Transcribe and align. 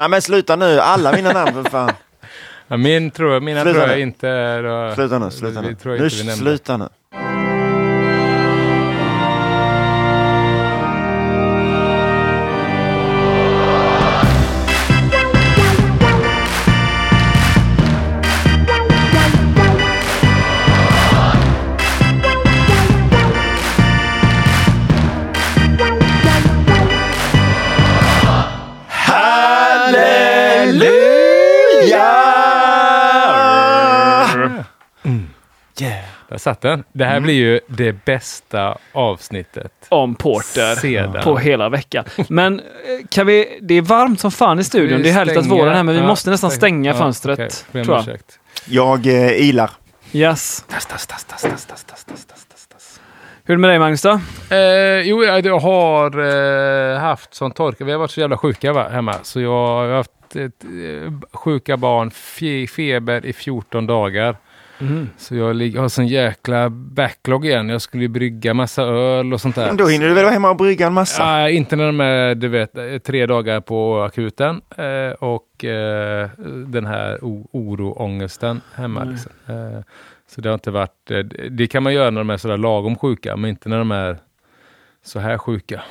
Nej 0.00 0.08
men 0.08 0.22
sluta 0.22 0.56
nu, 0.56 0.80
alla 0.80 1.12
mina 1.12 1.32
namn 1.32 1.52
för 1.52 1.70
fan. 1.70 1.92
Ja, 2.70 2.76
min 2.76 3.10
tror, 3.10 3.40
mina 3.40 3.62
Sluta 3.62 3.78
tror 3.78 3.88
jag 3.88 3.96
nu. 3.96 4.02
inte 4.02 4.28
är... 4.28 4.94
Sluta 4.94 5.18
nu, 5.18 5.30
sluta 5.30 5.60
nu. 5.60 5.76
Nu 5.84 6.10
sluta 6.10 6.76
nu. 6.76 6.88
Satt 36.48 36.60
den. 36.60 36.84
Det 36.92 37.04
Mm. 37.04 37.12
här 37.12 37.20
blir 37.20 37.34
ju 37.34 37.60
det 37.66 38.04
bästa 38.04 38.78
avsnittet. 38.92 39.72
Om 39.88 40.14
Porter 40.14 40.74
Sedan. 40.74 41.22
på 41.24 41.38
hela 41.38 41.68
veckan. 41.68 42.04
Men 42.28 42.60
eh, 42.60 42.64
kan 43.10 43.26
vi, 43.26 43.58
det 43.62 43.74
är 43.74 43.82
varmt 43.82 44.20
som 44.20 44.30
fan 44.30 44.58
i 44.58 44.64
studion. 44.64 45.02
Det 45.02 45.08
är 45.08 45.12
härligt 45.12 45.36
att 45.36 45.46
våren 45.46 45.68
är 45.68 45.74
här, 45.74 45.82
men 45.82 45.94
vi 45.94 46.00
ja, 46.00 46.06
måste 46.06 46.30
nästan 46.30 46.50
stäng- 46.50 46.56
stänga 46.56 46.90
ja, 46.90 46.96
fönstret. 46.98 47.66
tror 47.72 47.86
jag. 48.06 48.18
Jag 48.64 49.06
eh, 49.06 49.32
ilar. 49.48 49.70
Yes. 50.12 50.64
Tass, 50.70 50.86
tass, 50.86 51.06
tass, 51.06 51.24
tass, 51.24 51.42
tass, 51.42 51.66
tass, 51.66 51.84
tass, 52.04 52.24
tass. 52.24 53.00
Hur 53.44 53.52
är 53.54 53.56
det 53.56 53.60
med 53.60 53.70
dig 53.70 53.78
Magnus 53.78 54.02
då? 54.02 54.20
Eh, 54.50 55.00
jo, 55.00 55.24
jag 55.24 55.46
jag 55.46 55.58
har 55.58 56.18
eh, 56.94 56.98
haft 56.98 57.34
sån 57.34 57.50
torka. 57.50 57.84
Vi 57.84 57.92
har 57.92 57.98
varit 57.98 58.10
så 58.10 58.20
jävla 58.20 58.36
sjuka 58.36 58.72
va, 58.72 58.88
hemma. 58.88 59.14
Så 59.22 59.40
jag 59.40 59.50
har 59.50 59.88
haft 59.96 60.10
ett, 60.34 60.64
eh, 60.64 61.12
sjuka 61.32 61.76
barn, 61.76 62.10
fe, 62.10 62.66
feber 62.66 63.26
i 63.26 63.32
14 63.32 63.86
dagar. 63.86 64.36
Så 65.16 65.34
jag 65.36 65.44
har 65.80 65.88
sån 65.88 66.06
jäkla 66.06 66.70
backlog 66.70 67.46
igen. 67.46 67.68
Jag 67.68 67.82
skulle 67.82 68.02
ju 68.02 68.08
brygga 68.08 68.54
massa 68.54 68.82
öl 68.82 69.32
och 69.32 69.40
sånt 69.40 69.54
där. 69.54 69.66
Men 69.66 69.76
då 69.76 69.86
hinner 69.86 70.08
du 70.08 70.14
väl 70.14 70.24
vara 70.24 70.32
hemma 70.34 70.50
och 70.50 70.56
brygga 70.56 70.86
en 70.86 70.92
massa? 70.92 71.22
Ja, 71.40 71.48
inte 71.50 71.76
när 71.76 71.86
de 71.86 72.00
är 72.00 72.34
du 72.34 72.48
vet, 72.48 73.04
tre 73.04 73.26
dagar 73.26 73.60
på 73.60 74.02
akuten 74.02 74.60
eh, 74.76 75.10
och 75.18 75.64
eh, 75.64 76.28
den 76.66 76.86
här 76.86 77.24
o- 77.24 77.48
oro, 77.52 77.90
ångesten 77.92 78.60
hemma. 78.74 79.04
Nej. 79.04 79.12
Liksom. 79.12 79.32
Eh, 79.46 79.80
så 80.28 80.40
det 80.40 80.48
har 80.48 80.54
inte 80.54 80.70
varit, 80.70 81.10
eh, 81.10 81.18
det 81.50 81.66
kan 81.66 81.82
man 81.82 81.94
göra 81.94 82.10
när 82.10 82.20
de 82.20 82.30
är 82.30 82.36
sådär 82.36 82.56
lagom 82.56 82.96
sjuka, 82.96 83.36
men 83.36 83.50
inte 83.50 83.68
när 83.68 83.78
de 83.78 83.90
är 83.90 84.18
så 85.04 85.18
här 85.18 85.38
sjuka. 85.38 85.82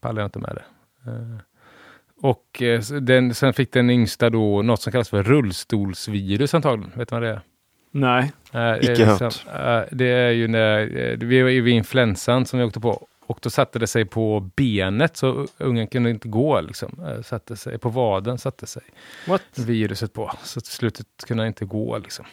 Pallar 0.00 0.22
jag 0.22 0.26
inte 0.26 0.38
med 0.38 0.54
det. 0.54 0.64
Eh, 1.10 1.38
och 2.22 2.62
eh, 2.62 2.80
den, 3.00 3.34
sen 3.34 3.52
fick 3.52 3.72
den 3.72 3.90
yngsta 3.90 4.30
då 4.30 4.62
något 4.62 4.80
som 4.82 4.92
kallas 4.92 5.08
för 5.08 5.22
rullstolsvirus 5.22 6.54
antagligen. 6.54 6.92
Vet 6.94 7.08
du 7.08 7.14
vad 7.14 7.22
det 7.22 7.28
är? 7.28 7.40
Nej. 8.00 8.32
Nej, 8.50 8.78
Icke 8.82 8.94
det 8.94 9.02
är 9.02 9.06
hört. 9.06 9.20
liksom, 9.20 9.50
eh, 9.52 9.82
Det 9.90 10.06
är 10.06 10.30
ju 10.30 10.48
när 10.48 10.80
eh, 10.80 11.18
vi 11.18 11.42
var 11.42 11.50
ju 11.50 11.60
vid 11.60 11.74
influensan 11.74 12.46
som 12.46 12.58
vi 12.58 12.64
åkte 12.64 12.80
på 12.80 13.06
och 13.26 13.38
då 13.42 13.50
satte 13.50 13.78
det 13.78 13.86
sig 13.86 14.04
på 14.04 14.50
benet 14.56 15.16
så 15.16 15.46
ungen 15.58 15.86
kunde 15.86 16.10
inte 16.10 16.28
gå. 16.28 16.60
Liksom. 16.60 17.00
Satte 17.24 17.56
sig 17.56 17.78
på 17.78 17.88
vaden, 17.88 18.38
satte 18.38 18.66
sig 18.66 18.82
What? 19.26 19.42
viruset 19.54 20.12
på. 20.12 20.32
Så 20.42 20.60
till 20.60 20.72
slutet 20.72 21.06
kunde 21.26 21.42
han 21.42 21.48
inte 21.48 21.64
gå. 21.64 21.98
Liksom. 21.98 22.24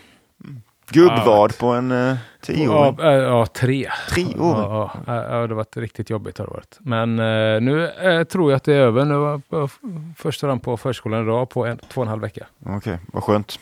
Gubbvad 0.89 1.57
på 1.57 1.67
en 1.67 1.91
uh, 1.91 2.15
tioåring. 2.41 2.95
Ja, 2.99 3.11
eh, 3.11 3.17
ja, 3.17 3.45
tre. 3.45 3.89
Treåring? 4.09 4.35
Ja, 4.37 4.91
ja, 5.07 5.15
ja, 5.15 5.23
det 5.23 5.37
har 5.37 5.47
varit 5.47 5.77
riktigt 5.77 6.09
jobbigt. 6.09 6.37
Har 6.37 6.45
det 6.45 6.51
varit. 6.51 6.77
Men 6.79 7.19
eh, 7.19 7.61
nu 7.61 7.87
eh, 7.87 8.23
tror 8.23 8.51
jag 8.51 8.57
att 8.57 8.63
det 8.63 8.73
är 8.73 8.79
över. 8.79 9.05
Nu 9.05 9.15
var 9.49 9.69
första 10.17 10.47
dagen 10.47 10.59
på 10.59 10.77
förskolan 10.77 11.23
idag 11.23 11.49
på 11.49 11.65
en, 11.65 11.77
två 11.77 12.01
och 12.01 12.05
en 12.05 12.09
halv 12.09 12.21
vecka. 12.21 12.45
Okej, 12.65 12.99
vad 13.05 13.23
skönt. 13.23 13.59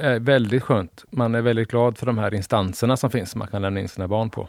Eh, 0.00 0.20
väldigt 0.20 0.62
skönt. 0.62 1.04
Man 1.10 1.34
är 1.34 1.40
väldigt 1.40 1.70
glad 1.70 1.98
för 1.98 2.06
de 2.06 2.18
här 2.18 2.34
instanserna 2.34 2.96
som 2.96 3.10
finns 3.10 3.30
som 3.30 3.38
man 3.38 3.48
kan 3.48 3.62
lämna 3.62 3.80
in 3.80 3.88
sina 3.88 4.08
barn 4.08 4.30
på. 4.30 4.48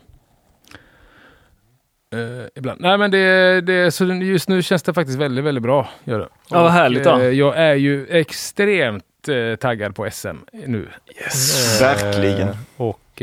Eh, 2.15 2.45
ibland. 2.55 2.81
Nej 2.81 2.97
men 2.97 3.11
det, 3.11 3.61
det, 3.61 3.91
så 3.91 4.05
just 4.05 4.49
nu 4.49 4.61
känns 4.63 4.83
det 4.83 4.93
faktiskt 4.93 5.19
väldigt, 5.19 5.45
väldigt 5.45 5.63
bra. 5.63 5.89
Gör 6.03 6.19
det. 6.19 6.27
Ja, 6.49 6.63
vad 6.63 6.71
härligt 6.71 7.03
då. 7.03 7.19
eh, 7.19 7.23
jag 7.25 7.57
är 7.57 7.73
ju 7.75 8.07
extremt 8.07 9.27
eh, 9.27 9.55
taggad 9.55 9.95
på 9.95 10.09
SM 10.11 10.37
nu. 10.51 10.87
Yes. 11.21 11.81
Verkligen. 11.81 12.49
Och 12.77 13.21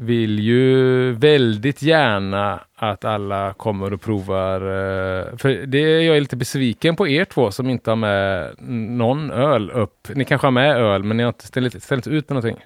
vill 0.00 0.38
ju 0.38 1.12
väldigt 1.12 1.82
gärna 1.82 2.60
att 2.76 3.04
alla 3.04 3.52
kommer 3.52 3.92
och 3.92 4.00
provar. 4.00 4.54
Eh, 4.60 5.36
för 5.36 5.66
det 5.66 5.78
är 5.78 6.00
jag 6.00 6.16
är 6.16 6.20
lite 6.20 6.36
besviken 6.36 6.96
på 6.96 7.08
er 7.08 7.24
två 7.24 7.50
som 7.50 7.70
inte 7.70 7.90
har 7.90 7.96
med 7.96 8.50
någon 8.98 9.30
öl 9.30 9.70
upp. 9.70 10.08
Ni 10.14 10.24
kanske 10.24 10.46
har 10.46 10.52
med 10.52 10.76
öl 10.76 11.02
men 11.02 11.16
ni 11.16 11.22
har 11.22 11.28
inte 11.28 11.46
ställt, 11.46 11.82
ställt 11.82 12.06
ut 12.06 12.28
med 12.28 12.34
någonting. 12.36 12.64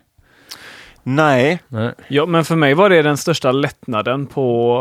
Nej, 1.02 1.60
Nej. 1.68 1.92
Ja, 2.08 2.26
men 2.26 2.44
för 2.44 2.56
mig 2.56 2.74
var 2.74 2.90
det 2.90 3.02
den 3.02 3.16
största 3.16 3.52
lättnaden 3.52 4.26
på 4.26 4.78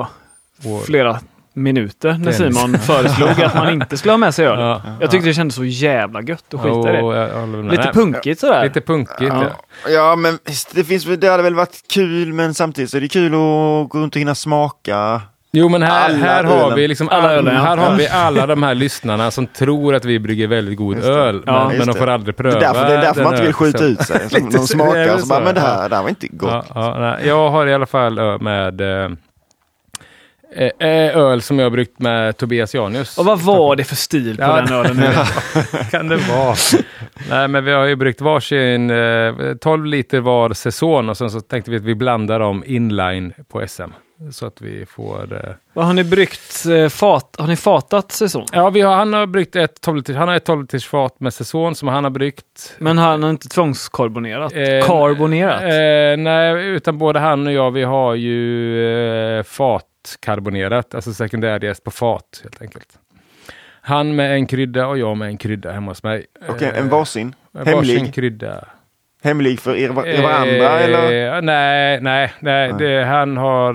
Och- 0.65 0.85
flera 0.85 1.19
minuter 1.53 2.17
när. 2.19 2.31
Simon 2.31 2.77
föreslog 2.79 3.41
att 3.41 3.55
man 3.55 3.69
inte 3.73 3.97
skulle 3.97 4.11
ha 4.11 4.17
med 4.17 4.35
sig 4.35 4.45
öl. 4.45 4.59
Ja. 4.59 4.81
Jag 4.99 5.11
tyckte 5.11 5.27
det 5.29 5.33
kändes 5.33 5.55
så 5.55 5.65
jävla 5.65 6.21
gött 6.21 6.53
att 6.53 6.59
skita 6.61 6.93
i 6.93 7.01
det. 7.01 7.71
Lite 7.71 7.91
punkigt 7.93 8.39
sådär. 8.39 8.63
Lite 8.63 8.81
punkigt. 8.81 9.21
Ja. 9.21 9.43
Ja. 9.85 9.91
ja 9.91 10.15
men 10.15 10.39
det 10.73 10.83
finns 10.83 11.05
väl, 11.05 11.19
det 11.19 11.27
hade 11.27 11.43
väl 11.43 11.55
varit 11.55 11.83
kul 11.93 12.33
men 12.33 12.53
samtidigt 12.53 12.91
så 12.91 12.97
är 12.97 13.01
det 13.01 13.07
kul 13.07 13.25
att 13.33 13.89
gå 13.89 13.99
runt 13.99 14.15
och 14.15 14.19
hinna 14.19 14.35
smaka. 14.35 15.21
Jo 15.55 15.69
men 15.69 15.81
här, 15.83 16.05
Alla 16.05 16.17
här 16.17 16.43
har 16.43 16.75
vi 16.75 16.87
liksom 16.87 17.09
Alla 17.09 17.23
all, 17.29 17.35
ölen, 17.35 17.55
ja. 17.55 17.61
här 17.61 17.77
har 17.77 17.95
vi 17.95 18.07
alla 18.07 18.47
de 18.47 18.63
här 18.63 18.75
lyssnarna 18.75 19.31
som 19.31 19.47
tror 19.47 19.95
att 19.95 20.05
vi 20.05 20.19
brygger 20.19 20.47
väldigt 20.47 20.77
god 20.77 20.97
det. 20.97 21.07
öl. 21.07 21.43
Ja, 21.45 21.67
men, 21.67 21.77
men 21.77 21.87
de 21.87 21.93
det. 21.93 21.99
får 21.99 22.07
aldrig 22.07 22.35
Det 22.35 22.43
pröva. 22.43 22.55
är 22.57 22.59
därför, 22.61 22.85
det 22.87 22.93
är 22.93 23.01
därför 23.01 23.23
man 23.23 23.33
inte 23.33 23.45
vill 23.45 23.53
skjuta 23.53 23.83
ut 23.83 24.01
sig. 24.01 24.21
Lite 24.31 24.57
De 24.57 24.67
smakar 24.67 24.99
det 24.99 25.13
och 25.13 25.19
så 25.19 25.27
bara, 25.27 25.39
så? 25.39 25.45
men 25.45 25.55
det 25.55 25.61
här, 25.61 25.89
det 25.89 25.95
här 25.95 26.03
var 26.03 26.09
inte 26.09 26.27
gott. 26.27 26.49
Ja, 26.51 26.63
ja, 26.75 26.99
nej. 26.99 27.27
Jag 27.27 27.49
har 27.49 27.67
i 27.67 27.73
alla 27.73 27.85
fall 27.85 28.19
ö 28.19 28.37
med 28.37 28.81
eh, 28.81 28.87
eh, 28.87 29.09
öl 30.79 31.41
som 31.41 31.59
jag 31.59 31.65
har 31.65 31.69
bryggt 31.71 31.99
med 31.99 32.37
Tobias 32.37 32.75
Janius. 32.75 33.17
Och 33.17 33.25
vad 33.25 33.39
var 33.41 33.75
det 33.75 33.83
för 33.83 33.95
stil 33.95 34.37
på 34.37 34.43
Ja, 34.43 34.61
den 34.61 34.73
ölen 34.73 34.97
nu? 34.97 35.09
kan 35.91 36.07
det 36.07 36.15
vara? 36.17 36.55
Nej, 37.29 37.47
men 37.47 37.65
vi 37.65 37.71
har 37.71 37.85
ju 37.85 37.95
bryggt 37.95 38.21
varsin 38.21 38.89
eh, 38.89 39.33
12 39.61 39.85
liter 39.85 40.19
var 40.19 40.53
säsong 40.53 41.09
och 41.09 41.17
sen 41.17 41.29
så 41.29 41.41
tänkte 41.41 41.71
vi 41.71 41.77
att 41.77 41.83
vi 41.83 41.95
blandar 41.95 42.39
dem 42.39 42.63
inline 42.67 43.33
på 43.51 43.67
SM. 43.67 43.81
Så 44.31 44.45
att 44.45 44.61
vi 44.61 44.85
får... 44.85 45.33
Eh, 45.33 45.53
Vad 45.73 45.85
har 45.85 45.93
ni 45.93 46.03
bryggt? 46.03 46.65
eh, 46.65 46.89
Fat, 46.89 47.35
har 47.39 47.47
ni 47.47 47.55
fatat 47.55 48.11
säsong? 48.11 48.45
ja, 48.51 48.69
vi 48.69 48.81
har, 48.81 48.95
han 48.95 49.13
har 49.13 49.25
bryggt 49.25 49.55
ett 49.55 49.81
12 49.81 49.95
liters, 49.97 50.15
han 50.15 50.27
har 50.27 50.35
ett 50.35 50.45
12 50.45 50.61
liters 50.61 50.87
fat 50.87 51.19
med 51.19 51.33
säsong 51.33 51.75
som 51.75 51.87
han 51.87 52.03
har 52.03 52.11
bryggt. 52.11 52.75
Men 52.79 52.97
han 52.97 53.23
har 53.23 53.29
inte 53.29 53.47
tvångskarbonerat? 53.49 54.53
Eh, 54.55 54.85
Karbonerat? 54.87 55.61
Eh, 55.61 56.17
nej, 56.23 56.65
utan 56.67 56.97
både 56.97 57.19
han 57.19 57.47
och 57.47 57.53
jag, 57.53 57.71
vi 57.71 57.83
har 57.83 58.15
ju 58.15 59.37
eh, 59.37 59.43
fatkarbonerat, 60.07 60.95
alltså 60.95 61.13
sekundärjäst 61.13 61.83
på 61.83 61.91
fat 61.91 62.39
helt 62.43 62.61
enkelt. 62.61 62.99
Han 63.81 64.15
med 64.15 64.33
en 64.35 64.45
krydda 64.47 64.87
och 64.87 64.97
jag 64.97 65.17
med 65.17 65.27
en 65.27 65.37
krydda 65.37 65.71
hemma 65.71 65.91
hos 65.91 66.03
mig. 66.03 66.25
Okej, 66.49 66.67
Eh, 66.73 66.79
en 66.79 66.89
varsin. 66.89 67.35
Varsin 67.51 67.73
Hemlig. 67.95 68.13
krydda. 68.13 68.67
Hemlig 69.23 69.59
för 69.59 69.75
er, 69.75 69.89
er 70.07 70.21
varandra 70.21 70.79
Eh, 70.79 70.83
eller? 70.83 71.41
Nej, 71.41 72.01
nej, 72.01 72.33
nej. 72.39 72.73
Det, 72.79 73.03
han 73.05 73.37
har 73.37 73.73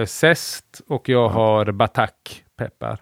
eh, 0.00 0.06
zest 0.06 0.80
och 0.88 1.08
jag 1.08 1.28
har 1.28 1.72
batak 1.72 2.44
peppar 2.58 2.98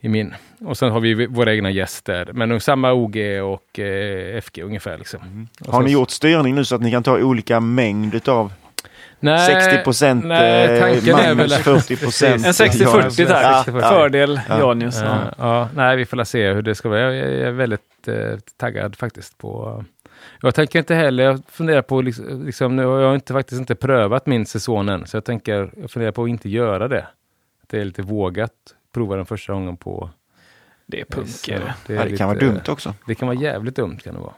i 0.00 0.08
min. 0.08 0.34
Och 0.60 0.78
sen 0.78 0.90
har 0.92 1.00
vi 1.00 1.26
våra 1.26 1.52
egna 1.54 1.70
gäster, 1.70 2.30
men 2.32 2.60
samma 2.60 2.92
OG 2.92 3.16
och 3.42 3.78
eh, 3.78 4.40
FG 4.40 4.58
ungefär. 4.62 4.98
Liksom. 4.98 5.48
Och 5.60 5.66
Har 5.72 5.80
sen- 5.80 5.86
ni 5.86 5.92
gjort 5.92 6.10
styrning 6.10 6.54
nu 6.54 6.64
så 6.64 6.74
att 6.74 6.80
ni 6.82 6.90
kan 6.90 7.02
ta 7.02 7.18
olika 7.18 7.60
mängd 7.60 8.14
utav 8.14 8.52
nej, 9.22 9.62
60 9.62 9.84
procent 9.84 10.24
nej, 10.24 10.80
tanken 10.80 11.14
är 11.14 11.28
väl 11.28 11.36
Magnus, 11.36 11.52
att- 11.52 11.62
40 11.62 11.96
procent 11.96 12.46
En 12.46 12.52
60-40 12.52 13.26
där. 13.26 13.42
Ja. 13.42 13.80
Fördel 13.80 14.40
Ja. 14.48 14.58
Janius. 14.58 15.00
Ja, 15.02 15.06
Ja. 15.06 15.32
ja, 15.38 15.68
nej, 15.74 15.96
vi 15.96 16.04
får 16.06 16.16
la 16.16 16.24
se 16.24 16.52
hur 16.52 16.62
det 16.62 16.74
ska 16.74 16.88
vara. 16.88 17.00
Jag 17.00 17.16
är, 17.16 17.30
jag 17.30 17.48
är 17.48 17.52
väldigt 17.52 18.08
eh, 18.08 18.14
taggad 18.56 18.96
faktiskt 18.96 19.38
på... 19.38 19.84
Jag 20.42 20.54
tänker 20.54 20.78
inte 20.78 20.94
heller, 20.94 21.24
jag 21.24 21.42
funderar 21.48 21.82
på, 21.82 22.00
liksom, 22.02 22.46
liksom, 22.46 22.76
nu 22.76 22.84
har 22.84 23.00
jag 23.00 23.14
inte, 23.14 23.32
faktiskt 23.32 23.60
inte 23.60 23.74
prövat 23.74 24.26
min 24.26 24.46
säsong 24.46 24.88
än, 24.88 25.06
så 25.06 25.16
jag 25.16 25.24
tänker, 25.24 25.70
jag 25.80 25.90
funderar 25.90 26.12
på 26.12 26.22
att 26.24 26.28
inte 26.28 26.48
göra 26.48 26.88
det. 26.88 27.06
Det 27.70 27.80
är 27.80 27.84
lite 27.84 28.02
vågat, 28.02 28.50
prova 28.94 29.16
den 29.16 29.26
första 29.26 29.52
gången 29.52 29.76
på... 29.76 30.10
Det 30.86 31.00
är 31.00 31.04
punkare. 31.04 31.74
är 31.86 31.94
Ja, 31.94 32.04
det 32.04 32.16
kan 32.16 32.28
vara 32.28 32.38
dumt 32.38 32.60
också. 32.68 32.94
Det 33.06 33.14
kan 33.14 33.28
vara 33.28 33.38
jävligt 33.38 33.76
dumt 33.76 33.98
kan 34.04 34.14
det 34.14 34.20
vara. 34.20 34.34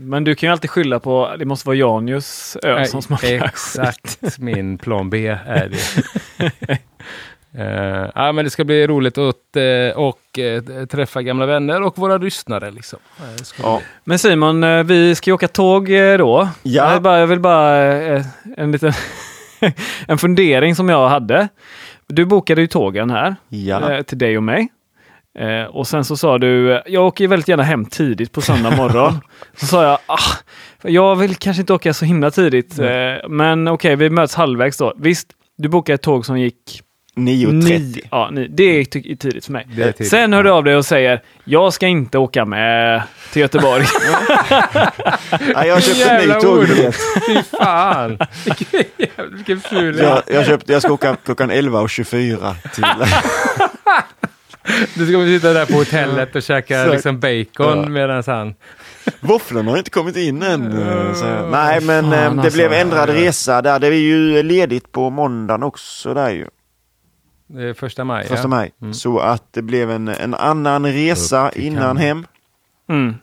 Men 0.00 0.24
du 0.24 0.34
kan 0.34 0.46
ju 0.46 0.52
alltid 0.52 0.70
skylla 0.70 1.00
på, 1.00 1.34
det 1.38 1.44
måste 1.44 1.68
vara 1.68 1.76
Janius 1.76 2.56
öl 2.62 2.74
Nej, 2.74 2.86
som 2.86 3.02
smakar 3.02 3.44
Exakt 3.44 4.18
min 4.38 4.78
plan 4.78 5.10
B 5.10 5.26
är 5.46 5.68
det. 5.68 6.78
Eh, 7.58 8.10
ja, 8.14 8.32
men 8.32 8.44
det 8.44 8.50
ska 8.50 8.64
bli 8.64 8.86
roligt 8.86 9.18
att 9.18 9.56
eh, 9.56 9.96
och, 9.96 10.38
eh, 10.38 10.86
träffa 10.86 11.22
gamla 11.22 11.46
vänner 11.46 11.82
och 11.82 11.98
våra 11.98 12.18
lyssnare. 12.18 12.70
Liksom. 12.70 12.98
Det 13.18 13.62
Ja. 13.62 13.80
Men 14.04 14.18
Simon, 14.18 14.86
vi 14.86 15.14
ska 15.14 15.30
ju 15.30 15.34
åka 15.34 15.48
tåg 15.48 15.88
då. 16.18 16.48
Ja. 16.62 16.84
Jag 16.84 16.92
vill 16.92 17.02
bara, 17.02 17.18
jag 17.20 17.26
vill 17.26 17.40
bara 17.40 17.76
en 18.56 18.72
liten 18.72 18.92
en 20.08 20.18
fundering 20.18 20.74
som 20.76 20.88
jag 20.88 21.08
hade. 21.08 21.48
Du 22.06 22.24
bokade 22.24 22.60
ju 22.60 22.66
tågen 22.66 23.10
här 23.10 23.36
Ja. 23.48 24.02
till 24.02 24.18
dig 24.18 24.36
och 24.36 24.42
mig. 24.42 24.68
Eh, 25.38 25.64
och 25.64 25.86
sen 25.86 26.04
så 26.04 26.16
sa 26.16 26.38
du, 26.38 26.74
eh, 26.74 26.80
jag 26.86 27.06
åker 27.06 27.28
väldigt 27.28 27.48
gärna 27.48 27.62
hem 27.62 27.84
tidigt 27.84 28.32
på 28.32 28.40
söndag 28.40 28.70
morgon. 28.70 29.20
så 29.56 29.66
sa 29.66 29.82
jag, 29.82 29.98
ah, 30.06 30.32
jag 30.82 31.16
vill 31.16 31.36
kanske 31.36 31.60
inte 31.60 31.72
åka 31.72 31.94
så 31.94 32.04
himla 32.04 32.30
tidigt, 32.30 32.78
eh, 32.78 33.28
men 33.28 33.68
okej, 33.68 33.96
vi 33.96 34.10
möts 34.10 34.34
halvvägs 34.34 34.76
då. 34.76 34.94
Visst, 34.96 35.28
du 35.58 35.68
bokade 35.68 35.94
ett 35.94 36.02
tåg 36.02 36.26
som 36.26 36.40
gick 36.40 36.82
9.30. 37.16 38.00
Ja, 38.10 38.30
det 38.50 38.62
är 38.62 38.84
tidigt 38.84 39.44
för 39.44 39.52
mig. 39.52 39.66
Tidigt. 39.74 40.08
Sen 40.08 40.32
hör 40.32 40.42
du 40.42 40.50
av 40.50 40.64
dig 40.64 40.76
och 40.76 40.84
säger, 40.84 41.22
jag 41.44 41.72
ska 41.72 41.86
inte 41.86 42.18
åka 42.18 42.44
med 42.44 43.02
till 43.32 43.42
Göteborg. 43.42 43.84
Ja, 45.54 45.66
jag 45.66 45.82
köpte 45.82 46.10
en 46.10 46.16
ny 46.16 46.26
Jävla 46.26 46.40
tågbiljett. 46.40 46.96
Fy 47.26 47.42
fan! 47.58 48.18
Vilken 49.32 49.60
ful 49.60 49.98
Jag, 49.98 50.22
jag, 50.26 50.46
köpte, 50.46 50.72
jag 50.72 50.82
ska 50.82 50.92
åka 50.92 51.16
klockan 51.24 51.50
11.24 51.50 52.54
till... 52.74 52.84
Du 54.94 55.06
ska 55.06 55.18
väl 55.18 55.28
sitta 55.28 55.52
där 55.52 55.66
på 55.66 55.72
hotellet 55.72 56.36
och 56.36 56.42
käka 56.42 56.86
liksom 56.86 57.20
bacon 57.20 57.82
Ja. 57.82 57.88
medan 57.88 58.22
han... 58.26 58.54
Våfflorna 59.20 59.70
har 59.70 59.78
inte 59.78 59.90
kommit 59.90 60.16
in 60.16 60.42
än. 60.42 60.72
eh, 60.82 61.14
Så. 61.14 61.46
Nej, 61.50 61.80
men 61.80 62.04
Fan, 62.04 62.12
eh, 62.12 62.34
det 62.34 62.40
alltså. 62.42 62.56
blev 62.56 62.72
ändrad 62.72 63.08
resa 63.08 63.62
där. 63.62 63.78
Det 63.78 63.86
är 63.86 63.92
ju 63.92 64.42
ledigt 64.42 64.92
på 64.92 65.10
måndagen 65.10 65.62
också 65.62 66.14
där 66.14 66.30
ju. 66.30 66.46
Det 67.48 67.62
är 67.62 67.74
första 67.74 68.04
maj. 68.04 68.26
Första 68.26 68.42
ja. 68.44 68.48
maj. 68.48 68.72
Mm. 68.82 68.94
Så 68.94 69.18
att 69.18 69.52
det 69.52 69.62
blev 69.62 69.90
en, 69.90 70.08
en 70.08 70.34
annan 70.34 70.86
resa 70.86 71.50
innan 71.54 71.96
hem. 71.96 72.26
Mm. 72.88 73.14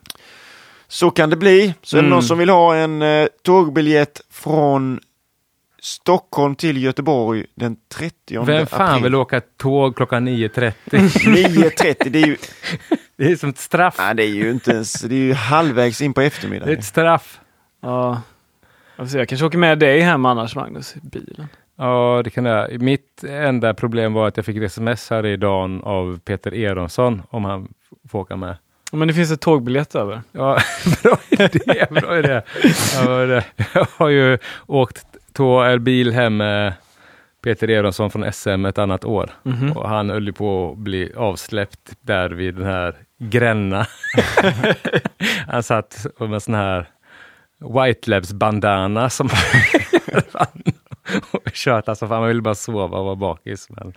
Så 0.88 1.12
kan 1.12 1.30
det 1.30 1.36
bli. 1.36 1.74
Så 1.82 1.98
är 1.98 2.02
det 2.02 2.08
Mm. 2.08 2.16
någon 2.16 2.24
som 2.24 2.38
vill 2.38 2.50
ha 2.50 2.76
en 2.76 3.02
eh, 3.02 3.28
tågbiljett 3.44 4.22
från 4.32 5.00
Stockholm 5.84 6.56
till 6.56 6.84
Göteborg 6.84 7.46
den 7.56 7.76
30 7.96 8.44
Vem 8.46 8.68
fan 8.68 8.90
april. 8.90 9.04
vill 9.04 9.16
åka 9.16 9.42
tåg 9.58 9.96
klockan 9.96 10.28
9.30? 10.28 10.74
9.30, 10.90 12.10
det 12.10 12.22
är 12.22 12.28
ju, 12.28 12.38
Det 13.18 13.32
är 13.32 13.36
som 13.36 13.50
ett 13.50 13.58
straff. 13.58 13.96
nej, 13.98 14.16
det 14.16 14.24
är 14.24 14.28
ju 14.28 14.52
inte 14.52 14.72
ens, 14.72 14.94
det 15.02 15.16
är 15.16 15.20
ju 15.20 15.34
halvvägs 15.34 16.02
in 16.02 16.14
på 16.14 16.20
Det 16.22 16.26
är 16.26 16.28
eftermiddagen. 16.28 16.78
ett 16.78 16.86
straff. 16.86 17.40
Ja. 17.82 18.22
Alltså, 18.96 19.18
jag 19.18 19.28
kanske 19.30 19.46
åker 19.46 19.58
med 19.58 19.80
dig 19.80 20.00
hem 20.02 20.26
annars, 20.26 20.56
Magnus, 20.56 20.96
i 20.96 21.00
bilen. 21.04 21.48
Ja, 21.78 22.22
det 22.24 22.30
kan 22.30 22.46
jag. 22.46 22.82
Mitt 22.82 23.24
enda 23.24 23.74
problem 23.74 24.14
var 24.14 24.28
att 24.28 24.38
jag 24.38 24.46
fick 24.46 24.58
ett 24.58 24.64
sms 24.64 25.10
här 25.10 25.26
idag 25.26 25.82
av 25.84 26.20
Peter 26.20 26.54
Eronsson 26.54 27.22
om 27.30 27.46
han 27.46 27.74
får 28.10 28.20
åka 28.20 28.36
med. 28.36 28.56
Men 28.92 29.08
det 29.08 29.14
finns 29.14 29.32
ett 29.32 29.42
tågbiljett 29.42 29.96
över. 29.96 30.22
Ja, 30.32 30.58
bra 31.04 31.18
idé. 31.30 31.86
Bra 31.92 32.20
idé. 32.20 32.42
Jag 33.74 33.88
har 33.98 34.10
ju 34.10 34.38
åkt 34.68 35.06
tå, 35.34 35.62
eller 35.62 35.80
bil 35.80 36.14
hem 36.14 36.38
med 36.38 36.74
Peter 37.44 37.70
Eronsson 37.70 38.12
från 38.12 38.34
SM 38.34 38.66
ett 38.66 38.78
annat 38.78 39.06
år. 39.06 39.30
Mhm. 39.44 39.72
Och 39.72 39.90
han 39.90 40.10
höll 40.10 40.26
ju 40.26 40.34
på 40.34 40.72
att 40.72 40.78
bli 40.78 41.14
avsläppt 41.16 41.94
där 42.02 42.30
vid 42.30 42.56
den 42.56 42.66
här 42.66 42.96
Gränna. 43.20 43.88
han 45.48 45.64
satt 45.64 46.06
med 46.20 46.34
en 46.34 46.42
sån 46.42 46.56
här 46.56 46.86
White 47.60 48.10
Labs 48.10 48.34
bandana 48.34 49.10
som 49.10 49.26
och 51.32 51.52
kört 51.54 51.90
alltså, 51.90 52.08
fan, 52.08 52.20
man 52.20 52.28
ville 52.28 52.42
bara 52.42 52.56
sova 52.56 52.98
och 52.98 53.06
vara 53.06 53.16
bakis. 53.16 53.70
Men 53.70 53.94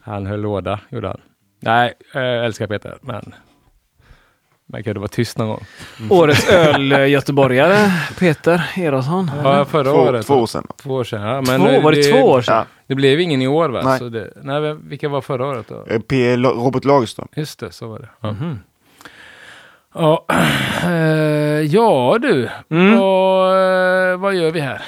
han 0.00 0.26
höll 0.26 0.40
låda, 0.40 0.80
gjorde 0.88 1.08
han. 1.08 1.20
Nej, 1.60 1.92
jag 2.12 2.44
älskar 2.44 2.66
Peter, 2.66 2.98
men 3.00 3.34
man 4.72 4.82
kunde 4.82 5.00
vara 5.00 5.08
tyst 5.08 5.38
någon 5.38 5.48
gång. 5.48 5.66
Årets 6.10 6.48
öl-göteborgare, 6.50 7.92
Peter 8.18 8.70
Erosson. 8.76 9.30
Ja, 9.44 9.64
förra 9.64 9.84
Två, 9.84 9.90
året. 9.98 10.26
två 10.26 10.34
år 10.34 10.46
sedan. 10.46 10.66
Två 10.82 10.90
år 10.94 11.04
sedan. 11.04 11.22
Ja, 11.22 11.40
men 11.40 11.60
Två, 11.60 11.80
var 11.80 11.92
det 11.92 12.02
två 12.02 12.18
år 12.18 12.42
sedan? 12.42 12.54
Ja. 12.56 12.64
Det 12.86 12.94
blev 12.94 13.20
ingen 13.20 13.42
i 13.42 13.46
år 13.48 13.68
va? 13.68 13.82
Nej. 13.84 13.98
Så 13.98 14.08
det, 14.08 14.32
nej, 14.42 14.74
vilka 14.82 15.08
var 15.08 15.20
förra 15.20 15.46
året 15.46 15.66
då? 15.68 15.84
Eh, 15.94 16.00
P. 16.00 16.36
Robert 16.36 16.84
Lagerström. 16.84 17.28
Just 17.36 17.58
det, 17.60 17.72
så 17.72 17.88
var 17.88 17.98
det. 17.98 18.08
Ja, 18.20 18.30
Mhm. 18.32 18.60
ja, 19.94 20.24
eh, 20.84 20.90
ja 21.62 22.18
du, 22.20 22.48
Mm. 22.70 22.98
vad, 22.98 23.52
eh, 24.12 24.16
vad 24.18 24.34
gör 24.34 24.50
vi 24.50 24.60
här? 24.60 24.82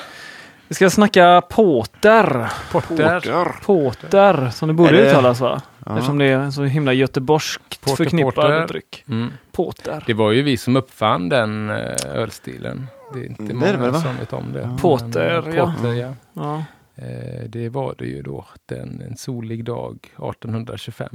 Vi 0.71 0.75
ska 0.75 0.91
snacka 0.91 1.43
porter. 1.51 2.51
Porter. 2.73 3.21
Porter. 3.21 3.65
Porter, 3.65 4.51
som 4.51 4.69
det 4.69 4.75
borde 4.75 4.93
det- 4.93 5.11
uttalas 5.11 5.41
va? 5.41 5.63
Ja. 5.87 5.93
Eftersom 5.95 6.19
det 6.19 6.25
är 6.25 6.39
en 6.39 6.53
så 6.53 6.63
himla 6.65 6.93
göteborgskt 6.93 7.81
Porter, 7.81 7.97
förknippad 7.97 8.35
porter. 8.35 8.67
dryck. 8.67 9.05
Mm. 9.09 9.33
Porter. 9.53 10.05
Det 10.07 10.15
var 10.15 10.31
ju 10.33 10.43
vi 10.43 10.57
som 10.57 10.77
uppfann 10.77 11.29
den 11.29 11.71
eh, 11.71 11.77
ölstilen. 12.15 12.87
Det 13.15 13.21
är 13.21 13.25
inte 13.27 13.43
Det 13.43 13.51
är 13.51 13.55
många 13.79 13.91
det 13.93 14.01
som 14.01 14.17
vet 14.17 14.33
om 14.33 14.53
det. 14.53 14.77
Porter, 14.81 15.43
Men, 15.47 15.55
ja. 15.55 15.73
Porter, 15.77 15.93
ja. 15.95 16.15
Ja. 16.33 16.65
Eh, 16.97 17.45
det 17.49 17.69
var 17.69 17.95
det 17.99 18.07
ju 18.07 18.23
då 18.23 18.45
den, 18.67 19.03
en 19.11 19.17
solig 19.17 19.65
dag 19.65 19.99
1825. 20.17 21.09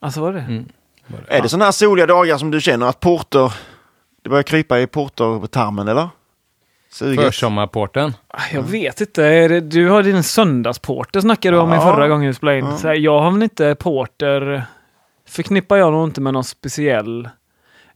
Alltså 0.00 0.20
var 0.20 0.32
det? 0.32 0.40
Mm. 0.40 0.68
Var 1.06 1.18
det. 1.28 1.34
Är 1.36 1.42
det 1.42 1.48
sådana 1.48 1.64
här 1.64 1.72
soliga 1.72 2.06
dagar 2.06 2.38
som 2.38 2.50
du 2.50 2.60
känner 2.60 2.86
att 2.86 3.00
porter, 3.00 3.52
det 4.22 4.30
börjar 4.30 4.42
krypa 4.42 4.80
i 4.80 4.86
portertarmen 4.86 5.88
eller? 5.88 6.08
Suget? 6.90 7.24
Försommarporten. 7.24 8.12
Ah, 8.28 8.40
Jag 8.52 8.62
vet 8.62 9.00
inte. 9.00 9.60
Du 9.60 9.88
har 9.88 10.02
din 10.02 10.22
söndagsporter 10.22 11.20
snackade 11.20 11.56
du 11.56 11.60
om 11.60 11.72
i 11.72 11.74
Ja. 11.74 11.80
förra 11.82 12.08
gången 12.08 12.26
vi 12.28 12.34
spelade 12.34 12.58
in. 12.58 12.64
Ja. 12.64 12.76
Så 12.76 12.88
här, 12.88 12.94
jag 12.94 13.20
har 13.20 13.30
väl 13.30 13.42
inte 13.42 13.74
porter. 13.74 14.62
Förknippar 15.28 15.76
jag 15.76 15.92
nog 15.92 16.08
inte 16.08 16.20
med 16.20 16.32
någon 16.32 16.44
speciell. 16.44 17.28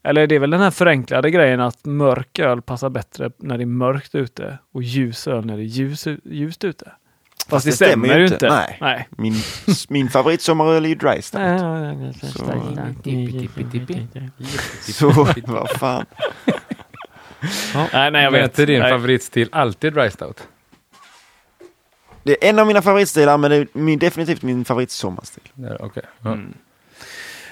Eller 0.05 0.27
det 0.27 0.35
är 0.35 0.39
väl 0.39 0.51
den 0.51 0.61
här 0.61 0.71
förenklade 0.71 1.31
grejen 1.31 1.61
att 1.61 1.85
mörk 1.85 2.39
öl 2.39 2.63
passar 2.63 2.89
bättre 2.91 3.31
när 3.39 3.59
det 3.59 3.65
är 3.65 3.67
mörkt 3.67 4.15
ute 4.15 4.59
och 4.73 4.83
ljus 4.83 5.29
öl 5.29 5.47
när 5.47 5.57
det 5.57 5.63
är 5.63 5.65
ljus, 5.65 6.07
ljust 6.25 6.65
ute. 6.65 6.85
Fast, 6.85 7.51
Fast 7.51 7.67
det 7.67 7.73
stämmer 7.73 8.07
stämmer 8.07 8.19
ju 8.19 8.25
inte. 8.25 8.35
inte. 8.35 8.49
Nej. 8.49 8.79
Nej. 8.81 9.09
Min, 9.11 9.35
min 9.89 10.09
favoritsommaröl 10.09 10.85
är 10.85 10.89
ju 10.89 10.95
dry 10.95 11.23
stout. 11.23 11.41
Så, 14.83 15.11
vad 15.47 15.71
fan. 15.71 16.05
Nej, 17.93 18.11
nej, 18.11 18.25
jag 18.25 18.31
vet. 18.31 18.45
inte 18.45 18.67
din 18.67 18.81
nej. 18.81 18.91
favoritstil 18.91 19.49
alltid 19.53 19.93
dry 19.93 20.11
stout? 20.11 20.49
Det 22.23 22.45
är 22.45 22.49
en 22.51 22.59
av 22.59 22.67
mina 22.67 22.83
favoritstilar 22.83 23.39
men 23.39 23.51
det 23.51 23.57
är 23.57 23.67
min, 23.73 23.99
definitivt 23.99 24.43
min 24.43 24.65
favoritsommarstil. 24.65 25.43
Ja, 25.55 25.77
Okej. 25.81 26.03
Ja. 26.23 26.33
Mm. 26.33 26.55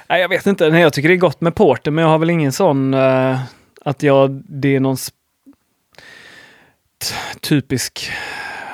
Nej, 0.08 0.20
jag 0.20 0.28
vet 0.28 0.46
inte. 0.46 0.70
Nej, 0.70 0.82
jag 0.82 0.92
tycker 0.92 1.08
det 1.08 1.14
är 1.14 1.18
gott 1.18 1.40
med 1.40 1.54
porter, 1.54 1.90
men 1.90 2.02
jag 2.04 2.10
har 2.10 2.18
väl 2.18 2.30
ingen 2.30 2.52
sån 2.52 2.94
eh, 2.94 3.40
att 3.84 4.02
jag, 4.02 4.42
det 4.48 4.76
är 4.76 4.80
någon 4.80 4.96
typisk 7.40 8.10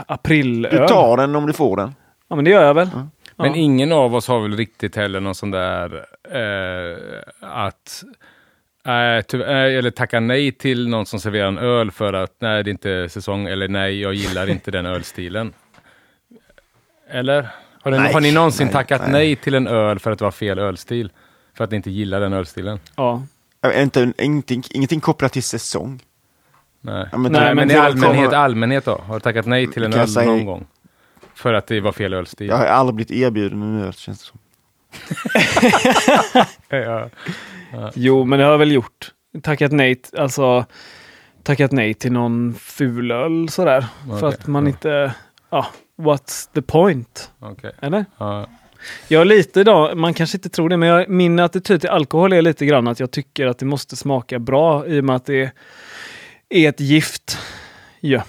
aprilöl. 0.07 0.81
Du 0.81 0.87
tar 0.87 1.17
den 1.17 1.37
om 1.37 1.47
du 1.47 1.53
får 1.53 1.77
den. 1.77 1.95
Ja, 2.29 2.37
men 2.37 2.45
det 2.45 2.51
gör 2.51 2.65
jag 2.65 2.75
väl. 2.75 2.91
Ja. 2.95 3.09
Men 3.37 3.51
Ja. 3.51 3.57
ingen 3.57 3.93
av 3.93 4.15
oss 4.15 4.29
har 4.29 4.41
väl 4.41 4.57
riktigt 4.57 4.97
heller 4.97 5.21
någon 5.21 5.35
sån 5.35 5.51
där 5.51 6.07
eh, 6.31 6.97
att 7.41 8.05
eh, 8.87 9.23
ty- 9.23 9.41
eh, 9.43 9.79
eller 9.79 9.91
tacka 9.91 10.21
nej 10.21 10.53
till 10.53 10.89
någon 10.89 11.06
som 11.06 11.20
serverar 11.20 11.49
en 11.49 11.58
öl 11.58 11.91
för 11.91 12.13
att 12.13 12.32
nej, 12.39 12.65
det 12.65 12.69
är 12.70 12.72
inte 12.72 13.08
säsong 13.08 13.46
eller 13.46 13.69
nej, 13.69 14.01
jag 14.01 14.15
gillar 14.15 14.51
inte 14.51 14.70
den 14.70 14.87
ölstilen. 14.87 15.53
Eller? 17.10 17.49
Har 17.82 17.91
ni, 17.91 17.99
Nej, 17.99 18.13
har 18.13 18.20
ni 18.20 18.32
någonsin 18.32 18.67
nej, 18.67 18.72
tackat 18.72 19.01
nej. 19.03 19.10
nej. 19.13 19.37
till 19.37 19.55
en 19.55 19.67
öl 19.67 19.99
för 19.99 20.10
att 20.13 20.19
det 20.19 20.25
var 20.25 20.31
fel 20.32 20.58
ölstil? 20.58 21.10
För 21.55 21.65
att 21.65 21.70
ni 21.70 21.77
inte 21.77 21.91
gillar 21.91 22.20
den 22.20 22.32
ölstilen? 22.32 22.79
Ja. 22.96 23.22
Inte, 23.77 24.13
ingenting, 24.19 24.63
ingenting 24.70 25.01
kopplat 25.01 25.32
till 25.32 25.43
säsong. 25.43 26.01
Nej. 26.81 27.08
Ja, 27.13 27.19
men 27.19 27.32
Nej, 27.32 27.41
det- 27.41 27.46
Men, 27.55 27.69
men 27.69 27.70
i 27.77 27.79
allmänhet, 27.81 28.25
kommer- 28.25 28.37
allmänhet 28.37 28.84
då? 28.84 28.99
Har 29.06 29.15
du 29.15 29.20
tackat 29.20 29.46
nej 29.46 29.67
till 29.67 29.84
en 29.84 29.93
öl 29.94 30.08
säga- 30.08 30.27
någon 30.31 30.44
gång? 30.44 30.67
För 31.34 31.55
att 31.55 31.67
det 31.67 31.81
var 31.81 31.93
fel 31.93 32.15
ölstil? 32.15 32.49
Jag 32.49 32.56
har 32.56 32.65
aldrig 32.67 32.94
blivit 32.94 33.10
erbjuden 33.10 33.63
en 33.63 33.81
öl 33.84 33.93
känns 33.93 34.19
det 34.20 34.25
som. 34.27 34.39
Ja. 36.69 37.10
Jo, 37.94 38.25
men 38.25 38.39
det 38.39 38.44
har 38.44 38.53
jag 38.53 38.58
väl 38.58 38.73
gjort. 38.73 39.13
Tackat 39.43 39.73
nej, 39.73 40.01
alltså 40.19 40.65
tackat 41.43 41.73
nej 41.73 41.94
till 41.94 42.13
någon 42.13 42.55
fulöl 42.55 43.49
sådär. 43.49 43.87
För 44.06 44.17
Okej. 44.17 44.29
att 44.29 44.46
man 44.46 44.65
Ja. 44.65 44.69
inte, 44.70 45.15
ja, 45.51 45.67
what's 45.99 46.51
the 46.55 46.63
point? 46.63 47.31
Okej. 47.39 47.73
Eller? 47.81 48.05
Ja. 48.19 48.49
Jag 49.08 49.20
är 49.20 49.25
lite 49.25 49.61
idag, 49.61 49.96
man 49.96 50.15
kanske 50.15 50.37
inte 50.39 50.49
tror 50.49 50.69
det, 50.69 50.77
men 50.77 50.89
jag, 50.89 51.08
min 51.08 51.39
attityd 51.39 51.81
till 51.81 51.91
alkohol 51.91 52.32
är 52.32 52.43
lite 52.43 52.67
grann 52.67 52.89
att 52.89 53.01
jag 53.01 53.11
tycker 53.11 53.46
att 53.46 53.58
det 53.58 53.67
måste 53.67 53.96
smaka 53.96 54.39
bra 54.39 54.87
i 54.87 55.01
och 55.01 55.05
med 55.05 55.17
att 55.17 55.27
det 55.27 55.53
är 56.49 56.69
ett 56.69 56.81
gift. 56.81 57.39
Ja. 58.01 58.23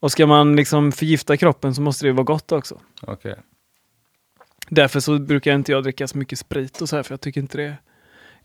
Och 0.00 0.12
ska 0.12 0.26
man 0.26 0.56
liksom 0.56 0.92
förgifta 0.92 1.36
kroppen 1.36 1.74
så 1.74 1.82
måste 1.82 2.06
det 2.06 2.12
vara 2.12 2.24
gott 2.24 2.52
också. 2.52 2.80
Okej. 3.02 3.34
Därför 4.70 5.00
så 5.00 5.18
brukar 5.18 5.54
inte 5.54 5.72
jag 5.72 5.82
dricka 5.82 6.08
så 6.08 6.18
mycket 6.18 6.38
sprit 6.38 6.80
och 6.80 6.88
så 6.88 6.96
här, 6.96 7.02
för 7.02 7.12
jag 7.12 7.20
tycker 7.20 7.40
inte 7.40 7.58
det 7.58 7.74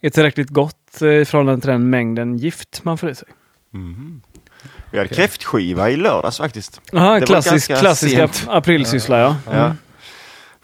är 0.02 0.10
tillräckligt 0.10 0.50
gott 0.50 1.02
eh, 1.02 1.08
i 1.08 1.26
förhållande 1.26 1.62
till 1.62 1.70
den 1.70 1.90
mängden 1.90 2.38
gift 2.38 2.84
man 2.84 2.98
får 2.98 3.10
i 3.10 3.16
sig. 3.16 3.28
Vi 4.92 4.98
hade 4.98 5.06
Okej. 5.08 5.18
kräftskiva 5.18 5.90
i 5.90 5.96
lördags 5.98 6.38
faktiskt. 6.38 6.82
Jaha, 6.92 7.20
var 7.20 7.26
klassisk, 7.26 7.72
sent. 7.98 8.46
aprilsyssla 8.50 9.20
ja. 9.20 9.36
Ja. 9.52 9.76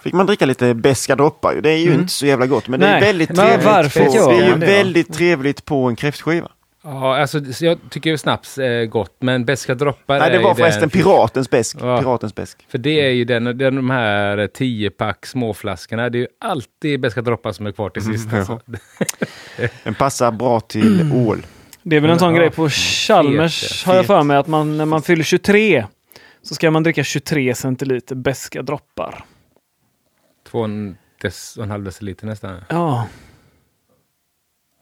Fick 0.01 0.13
man 0.13 0.25
dricka 0.25 0.45
lite 0.45 0.73
beska 0.73 1.15
droppar 1.15 1.53
ju. 1.53 1.61
Det 1.61 1.69
är 1.71 1.77
ju 1.77 1.87
Mm. 1.87 1.99
inte 2.01 2.13
så 2.13 2.25
jävla 2.25 2.45
gott 2.47 2.67
men 2.67 2.79
det 2.79 2.85
Nej, 2.85 2.97
är 2.97 3.01
väldigt 3.05 3.35
trevligt. 3.35 3.65
varför 3.65 4.05
på, 4.05 4.31
det 4.31 4.37
är 4.37 4.47
ju 4.47 4.55
det 4.55 4.65
väldigt 4.65 5.13
trevligt 5.13 5.65
på 5.65 5.85
en 5.85 5.95
kräftskiva. 5.95 6.51
Ja, 6.83 7.17
alltså 7.17 7.53
så 7.53 7.65
jag 7.65 7.79
tycker 7.89 8.17
snaps 8.17 8.57
är 8.57 8.85
gott, 8.85 9.15
men 9.19 9.45
beska 9.45 9.75
droppar 9.75 10.19
Nej, 10.19 10.31
det 10.31 10.39
var 10.39 10.55
förresten 10.55 10.81
den, 10.81 10.89
piratens 10.89 11.49
besk. 11.49 11.77
Ja. 11.81 11.99
Piratens 11.99 12.35
besk. 12.35 12.65
För 12.69 12.77
det 12.77 13.01
är 13.01 13.09
ju 13.09 13.25
den, 13.25 13.43
den 13.43 13.75
de 13.75 13.89
här 13.89 14.37
10-pack 14.37 15.25
småflaskorna. 15.25 16.09
Det 16.09 16.17
är 16.17 16.19
ju 16.19 16.27
alltid 16.39 16.99
beska 16.99 17.21
droppar 17.21 17.51
som 17.51 17.67
är 17.67 17.71
kvar 17.71 17.89
till 17.89 18.03
sist. 18.03 18.29
Mm, 18.31 18.39
alltså. 18.39 18.59
Den 19.83 19.95
passar 19.95 20.31
bra 20.31 20.59
till 20.59 21.11
ål. 21.13 21.45
Det 21.83 21.95
är 21.95 21.99
väl 21.99 22.11
en 22.11 22.19
sån 22.19 22.33
Ja, 22.33 22.39
grej 22.39 22.49
på 22.49 22.69
Chalmers 22.69 23.61
fet, 23.61 23.87
har 23.87 23.95
jag 23.95 24.05
för 24.05 24.23
mig 24.23 24.37
att 24.37 24.47
man, 24.47 24.77
när 24.77 24.85
man 24.85 25.01
fyller 25.01 25.23
23 25.23 25.85
så 26.41 26.55
ska 26.55 26.71
man 26.71 26.83
dricka 26.83 27.03
23 27.03 27.55
centiliter 27.55 28.15
beska 28.15 28.61
droppar. 28.61 29.25
Två 30.47 30.59
och 30.59 30.65
en, 30.65 30.97
dec, 31.21 31.55
och 31.57 31.63
en 31.63 31.71
halv 31.71 31.83
deciliter 31.83 32.25
nästan. 32.25 32.61
Ja. 32.69 33.07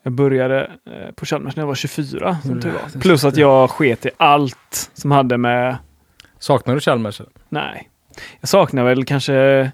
Jag 0.08 0.14
började 0.14 0.72
eh, 0.86 1.12
på 1.16 1.26
Chalmers 1.26 1.56
när 1.56 1.62
jag 1.62 1.68
var 1.68 1.76
24 1.76 2.38
som 2.44 2.62
tur 2.62 2.72
var. 2.72 3.02
Plus 3.02 3.24
att 3.24 3.38
jag 3.38 3.70
sket 3.70 4.06
i 4.06 4.10
allt 4.18 4.92
som 4.94 5.12
hade 5.12 5.38
med... 5.38 5.78
Saknar 6.40 6.74
du 6.74 6.82
Chalmers? 6.82 7.22
Nej. 7.50 7.90
Jag 8.40 8.50
saknar 8.50 8.84
väl 8.84 9.06
kanske 9.06 9.72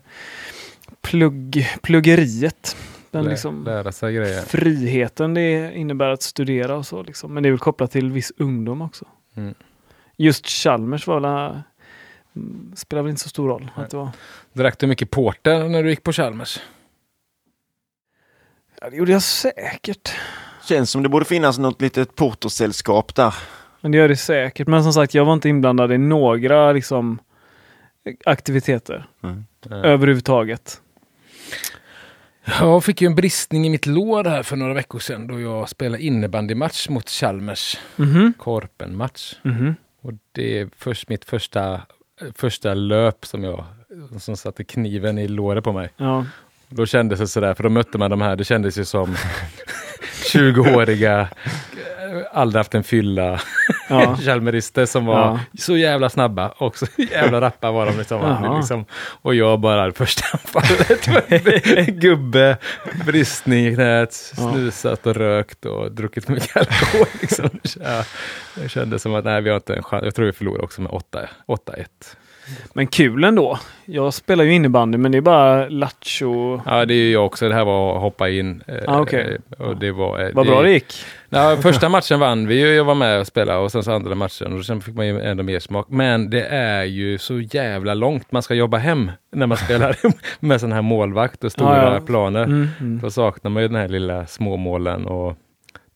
plugg, 1.01 1.67
pluggeriet. 1.81 2.77
Den 3.11 3.23
Lä, 3.23 3.29
liksom 3.29 3.63
Lära 3.63 3.91
sig 3.91 4.15
grejer. 4.15 4.41
friheten 4.41 5.33
det 5.33 5.73
innebär 5.75 6.09
att 6.09 6.21
studera 6.21 6.75
och 6.75 6.85
så. 6.85 7.03
Liksom. 7.03 7.33
Men 7.33 7.43
det 7.43 7.49
är 7.49 7.51
väl 7.51 7.59
kopplat 7.59 7.91
till 7.91 8.11
viss 8.11 8.31
ungdom 8.37 8.81
också. 8.81 9.05
Mm. 9.35 9.53
Just 10.17 10.47
Chalmers 10.47 11.07
var 11.07 11.19
väl, 11.19 11.61
mm, 12.35 12.71
spelar 12.75 13.03
väl 13.03 13.09
inte 13.09 13.21
så 13.21 13.29
stor 13.29 13.47
roll. 13.47 13.71
Att 13.75 13.89
det, 13.89 13.97
var, 13.97 14.09
Drack 14.53 14.79
du 14.79 14.87
mycket 14.87 15.09
porter 15.09 15.69
när 15.69 15.83
du 15.83 15.89
gick 15.89 16.03
på 16.03 16.11
Chalmers? 16.11 16.59
Ja, 18.83 18.89
det 18.89 18.95
gjorde 18.95 19.11
jag 19.11 19.21
säkert. 19.23 20.11
Känns 20.67 20.91
som 20.91 21.03
det 21.03 21.09
borde 21.09 21.25
finnas 21.25 21.57
något 21.57 21.81
litet 21.81 22.15
portersällskap 22.15 23.15
där. 23.15 23.33
Men 23.81 23.91
det 23.91 23.97
gör 23.97 24.07
det 24.07 24.15
säkert. 24.15 24.67
Men 24.67 24.83
som 24.83 24.93
sagt, 24.93 25.13
jag 25.13 25.25
var 25.25 25.33
inte 25.33 25.49
inblandad 25.49 25.91
i 25.91 25.97
några 25.97 26.71
liksom, 26.71 27.19
aktiviteter 28.25 29.05
Mm. 29.23 29.45
överhuvudtaget. 29.71 30.81
Jag 32.59 32.83
fick 32.83 33.01
ju 33.01 33.05
en 33.05 33.15
bristning 33.15 33.65
i 33.65 33.69
mitt 33.69 33.85
lår 33.85 34.23
här 34.23 34.43
för 34.43 34.55
några 34.55 34.73
veckor 34.73 34.99
sedan 34.99 35.27
då 35.27 35.39
jag 35.39 35.69
spelade 35.69 36.03
innebandymatch 36.03 36.89
mot 36.89 37.09
Chalmers. 37.09 37.77
Mhm. 37.95 38.33
Korpenmatch. 38.37 39.33
Mhm. 39.41 39.75
Och 40.01 40.11
det 40.31 40.59
är 40.59 40.69
först 40.77 41.09
mitt 41.09 41.25
första, 41.25 41.81
första 42.35 42.73
löp 42.73 43.25
som 43.25 43.43
jag 43.43 43.65
som 44.19 44.37
satte 44.37 44.63
kniven 44.63 45.17
i 45.17 45.27
låret 45.27 45.63
på 45.63 45.73
mig. 45.73 45.89
Ja. 45.97 46.25
Då 46.75 46.85
kändes 46.85 47.19
det 47.19 47.27
sådär, 47.27 47.53
för 47.53 47.63
då 47.63 47.69
mötte 47.69 47.97
man 47.97 48.09
de 48.11 48.21
här, 48.21 48.35
det 48.35 48.43
kändes 48.43 48.77
ju 48.77 48.85
som 48.85 49.15
20-åriga, 50.33 51.19
eh, 51.21 51.27
aldrig 52.31 52.59
haft 52.59 52.75
en 52.75 52.83
fylla, 52.83 53.41
Ja. 53.89 54.17
Chalmerister 54.25 54.85
som 54.85 55.05
var 55.05 55.19
Ja. 55.19 55.39
så 55.59 55.77
jävla 55.77 56.09
snabba 56.09 56.47
och 56.49 56.77
så 56.77 56.85
jävla 57.11 57.41
rappa 57.41 57.71
var 57.71 57.85
de. 57.85 57.97
Liksom, 57.97 58.55
liksom. 58.57 58.85
Och 59.21 59.35
jag 59.35 59.59
bara 59.59 59.91
första 59.91 60.25
anfallet, 60.31 61.07
gubbe, 62.01 62.57
bristning 63.05 63.67
i 63.67 63.75
knät, 63.75 64.13
snusat 64.13 65.07
och 65.07 65.15
rökt 65.15 65.65
och 65.65 65.91
druckit 65.91 66.27
mycket 66.27 66.57
alkohol. 66.57 67.07
Liksom. 67.21 67.49
Ja, 67.83 68.03
det 68.55 68.69
kändes 68.69 69.01
som 69.01 69.15
att 69.15 69.25
nej, 69.25 69.41
vi 69.41 69.49
har 69.49 69.55
inte 69.57 69.75
en 69.75 69.83
chans. 69.83 70.03
Jag 70.05 70.15
tror 70.15 70.25
vi 70.25 70.31
förlorade 70.33 70.63
också 70.63 70.81
med 70.81 70.91
8 70.91 71.19
8-1. 71.47 71.85
Men 72.73 72.87
kul 72.87 73.23
ändå. 73.23 73.59
Jag 73.85 74.13
spelar 74.13 74.43
ju 74.43 74.53
innebandy 74.53 74.97
men 74.97 75.11
det 75.11 75.17
är 75.17 75.21
bara 75.21 75.69
lattjo. 75.69 76.61
Ja, 76.65 76.85
det 76.85 76.93
är 76.93 76.97
ju 76.97 77.11
jag 77.11 77.25
också. 77.25 77.49
Det 77.49 77.55
här 77.55 77.65
var 77.65 77.95
att 77.95 78.01
hoppa 78.01 78.29
in. 78.29 78.63
eh, 78.67 78.75
Ah, 78.87 78.99
okej. 79.01 79.37
Och 79.57 79.77
det 79.77 79.91
var... 79.91 80.19
eh, 80.25 80.29
Vad 80.33 80.47
bra 80.47 80.61
det 80.61 80.71
gick. 80.71 80.93
Ja, 81.29 81.57
första 81.61 81.89
matchen 81.89 82.19
vann 82.19 82.47
vi 82.47 82.59
ju, 82.59 82.67
jag 82.67 82.83
var 82.83 82.95
med 82.95 83.19
och 83.19 83.27
spelade 83.27 83.59
och 83.59 83.71
sen 83.71 83.83
så 83.83 83.91
andra 83.91 84.15
matchen 84.15 84.57
och 84.57 84.65
sen 84.65 84.81
fick 84.81 84.95
man 84.95 85.07
ju 85.07 85.21
ändå 85.21 85.43
mer 85.43 85.59
smak. 85.59 85.85
Men 85.89 86.29
det 86.29 86.45
är 86.45 86.83
ju 86.83 87.17
så 87.17 87.39
jävla 87.39 87.93
långt 87.93 88.31
man 88.31 88.43
ska 88.43 88.53
jobba 88.53 88.77
hem 88.77 89.11
när 89.31 89.47
man 89.47 89.57
spelar 89.57 89.95
med 90.39 90.59
sån 90.61 90.71
här 90.71 90.81
målvakt 90.81 91.43
och 91.43 91.51
stora 91.51 91.77
Ja, 91.85 91.93
ja. 91.93 91.99
planer. 91.99 92.43
Mm, 92.43 92.67
mm. 92.79 92.99
Då 92.99 93.11
saknar 93.11 93.51
man 93.51 93.61
ju 93.63 93.67
den 93.67 93.77
här 93.77 93.87
lilla 93.87 94.25
småmålen 94.27 95.05
och 95.05 95.37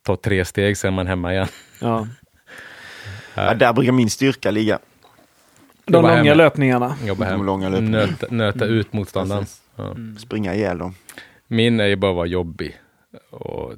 ta 0.05 0.15
tre 0.15 0.45
steg 0.45 0.77
sen 0.77 0.87
är 0.93 0.95
man 0.95 1.07
hemma 1.07 1.33
igen. 1.33 1.47
Ja. 1.81 2.07
Ja, 3.39 3.53
där 3.53 3.73
brukar 3.73 3.91
min 3.91 4.09
styrka 4.09 4.51
ligga. 4.51 4.79
De 5.87 6.01
långa 6.01 6.13
hemma. 6.15 6.33
löpningarna. 6.33 6.95
Jobba 7.05 7.25
De 7.25 7.31
hem. 7.31 7.45
långa 7.45 7.69
löpen. 7.69 7.91
Nöta, 7.91 8.25
nöta 8.29 8.65
ut 8.65 8.93
motståndaren. 8.93 9.45
Ja. 9.75 9.95
Springa 10.19 10.55
ihjäl 10.55 10.77
dem. 10.77 10.95
Min 11.47 11.79
är 11.79 11.85
ju 11.85 11.95
bara 11.95 12.11
att 12.11 12.15
vara 12.17 12.25
jobbig 12.25 12.77
och 13.29 13.73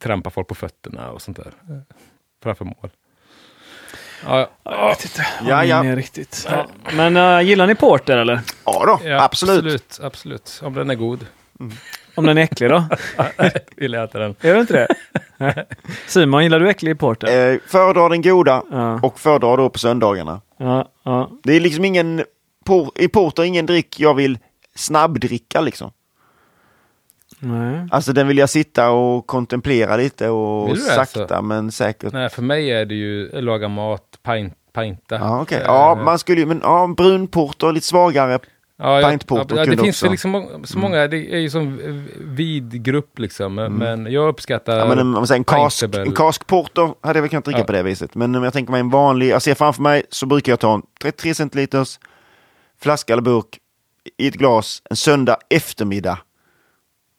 trampa 0.00 0.30
folk 0.30 0.48
på 0.48 0.54
fötterna 0.54 1.10
och 1.10 1.22
sånt 1.22 1.36
där. 1.36 1.52
Framför 2.42 2.64
mål. 2.64 2.90
Ja, 4.26 4.50
Jag 4.64 4.88
vet 4.88 5.04
inte 5.04 5.26
Ja, 5.48 5.64
ja. 5.64 5.82
min 5.82 5.92
är 5.92 5.96
riktigt. 5.96 6.46
Ja. 6.50 6.66
Men 6.96 7.16
äh, 7.16 7.40
gillar 7.48 7.66
ni 7.66 7.74
porter 7.74 8.16
eller? 8.16 8.40
Ja 8.64 8.84
då, 8.86 9.08
ja, 9.08 9.22
absolut. 9.24 9.56
absolut. 9.58 10.00
Absolut, 10.02 10.60
om 10.64 10.74
den 10.74 10.90
är 10.90 10.94
god. 10.94 11.26
Om 12.14 12.26
den 12.26 12.38
är 12.38 12.42
äcklig 12.42 12.70
då? 12.70 12.84
Vill 13.76 13.92
jag 13.92 14.04
äta 14.04 14.18
den. 14.18 14.34
Är 14.40 14.54
du 14.54 14.60
inte 14.60 14.72
det? 14.72 14.86
Nej. 15.36 15.66
Simon, 16.06 16.42
gillar 16.42 16.60
du 16.60 16.70
äcklig 16.70 16.98
porter? 16.98 17.52
Eh, 17.52 17.58
föredrar 17.66 18.10
den 18.10 18.22
goda 18.22 18.62
Ja. 18.70 19.00
och 19.02 19.20
föredrar 19.20 19.56
då 19.56 19.70
på 19.70 19.78
söndagarna. 19.78 20.40
Ja, 20.62 20.88
ja. 21.02 21.30
Det 21.42 21.52
är 21.52 21.60
liksom 21.60 21.84
ingen, 21.84 22.24
por, 22.64 22.90
i 22.94 23.08
porter 23.08 23.42
ingen 23.42 23.66
dryck 23.66 24.00
jag 24.00 24.14
vill 24.14 24.38
snabbdricka 24.74 25.60
liksom. 25.60 25.90
Nej. 27.38 27.88
Alltså 27.90 28.12
den 28.12 28.28
vill 28.28 28.38
jag 28.38 28.50
sitta 28.50 28.90
och 28.90 29.26
kontemplera 29.26 29.96
lite 29.96 30.28
och 30.28 30.78
sakta 30.78 31.20
alltså? 31.20 31.42
men 31.42 31.72
säkert. 31.72 32.12
Nej, 32.12 32.28
för 32.28 32.42
mig 32.42 32.70
är 32.70 32.84
det 32.86 32.94
ju 32.94 33.40
laga 33.40 33.68
mat, 33.68 34.18
pint, 34.22 34.54
pinta. 34.74 35.14
Ja, 35.14 35.42
okej. 35.42 35.58
Eh, 35.58 35.64
Ja, 35.64 35.94
man 36.04 36.18
skulle 36.18 36.40
ju, 36.40 36.46
men 36.46 36.60
ja, 36.62 36.94
brun 36.96 37.28
porter, 37.28 37.72
lite 37.72 37.86
svagare. 37.86 38.38
Ja, 38.80 39.00
ja, 39.00 39.18
ja, 39.28 39.44
Det 39.44 39.64
kunde 39.64 39.82
finns 39.82 40.02
också. 40.02 40.10
liksom 40.10 40.60
så 40.64 40.78
många, 40.78 41.06
det 41.06 41.34
är 41.34 41.38
ju 41.38 41.50
som 41.50 41.78
vid 42.20 42.82
grupp 42.84 43.18
liksom. 43.18 43.54
Men- 43.54 43.72
Men 43.74 44.12
jag 44.12 44.28
uppskattar... 44.28 44.78
Ja, 44.78 44.84
men 44.88 44.98
en, 44.98 45.06
om 45.06 45.10
man 45.12 45.26
säger 45.26 45.38
en, 45.38 45.44
kask, 45.44 45.82
en 45.82 46.12
kaskporter 46.12 46.94
hade 47.00 47.16
jag 47.18 47.22
väl 47.22 47.30
kunnat 47.30 47.44
dricka 47.44 47.64
på 47.64 47.72
det 47.72 47.82
viset. 47.82 48.14
Men 48.14 48.34
om 48.34 48.44
jag 48.44 48.52
tänker 48.52 48.70
mig 48.70 48.80
en 48.80 48.90
vanlig, 48.90 49.28
jag 49.28 49.42
ser 49.42 49.54
framför 49.54 49.82
mig 49.82 50.02
så 50.08 50.26
brukar 50.26 50.52
jag 50.52 50.60
ta 50.60 50.74
en 50.74 50.82
33 51.02 51.34
centiliters 51.34 51.98
flaska 52.80 53.12
eller 53.12 53.22
burk 53.22 53.58
i 54.16 54.28
ett 54.28 54.34
glas 54.34 54.82
en 54.90 54.96
söndag 54.96 55.36
eftermiddag 55.50 56.18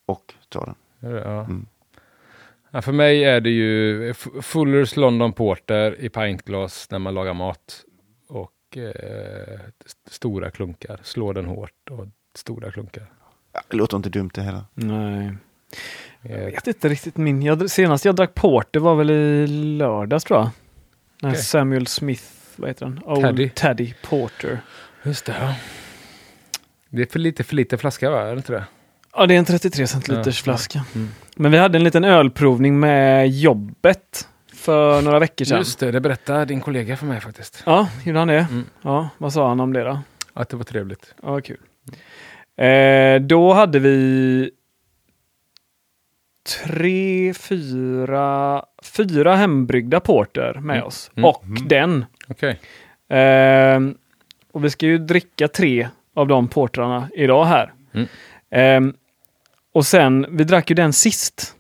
och 0.06 0.34
ta 0.50 0.66
den. 0.66 0.76
Mm. 1.24 1.66
Ja, 2.72 2.82
för 2.82 2.92
mig 2.92 3.24
är 3.24 3.42
det 3.42 3.50
ju 3.50 4.14
Fullers 4.42 4.96
London 4.96 5.34
Porter 5.34 5.96
i 6.00 6.10
pintglas 6.10 6.88
när 6.92 7.00
man 7.00 7.14
lagar 7.14 7.34
mat. 7.34 7.82
Eh, 8.78 9.60
st- 9.86 10.12
stora 10.12 10.52
klunkar. 10.52 11.00
Slå 11.04 11.34
den 11.34 11.46
hårt 11.46 11.90
och 11.92 12.08
stora 12.36 12.72
klunkar. 12.72 13.04
Det 13.70 13.78
låter 13.78 13.98
inte 13.98 14.10
dumt 14.10 14.30
det 14.34 14.42
heller. 14.42 14.62
Nej. 14.74 15.34
Jag 16.22 16.40
Eh, 16.40 16.46
vet 16.46 16.68
inte 16.68 16.90
riktigt 16.90 17.18
min. 17.18 17.42
Jag, 17.42 17.70
senast 17.72 18.06
jag 18.06 18.16
drack 18.16 18.34
porter 18.34 18.80
var 18.80 18.96
väl 18.96 19.10
i 19.12 19.48
lördags 19.48 20.24
tror 20.24 20.40
jag. 20.40 20.50
Okej. 21.32 21.42
Samuel 21.44 21.88
Smith, 21.88 22.24
vad 22.56 22.70
heter 22.70 22.86
den? 22.86 23.00
Old 23.06 23.22
Taddy. 23.22 23.50
Taddy 23.50 23.94
Porter. 24.10 24.60
just 25.04 25.26
det, 25.26 25.36
ja. 25.42 25.54
Det 26.90 27.02
är 27.02 27.06
för 27.06 27.20
lite 27.20 27.44
för 27.44 27.56
lite 27.56 27.78
flaska 27.78 28.10
va? 28.10 28.22
Är 28.22 28.32
det 28.32 28.38
inte 28.38 28.54
det? 28.54 28.64
Ja, 29.16 29.26
det 29.26 29.34
är 29.34 29.40
en 29.40 29.46
33 29.46 29.88
centiliters 29.88 30.40
Ja. 30.40 30.44
flaska. 30.44 30.86
Mm. 30.96 31.10
Men 31.36 31.52
vi 31.52 31.58
hade 31.58 31.78
en 31.78 31.84
liten 31.84 32.04
ölprovning 32.04 32.80
med 32.80 33.30
jobbet 33.30 34.28
för 34.62 35.02
några 35.02 35.20
veckor 35.20 35.46
sedan. 35.46 35.58
Just 35.58 35.80
det, 35.80 35.92
det 35.92 36.02
berättade 36.02 36.46
din 36.46 36.62
kollega 36.62 36.98
för 36.98 37.06
mig 37.06 37.20
faktiskt. 37.22 37.64
Ja, 37.66 37.90
gjorde 38.06 38.20
han 38.20 38.28
det? 38.28 38.48
Mm. 38.52 38.66
Ja, 38.82 39.10
vad 39.18 39.34
sa 39.34 39.48
han 39.48 39.60
om 39.60 39.74
det 39.74 39.84
då? 39.84 40.00
Att 40.34 40.50
det 40.50 40.58
var 40.58 40.64
trevligt. 40.64 41.16
Ja, 41.24 41.42
kul. 41.42 41.58
Eh, 42.58 43.22
då 43.22 43.54
hade 43.54 43.80
vi 43.80 44.52
tre, 46.64 47.34
fyra, 47.34 48.64
fyra 48.84 49.36
hembryggda 49.36 50.00
porter 50.00 50.54
med 50.54 50.76
Mm. 50.76 50.88
oss. 50.88 51.12
Mm. 51.16 51.30
Och 51.30 51.44
Mm. 51.46 51.68
den. 51.68 52.06
Okej. 52.28 52.60
Ehm, 53.10 53.98
och 54.52 54.66
vi 54.66 54.70
ska 54.70 54.86
ju 54.86 54.98
dricka 54.98 55.48
tre 55.48 55.88
av 56.16 56.28
de 56.28 56.48
portrarna 56.48 57.10
idag 57.14 57.46
här. 57.46 57.74
Ehm, 58.50 58.94
och 59.74 59.86
sen, 59.86 60.26
vi 60.30 60.44
drack 60.44 60.70
ju 60.70 60.76
den 60.76 60.94
sist. 60.94 61.56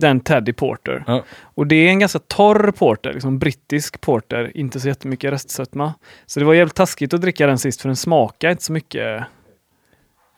Den 0.00 0.20
Teddy 0.20 0.52
Porter. 0.52 1.04
Ja. 1.06 1.24
Och 1.42 1.66
det 1.66 1.76
är 1.76 1.88
en 1.88 1.98
ganska 1.98 2.18
torr 2.18 2.70
porter, 2.70 3.12
liksom 3.12 3.38
brittisk 3.38 4.00
porter, 4.00 4.52
inte 4.56 4.80
så 4.80 4.88
jättemycket 4.88 5.32
restsötma. 5.32 5.94
Så 6.26 6.40
det 6.40 6.46
var 6.46 6.54
jävligt 6.54 6.74
taskigt 6.74 7.14
att 7.14 7.20
dricka 7.20 7.46
den 7.46 7.58
sist 7.58 7.80
för 7.80 7.88
den 7.88 7.96
smakar 7.96 8.50
inte 8.50 8.64
så 8.64 8.72
mycket. 8.72 9.24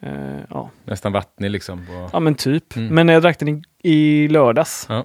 Eh, 0.02 0.38
ja. 0.50 0.70
Nästan 0.84 1.12
vattnig 1.12 1.50
liksom. 1.50 1.86
På... 1.86 2.10
ja, 2.12 2.20
men 2.20 2.34
typ. 2.34 2.76
Mm. 2.76 2.94
Men 2.94 3.06
när 3.06 3.12
jag 3.14 3.22
drack 3.22 3.38
den 3.38 3.48
i, 3.48 3.62
i 3.82 4.28
lördags, 4.28 4.86
Ja. 4.88 5.04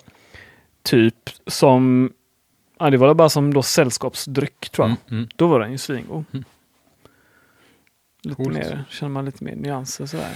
typ 0.84 1.16
som, 1.48 2.12
ja 2.80 2.90
det 2.90 2.98
var 2.98 3.14
bara 3.14 3.30
som 3.30 3.54
då 3.54 3.64
sällskapsdryck 3.64 4.70
tror 4.70 4.88
jag. 4.88 4.98
Mm, 5.12 5.20
mm. 5.20 5.30
Då 5.36 5.48
var 5.48 5.60
den 5.60 5.72
ju 5.72 5.78
svingod. 5.78 6.26
Mm. 6.34 6.46
Lite 8.24 8.36
Coolt. 8.36 8.54
mer, 8.58 8.84
känner 8.90 9.10
man 9.12 9.26
lite 9.26 9.44
mer 9.44 9.56
nyanser 9.56 10.06
sådär. 10.06 10.32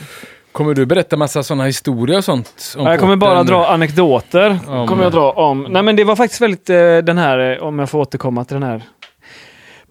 Kommer 0.51 0.73
du 0.73 0.85
berätta 0.85 1.17
massa 1.17 1.43
sådana 1.43 1.63
historier 1.65 2.17
och 2.17 2.23
sånt? 2.23 2.75
Om 2.77 2.85
Jag 2.85 2.99
kommer 2.99 3.15
bara 3.15 3.43
dra 3.43 3.67
anekdoter. 3.67 4.59
Om- 4.67 4.87
kommer 4.87 5.03
jag 5.03 5.11
dra 5.11 5.31
om. 5.31 5.67
Nej 5.69 5.83
men 5.83 5.95
det 5.95 6.03
var 6.03 6.15
faktiskt 6.15 6.41
väldigt 6.41 6.69
eh, 6.69 6.97
den 6.97 7.17
här, 7.17 7.51
eh, 7.57 7.63
om 7.63 7.79
jag 7.79 7.89
får 7.89 7.99
återkomma 7.99 8.45
till 8.45 8.53
den 8.53 8.63
här 8.63 8.81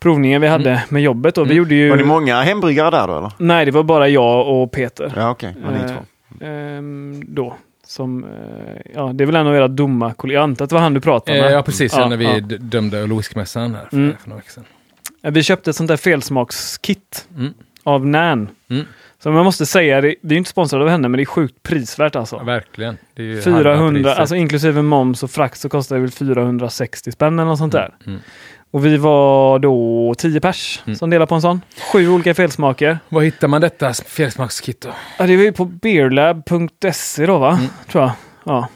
provningen 0.01 0.41
vi 0.41 0.49
hade 0.49 0.83
med 0.89 1.03
jobbet. 1.03 1.35
då. 1.35 1.43
Vi 1.45 1.47
Mm. 1.51 1.57
gjorde 1.57 1.75
ju... 1.75 1.89
Var 1.91 1.97
ni 1.97 2.05
många 2.05 2.43
hembryggare 2.43 2.91
där 2.91 3.09
då 3.09 3.19
eller? 3.19 3.33
Nej, 3.39 3.65
det 3.65 3.71
var 3.71 3.83
bara 3.83 4.09
jag 4.09 4.49
och 4.49 4.73
Peter. 4.73 5.13
Ja 5.17 5.31
okej, 5.31 5.55
var 5.65 5.73
ni 5.73 5.79
Eh, 5.79 5.87
två. 5.87 6.45
ehm, 6.47 7.23
då. 7.27 7.55
Som, 7.87 8.25
eh, 8.25 8.31
ja, 8.95 9.11
det 9.15 9.25
är 9.25 9.27
väl 9.27 9.37
en 9.37 9.47
av 9.47 9.57
era 9.57 9.69
dumma 9.69 10.15
kollegor. 10.15 10.35
Jag 10.41 10.43
antar 10.45 10.65
att 10.65 10.69
det 10.71 10.75
var 10.75 10.83
han 10.83 10.95
du 10.95 11.01
pratade 11.01 11.39
Eh, 11.39 11.45
med. 11.45 11.53
ja, 11.53 11.63
precis. 11.63 11.93
Ja, 11.93 12.01
Ja, 12.01 12.09
när 12.09 12.17
vi 12.17 12.25
ja. 12.25 12.41
dömde 12.59 12.99
öl 12.99 13.13
och 13.13 13.19
whiskymässan 13.19 13.75
här 13.75 13.87
för, 13.91 13.97
Mm. 13.97 14.17
för 14.23 14.29
några 14.29 14.39
veckor 14.39 14.51
sedan. 14.51 14.65
Eh, 15.23 15.31
Vi 15.33 15.43
köpte 15.43 15.71
ett 15.71 15.77
sånt 15.77 15.89
där 15.89 15.97
felsmakskit 15.97 17.29
Mm. 17.37 17.55
av 17.85 18.07
Nan. 18.07 18.49
Mm. 19.19 19.23
Som 19.23 19.35
jag 19.35 19.45
måste 19.45 19.67
säga, 19.67 20.01
det, 20.01 20.15
vi 20.23 20.35
är 20.35 20.39
inte 20.39 20.51
sponsrade 20.51 20.85
av 20.85 20.91
henne, 20.91 21.09
men 21.09 21.19
det 21.19 21.23
är 21.23 21.27
sjukt 21.27 21.63
prisvärt 21.63 22.17
alltså. 22.17 22.37
Ja, 22.37 22.43
verkligen. 22.43 22.97
Det 23.15 23.23
är 23.23 23.27
ju 23.27 23.43
halva 23.53 23.63
400, 23.75 24.03
priset. 24.03 24.19
alltså 24.19 24.37
inklusive 24.37 24.83
moms 24.83 25.23
och 25.23 25.31
frakt 25.31 25.59
så 25.61 25.69
kostar 25.69 25.97
det 25.97 26.03
väl 26.03 26.11
460 26.11 27.13
spänn 27.13 27.39
eller 27.39 27.49
något 27.49 27.59
sånt 27.59 27.73
där. 27.73 27.95
Mm. 28.07 28.21
Och 28.71 28.87
vi 28.87 28.97
var 28.97 29.59
då 29.59 30.15
10 30.19 30.41
pers 30.41 30.83
Mm. 30.87 30.97
som 30.97 31.11
delade 31.11 31.27
på 31.29 31.35
en 31.35 31.43
sån. 31.43 31.61
Sju 31.93 32.09
olika 32.09 32.35
felsmaker. 32.35 32.99
Var 33.09 33.23
hittar 33.23 33.49
man 33.49 33.61
detta 33.61 33.93
fjällsmakskit 33.95 34.81
då? 34.81 34.89
Ja, 35.19 35.27
det 35.27 35.37
var 35.37 35.45
ju 35.45 35.53
på 35.53 35.65
beerlab.se 35.65 37.27
då 37.27 37.39
va? 37.39 37.51
Mm. 37.53 37.67
Tror 37.91 38.05
jag. 38.05 38.13
Ja. 38.45 38.69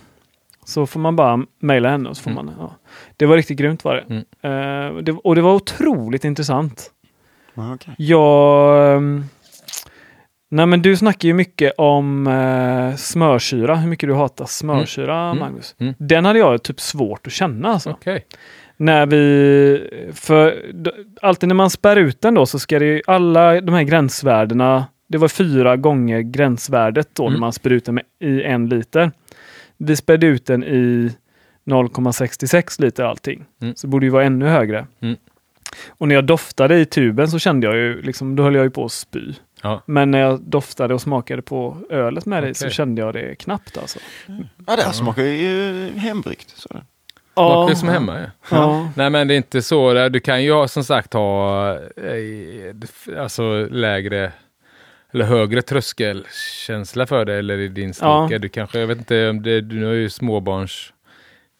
Så 0.64 0.86
får 0.86 1.00
man 1.00 1.16
bara 1.16 1.40
mejla 1.60 1.90
henne 1.90 2.08
och 2.08 2.16
så 2.16 2.22
får 2.22 2.30
Mm. 2.30 2.46
man... 2.46 2.54
Ja. 2.58 2.76
Det 3.16 3.26
var 3.26 3.36
riktigt 3.36 3.58
grymt 3.58 3.84
var 3.84 3.94
det. 3.94 4.02
Mm. 4.42 4.96
Eh, 4.96 5.02
det. 5.02 5.12
Och 5.12 5.34
det 5.34 5.40
var 5.40 5.54
otroligt 5.54 6.24
intressant. 6.24 6.90
Ja, 7.54 7.74
okej. 7.74 7.94
Jag... 7.98 8.94
ehm, 8.96 9.24
Nej 10.54 10.66
men 10.66 10.82
du 10.82 10.96
snackar 10.96 11.28
ju 11.28 11.34
mycket 11.34 11.72
om 11.78 12.26
eh, 12.26 12.96
smörsyra, 12.96 13.74
hur 13.76 13.88
mycket 13.88 14.08
du 14.08 14.14
hatar 14.14 14.44
smörsyra 14.46 15.20
Mm. 15.26 15.38
Magnus. 15.38 15.74
Mm. 15.78 15.94
Den 15.98 16.24
hade 16.24 16.38
jag 16.38 16.62
typ 16.62 16.80
svårt 16.80 17.26
att 17.26 17.32
känna 17.32 17.68
alltså. 17.68 17.90
Okej. 17.90 18.26
När 18.76 19.06
vi, 19.06 20.12
för 20.14 20.62
alltid 21.22 21.48
när 21.48 21.54
man 21.54 21.70
spär 21.70 21.96
ut 21.96 22.20
den 22.20 22.34
då 22.34 22.46
så 22.46 22.58
ska 22.58 22.78
det 22.78 22.84
ju 22.84 23.02
alla 23.06 23.60
de 23.60 23.74
här 23.74 23.82
gränsvärdena, 23.82 24.86
det 25.08 25.18
var 25.18 25.28
fyra 25.28 25.76
gånger 25.76 26.20
gränsvärdet 26.20 27.08
då 27.12 27.22
Mm. 27.22 27.32
när 27.32 27.40
man 27.40 27.52
spär 27.52 27.70
ut 27.70 27.84
den 27.84 27.94
med, 27.94 28.04
i 28.20 28.42
en 28.42 28.68
liter. 28.68 29.10
Vi 29.76 29.96
spädde 29.96 30.26
ut 30.26 30.46
den 30.46 30.64
i 30.64 31.10
0,66 31.66 32.80
liter 32.82 33.04
allting. 33.04 33.44
Mm. 33.62 33.74
Så 33.74 33.86
det 33.86 33.90
borde 33.90 34.06
ju 34.06 34.10
vara 34.10 34.24
ännu 34.24 34.46
högre. 34.46 34.86
Mm. 35.00 35.16
Och 35.88 36.08
när 36.08 36.14
jag 36.14 36.24
doftade 36.26 36.78
i 36.78 36.84
tuben 36.84 37.28
så 37.28 37.38
kände 37.38 37.66
jag 37.66 37.76
ju, 37.76 38.02
liksom, 38.02 38.36
då 38.36 38.42
höll 38.42 38.54
jag 38.54 38.64
ju 38.64 38.70
på 38.70 38.84
att 38.84 38.92
spy. 38.92 39.32
Ja. 39.62 39.82
Men 39.86 40.10
när 40.10 40.18
jag 40.20 40.40
doftade 40.40 40.94
och 40.94 41.00
smakade 41.00 41.42
på 41.42 41.76
ölet 41.90 42.26
med 42.26 42.42
det 42.42 42.54
så 42.54 42.68
kände 42.70 43.00
jag 43.02 43.14
det 43.14 43.34
knappt 43.34 43.78
alltså. 43.78 43.98
Ja, 44.66 44.76
det 44.76 44.82
här 44.82 44.92
smakar 44.92 45.22
ju 45.22 45.90
hembryggt. 45.96 46.50
Så. 46.56 46.68
Smakar 47.34 47.68
ju 47.70 47.76
som 47.76 47.88
hemma. 47.88 48.18
Ja. 48.20 48.26
Ja. 48.50 48.88
Nej 48.96 49.10
men 49.10 49.28
det 49.28 49.34
är 49.34 49.36
inte 49.36 49.62
så. 49.62 49.92
där. 49.92 50.10
Du 50.10 50.20
kan 50.20 50.44
ju 50.44 50.68
som 50.68 50.84
sagt 50.84 51.12
ha 51.12 51.70
eh, 51.74 53.18
alltså 53.18 53.66
lägre 53.70 54.32
eller 55.12 55.24
högre 55.24 55.62
tröskelkänsla 55.62 57.06
för 57.06 57.24
det 57.24 57.34
eller 57.34 57.58
i 57.58 57.68
din 57.68 57.92
Ja. 58.00 58.26
snicka. 58.28 58.38
Du 58.38 58.48
kanske, 58.48 58.78
jag 58.80 58.86
vet 58.86 58.98
inte 58.98 59.28
om 59.30 59.42
det, 59.42 59.60
du 59.60 59.84
har 59.84 59.92
ju 59.92 60.10
småbarns 60.10 60.92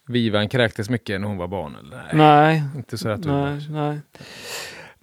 Vivan 0.07 0.49
kräktes 0.49 0.89
mycket 0.89 1.21
när 1.21 1.27
hon 1.27 1.37
var 1.37 1.47
barn. 1.47 1.75
Eller? 1.79 1.97
Nej, 1.97 2.13
Nej, 2.13 2.63
inte 2.75 2.97
så 2.97 3.09
att 3.09 3.23
du... 3.23 3.29
Nej, 3.31 3.67
nej. 3.69 3.99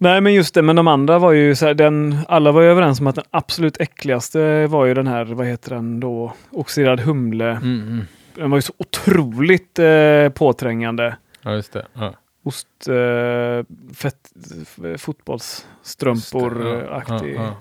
Nej, 0.01 0.21
men 0.21 0.33
just 0.33 0.53
det, 0.53 0.61
men 0.61 0.75
de 0.75 0.87
andra 0.87 1.19
var 1.19 1.31
ju 1.31 1.55
så 1.55 1.65
här, 1.65 1.73
den, 1.73 2.17
alla 2.27 2.51
var 2.51 2.61
ju 2.61 2.67
överens 2.67 2.99
om 2.99 3.07
att 3.07 3.15
den 3.15 3.23
absolut 3.31 3.81
äckligaste 3.81 4.67
var 4.67 4.85
ju 4.85 4.93
den 4.93 5.07
här, 5.07 5.25
vad 5.25 5.45
heter 5.47 5.75
den 5.75 5.99
då, 5.99 6.33
oxiderad 6.51 6.99
humle. 6.99 7.49
Mm. 7.51 8.01
Den 8.35 8.49
var 8.51 8.57
ju 8.57 8.61
så 8.61 8.73
otroligt 8.77 9.79
eh, 9.79 10.29
påträngande. 10.29 11.15
Ja, 11.41 11.53
just 11.53 11.73
det. 11.73 11.85
Ja. 11.93 12.13
Ost, 12.43 12.67
eh, 12.87 13.65
fett, 13.95 14.31
f- 14.65 15.01
fotbollsstrumpor 15.01 16.55
Just 16.57 16.79
det. 16.79 16.85
eh, 16.87 16.95
aktig. 16.95 17.35
Ja, 17.35 17.43
ja. 17.43 17.55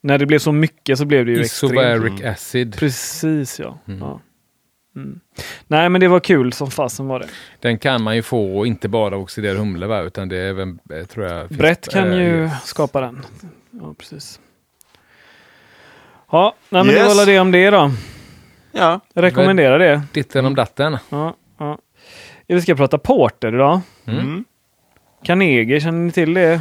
När 0.00 0.18
det 0.18 0.26
blev 0.26 0.38
så 0.38 0.52
mycket 0.52 0.98
så 0.98 1.04
blev 1.04 1.26
det 1.26 1.32
ju 1.32 1.40
extremt. 1.40 1.72
Isobaric 1.72 2.22
acid. 2.24 2.76
Precis 2.78 3.60
ja. 3.60 3.78
Mm. 3.88 4.00
ja. 4.00 4.20
Mm. 4.96 5.20
Nej 5.66 5.88
men 5.88 6.00
det 6.00 6.08
var 6.08 6.20
kul 6.20 6.52
som 6.52 6.70
fasen 6.70 7.06
var 7.06 7.18
det. 7.20 7.28
Den 7.60 7.78
kan 7.78 8.02
man 8.02 8.16
ju 8.16 8.22
få 8.22 8.66
inte 8.66 8.88
bara 8.88 9.16
oxiderad 9.16 9.56
humle 9.56 9.86
va? 9.86 10.00
utan 10.00 10.28
det 10.28 10.36
är 10.36 10.48
även, 10.48 10.78
eh, 10.92 11.04
tror 11.06 11.26
jag... 11.26 11.48
finns- 11.48 11.58
Brett 11.58 11.88
kan 11.88 12.12
eh, 12.12 12.18
ju 12.18 12.42
yes. 12.42 12.64
skapa 12.64 13.00
den. 13.00 13.22
Ja, 13.70 13.94
precis. 13.98 14.40
Ja, 16.30 16.54
nej, 16.68 16.84
men 16.84 16.94
det 16.94 17.00
Yes. 17.00 17.08
var 17.08 17.14
väl 17.16 17.26
det 17.26 17.40
om 17.40 17.50
det 17.50 17.70
då. 17.70 17.90
Ja, 18.72 19.00
Jag 19.14 19.22
rekommenderar 19.22 19.78
det. 19.78 20.02
Ditten 20.12 20.46
om 20.46 20.54
datten. 20.54 20.98
Ja, 21.08 21.36
ja. 21.58 21.78
Vi 22.46 22.62
ska 22.62 22.74
prata 22.74 22.98
Porter 22.98 23.54
idag. 23.54 23.80
Mm. 24.04 24.20
mm. 24.20 24.44
Carnegie, 25.24 25.80
känner 25.80 25.98
ni 25.98 26.12
till 26.12 26.34
det? 26.34 26.60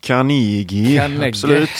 Carnegie, 0.00 0.98
Carnegie. 1.00 1.28
absolut. 1.28 1.70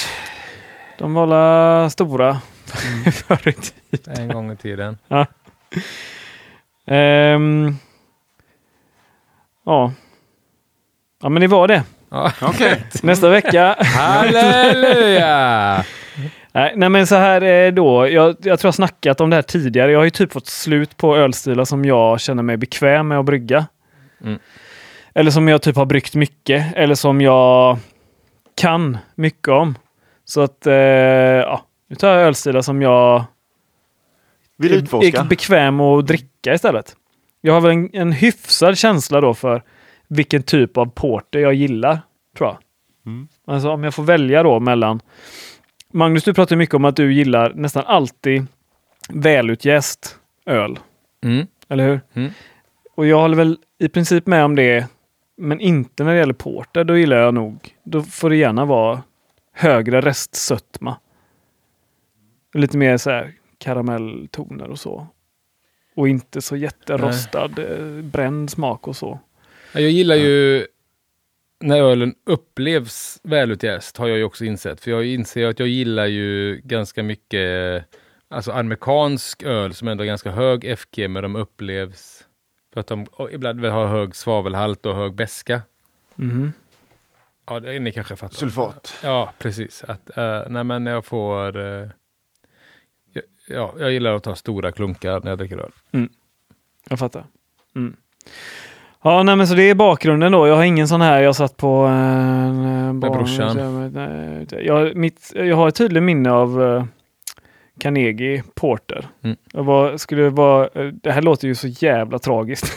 De 0.98 1.14
var 1.14 1.22
alla 1.22 1.90
stora 1.90 2.40
förr 3.12 3.48
i 3.48 3.52
tiden. 3.52 4.20
En 4.20 4.28
gång 4.28 4.52
i 4.52 4.56
tiden. 4.56 4.98
Ehm, 6.86 7.76
ja. 9.64 9.92
Ja, 11.22 11.28
men 11.28 11.40
det 11.40 11.46
var 11.46 11.68
det. 11.68 11.82
Ja. 12.10 12.32
Okej. 12.42 12.82
Nästa 13.02 13.28
vecka. 13.28 13.76
Halleluja! 13.80 15.84
Nej, 16.52 16.88
men 16.88 17.06
så 17.06 17.14
här 17.14 17.40
är 17.40 17.72
då. 17.72 18.08
Jag, 18.08 18.36
jag 18.42 18.58
tror 18.58 18.68
jag 18.68 18.74
snackat 18.74 19.20
om 19.20 19.30
det 19.30 19.36
här 19.36 19.42
tidigare. 19.42 19.92
Jag 19.92 19.98
har 19.98 20.04
ju 20.04 20.10
typ 20.10 20.32
fått 20.32 20.46
slut 20.46 20.96
på 20.96 21.16
ölstilar 21.16 21.64
som 21.64 21.84
jag 21.84 22.20
känner 22.20 22.42
mig 22.42 22.56
bekväm 22.56 23.08
med 23.08 23.18
att 23.18 23.24
brygga. 23.24 23.66
Mm. 24.24 24.38
Eller 25.14 25.30
som 25.30 25.48
jag 25.48 25.62
typ 25.62 25.76
har 25.76 25.86
bryggt 25.86 26.14
mycket. 26.14 26.76
Eller 26.76 26.94
som 26.94 27.20
jag 27.20 27.78
kan 28.54 28.98
mycket 29.14 29.48
om. 29.48 29.74
Så 30.24 30.40
att, 30.40 30.66
eh, 30.66 30.74
ja. 30.74 31.60
Nu 31.88 31.96
tar 31.96 32.08
jag 32.08 32.26
ölstilar 32.26 32.60
som 32.60 32.82
jag 32.82 33.24
Vill 34.56 34.72
är, 34.72 34.76
utforska. 34.76 35.20
är 35.20 35.24
bekväm 35.24 35.80
att 35.80 36.06
dricka 36.06 36.54
istället. 36.54 36.96
Jag 37.40 37.52
har 37.52 37.60
väl 37.60 37.70
en, 37.70 37.90
en 37.92 38.12
hyfsad 38.12 38.78
känsla 38.78 39.20
då 39.20 39.34
för 39.34 39.62
vilken 40.08 40.42
typ 40.42 40.76
av 40.76 40.86
porter 40.86 41.38
jag 41.38 41.54
gillar, 41.54 42.00
tror 42.36 42.48
jag. 42.48 42.58
Mm. 43.06 43.28
Alltså 43.44 43.70
om 43.70 43.84
jag 43.84 43.94
får 43.94 44.02
välja 44.02 44.42
då 44.42 44.60
mellan... 44.60 45.00
Magnus, 45.92 46.24
du 46.24 46.34
pratar 46.34 46.56
mycket 46.56 46.74
om 46.74 46.84
att 46.84 46.96
du 46.96 47.12
gillar 47.14 47.52
nästan 47.54 47.84
alltid 47.86 48.46
välutjäst 49.08 50.18
öl. 50.46 50.78
Mm. 51.24 51.46
Eller 51.68 51.88
hur? 51.88 52.00
Mm. 52.14 52.30
Och 52.94 53.06
jag 53.06 53.20
håller 53.20 53.36
väl 53.36 53.58
i 53.78 53.88
princip 53.88 54.26
med 54.26 54.44
om 54.44 54.56
det. 54.56 54.86
Men 55.36 55.60
inte 55.60 56.04
när 56.04 56.12
det 56.12 56.18
gäller 56.18 56.34
porter. 56.34 56.84
Då 56.84 56.96
gillar 56.96 57.16
jag 57.16 57.34
nog... 57.34 57.74
Då 57.84 58.02
får 58.02 58.30
det 58.30 58.36
gärna 58.36 58.64
vara 58.64 59.02
högre 59.52 60.00
restsötma. 60.00 60.96
Lite 62.54 62.78
mer 62.78 62.96
så 62.96 63.10
här 63.10 63.32
karamelltoner 63.66 64.68
och 64.70 64.78
så. 64.78 65.06
Och 65.96 66.08
inte 66.08 66.42
så 66.42 66.56
jätterostad 66.56 67.50
eh, 67.58 68.02
bränd 68.02 68.50
smak 68.50 68.88
och 68.88 68.96
så. 68.96 69.18
Ja, 69.72 69.80
Jag 69.80 69.90
gillar 69.90 70.14
ju 70.16 70.66
när 71.60 71.80
ölen 71.80 72.14
upplevs 72.26 73.20
välutjäst 73.22 73.96
har 73.96 74.08
jag 74.08 74.18
ju 74.18 74.24
också 74.24 74.44
insett. 74.44 74.80
För 74.80 74.90
jag 74.90 75.04
inser 75.04 75.46
att 75.46 75.58
jag 75.58 75.68
gillar 75.68 76.06
ju 76.06 76.60
ganska 76.64 77.02
mycket 77.02 77.84
alltså 78.28 78.52
amerikansk 78.52 79.42
öl 79.42 79.74
som 79.74 79.88
ändå 79.88 80.02
är 80.04 80.06
ganska 80.06 80.30
hög 80.30 80.78
FG 80.78 81.10
men 81.10 81.22
de 81.22 81.36
upplevs 81.36 82.24
för 82.72 82.80
att 82.80 82.86
de 82.86 83.06
ibland 83.30 83.60
väl 83.60 83.70
har 83.70 83.86
hög 83.86 84.16
svavelhalt 84.16 84.86
och 84.86 84.94
hög 84.96 85.14
beska. 85.14 85.62
Mhm. 86.14 86.52
Ja, 87.48 87.60
det 87.60 87.78
ni 87.78 87.92
kanske 87.92 88.16
fattar. 88.16 88.34
Sulfat. 88.36 88.94
Ja, 89.02 89.32
precis. 89.38 89.84
Att, 89.84 90.16
eh, 90.18 90.42
nej, 90.48 90.64
men 90.64 90.86
jag 90.86 91.04
får... 91.04 91.56
eh, 91.58 91.88
ja, 93.48 93.54
ja, 93.56 93.72
jag 93.78 93.92
gillar 93.92 94.14
att 94.14 94.22
ta 94.22 94.34
stora 94.34 94.72
klunkar 94.72 95.20
när 95.24 95.30
jag 95.30 95.38
dricker 95.38 95.58
öl. 95.58 95.70
Jag 96.88 96.98
fattar. 96.98 97.24
Mm. 97.76 97.96
Ja, 99.02 99.22
nej, 99.22 99.36
men 99.36 99.48
så 99.48 99.54
det 99.54 99.62
är 99.70 99.74
bakgrunden 99.74 100.32
då. 100.32 100.46
Jag 100.46 100.56
har 100.56 100.64
ingen 100.64 100.88
sån 100.88 101.00
här 101.00 101.22
jag 101.22 101.36
satt 101.36 101.56
på 101.56 101.68
en 101.68 102.64
eh, 102.64 102.92
barn- 102.92 103.12
brorsan. 103.12 103.92
Nej, 103.92 104.46
Jag, 104.66 104.96
mitt, 104.96 105.32
jag 105.34 105.56
har 105.56 105.68
ett 105.68 105.74
tydligt 105.74 106.02
minne 106.02 106.30
av 106.32 106.62
eh, 106.62 106.84
Carnegie 107.80 108.42
Porter. 108.54 109.06
Mm. 109.22 109.36
Jag 109.52 109.64
var, 109.64 109.96
skulle 109.96 110.30
vara, 110.30 110.68
eh, 110.74 110.86
det 110.86 111.12
här 111.12 111.22
låter 111.22 111.48
ju 111.48 111.54
så 111.54 111.66
jävla 111.68 112.18
tragiskt. 112.18 112.72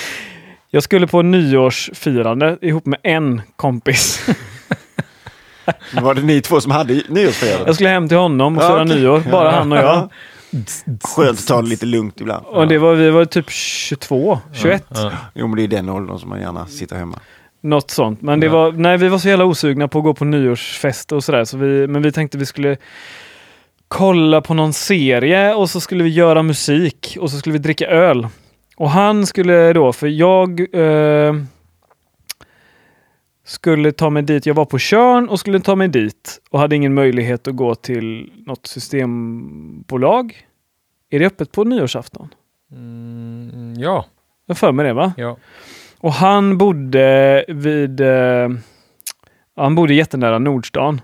jag 0.70 0.82
skulle 0.82 1.06
på 1.06 1.22
nyårsfirande 1.22 2.58
ihop 2.60 2.86
med 2.86 3.00
en 3.02 3.42
kompis. 3.56 4.26
Var 6.02 6.14
det 6.14 6.22
ni 6.22 6.40
två 6.40 6.60
som 6.60 6.70
hade 6.70 7.02
nyårsfirande? 7.08 7.62
Jag 7.66 7.74
skulle 7.74 7.88
hem 7.90 8.08
till 8.08 8.16
honom 8.16 8.58
och 8.58 8.64
Ja, 8.64 8.68
fira 8.68 8.82
okej. 8.82 8.96
nyår, 8.96 9.22
bara 9.30 9.50
han 9.50 9.72
och 9.72 9.78
jag. 9.78 10.08
Skönt 11.04 11.38
att 11.38 11.46
ta 11.46 11.62
det 11.62 11.68
lite 11.68 11.86
lugnt 11.86 12.20
ibland. 12.20 12.46
Och 12.46 12.68
det 12.68 12.78
var, 12.78 12.94
vi 12.94 13.10
var 13.10 13.24
typ 13.24 13.50
22, 13.50 14.38
21. 14.52 14.84
Ja. 14.94 15.12
Jo, 15.34 15.46
men 15.46 15.56
det 15.56 15.62
är 15.62 15.68
den 15.68 15.88
åldern 15.88 16.18
som 16.18 16.28
man 16.28 16.40
gärna 16.40 16.66
sitter 16.66 16.96
hemma. 16.96 17.18
Något 17.62 17.90
sånt. 17.90 18.22
Men 18.22 18.40
det 18.40 18.46
Ja. 18.46 18.52
var, 18.52 18.72
nej, 18.72 18.96
vi 18.98 19.08
var 19.08 19.18
så 19.18 19.28
jävla 19.28 19.44
osugna 19.44 19.88
på 19.88 19.98
att 19.98 20.04
gå 20.04 20.14
på 20.14 20.24
nyårsfest 20.24 21.12
och 21.12 21.24
sådär. 21.24 21.44
Så 21.44 21.56
vi, 21.56 21.86
men 21.86 22.02
vi 22.02 22.12
tänkte 22.12 22.38
vi 22.38 22.46
skulle 22.46 22.76
kolla 23.88 24.40
på 24.40 24.54
någon 24.54 24.72
serie 24.72 25.54
och 25.54 25.70
så 25.70 25.80
skulle 25.80 26.04
vi 26.04 26.10
göra 26.10 26.42
musik 26.42 27.16
och 27.20 27.30
så 27.30 27.38
skulle 27.38 27.52
vi 27.52 27.58
dricka 27.58 27.86
öl. 27.86 28.28
Och 28.76 28.90
han 28.90 29.26
skulle 29.26 29.72
då, 29.72 29.92
för 29.92 30.06
jag 30.06 30.60
eh, 30.60 31.34
skulle 33.44 33.92
ta 33.92 34.10
mig 34.10 34.22
dit. 34.22 34.46
Jag 34.46 34.54
var 34.54 34.64
på 34.64 34.78
Tjörn 34.78 35.28
och 35.28 35.40
skulle 35.40 35.60
ta 35.60 35.76
mig 35.76 35.88
dit 35.88 36.40
och 36.50 36.58
hade 36.58 36.76
ingen 36.76 36.94
möjlighet 36.94 37.48
att 37.48 37.56
gå 37.56 37.74
till 37.74 38.32
något 38.46 38.66
systembolag. 38.66 40.46
Är 41.10 41.18
det 41.18 41.26
öppet 41.26 41.52
på 41.52 41.64
nyårsafton? 41.64 42.34
Mm, 42.72 43.74
ja, 43.76 44.04
Jag 44.46 44.58
för 44.58 44.72
mig 44.72 44.86
det 44.86 44.92
va? 44.92 45.12
ja. 45.16 45.36
Och 45.98 46.12
han 46.12 46.58
bodde 46.58 47.44
vid... 47.48 48.00
Eh, 48.00 48.48
han 49.56 49.74
bodde 49.74 49.94
jättenära 49.94 50.38
Nordstan. 50.38 51.00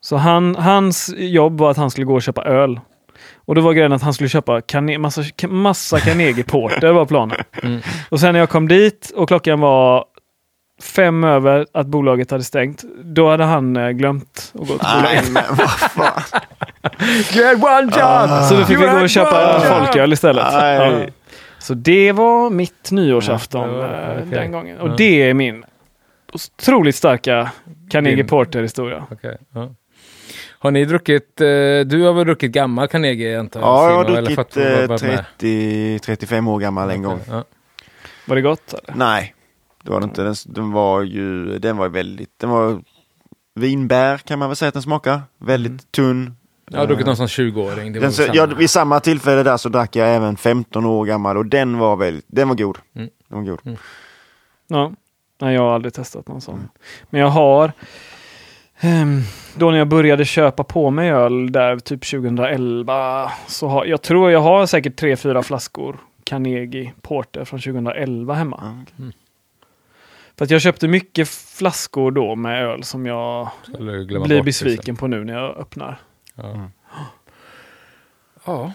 Så 0.00 0.16
han, 0.16 0.56
hans 0.56 1.14
jobb 1.16 1.58
var 1.58 1.70
att 1.70 1.76
han 1.76 1.90
skulle 1.90 2.04
gå 2.04 2.14
och 2.14 2.22
köpa 2.22 2.44
öl. 2.44 2.80
Och 3.34 3.54
då 3.54 3.60
var 3.60 3.72
grejen 3.72 3.92
att 3.92 4.02
han 4.02 4.14
skulle 4.14 4.28
köpa 4.28 4.60
kane, 4.60 4.98
massa, 4.98 5.22
massa 5.48 6.00
Carnegie 6.00 6.44
Porter 6.44 6.92
var 6.92 7.06
planen. 7.06 7.38
Mm. 7.62 7.80
Och 8.08 8.20
sen 8.20 8.32
när 8.32 8.40
jag 8.40 8.50
kom 8.50 8.68
dit 8.68 9.12
och 9.16 9.28
klockan 9.28 9.60
var 9.60 10.04
fem 10.82 11.24
över 11.24 11.66
att 11.74 11.86
bolaget 11.86 12.30
hade 12.30 12.44
stängt, 12.44 12.84
då 13.04 13.30
hade 13.30 13.44
han 13.44 13.76
eh, 13.76 13.90
glömt 13.90 14.52
att 14.54 14.60
gå 14.60 14.66
till 14.66 14.78
Nej, 14.82 15.02
bolaget. 15.02 15.30
men 15.32 15.42
vad 15.56 15.70
fan. 15.70 16.22
You 17.36 17.46
had 17.46 17.64
one 17.64 17.82
job! 17.82 18.48
Så 18.48 18.54
då 18.56 18.64
fick 18.64 18.78
vi 18.80 18.86
gå 18.86 19.00
och 19.02 19.10
köpa 19.10 19.60
folköl 19.60 20.12
istället. 20.12 20.46
Nej. 20.52 20.76
Ja. 20.76 21.06
Så 21.58 21.74
det 21.74 22.12
var 22.12 22.50
mitt 22.50 22.90
nyårsafton 22.90 23.70
Ja, 23.70 23.84
eh, 23.84 24.12
okej. 24.16 24.26
den 24.30 24.52
gången. 24.52 24.78
Och 24.80 24.88
Ja. 24.88 24.94
det 24.98 25.22
är 25.30 25.34
min 25.34 25.64
otroligt 26.32 26.96
starka 26.96 27.50
Carnegie 27.90 28.24
Porter-historia. 28.24 29.06
Ja. 29.54 29.68
Har 30.58 30.70
ni 30.70 30.84
druckit, 30.84 31.40
eh, 31.40 31.46
du 31.86 32.02
har 32.06 32.12
väl 32.12 32.24
druckit 32.26 32.52
gammal 32.52 32.88
Carnegie 32.88 33.40
antar 33.40 33.60
jag? 33.60 33.68
Ja, 33.68 33.88
jag 33.90 33.96
har 33.96 34.04
druckit 34.04 34.34
fått 34.36 34.56
vara- 34.56 34.82
eh, 34.82 34.88
varit 34.88 35.02
med? 35.02 35.24
30-35 35.38 36.48
år 36.48 36.58
gammal 36.58 36.90
en 36.90 37.02
gång. 37.02 37.20
Var 38.26 38.36
det 38.36 38.42
gott? 38.42 38.72
Eller? 38.74 38.94
Nej, 38.98 39.33
det 39.84 39.90
var 39.90 40.00
det 40.00 40.04
inte. 40.04 40.22
Den, 40.22 40.34
den 40.46 40.72
var 40.72 41.02
ju, 41.02 41.58
den 41.58 41.76
var 41.76 41.88
väldigt, 41.88 42.30
den 42.38 42.50
var 42.50 42.82
vinbär 43.54 44.18
kan 44.18 44.38
man 44.38 44.48
väl 44.48 44.56
säga 44.56 44.68
att 44.68 44.74
den 44.74 44.82
smakar. 44.82 45.22
Väldigt 45.38 45.70
Mm. 45.70 45.78
tunn. 45.90 46.36
Jag 46.70 46.78
har 46.78 46.86
druckit 46.86 47.06
någon 47.06 47.16
sån 47.16 47.26
20-åring. 47.26 47.92
Det 47.92 47.98
var 47.98 48.04
Den, 48.04 48.12
så, 48.12 48.22
samma. 48.22 48.34
ja, 48.36 48.46
vid 48.46 48.70
samma 48.70 49.00
tillfälle 49.00 49.42
där 49.42 49.56
så 49.56 49.68
drack 49.68 49.96
jag 49.96 50.14
även 50.14 50.36
15 50.36 50.86
år 50.86 51.04
gammal 51.04 51.36
och 51.36 51.46
den 51.46 51.78
var 51.78 51.96
väldigt, 51.96 52.24
den 52.28 52.48
var 52.48 52.54
god. 52.56 52.78
Mm. 52.94 53.08
Den 53.28 53.38
var 53.38 53.44
god. 53.50 53.78
Ja. 54.66 54.92
Nej, 55.40 55.54
jag 55.54 55.62
har 55.62 55.74
aldrig 55.74 55.94
testat 55.94 56.28
någon 56.28 56.40
sån. 56.40 56.68
Men 57.10 57.20
jag 57.20 57.28
har 57.28 57.72
ehm, 58.80 59.20
då 59.56 59.70
när 59.70 59.78
jag 59.78 59.88
började 59.88 60.24
köpa 60.24 60.64
på 60.64 60.90
mig 60.90 61.10
öl 61.10 61.52
där 61.52 61.78
typ 61.78 62.04
2011 62.10 63.32
så 63.46 63.68
har 63.68 63.84
jag 63.84 64.02
tror 64.02 64.30
jag 64.30 64.40
har 64.40 64.66
säkert 64.66 64.96
tre, 64.96 65.16
fyra 65.16 65.42
flaskor 65.42 65.96
Carnegie 66.24 66.92
Porter 67.02 67.44
från 67.44 67.60
2011 67.60 68.34
hemma. 68.34 68.84
Ja. 68.96 69.04
För 70.38 70.44
att 70.44 70.50
jag 70.50 70.60
köpte 70.60 70.88
mycket 70.88 71.28
flaskor 71.28 72.10
då 72.10 72.34
med 72.34 72.62
öl 72.64 72.84
som 72.84 73.06
jag 73.06 73.48
blir 74.24 74.42
besviken 74.42 74.96
på 74.96 75.06
nu 75.06 75.24
när 75.24 75.32
jag 75.34 75.56
öppnar. 75.56 76.00
liksom. 76.36 76.50
Mm. 76.50 76.70
Ja. 78.46 78.72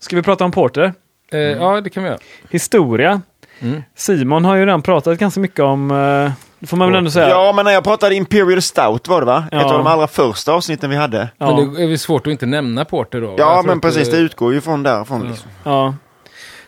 Ska 0.00 0.16
vi 0.16 0.22
prata 0.22 0.44
om 0.44 0.50
Porter? 0.52 0.94
Ja. 1.30 1.38
Eh, 1.38 1.42
ja, 1.44 1.80
det 1.80 1.90
kan 1.90 2.02
vi 2.02 2.08
göra. 2.08 2.18
Historia. 2.50 3.20
Mm. 3.60 3.82
Simon 3.94 4.44
har 4.44 4.54
ju 4.56 4.66
redan 4.66 4.82
pratat 4.82 5.18
ganska 5.18 5.40
mycket 5.40 5.60
om, 5.60 5.90
eh, 5.90 6.32
det 6.58 6.66
får 6.66 6.76
man 6.76 6.88
väl 6.88 6.98
ändå 6.98 7.10
säga. 7.10 7.28
Ja, 7.28 7.52
men 7.56 7.64
när 7.64 7.72
jag 7.72 7.84
pratade 7.84 8.14
Imperial 8.14 8.62
Stout 8.62 9.08
var 9.08 9.20
det 9.20 9.26
va? 9.26 9.44
Ja. 9.50 9.58
Ett 9.60 9.64
av 9.66 9.72
de 9.78 9.86
allra 9.86 10.06
första 10.08 10.52
avsnitten 10.52 10.90
vi 10.90 10.96
hade. 10.96 11.28
Ja. 11.38 11.46
Men 11.56 11.74
det 11.74 11.82
är 11.82 11.88
väl 11.88 11.98
svårt 11.98 12.26
att 12.26 12.30
inte 12.30 12.46
nämna 12.46 12.84
Porter 12.84 13.20
då? 13.20 13.34
Ja, 13.38 13.62
men 13.66 13.80
precis. 13.80 14.08
eh, 14.08 14.14
Det 14.14 14.20
utgår 14.20 14.54
ju 14.54 14.60
från 14.60 14.82
därifrån. 14.82 15.22
Ja. 15.24 15.28
Liksom. 15.30 15.50
Ja. 15.64 15.94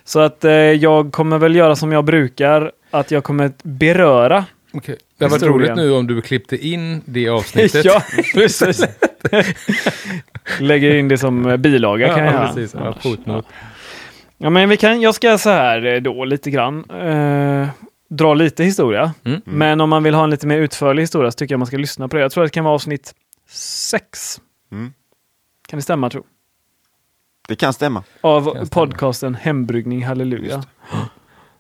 Så 0.09 0.21
att 0.21 0.45
eh, 0.45 0.53
jag 0.53 1.13
kommer 1.13 1.39
väl 1.39 1.55
göra 1.55 1.77
som 1.77 1.93
jag 1.93 2.05
brukar, 2.05 2.73
att 2.91 3.11
jag 3.11 3.25
kommer 3.25 3.53
beröra. 3.63 4.45
Okej. 4.73 4.97
Det 5.19 5.25
hade 5.25 5.35
varit 5.35 5.43
roligt 5.43 5.77
nu 5.77 5.93
om 5.93 6.07
du 6.07 6.23
klippte 6.23 6.67
in 6.67 7.03
det 7.05 7.29
avsnittet. 7.39 7.85
ja, 7.85 8.03
precis. 8.35 8.85
Lägger 10.61 10.95
in 10.95 11.09
det 11.09 11.19
som 11.19 11.47
eh, 11.47 11.57
bilaga 11.57 12.15
kan 12.15 12.25
jag 12.25 12.35
ja, 12.35 12.53
precis. 12.55 12.75
Ja, 12.75 12.95
Annars. 13.25 13.45
Ja, 14.39 14.51
men 14.51 14.69
vi 14.69 14.77
kan, 14.77 15.01
jag 15.01 15.15
ska 15.15 15.39
så 15.39 15.51
här 15.51 15.87
eh, 15.87 16.01
då 16.01 16.25
lite 16.25 16.51
grann 16.51 16.91
eh, 16.91 17.69
dra 18.11 18.35
lite 18.35 18.65
historia. 18.65 19.15
Mm. 19.25 19.41
Men 19.45 19.81
om 19.81 19.91
man 19.91 20.03
vill 20.03 20.15
ha 20.15 20.25
en 20.25 20.31
lite 20.31 20.47
mer 20.47 20.59
utförlig 20.59 21.03
historia 21.03 21.31
så 21.31 21.37
tycker 21.37 21.53
jag 21.53 21.59
man 21.59 21.67
ska 21.67 21.77
lyssna 21.77 22.09
på 22.09 22.17
det. 22.17 22.23
Jag 22.23 22.33
tror 22.33 22.45
att 22.45 22.51
det 22.51 22.55
kan 22.55 22.65
vara 22.65 22.75
avsnitt 22.75 23.15
sex. 23.91 24.41
Mm. 24.73 24.93
Kan 25.69 25.79
det 25.79 25.83
stämma 25.83 26.11
tro? 26.11 26.25
Det 27.49 27.57
kan 27.57 27.73
stämma. 27.73 28.05
Av 28.21 28.45
Kan 28.55 28.67
stämma. 28.67 28.87
podcasten 28.87 29.35
Hembryggning 29.35 30.05
Halleluja. 30.05 30.65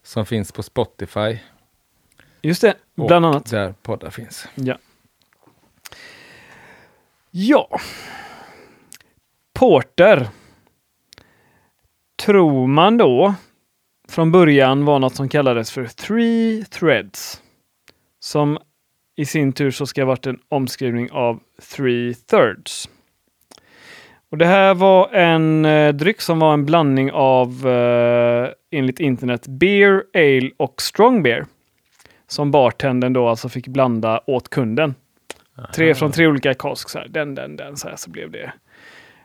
Som 0.02 0.26
finns 0.26 0.52
på 0.52 0.62
Spotify. 0.62 1.38
Just 2.42 2.60
det, 2.62 2.74
Och 2.96 3.06
bland 3.06 3.26
annat. 3.26 3.50
där 3.50 3.74
poddar 3.82 4.10
finns. 4.10 4.48
Ja. 4.54 4.78
Ja. 7.30 7.68
Porter. 9.58 10.28
Tror 12.24 12.66
man 12.66 12.96
då 12.96 13.34
från 14.08 14.32
början 14.32 14.84
var 14.84 14.98
något 14.98 15.14
som 15.14 15.28
kallades 15.28 15.70
för 15.70 15.86
three 15.86 16.64
threads. 16.64 17.42
Som 18.20 18.58
i 19.16 19.26
sin 19.26 19.52
tur 19.52 19.70
så 19.70 19.86
ska 19.86 20.00
ha 20.02 20.06
varit 20.06 20.26
en 20.26 20.40
omskrivning 20.48 21.10
av 21.10 21.40
three 21.76 22.14
thirds. 22.14 22.88
Och 24.30 24.38
det 24.38 24.46
här 24.46 24.74
var 24.74 25.08
en 25.12 25.64
eh, 25.64 25.92
dryck 25.94 26.20
som 26.20 26.38
var 26.38 26.54
en 26.54 26.66
blandning 26.66 27.12
av, 27.12 27.68
eh, 27.68 28.48
enligt 28.70 29.00
internet, 29.00 29.46
beer, 29.48 30.02
ale 30.14 30.50
och 30.56 30.82
strong 30.82 31.22
beer. 31.22 31.46
Som 32.26 32.50
bartendern 32.50 33.12
då 33.12 33.28
alltså 33.28 33.48
fick 33.48 33.68
blanda 33.68 34.20
åt 34.26 34.48
kunden. 34.48 34.94
Tre 35.74 35.94
från 35.94 36.12
tre 36.12 36.26
olika 36.26 36.54
kask, 36.54 36.88
så 36.88 36.98
här, 36.98 37.08
den, 37.08 37.34
den, 37.34 37.56
den, 37.56 37.76
så 37.76 37.88
här, 37.88 37.96
så 37.96 38.10
blev 38.10 38.30
det 38.30 38.52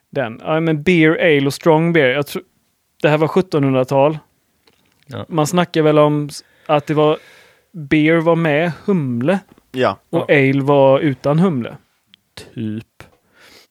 den. 0.10 0.40
Ja, 0.44 0.60
men 0.60 0.84
beer, 0.84 1.18
ale 1.38 1.46
och 1.48 1.54
strong 1.54 1.94
beer. 1.94 2.10
Jag 2.10 2.28
tror, 2.28 2.44
det 3.02 3.10
här 3.10 3.18
var 3.18 3.28
1700-tal. 3.28 4.18
Ja. 5.08 5.26
Man 5.30 5.48
snackar 5.48 5.82
väl 5.82 6.00
om 6.00 6.30
att 6.66 6.86
det 6.88 6.94
var 6.94 7.18
beer 7.72 8.18
var 8.18 8.36
med 8.36 8.72
humle 8.86 9.40
Ja. 9.72 9.98
och 10.10 10.30
ale 10.32 10.62
var 10.62 11.00
utan 11.00 11.40
humle. 11.40 11.78
Typ. 12.54 13.04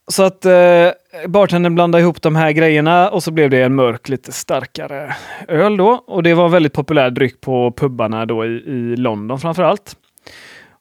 Så 0.09 0.23
att 0.23 0.45
eh, 0.45 0.91
bartendern 1.27 1.75
blandade 1.75 2.03
ihop 2.03 2.23
de 2.23 2.37
här 2.37 2.53
grejerna 2.53 3.11
och 3.11 3.23
så 3.23 3.31
blev 3.31 3.51
det 3.51 3.63
en 3.63 3.75
mörk, 3.75 4.09
lite 4.09 4.33
starkare 4.33 5.17
öl 5.49 5.77
då. 5.77 6.05
Och 6.07 6.23
det 6.23 6.35
var 6.35 6.45
en 6.45 6.51
väldigt 6.51 6.73
populär 6.73 7.11
dryck 7.11 7.41
på 7.41 7.73
pubbarna 7.77 8.27
då 8.27 8.45
i, 8.45 8.49
i 8.49 8.97
London 8.97 9.39
framför 9.41 9.63
allt. 9.63 9.97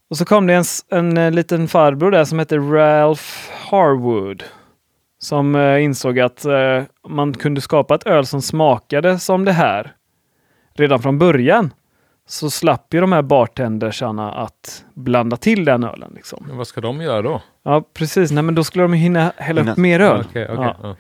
Och 0.10 0.18
så 0.18 0.26
kom 0.26 0.48
det 0.48 0.54
en, 0.54 0.64
en, 0.92 1.18
eh, 1.18 1.32
liten 1.32 1.68
farbror 1.68 2.12
där 2.12 2.26
som 2.26 2.40
hette 2.40 2.58
Ralph 2.58 3.24
Harwood. 3.70 4.44
Som 5.20 5.56
eh, 5.56 5.84
insåg 5.84 6.20
att 6.20 6.46
eh, 6.46 6.84
man 7.08 7.34
kunde 7.34 7.62
skapa 7.62 7.96
ett 7.96 8.08
öl 8.08 8.26
som 8.26 8.42
smakade 8.42 9.20
som 9.20 9.46
det 9.46 9.52
här 9.52 9.96
redan 10.74 11.02
från 11.02 11.20
början. 11.20 11.74
Så 12.28 12.50
slapp 12.50 12.94
ju 12.94 13.02
de 13.02 13.12
här 13.12 13.22
bartendersarna 13.22 14.32
att 14.32 14.86
blanda 14.94 15.38
till 15.38 15.66
den 15.66 15.84
ölen. 15.84 16.12
Liksom. 16.16 16.44
Men 16.48 16.58
vad 16.58 16.68
ska 16.68 16.82
de 16.82 17.02
göra 17.02 17.22
då? 17.22 17.42
Ja, 17.64 17.84
precis. 17.94 18.32
Nej, 18.32 18.44
men 18.44 18.56
då 18.56 18.64
skulle 18.64 18.84
de 18.84 18.94
hinna 18.94 19.34
hälla 19.38 19.72
upp 19.72 19.78
mer 19.78 20.00
öl. 20.00 20.24
Okej, 20.30 20.46
Ja. 20.50 20.76
ja. 20.84 20.96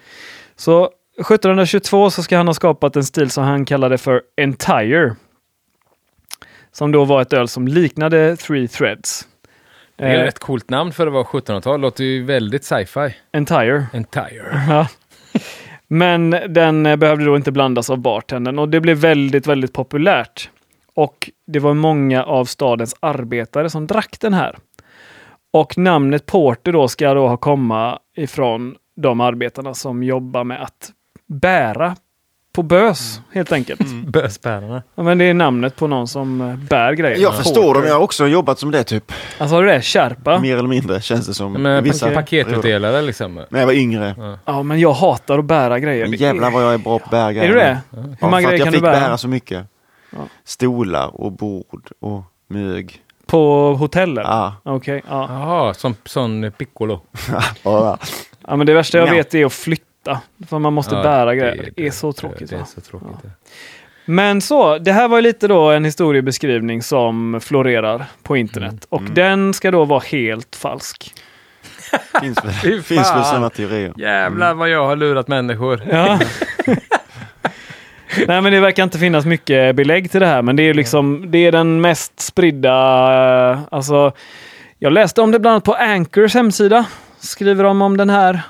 Så 0.56 0.90
1722 1.20 2.10
så 2.10 2.24
ska 2.24 2.38
han 2.38 2.48
ha 2.48 2.54
skapat 2.54 2.96
en 2.96 3.04
stil 3.04 3.30
som 3.32 3.44
han 3.44 3.66
kallade 3.66 3.98
för 3.98 4.22
Entire. 4.42 5.16
Som 6.72 6.92
då 6.92 7.06
var 7.06 7.22
ett 7.22 7.34
öl 7.34 7.48
som 7.48 7.68
liknade 7.68 8.36
Three 8.38 8.68
Threads. 8.68 9.28
Det 9.96 10.06
är 10.06 10.16
Eh, 10.22 10.28
ett 10.28 10.40
coolt 10.40 10.70
namn 10.70 10.92
för 10.94 11.08
att 11.08 11.14
vara 11.14 11.24
1700-tal. 11.24 11.82
Låter 11.82 12.04
ju 12.04 12.24
väldigt 12.24 12.64
sci-fi. 12.64 13.16
Entire. 13.32 13.86
Entire. 13.94 14.62
Ja. 14.70 14.88
Men 15.88 16.30
den 16.50 16.86
eh, 16.86 16.96
behövde 16.96 17.26
då 17.26 17.36
inte 17.36 17.52
blandas 17.52 17.90
av 17.90 17.98
bartendern 17.98 18.60
och 18.60 18.70
det 18.70 18.80
blev 18.80 18.98
väldigt, 18.98 19.48
väldigt 19.48 19.74
populärt. 19.74 20.50
Och 20.94 21.30
det 21.48 21.60
var 21.60 21.74
många 21.74 22.24
av 22.24 22.46
stadens 22.46 22.96
arbetare 23.00 23.70
som 23.70 23.88
drack 23.88 24.18
den 24.20 24.34
här. 24.34 24.58
Och 25.52 25.78
namnet 25.78 26.26
Porter 26.26 26.72
då 26.72 26.88
ska 26.88 27.14
då 27.14 27.28
ha 27.28 27.38
komma 27.38 28.00
ifrån 28.18 28.76
de 28.96 29.22
arbetarna 29.22 29.74
som 29.74 30.04
jobbar 30.04 30.44
med 30.44 30.62
att 30.64 30.92
bära 31.28 31.96
på 32.54 32.64
bös, 32.64 33.22
helt 33.32 33.52
enkelt. 33.52 33.82
Bösbärarna. 34.08 34.84
Ja, 34.96 35.04
men 35.04 35.18
det 35.18 35.26
är 35.26 35.34
namnet 35.34 35.76
på 35.76 35.88
någon 35.88 36.08
som 36.08 36.42
eh, 36.42 36.56
bär 36.56 36.94
grejer. 36.94 37.18
Jag 37.18 37.36
förstår 37.38 37.62
Porter. 37.64 37.74
dem. 37.80 37.88
Jag 37.88 37.94
har 37.96 38.02
också 38.02 38.28
jobbat 38.28 38.60
som 38.60 38.72
det 38.72 38.84
typ. 38.84 39.12
Alltså 39.38 39.56
har 39.56 39.64
du 39.64 39.70
det? 39.70 39.82
Sherpa? 39.82 40.40
Mer 40.40 40.58
eller 40.58 40.70
mindre 40.70 41.02
känns 41.02 41.28
det 41.28 41.34
som. 41.34 41.54
Men 41.54 41.84
Vissa- 41.84 42.14
paket, 42.14 42.48
paketutdelare 42.48 43.02
liksom. 43.02 43.46
När 43.50 43.60
jag 43.60 43.66
var 43.68 43.74
yngre. 43.74 44.16
Ja, 44.46 44.64
men 44.64 44.80
jag 44.80 44.94
hatar 44.94 45.40
att 45.40 45.46
bära 45.46 45.80
grejer. 45.80 46.08
Men 46.08 46.20
jävlar 46.20 46.52
vad 46.52 46.64
jag 46.64 46.74
är 46.74 46.78
bra 46.78 47.00
på 47.00 47.06
att 47.06 47.12
bära 47.12 47.44
Är 47.44 47.48
du 47.48 47.54
det? 47.54 47.80
Ja, 47.90 47.98
Hur 48.00 48.16
för 48.16 48.26
många 48.26 48.38
att 48.38 48.44
grejer 48.44 48.58
jag 48.58 48.66
kan 48.66 48.72
du 48.72 48.78
fick 48.78 48.84
bära? 48.84 49.00
bära 49.00 49.18
så 49.18 49.28
mycket. 49.28 49.66
Ja. 50.12 50.18
Stolar 50.44 51.22
och 51.22 51.32
bord 51.32 51.90
och 52.00 52.24
mög. 52.48 53.02
På 53.32 53.74
hotellet? 53.74 54.24
Ja. 54.28 54.56
Okej, 54.64 55.02
ja. 55.10 55.28
Jaha, 55.30 55.74
som 55.74 55.96
sån 56.06 56.52
piccolo. 56.58 57.02
Ja. 57.64 57.98
Ja, 58.48 58.56
men 58.56 58.68
det 58.68 58.74
värsta 58.74 58.98
jag 58.98 59.08
Ja. 59.08 59.14
vet 59.14 59.34
är 59.36 59.46
att 59.46 59.54
flytta. 59.54 60.20
För 60.50 60.60
man 60.60 60.74
måste 60.74 60.96
Ja, 60.96 61.04
bära 61.04 61.36
grejer. 61.36 61.70
Det 61.76 61.88
är 61.88 61.92
så 61.92 62.08
det- 62.12 62.18
tråkigt. 62.18 62.50
Det 62.50 62.56
är 62.56 62.60
va? 62.60 62.66
så 62.66 62.82
tråkigt. 62.82 63.08
Ja. 63.12 63.20
ja. 63.24 63.30
Men 64.06 64.42
så, 64.42 64.78
det 64.78 64.92
här 64.92 65.08
var 65.08 65.18
ju 65.18 65.22
lite 65.22 65.48
då 65.48 65.70
en 65.72 65.86
historiebeskrivning 65.86 66.82
som 66.84 67.40
florerar 67.42 68.06
på 68.24 68.38
internet. 68.38 68.86
Och 68.90 69.02
Mm. 69.02 69.14
den 69.14 69.54
ska 69.54 69.72
då 69.72 69.86
vara 69.86 70.00
helt 70.00 70.56
falsk. 70.56 71.14
Finns 72.22 72.46
väl, 72.46 72.52
Fy 72.54 72.82
finns 72.82 72.90
väl 72.90 73.06
fan. 73.06 73.26
sådana 73.26 73.50
teorier. 73.50 73.94
Jävlar 73.98 74.54
vad 74.54 74.70
jag 74.70 74.86
har 74.88 74.96
lurat 74.96 75.28
människor. 75.28 75.82
Ja. 75.92 76.20
Nej 78.28 78.42
men 78.42 78.52
det 78.54 78.60
verkar 78.60 78.84
inte 78.84 79.00
finnas 79.00 79.26
mycket 79.26 79.76
belägg 79.76 80.12
till 80.12 80.20
det 80.20 80.26
här 80.28 80.42
men 80.42 80.56
det 80.56 80.64
är 80.64 80.74
liksom 80.74 81.32
det 81.32 81.38
är 81.38 81.52
den 81.52 81.82
mest 81.82 82.20
spridda, 82.20 82.72
eh, 83.52 83.60
alltså 83.72 84.12
jag 84.80 84.94
läste 84.94 85.22
om 85.22 85.32
det 85.32 85.40
bland 85.40 85.52
annat 85.54 85.64
på 85.64 85.74
Anchors 85.74 86.34
hemsida. 86.34 86.86
Skriver 87.20 87.64
de 87.64 87.82
om 87.82 87.98
den 87.98 88.10
här 88.10 88.42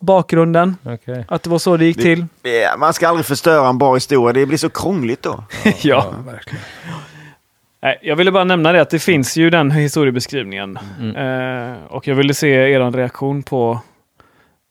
bakgrunden, 0.00 0.76
Okej. 0.84 1.24
att 1.28 1.42
det 1.42 1.50
var 1.50 1.58
så 1.58 1.76
det 1.76 1.84
gick 1.84 1.96
Det- 1.96 2.02
till. 2.02 2.26
Ja, 2.42 2.76
Man 2.78 2.92
ska 2.92 3.08
aldrig 3.08 3.26
förstöra 3.26 3.68
en 3.68 3.78
bra 3.78 3.94
historia, 3.94 4.32
det 4.32 4.46
blir 4.46 4.58
så 4.58 4.70
krångligt 4.70 5.22
då. 5.22 5.44
ja. 5.82 6.14
verkligen. 6.26 6.64
Nej, 7.82 7.98
jag 8.02 8.16
ville 8.16 8.32
bara 8.32 8.44
nämna 8.44 8.72
det 8.72 8.80
att 8.80 8.90
det 8.90 8.98
finns 8.98 9.36
ju 9.36 9.50
den 9.50 9.70
historiebeskrivningen. 9.70 10.78
Mm. 11.00 11.16
Eh, 11.72 11.76
och 11.88 12.08
jag 12.08 12.14
ville 12.14 12.34
se 12.34 12.48
er 12.48 12.90
reaktion 12.90 13.42
på 13.42 13.80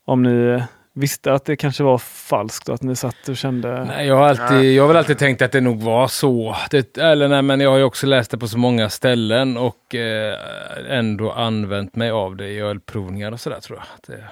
om 0.05 0.23
ni 0.23 0.63
visste 0.93 1.33
att 1.33 1.45
det 1.45 1.55
kanske 1.55 1.83
var 1.83 1.97
falskt 1.97 2.69
och 2.69 2.75
att 2.75 2.81
ni 2.81 2.95
satt 2.95 3.29
och 3.29 3.37
kände... 3.37 3.83
Nej, 3.85 4.07
jag 4.07 4.15
har, 4.15 4.27
alltid, 4.27 4.73
jag 4.73 4.83
har 4.83 4.87
väl 4.87 4.97
alltid 4.97 5.17
tänkt 5.17 5.41
att 5.41 5.51
det 5.51 5.61
nog 5.61 5.81
var 5.81 6.07
så. 6.07 6.55
Det, 6.71 6.97
eller 6.97 7.27
nej, 7.27 7.41
men 7.41 7.59
jag 7.59 7.69
har 7.69 7.77
ju 7.77 7.83
också 7.83 8.07
läst 8.07 8.31
det 8.31 8.37
på 8.37 8.47
så 8.47 8.57
många 8.57 8.89
ställen 8.89 9.57
och 9.57 9.95
eh, 9.95 10.37
ändå 10.89 11.31
använt 11.31 11.95
mig 11.95 12.11
av 12.11 12.35
det 12.35 12.47
i 12.47 12.59
ölprovningar 12.59 13.31
och 13.31 13.39
sådär 13.39 13.59
tror 13.59 13.77
jag. 13.79 14.15
Det, 14.15 14.23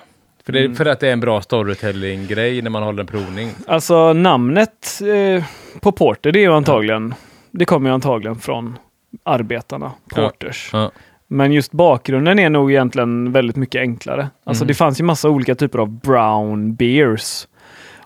för, 0.45 0.53
det, 0.53 0.59
Mm. 0.59 0.75
för 0.75 0.85
att 0.85 0.99
det 0.99 1.07
är 1.07 1.13
en 1.13 1.19
bra 1.19 1.41
storytelling-grej 1.41 2.61
när 2.61 2.69
man 2.69 2.83
håller 2.83 2.99
en 3.01 3.07
provning. 3.07 3.51
Alltså 3.67 4.13
namnet 4.13 5.01
eh, 5.01 5.43
på 5.81 5.91
Porter, 5.91 6.31
det 6.31 6.39
är 6.39 6.43
ju 6.43 6.53
antagligen, 6.53 7.13
det 7.51 7.65
kommer 7.65 7.89
ju 7.89 7.93
antagligen 7.93 8.39
från 8.39 8.77
arbetarna, 9.23 9.91
Porters. 10.15 10.69
Ja. 10.73 10.91
Men 11.33 11.51
just 11.51 11.71
bakgrunden 11.71 12.39
är 12.39 12.49
nog 12.49 12.71
egentligen 12.71 13.31
väldigt 13.31 13.55
mycket 13.55 13.79
enklare. 13.79 14.29
Alltså 14.43 14.63
Mm. 14.63 14.67
det 14.67 14.73
fanns 14.73 14.99
ju 14.99 15.03
massa 15.03 15.29
olika 15.29 15.55
typer 15.55 15.79
av 15.79 15.89
brown 15.99 16.75
beers. 16.75 17.47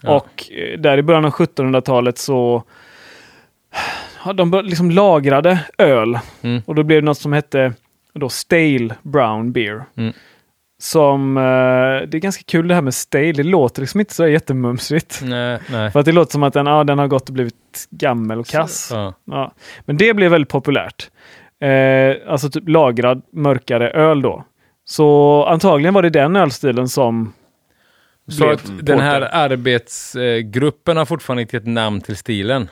Ja. 0.02 0.16
Och 0.16 0.52
eh, 0.52 0.80
där 0.80 0.98
i 0.98 1.02
början 1.04 1.26
av 1.26 1.32
1700-talet 1.32 2.18
så 2.18 2.64
ja, 4.26 4.34
de 4.34 4.62
liksom 4.64 4.92
lagrade 4.92 5.60
öl. 5.78 6.20
Mm. 6.42 6.62
Och 6.66 6.76
då 6.76 6.84
blev 6.84 7.02
det 7.02 7.06
något 7.06 7.18
som 7.18 7.34
hette 7.34 7.74
då 8.14 8.30
stale 8.30 8.96
brown 9.02 9.52
beer. 9.52 9.84
Mm. 9.98 10.14
Som, 10.80 11.38
eh, 11.38 11.42
det 12.08 12.18
är 12.18 12.20
ganska 12.20 12.44
kul 12.44 12.68
det 12.68 12.76
här 12.76 12.82
med 12.82 12.94
stale, 12.94 13.32
det 13.32 13.44
låter 13.44 13.82
liksom 13.82 14.00
inte 14.00 14.14
så 14.14 14.28
jättemumsigt. 14.28 15.20
Nej, 15.24 15.60
nej. 15.72 15.92
För 15.92 16.00
att 16.00 16.06
det 16.06 16.12
låter 16.12 16.32
som 16.32 16.44
att 16.44 16.54
den, 16.54 16.66
ja, 16.66 16.84
den 16.84 17.00
har 17.00 17.08
gått 17.08 17.28
och 17.30 17.34
blivit 17.34 17.88
gammal 17.90 18.40
och 18.40 18.48
kass. 18.48 18.90
Ja. 18.94 19.14
Ja. 19.26 19.54
Men 19.86 19.98
det 19.98 20.14
blev 20.14 20.32
väldigt 20.32 20.50
populärt. 20.50 21.10
Eh, 21.70 22.16
alltså 22.32 22.50
typ 22.50 22.70
lagrad 22.70 23.22
mörkare 23.34 23.90
öl 23.90 24.22
då. 24.22 24.44
Så 24.86 25.44
antagligen 25.46 25.94
var 25.94 26.02
det 26.02 26.10
den 26.10 26.36
ölstilen 26.36 26.88
som 26.88 27.34
Så 28.30 28.44
blev 28.44 28.52
att 28.54 28.72
den 28.86 29.00
här 29.00 29.30
arbetsgruppen 29.34 30.98
har 30.98 31.06
fortfarande 31.06 31.42
inte 31.42 31.56
gett 31.56 31.68
namn 31.68 32.02
till 32.02 32.18
stilen. 32.18 32.70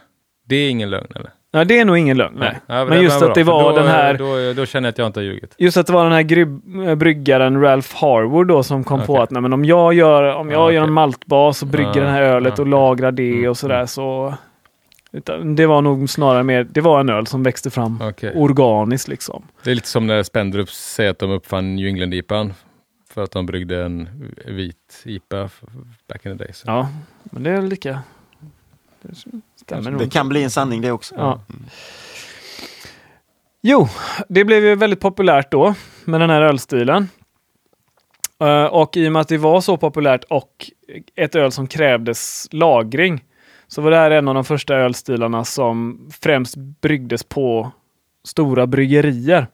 Det 0.48 0.56
är 0.56 0.70
ingen 0.70 0.90
lögn 0.90 1.08
eller? 1.16 1.30
Nej, 1.54 1.66
det 1.66 1.80
är 1.80 1.86
nog 1.86 1.98
ingen 1.98 2.18
lögn. 2.18 2.36
Nej. 2.40 2.58
Ja, 2.68 2.86
men 2.86 3.02
just 3.02 3.22
att 3.22 3.36
det 3.36 3.44
var 3.44 3.64
då, 3.72 3.78
den 3.78 3.88
här 3.88 4.14
Då, 4.14 4.54
då 4.62 4.66
känner 4.66 4.88
jag 4.88 4.92
att 4.92 4.98
jag 4.98 5.08
inte 5.08 5.20
har 5.20 5.26
ljugit. 5.26 5.56
Just 5.58 5.78
att 5.78 5.88
det 5.88 5.94
var 5.94 6.04
den 6.04 6.14
här 6.14 6.22
gry- 6.24 6.90
äh, 6.90 6.96
bryggaren 6.96 7.62
Ralph 7.62 7.96
Harwood 7.96 8.48
då 8.48 8.64
som 8.64 8.84
kom 8.84 9.02
på 9.06 9.14
Okej. 9.14 9.24
att 9.24 9.32
nej, 9.32 9.42
men 9.42 9.54
om 9.54 9.66
jag 9.66 9.94
gör, 9.94 10.36
om 10.36 10.50
jag 10.52 10.60
Ja, 10.62 10.72
gör 10.72 10.78
en 10.82 10.84
okej. 10.84 10.94
maltbas 10.94 11.62
och 11.62 11.68
brygger 11.68 11.96
Ja, 11.96 12.02
det 12.04 12.10
här 12.10 12.22
ölet 12.22 12.54
ja, 12.58 12.62
och 12.62 12.68
lagrar 12.68 13.12
det 13.12 13.32
Mm, 13.34 13.50
och 13.50 13.58
sådär 13.58 13.76
mm. 13.76 13.88
så 13.88 14.34
utan 15.13 15.56
det 15.56 15.65
var 15.65 15.82
nog 15.82 16.10
snarare 16.10 16.43
mer, 16.43 16.63
det 16.63 16.82
var 16.82 16.99
en 16.99 17.10
öl 17.10 17.28
som 17.28 17.43
växte 17.43 17.69
fram 17.69 17.99
Okej. 18.02 18.34
organiskt 18.36 19.08
liksom. 19.08 19.43
Det 19.63 19.71
är 19.71 19.76
lite 19.76 19.88
som 19.88 20.08
när 20.08 20.23
Spendrup 20.23 20.69
säger 20.69 21.10
att 21.10 21.19
de 21.19 21.32
uppfann 21.32 21.76
New 21.76 21.88
England-IPan. 21.88 22.54
För 23.10 23.23
att 23.23 23.32
de 23.32 23.45
bryggde 23.45 23.86
en 23.86 24.10
vit 24.45 25.04
IPA 25.06 25.49
back 26.08 26.26
in 26.26 26.38
the 26.38 26.43
days. 26.43 26.63
Ja, 26.65 26.89
men 27.23 27.43
det 27.43 27.49
är 27.49 27.62
lika. 27.62 28.02
Det 29.02 29.15
stämmer 29.56 29.91
nog. 29.91 30.02
Det 30.02 30.10
kan 30.10 30.30
bli 30.30 30.43
en 30.43 30.52
sanning 30.52 30.82
det 30.82 30.91
också. 30.91 31.15
Ja. 31.17 31.41
Jo, 33.62 33.88
det 34.30 34.45
blev 34.45 34.65
ju 34.65 34.76
väldigt 34.76 34.99
populärt 34.99 35.52
då 35.52 35.76
med 36.06 36.21
den 36.21 36.30
här 36.30 36.41
ölstilen. 36.41 37.10
Eh, 38.39 38.65
och 38.65 38.97
i 38.97 39.08
och 39.08 39.12
med 39.12 39.19
att 39.19 39.28
det 39.28 39.38
var 39.38 39.62
så 39.62 39.78
populärt 39.78 40.23
och 40.23 40.71
ett 41.15 41.36
öl 41.36 41.52
som 41.52 41.67
krävdes 41.67 42.47
lagring 42.52 43.23
så 43.74 43.82
var 43.82 43.92
det 43.92 43.98
här 43.98 44.12
en 44.12 44.28
av 44.28 44.34
de 44.34 44.44
första 44.44 44.76
ölstilarna 44.76 45.46
som 45.46 46.08
främst 46.22 46.56
bryggdes 46.56 47.24
på 47.24 47.72
stora 48.24 48.68
bryggerier. 48.68 49.48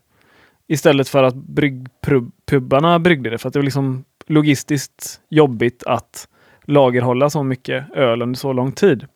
Istället 0.67 1.09
för 1.09 1.23
att 1.23 1.35
bryggpubbarna 1.35 2.99
bryggde 2.99 3.29
det 3.29 3.37
för 3.37 3.47
att 3.47 3.53
det 3.53 3.59
var 3.59 3.63
liksom 3.63 4.03
logistiskt 4.27 5.21
jobbigt 5.29 5.83
att 5.83 6.27
lagerhålla 6.65 7.29
så 7.29 7.43
mycket 7.43 7.91
öl 7.91 8.21
under 8.21 8.37
så 8.37 8.53
lång 8.53 8.71
tid. 8.71 9.07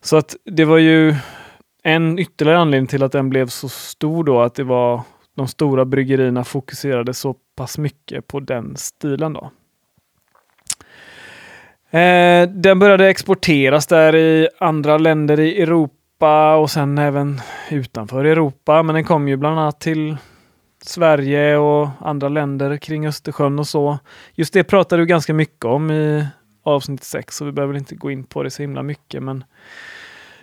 Så 0.00 0.16
att 0.16 0.36
det 0.44 0.64
var 0.64 0.78
ju 0.78 1.14
en 1.82 2.18
ytterligare 2.18 2.58
anledning 2.58 2.86
till 2.86 3.02
att 3.02 3.12
den 3.12 3.30
blev 3.30 3.46
så 3.46 3.68
stor 3.68 4.24
då, 4.24 4.40
att 4.40 4.54
det 4.54 4.64
var 4.64 5.02
de 5.36 5.48
stora 5.48 5.84
bryggerierna 5.84 6.44
fokuserade 6.44 7.14
så 7.14 7.34
pass 7.56 7.78
mycket 7.78 8.26
på 8.26 8.40
den 8.40 8.76
stilen 8.76 9.32
då. 9.32 9.50
Eh, 11.90 12.48
den 12.48 12.78
började 12.78 13.08
exporteras 13.08 13.86
där 13.86 14.16
i 14.16 14.48
andra 14.58 14.98
länder 14.98 15.40
i 15.40 15.62
Europa 15.62 16.56
och 16.56 16.70
sen 16.70 16.98
även 16.98 17.40
utanför 17.70 18.24
Europa. 18.24 18.82
Men 18.82 18.94
den 18.94 19.04
kom 19.04 19.28
ju 19.28 19.36
bland 19.36 19.58
annat 19.58 19.80
till 19.80 20.16
Sverige 20.82 21.56
och 21.56 21.88
andra 22.00 22.28
länder 22.28 22.76
kring 22.76 23.06
Östersjön 23.06 23.58
och 23.58 23.66
så. 23.66 23.98
Just 24.34 24.52
det 24.52 24.64
pratade 24.64 25.02
du 25.02 25.06
ganska 25.06 25.34
mycket 25.34 25.64
om 25.64 25.90
i 25.90 26.26
avsnitt 26.62 27.04
6 27.04 27.36
så 27.36 27.44
vi 27.44 27.52
behöver 27.52 27.76
inte 27.76 27.94
gå 27.94 28.10
in 28.10 28.24
på 28.24 28.42
det 28.42 28.50
så 28.50 28.62
himla 28.62 28.82
mycket. 28.82 29.22
Men 29.22 29.44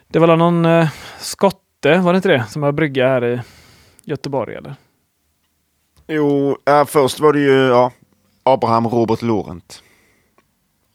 det 0.07 0.19
var 0.19 0.27
väl 0.27 0.37
någon 0.37 0.65
eh, 0.65 0.89
skotte, 1.19 1.97
var 1.97 2.13
det 2.13 2.17
inte 2.17 2.29
det, 2.29 2.45
som 2.49 2.63
har 2.63 2.71
brygga 2.71 3.07
här 3.07 3.25
i 3.25 3.41
Göteborg 4.03 4.55
eller? 4.55 4.75
Jo, 6.07 6.57
äh, 6.65 6.85
först 6.85 7.19
var 7.19 7.33
det 7.33 7.39
ju 7.39 7.67
ja, 7.67 7.91
Abraham 8.43 8.87
Robert 8.87 9.21
Lorent. 9.21 9.83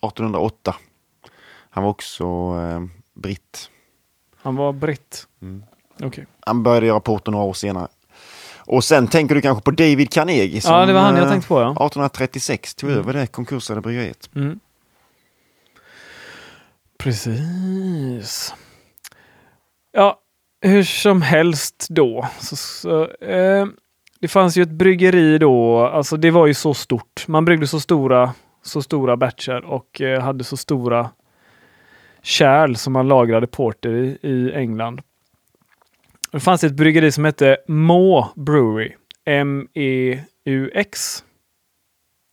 1808. 0.00 0.74
Han 1.70 1.84
var 1.84 1.90
också 1.90 2.24
eh, 2.24 2.80
britt. 3.14 3.70
Han 4.42 4.56
var 4.56 4.72
britt. 4.72 5.26
Mm. 5.42 5.64
Okej. 6.02 6.26
Han 6.46 6.62
började 6.62 6.86
göra 6.86 7.00
porter 7.00 7.32
några 7.32 7.44
år 7.44 7.52
senare. 7.52 7.88
Och 8.56 8.84
sen 8.84 9.08
tänker 9.08 9.34
du 9.34 9.40
kanske 9.40 9.62
på 9.64 9.70
David 9.70 10.10
Carnegie 10.10 10.60
som 10.60 10.74
Ja, 10.74 10.86
det 10.86 10.92
var 10.92 11.00
han 11.00 11.16
jag 11.16 11.24
eh, 11.24 11.30
tänkte 11.30 11.48
på 11.48 11.60
ja. 11.60 11.70
1836 11.70 12.74
tog 12.74 12.90
över 12.90 13.12
det 13.12 13.26
konkursade 13.26 13.80
bryggeriet. 13.80 14.30
Mm. 14.34 14.60
Precis. 16.98 18.54
Ja, 19.92 20.20
hur 20.60 20.82
som 20.82 21.22
helst 21.22 21.86
då. 21.88 22.28
Så, 22.40 22.56
så, 22.56 23.04
eh, 23.06 23.66
det 24.20 24.28
fanns 24.28 24.56
ju 24.56 24.62
ett 24.62 24.70
bryggeri 24.70 25.38
då, 25.38 25.86
alltså 25.86 26.16
det 26.16 26.30
var 26.30 26.46
ju 26.46 26.54
så 26.54 26.74
stort. 26.74 27.28
Man 27.28 27.44
bryggde 27.44 27.66
så 27.66 27.80
stora, 27.80 28.34
så 28.62 28.82
stora 28.82 29.16
batcher 29.16 29.64
och 29.64 30.00
eh, 30.00 30.20
hade 30.22 30.44
så 30.44 30.56
stora 30.56 31.10
kärl 32.22 32.74
som 32.74 32.92
man 32.92 33.08
lagrade 33.08 33.46
porter 33.46 33.90
i, 33.92 34.18
i 34.22 34.52
England. 34.54 35.02
Det 36.32 36.40
fanns 36.40 36.64
ett 36.64 36.72
bryggeri 36.76 37.12
som 37.12 37.24
hette 37.24 37.56
Må 37.68 38.32
Brewery. 38.36 38.92
M-E-U-X. 39.24 41.24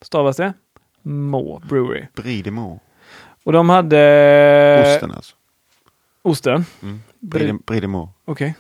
Stavas 0.01 0.37
det? 0.37 0.53
Må 1.01 1.59
Brewery. 1.69 2.05
Bridemo. 2.15 2.79
Och 3.43 3.53
de 3.53 3.69
hade... 3.69 4.93
Osten 4.95 5.11
alltså. 5.11 5.35
Osten? 6.21 6.65
Mm. 6.81 7.01
Bri- 7.19 7.39
Bride- 7.39 7.59
Bridemo. 7.65 8.09
Okej. 8.25 8.55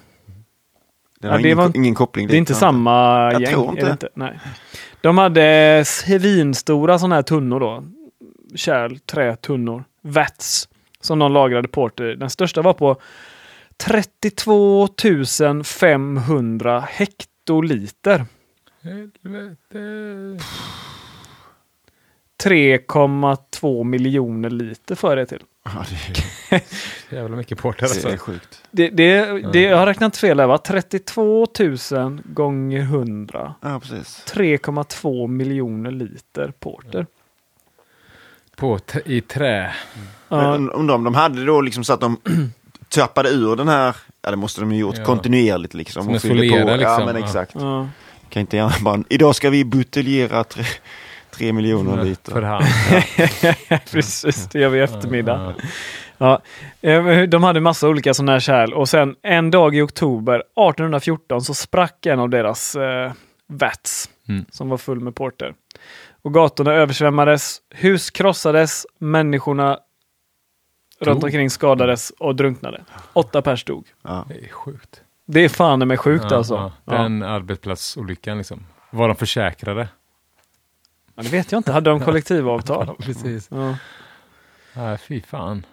Den 1.19 1.29
Ja, 1.29 1.31
har 1.31 1.37
det 1.39 1.43
ingen, 1.47 1.57
var 1.57 1.71
ingen 1.75 1.95
koppling 1.95 2.27
Det 2.27 2.35
är 2.35 2.37
inte 2.37 2.53
samma 2.53 3.29
Jag 3.33 3.41
gäng? 3.41 3.51
tror 3.53 3.65
är 3.65 3.69
inte 3.69 3.81
det 3.81 3.85
det. 3.87 3.91
inte? 3.91 4.09
Nej. 4.13 4.39
De 5.01 5.17
hade 5.17 5.83
svinstora 5.85 6.99
sådana 6.99 7.15
här 7.15 7.21
tunnor 7.21 7.59
då. 7.59 7.83
Kärl, 8.55 8.97
trätunnor. 8.97 9.83
Vats. 10.01 10.69
Som 11.01 11.19
de 11.19 11.31
lagrade 11.33 11.67
porter. 11.67 12.15
Den 12.15 12.29
största 12.29 12.61
var 12.61 12.73
på 12.73 13.01
32 13.77 14.87
500 15.63 16.79
hektoliter. 16.79 18.25
Helvete. 18.81 19.77
3,2 22.43 23.83
miljoner 23.83 24.49
liter 24.49 24.95
för 24.95 25.15
det 25.15 25.25
till. 25.25 25.43
Ja, 25.75 25.85
det, 26.49 26.55
är- 26.55 26.61
Jävla 27.15 27.35
mycket 27.37 27.57
porter 27.57 27.83
alltså. 27.83 28.07
det 28.07 28.13
är 28.13 28.17
sjukt. 28.17 28.61
Det, 28.71 28.89
det, 28.89 29.41
det, 29.53 29.61
jag 29.61 29.77
har 29.77 29.85
räknat 29.85 30.17
fel 30.17 30.39
här 30.39 30.47
va? 30.47 30.57
32 30.57 31.47
000 31.91 32.21
gånger 32.25 32.79
100. 32.79 33.53
Ja, 33.61 33.79
precis. 33.79 34.23
3,2 34.27 35.27
miljoner 35.27 35.91
liter 35.91 36.53
porter. 36.59 37.05
På 38.55 38.79
I 39.05 39.21
trä. 39.21 39.73
Ja, 40.29 40.51
Men 40.51 40.69
Undrar 40.71 40.95
om 40.95 41.03
de 41.03 41.15
hade 41.15 41.45
då 41.45 41.61
liksom 41.61 41.83
så 41.83 41.93
att 41.93 42.01
de 42.01 42.17
tappade 42.89 43.29
ur 43.29 43.55
den 43.55 43.67
här, 43.67 43.95
ja 44.21 44.31
det 44.31 44.37
måste 44.37 44.61
de 44.61 44.71
ju 44.71 44.79
gjort 44.79 44.97
Ja. 44.97 45.05
kontinuerligt 45.05 45.73
liksom. 45.73 46.03
Som 46.03 46.09
och 46.09 46.15
en 46.15 46.21
fyllde 46.21 46.49
solera, 46.49 46.69
Ja 46.71 46.75
liksom. 46.77 47.05
men 47.05 47.15
Ja. 47.21 47.25
exakt. 47.27 47.51
ja. 47.55 47.87
Kan 48.29 48.39
inte 48.41 48.57
gärna 48.57 48.73
bara, 48.81 49.03
idag 49.09 49.35
ska 49.35 49.49
vi 49.49 49.65
buteljera 49.65 50.43
tre, 50.43 50.63
tre 51.37 51.53
miljoner 51.53 52.03
liter. 52.03 52.31
För 52.31 52.41
hand. 52.41 52.65
Precis, 53.91 54.47
det 54.49 54.59
gör 54.59 54.69
vi 54.69 54.77
i 54.79 54.81
eftermiddag. 54.81 55.53
Ja. 56.17 56.41
Ja. 56.81 56.89
Eh, 56.89 57.21
De 57.23 57.43
hade 57.43 57.59
massa 57.59 57.87
olika 57.87 58.13
sådana 58.13 58.31
här 58.31 58.39
kärl 58.39 58.73
och 58.73 58.89
sen 58.89 59.15
en 59.23 59.51
dag 59.51 59.75
i 59.75 59.81
oktober 59.81 60.35
1814 60.35 61.41
så 61.41 61.53
sprack 61.53 62.05
en 62.05 62.19
av 62.19 62.29
deras 62.29 62.75
eh, 62.75 63.11
vats 63.47 64.09
Mm. 64.29 64.45
som 64.51 64.69
var 64.69 64.77
full 64.77 64.99
med 64.99 65.15
porter. 65.15 65.53
Och 66.21 66.33
gatorna 66.33 66.73
översvämmades, 66.73 67.57
hus 67.75 68.09
krossades, 68.09 68.85
människorna 68.99 69.79
runt 70.99 71.23
omkring 71.23 71.49
skadades 71.49 72.09
och 72.19 72.35
drunknade. 72.35 72.83
Åtta 73.13 73.41
pers 73.41 73.63
dog. 73.63 73.87
Ja. 74.03 74.25
Det 74.29 74.45
är 74.45 74.49
sjukt. 74.49 75.01
Det 75.27 75.39
är 75.39 75.49
fan 75.49 75.87
med 75.87 75.99
sjukt 75.99 76.25
Ja, 76.29 76.37
alltså. 76.37 76.53
ja. 76.55 76.71
Ja. 76.85 76.93
Den 76.93 77.23
arbetsplatsolyckan 77.23 78.37
liksom. 78.37 78.65
Var 78.89 79.07
de 79.07 79.15
försäkrade? 79.17 79.87
Ja, 81.17 81.23
det 81.23 81.29
vet 81.29 81.51
jag 81.51 81.59
inte. 81.59 81.71
Hade 81.71 81.89
de 81.89 81.99
kollektivavtal? 81.99 82.85
Ja, 82.99 83.05
precis. 83.05 83.47
Ja. 83.51 83.75
Nej, 84.73 84.97
fy 84.97 85.21
fan. 85.21 85.65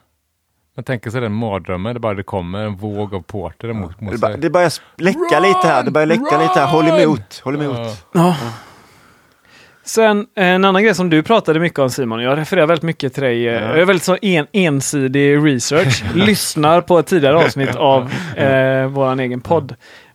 Man 0.76 0.84
tänker 0.84 1.10
sig 1.10 1.20
den 1.20 1.32
mardrömmen, 1.32 1.94
det 1.94 2.00
bara 2.00 2.14
det 2.14 2.22
kommer 2.22 2.64
en 2.64 2.76
våg 2.76 3.14
av 3.14 3.22
porter 3.22 3.72
mot, 3.72 4.00
mot 4.00 4.12
Det, 4.12 4.18
bara, 4.18 4.32
sig. 4.32 4.40
det 4.40 4.50
börjar 4.50 4.72
läcka 4.96 5.40
lite 5.40 5.60
här, 5.68 5.82
det 5.82 5.90
börjar 5.90 6.06
läcka 6.06 6.38
lite 6.42 6.60
här. 6.60 6.66
Håll 6.66 6.88
emot, 6.88 7.40
håll 7.44 7.54
emot. 7.62 7.76
Ja. 7.76 7.96
Ja. 8.12 8.36
Sen 9.86 10.26
en 10.34 10.64
annan 10.64 10.82
grej 10.82 10.94
som 10.94 11.10
du 11.10 11.22
pratade 11.22 11.60
mycket 11.60 11.78
om 11.78 11.90
Simon, 11.90 12.22
jag 12.22 12.38
refererar 12.38 12.66
väldigt 12.66 12.82
mycket 12.82 13.14
till 13.14 13.22
dig. 13.22 13.48
eh, 13.48 13.52
Jag 13.54 13.78
är 13.80 13.84
väldigt 13.84 14.02
så 14.04 14.16
en, 14.22 14.46
ensidig 14.52 15.46
research. 15.46 16.04
Lyssnar 16.14 16.80
på 16.80 16.98
ett 16.98 17.06
tidigare 17.06 17.36
avsnitt 17.36 17.76
av 17.76 18.12
eh, 18.36 18.86
våran 18.86 19.20
egen 19.20 19.40
podd. 19.40 19.74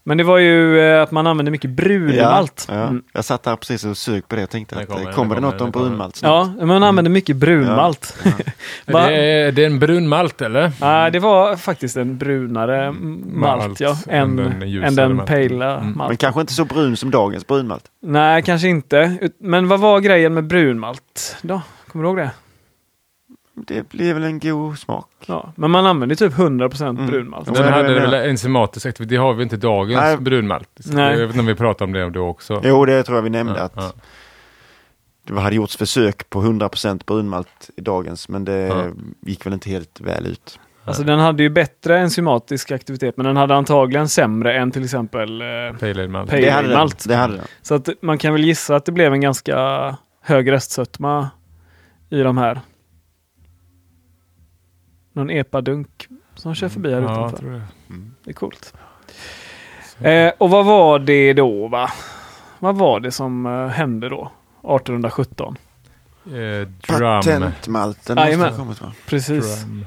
Men 0.10 0.18
det 0.18 0.24
var 0.24 0.38
ju 0.38 0.80
eh, 0.80 1.02
att 1.04 1.12
man 1.12 1.28
använder 1.28 1.52
mycket 1.52 1.70
brunmalt. 1.70 2.66
Ja, 2.68 2.74
Mm. 2.76 3.04
Jag 3.14 3.26
satt 3.26 3.46
här 3.46 3.56
precis 3.56 3.86
och 3.86 3.98
sög 3.98 4.28
på 4.28 4.36
det 4.36 4.44
och 4.44 4.50
tänkte 4.50 4.76
Det 4.76 4.82
att 4.82 4.88
kommer, 4.88 5.00
kommer, 5.00 5.12
det 5.12 5.16
kommer 5.16 5.36
det 5.36 5.42
kommer, 5.42 5.52
något 5.54 5.62
om 5.62 5.72
kommer. 5.72 5.86
brunmalt 5.86 6.16
snart? 6.16 6.48
Ja, 6.60 6.66
man 6.66 6.84
använder 6.84 7.12
mycket 7.12 7.36
brunmalt. 7.36 8.18
Va? 8.88 9.08
Det 9.08 9.16
är, 9.16 9.52
det 9.52 9.62
är 9.62 9.66
en 9.66 9.80
brun 9.80 10.08
malt 10.08 10.42
eller? 10.42 10.72
Nej, 10.82 11.12
det 11.12 11.20
var 11.20 11.56
faktiskt 11.56 11.98
en 11.98 12.18
brunare 12.18 12.86
mm, 12.86 13.24
malt, 13.40 13.68
Malt 13.68 13.80
ja, 13.80 13.98
än 14.08 14.40
än, 14.40 14.60
den 14.60 14.84
än 14.84 14.96
den 14.96 15.18
pale 15.26 15.66
Mm. 15.74 15.98
malt. 15.98 16.10
Men 16.10 16.18
kanske 16.18 16.42
inte 16.42 16.54
så 16.54 16.66
brun 16.66 16.98
som 16.98 17.12
dagens 17.12 17.48
brunmalt. 17.48 17.84
Nej, 18.02 18.42
kanske 18.44 18.68
inte. 18.68 19.30
Men 19.40 19.68
vad 19.68 19.80
var 19.80 20.00
grejen 20.00 20.34
med 20.34 20.44
brunmalt 20.48 21.38
då? 21.42 21.62
Kommer 21.92 22.04
du 22.04 22.10
ihåg 22.10 22.18
det? 22.18 22.32
Det 23.54 23.90
blir 23.90 24.14
väl 24.14 24.24
en 24.24 24.40
god 24.40 24.78
smak. 24.80 25.08
Ja, 25.26 25.54
men 25.56 25.72
man 25.72 25.86
använder 25.86 26.16
typ 26.16 26.34
100% 26.34 27.00
Mm. 27.00 27.08
brunmalt. 27.12 27.48
Men- 27.60 27.74
hade 27.74 27.84
men- 27.84 28.12
väl 28.12 28.14
enzymatisk 28.30 28.86
aktivitet, 28.86 29.10
det 29.10 29.16
har 29.16 29.34
vi 29.34 29.44
inte 29.44 29.58
dagens 29.58 30.02
Nej. 30.02 30.18
brunmalt. 30.18 30.70
Nej. 30.86 31.12
Jag 31.12 31.18
vet 31.20 31.28
inte 31.30 31.40
om 31.40 31.46
vi 31.46 31.56
pratade 31.56 31.84
om 31.84 31.92
det 31.94 32.10
då 32.10 32.28
också. 32.28 32.62
Jo, 32.64 32.86
det 32.86 33.04
tror 33.04 33.18
jag 33.18 33.24
vi 33.24 33.30
nämnde 33.30 33.60
Ja, 33.60 33.64
att 33.66 33.74
ja. 33.76 33.92
det 35.24 35.40
hade 35.42 35.56
gjorts 35.56 35.78
försök 35.78 36.30
på 36.30 36.42
100% 36.42 37.06
brunmalt 37.06 37.70
i 37.78 37.82
dagens, 37.82 38.30
men 38.30 38.46
det 38.46 38.58
Ja. 38.68 38.84
gick 39.22 39.46
väl 39.46 39.54
inte 39.54 39.70
helt 39.70 40.02
väl 40.02 40.28
ut. 40.28 40.60
Alltså 40.86 41.04
den 41.04 41.20
hade 41.20 41.44
ju 41.44 41.50
bättre 41.50 42.00
enzymatisk 42.00 42.72
aktivitet, 42.72 43.18
men 43.18 43.26
den 43.26 43.38
hade 43.38 43.56
antagligen 43.56 44.10
sämre 44.10 44.58
än 44.58 44.72
till 44.72 44.84
exempel... 44.84 45.42
Eh, 45.42 45.48
Pale 45.80 45.92
ale 45.92 46.08
malt. 46.08 46.30
Pale 46.30 46.42
Det 46.42 46.50
hade 46.52 46.74
malt. 46.76 47.00
den. 47.04 47.10
Det 47.10 47.16
hade 47.16 47.36
den. 47.36 47.46
så 47.62 47.76
att 47.76 47.90
man 48.02 48.18
kan 48.18 48.34
väl 48.34 48.44
gissa 48.44 48.76
att 48.76 48.86
det 48.86 48.92
blev 48.92 49.14
en 49.14 49.22
ganska 49.22 49.58
hög 50.22 50.52
restsötma 50.52 51.30
i 52.10 52.22
de 52.22 52.38
här. 52.38 52.60
Någon 55.20 55.30
epadunk 55.30 56.08
som 56.36 56.56
kör 56.56 56.70
förbi 56.70 56.94
här 56.94 57.02
Ja, 57.02 57.08
jag 57.08 57.18
utanför. 57.18 57.38
tror 57.38 57.52
det. 57.52 57.62
Det 58.24 58.30
är 58.32 58.34
coolt. 58.34 58.74
Eh, 60.02 60.32
och 60.38 60.50
vad 60.50 60.66
var 60.66 61.00
det 61.00 61.34
då 61.34 61.68
va? 61.68 61.90
Vad 62.60 62.76
var 62.76 63.00
det 63.00 63.12
som 63.12 63.46
eh, 63.46 63.68
hände 63.68 64.10
då? 64.10 64.22
1817? 64.62 65.58
Eh, 66.26 66.32
drum. 66.32 66.68
Patentmalten 66.88 68.16
måste 68.16 68.46
ha 68.46 68.58
kommit 68.58 68.82
va? 68.82 68.94
Precis. 69.06 69.64
drum. 69.64 69.86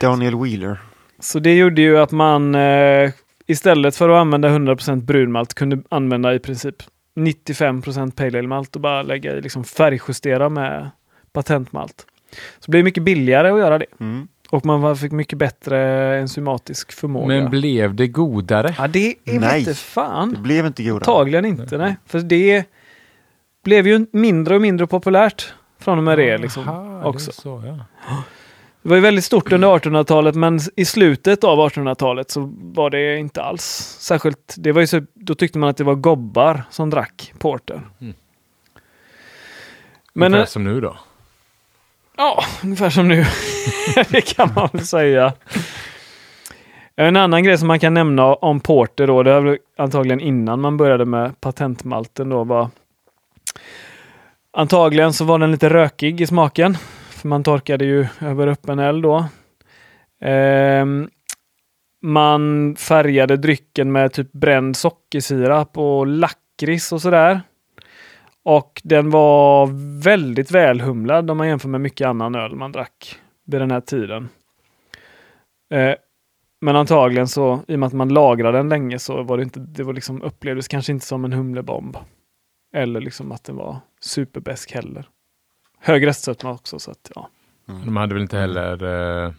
Daniel 0.00 0.42
Wheeler. 0.42 0.78
Så 1.18 1.38
det 1.38 1.56
gjorde 1.56 1.82
ju 1.82 1.98
att 1.98 2.12
man 2.12 2.54
eh, 2.54 3.10
istället 3.46 3.96
för 3.96 4.08
att 4.08 4.20
använda 4.20 4.48
100% 4.48 5.02
brunmalt 5.02 5.54
kunde 5.54 5.78
använda 5.88 6.34
i 6.34 6.38
princip 6.38 6.76
95% 7.16 8.10
pale 8.10 8.38
ale 8.38 8.48
malt 8.48 8.74
och 8.76 8.82
bara 8.82 9.02
lägga 9.02 9.36
i 9.36 9.40
liksom 9.40 9.64
färgjustera 9.64 10.48
med 10.48 10.90
patentmalt. 11.32 12.06
Så 12.30 12.66
det 12.66 12.70
blev 12.70 12.84
mycket 12.84 13.02
billigare 13.02 13.50
att 13.50 13.58
göra 13.58 13.78
det. 13.78 13.86
Mm. 14.00 14.28
Och 14.56 14.66
man 14.66 14.80
var- 14.80 14.94
fick 14.94 15.12
mycket 15.12 15.38
bättre 15.38 15.78
enzymatisk 16.18 16.92
förmåga. 16.92 17.26
Men 17.26 17.50
blev 17.50 17.94
det 17.94 18.06
godare? 18.08 18.74
ja, 18.78 18.88
det 18.88 19.14
är 19.24 19.40
Nej. 19.40 19.58
inte 19.58 19.74
fan. 19.74 20.32
Det 20.32 20.38
blev 20.40 20.66
inte 20.66 20.82
godare. 20.82 20.96
Antagligen 20.98 21.44
inte, 21.44 21.78
nej. 21.78 21.96
För 22.06 22.20
det 22.20 22.64
blev 23.64 23.86
ju 23.86 24.06
mindre 24.12 24.54
och 24.54 24.60
mindre 24.60 24.86
populärt 24.86 25.54
från 25.78 25.98
och 25.98 26.04
med 26.04 26.18
det 26.18 26.38
liksom 26.38 26.68
Aha, 26.68 27.04
också. 27.04 27.30
Det, 27.30 27.36
så, 27.36 27.62
ja. 27.66 27.78
Det 28.82 28.88
var 28.88 28.96
ju 28.96 29.02
väldigt 29.02 29.24
stort 29.24 29.52
under 29.52 29.68
1800-talet 29.68 30.34
men 30.34 30.60
i 30.76 30.84
slutet 30.84 31.44
av 31.44 31.58
1800-talet 31.58 32.30
så 32.30 32.52
var 32.58 32.90
det 32.90 33.18
inte 33.18 33.42
alls 33.42 33.62
särskilt. 34.00 34.54
Det 34.58 34.72
var 34.72 34.80
ju 34.80 34.86
så, 34.86 35.00
då 35.14 35.34
tyckte 35.34 35.58
man 35.58 35.68
att 35.68 35.76
det 35.76 35.84
var 35.84 35.94
gobbar 35.94 36.62
som 36.70 36.90
drack 36.90 37.32
porter. 37.38 37.80
Mm. 38.00 38.14
Men 40.12 40.26
Ungefär 40.26 40.42
eh, 40.42 40.46
som 40.46 40.64
nu 40.64 40.80
då 40.80 40.96
ja, 42.16 42.44
ungefär 42.64 42.90
som 42.90 43.08
nu. 43.08 43.24
det 44.08 44.20
kan 44.20 44.50
man 44.54 44.68
väl 44.72 44.86
säga. 44.86 45.32
En 46.96 47.16
annan 47.16 47.44
grej 47.44 47.58
som 47.58 47.68
man 47.68 47.80
kan 47.80 47.94
nämna 47.94 48.34
om 48.34 48.60
porter 48.60 49.06
då, 49.06 49.22
det 49.22 49.40
var 49.40 49.58
antagligen 49.76 50.20
innan 50.20 50.60
man 50.60 50.76
började 50.76 51.04
med 51.04 51.40
patentmalten 51.40 52.28
då 52.28 52.44
var 52.44 52.70
Antagligen 54.58 55.12
så 55.12 55.24
var 55.24 55.38
den 55.38 55.50
lite 55.50 55.68
rökig 55.68 56.20
i 56.20 56.26
smaken. 56.26 56.76
För 57.10 57.28
man 57.28 57.42
torkade 57.42 57.84
ju 57.84 58.06
över 58.20 58.46
öppen 58.46 58.78
eld 58.78 59.02
då. 59.02 59.24
Ehm, 60.20 61.08
man 62.02 62.76
färgade 62.76 63.36
drycken 63.36 63.92
med 63.92 64.12
typ 64.12 64.32
bränd 64.32 64.76
sockersirap 64.76 65.78
och 65.78 66.06
lakrits 66.06 66.92
och 66.92 67.02
sådär. 67.02 67.40
Och 68.48 68.80
den 68.84 69.10
var 69.10 69.66
väldigt 70.02 70.50
välhumlad 70.50 71.30
om 71.30 71.36
man 71.36 71.48
jämför 71.48 71.68
med 71.68 71.80
mycket 71.80 72.06
annan 72.06 72.34
öl 72.34 72.54
man 72.54 72.72
drack 72.72 73.18
vid 73.46 73.60
den 73.60 73.70
här 73.70 73.80
tiden. 73.80 74.28
Eh, 75.70 75.94
men 76.60 76.76
antagligen 76.76 77.28
så, 77.28 77.60
i 77.68 77.74
och 77.74 77.78
med 77.78 77.86
att 77.86 77.92
man 77.92 78.08
lagrade 78.08 78.58
den 78.58 78.68
länge 78.68 78.98
så 78.98 79.22
var 79.22 79.36
det 79.36 79.42
inte, 79.42 79.60
det 79.60 79.82
var 79.82 79.92
liksom 79.92 80.22
upplevdes 80.22 80.68
kanske 80.68 80.92
inte 80.92 81.06
som 81.06 81.24
en 81.24 81.32
humlebomb. 81.32 81.96
Eller 82.74 83.00
liksom 83.00 83.32
att 83.32 83.44
den 83.44 83.56
var 83.56 83.76
superbäsk 84.00 84.72
heller. 84.72 85.08
Hög 85.78 86.06
restsötma 86.06 86.50
också 86.50 86.78
så 86.78 86.90
att 86.90 87.10
ja. 87.14 87.28
Mm. 87.68 87.84
De 87.84 87.96
hade 87.96 88.14
väl 88.14 88.22
inte 88.22 88.38
heller 88.38 88.84
eh, 89.24 89.32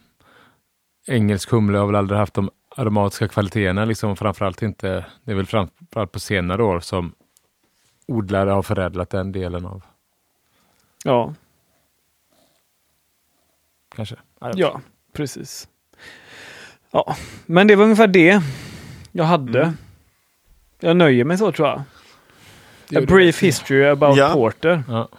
engelsk 1.07 1.51
humle 1.51 1.77
har 1.77 1.85
väl 1.85 1.95
aldrig 1.95 2.19
haft 2.19 2.33
de 2.33 2.49
aromatiska 2.75 3.27
kvaliteterna 3.27 3.85
liksom 3.85 4.15
framförallt 4.15 4.61
inte. 4.61 5.05
Det 5.23 5.31
är 5.31 5.35
väl 5.35 5.45
framförallt 5.45 6.11
på 6.11 6.19
senare 6.19 6.63
år 6.63 6.79
som 6.79 7.13
odlare 8.07 8.49
har 8.49 8.61
förädlat 8.63 9.09
den 9.09 9.31
delen 9.31 9.65
av 9.65 9.83
Ja, 11.03 11.33
kanske. 13.95 14.15
ja 14.55 14.81
precis. 15.13 15.67
Ja, 16.91 17.15
men 17.45 17.67
det 17.67 17.75
var 17.75 17.83
ungefär 17.83 18.07
det 18.07 18.41
jag 19.11 19.23
hade. 19.25 19.61
Mm. 19.61 19.77
Jag 20.79 20.97
nöjer 20.97 21.23
mig 21.25 21.37
så 21.37 21.51
tror 21.51 21.67
jag. 21.67 21.81
A 23.03 23.05
brief 23.07 23.43
history 23.43 23.85
about 23.85 24.17
Ja. 24.17 24.33
Porter. 24.33 24.83
Ja. 24.87 25.09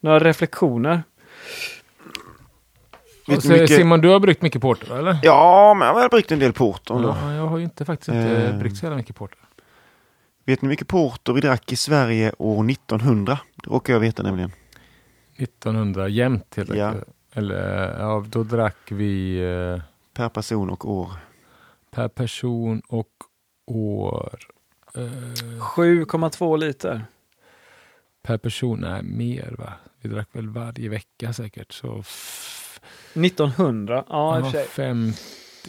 Några 0.00 0.18
reflektioner? 0.18 1.02
Så, 3.40 3.48
mycket- 3.48 3.68
Simon, 3.70 4.00
du 4.00 4.08
har 4.08 4.20
bryggt 4.20 4.42
mycket 4.42 4.62
porter 4.62 4.98
eller? 4.98 5.18
Ja, 5.22 5.74
men 5.74 5.88
jag 5.88 5.94
har 5.94 6.08
bryggt 6.08 6.32
en 6.32 6.38
del 6.38 6.52
porter. 6.52 6.94
Ja, 6.94 7.32
jag 7.34 7.46
har 7.46 7.58
ju 7.58 7.64
inte 7.64 7.84
faktiskt 7.84 8.08
inte 8.08 8.36
Eh. 8.46 8.58
bryggt 8.58 8.76
så 8.76 8.84
jävla 8.84 8.96
mycket 8.96 9.16
porter. 9.16 9.38
Vet 10.46 10.62
ni 10.62 10.66
hur 10.66 10.70
mycket 10.72 10.88
porter 10.88 11.32
vi 11.32 11.40
drack 11.40 11.72
i 11.72 11.76
Sverige 11.76 12.32
år 12.38 12.70
1900? 12.70 13.38
Det 13.64 13.70
råkar 13.70 13.92
jag 13.92 14.00
veta 14.00 14.22
nämligen. 14.22 14.52
1900 15.36 16.08
jämnt 16.08 16.54
helt 16.56 16.74
Ja. 16.74 16.94
Eller 17.32 17.98
ja, 18.00 18.24
då 18.28 18.42
drack 18.42 18.76
vi 18.90 19.38
eh, 19.38 19.82
Per 20.14 20.28
person 20.28 20.70
och 20.70 20.90
år. 20.90 21.10
per 21.90 22.08
person 22.08 22.82
och 22.88 23.08
år. 23.66 24.38
Eh, 24.94 25.02
7,2 25.02 26.58
liter. 26.58 27.04
per 28.22 28.38
person, 28.38 28.80
nej 28.80 29.02
mer 29.02 29.54
va? 29.58 29.72
Vi 30.00 30.08
drack 30.08 30.28
väl 30.32 30.48
varje 30.48 30.88
vecka 30.88 31.32
säkert. 31.32 31.72
Så 31.72 31.98
f- 32.00 32.80
1900? 33.14 34.04
Ja, 34.08 34.38
i 34.38 34.42
och 34.42 34.44
för 34.44 34.52
sig. 34.52 34.66
50, 34.66 35.18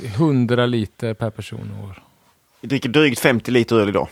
100 0.05 0.65
liter 0.65 1.13
per 1.13 1.30
person 1.30 1.71
och 1.80 1.88
år. 1.89 2.03
Vi 2.61 2.67
dricker 2.67 2.89
drygt 2.89 3.19
50 3.19 3.51
liter 3.51 3.75
öl 3.75 3.89
idag. 3.89 4.07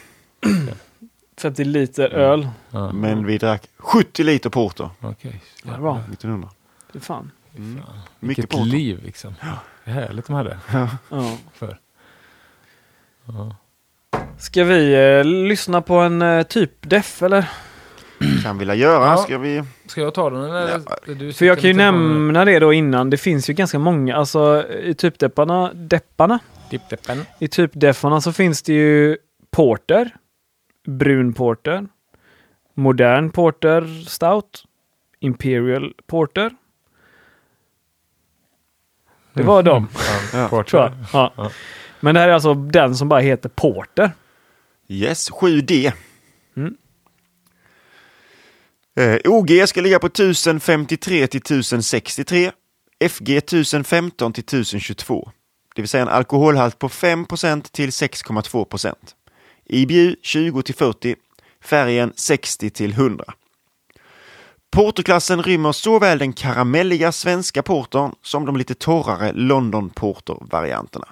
50 1.38 1.64
liter 1.64 2.10
öl. 2.10 2.48
Ja, 2.72 2.92
Men 2.92 3.26
vi 3.26 3.38
drack 3.38 3.68
70 3.78 4.24
liter 4.24 4.50
porter 4.50 4.90
okej. 5.02 5.42
Ja, 5.64 5.78
bra. 5.78 6.00
1900. 6.12 6.50
Det 6.92 6.98
är 7.00 7.02
fan. 7.02 7.32
Mycket 7.56 7.86
Vilket 8.20 8.50
porter. 8.50 8.66
liv 8.66 9.00
liksom. 9.06 9.36
Det 9.86 9.92
är 9.92 9.94
härligt 9.94 10.26
de 10.28 10.34
hade 10.36 10.58
Ja. 10.72 11.38
förr. 11.54 11.78
Ska 14.38 14.64
vi 14.64 14.94
eh, 15.18 15.24
lyssna 15.26 15.82
på 15.82 15.96
en 15.96 16.22
eh, 16.22 16.44
typ 16.44 16.72
def 16.90 17.24
eller? 17.24 17.50
Kan 18.44 18.58
vilja 18.58 18.76
göra. 18.76 19.06
Ja. 19.06 19.18
Ska 19.18 19.38
vi... 19.38 19.64
Ska 19.88 20.02
jag 20.02 20.14
ta 20.14 20.30
den 20.30 20.44
eller? 20.44 20.82
Ja. 21.06 21.14
Du 21.14 21.34
För 21.34 21.46
jag 21.46 21.60
kan 21.60 21.70
ju 21.70 21.74
nämna 21.76 22.46
det 22.46 22.60
då 22.60 22.74
innan. 22.74 23.10
Det 23.10 23.18
finns 23.18 23.50
ju 23.50 23.54
ganska 23.54 23.80
många, 23.80 24.16
alltså 24.16 24.66
i 24.84 24.94
typdepparna, 24.94 25.74
depparna, 25.74 26.40
Dipp-deppen. 26.70 27.26
i 27.40 27.48
typdeffarna 27.48 28.22
så 28.22 28.34
finns 28.34 28.62
det 28.64 28.74
ju 28.74 29.18
porter, 29.52 30.10
brun 30.86 31.34
porter, 31.34 31.88
modern 32.74 33.30
porter 33.32 34.06
stout, 34.08 34.64
imperial 35.20 35.94
porter. 36.08 36.52
Det 39.34 39.44
var 39.44 39.64
dem, 39.64 39.88
Ja. 40.34 40.48
Porter. 40.50 40.70
tror 40.70 40.84
jag. 40.84 40.92
Ja. 41.14 41.34
Ja. 41.38 41.52
Men 42.00 42.16
det 42.16 42.22
här 42.22 42.28
är 42.30 42.34
alltså 42.34 42.54
den 42.54 42.96
som 42.96 43.10
bara 43.10 43.20
heter 43.20 43.50
porter. 43.50 44.12
Yes, 44.88 45.32
7D. 45.32 45.92
Mm. 46.58 46.78
Eh, 48.96 49.18
OG 49.26 49.68
ska 49.68 49.82
ligga 49.82 50.00
på 50.00 50.08
1053 50.08 51.28
till 51.28 51.42
1063. 51.42 52.52
FG 53.10 53.30
1015 53.38 54.34
till 54.34 54.44
1022. 54.44 55.32
Det 55.76 55.82
vill 55.82 55.90
säga 55.90 56.02
en 56.02 56.08
alkoholhalt 56.10 56.80
på 56.80 56.90
5% 56.90 57.62
till 57.72 57.90
6,2 57.90 58.66
IBU 59.66 60.16
20 60.22 60.62
till 60.62 60.76
40. 60.76 61.16
Färgen 61.62 62.14
60 62.16 62.70
till 62.70 62.92
100. 62.92 63.26
Porterklassen 64.72 65.44
rymmer 65.44 65.72
såväl 65.72 66.18
den 66.18 66.34
karamelliga 66.34 67.12
svenska 67.12 67.64
portern 67.64 68.12
som 68.22 68.46
de 68.46 68.58
lite 68.58 68.76
torrare 68.76 69.32
London 69.34 69.90
Porter-varianterna. 69.90 71.08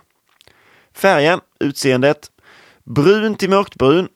Färgen, 0.94 1.40
utseendet, 1.60 2.32
brun 2.84 3.36
till 3.36 3.50
mörkbrun 3.50 4.08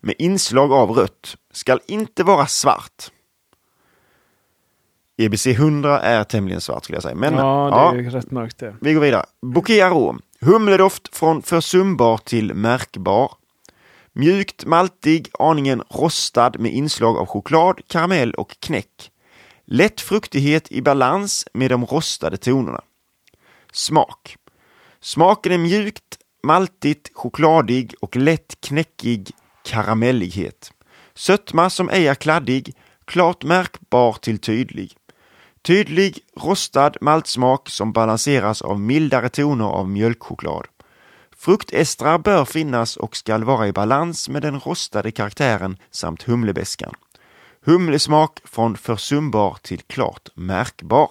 med 0.00 0.14
inslag 0.18 0.72
av 0.72 0.90
rött. 0.90 1.36
Skall 1.52 1.80
inte 1.86 2.24
vara 2.24 2.46
svart. 2.46 3.10
EBC 5.18 5.46
100 5.46 6.00
är 6.00 6.24
tämligen 6.24 6.60
svart 6.60 6.84
skulle 6.84 6.96
jag 6.96 7.02
säga. 7.02 7.14
Men, 7.14 7.34
Ja, 7.34 7.92
det 7.94 8.00
är 8.00 8.10
rätt 8.10 8.30
mörkt 8.30 8.58
det. 8.58 8.76
vi 8.80 8.94
går 8.94 9.00
vidare. 9.00 9.24
Bouquet 9.42 9.84
arom. 9.84 10.20
Humledoft 10.40 11.16
från 11.16 11.42
försumbar 11.42 12.18
till 12.18 12.54
märkbar. 12.54 13.32
Mjukt, 14.18 14.64
maltig, 14.64 15.28
aningen 15.38 15.82
rostad 15.90 16.50
med 16.58 16.72
inslag 16.72 17.16
av 17.16 17.26
choklad, 17.26 17.80
karamell 17.88 18.34
och 18.34 18.56
knäck. 18.60 19.10
Lätt 19.64 20.00
fruktighet 20.00 20.72
i 20.72 20.82
balans 20.82 21.48
med 21.52 21.70
de 21.70 21.84
rostade 21.86 22.36
tonerna. 22.36 22.80
Smak. 23.72 24.36
Smaken 25.00 25.52
är 25.52 25.58
mjukt, 25.58 26.18
maltigt, 26.42 27.10
chokladig 27.14 27.94
och 28.00 28.16
lätt 28.16 28.60
knäckig 28.60 29.30
karamellighet. 29.64 30.72
Sötma 31.14 31.70
som 31.70 31.88
ej 31.88 32.08
är 32.08 32.14
kladdig, 32.14 32.74
klart 33.04 33.44
märkbar 33.44 34.12
till 34.12 34.38
tydlig. 34.38 34.92
Tydlig, 35.62 36.18
rostad 36.36 36.92
maltsmak 37.00 37.68
som 37.68 37.92
balanseras 37.92 38.62
av 38.62 38.80
mildare 38.80 39.28
toner 39.28 39.64
av 39.64 39.88
mjölkchoklad. 39.88 40.66
Fruktestrar 41.46 42.18
bör 42.18 42.44
finnas 42.44 42.96
och 42.96 43.16
skall 43.16 43.44
vara 43.44 43.68
i 43.68 43.72
balans 43.72 44.28
med 44.28 44.42
den 44.42 44.60
rostade 44.60 45.10
karaktären 45.10 45.76
samt 45.90 46.22
humlebäskan. 46.22 46.94
Humlesmak 47.64 48.40
från 48.44 48.76
försumbar 48.76 49.56
till 49.62 49.80
klart 49.80 50.28
märkbar. 50.34 51.10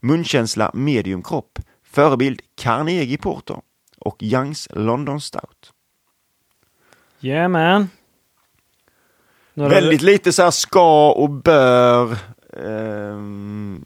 Munkänsla 0.00 0.70
medium 0.74 1.22
kropp. 1.22 1.58
Förebild 1.84 2.40
Carnegie 2.56 3.18
Porter 3.18 3.60
och 3.98 4.22
Youngs 4.22 4.68
London 4.72 5.20
Stout. 5.20 5.72
Yeah 7.20 7.48
man. 7.48 7.88
Några- 9.54 9.70
Väldigt 9.74 10.02
lite 10.02 10.32
så 10.32 10.42
här 10.42 10.50
ska 10.50 11.12
och 11.12 11.30
bör 11.30 12.16
ehm, 12.56 13.84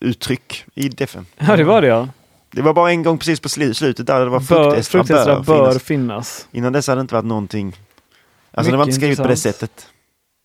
uttryck 0.00 0.64
i 0.74 0.88
defen. 0.88 1.26
Ja, 1.36 1.56
det 1.56 1.64
var 1.64 1.80
det 1.82 1.88
ja. 1.88 2.08
Det 2.54 2.62
var 2.62 2.74
bara 2.74 2.90
en 2.90 3.02
gång 3.02 3.18
precis 3.18 3.40
på 3.40 3.48
slu- 3.48 3.72
slutet 3.72 4.06
där 4.06 4.20
det 4.24 4.30
var 4.30 4.40
Bör, 4.40 4.46
fruktestrar 4.46 5.02
fruktestrar 5.04 5.34
bör, 5.42 5.44
bör 5.44 5.70
finnas. 5.70 5.82
finnas. 5.82 6.48
Innan 6.52 6.72
dess 6.72 6.86
hade 6.88 6.98
det 6.98 7.00
inte 7.00 7.14
varit 7.14 7.24
någonting. 7.24 7.76
Alltså 8.50 8.70
det 8.70 8.76
var 8.76 8.84
inte 8.84 8.88
Mycket 8.88 9.00
skrivet 9.02 9.18
på 9.18 9.28
det 9.28 9.36
sättet. 9.36 9.88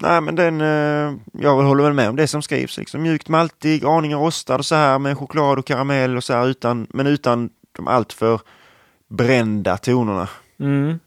Nej 0.02 0.22
men 0.22 0.36
den, 0.36 0.62
eh, 0.62 1.14
jag 1.44 1.56
håller 1.64 1.84
väl 1.84 1.94
med 1.94 2.10
om 2.10 2.16
det 2.16 2.28
som 2.28 2.42
skrivs. 2.42 2.78
Liksom 2.78 3.02
mjukt 3.02 3.30
maltig, 3.30 3.86
aningen 3.86 4.20
rostad 4.20 4.56
och 4.56 4.66
så 4.66 4.76
här 4.76 5.00
med 5.00 5.18
choklad 5.18 5.60
och 5.60 5.66
karamell 5.66 6.18
och 6.18 6.24
så 6.24 6.34
här 6.34 6.48
utan, 6.48 6.88
men 6.90 7.08
utan 7.08 7.50
de 7.78 7.88
alltför 7.88 8.40
brända 9.10 9.78
tonerna. 9.78 10.28
Mm. 10.60 11.00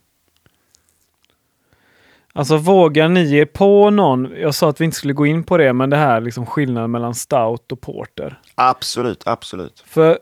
Alltså 2.35 2.57
vågar 2.57 3.09
ni 3.09 3.23
ge 3.23 3.47
på 3.47 3.91
någon, 3.91 4.33
jag 4.37 4.55
sa 4.55 4.69
att 4.69 4.81
vi 4.81 4.85
inte 4.85 4.97
skulle 4.97 5.13
gå 5.13 5.27
in 5.27 5.45
på 5.45 5.57
det, 5.57 5.73
men 5.73 5.91
det 5.91 5.97
här 5.97 6.21
liksom 6.21 6.47
skillnaden 6.47 6.91
mellan 6.91 7.15
stout 7.15 7.73
och 7.73 7.81
porter. 7.81 8.41
Absolut, 8.55 9.23
absolut. 9.27 9.85
För 9.87 10.19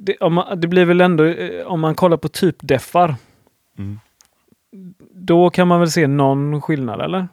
det, 0.00 0.16
om 0.16 0.34
man, 0.34 0.60
det 0.60 0.66
blir 0.68 0.84
väl 0.84 1.00
ändå, 1.00 1.24
eh, 1.24 1.66
om 1.66 1.80
man 1.80 1.94
kollar 1.94 2.16
på 2.16 2.28
typdeffar, 2.28 3.14
Mm. 3.78 4.00
då 5.14 5.50
kan 5.50 5.68
man 5.68 5.80
väl 5.80 5.90
se 5.90 6.06
någon 6.06 6.62
skillnad 6.62 7.00
eller? 7.00 7.28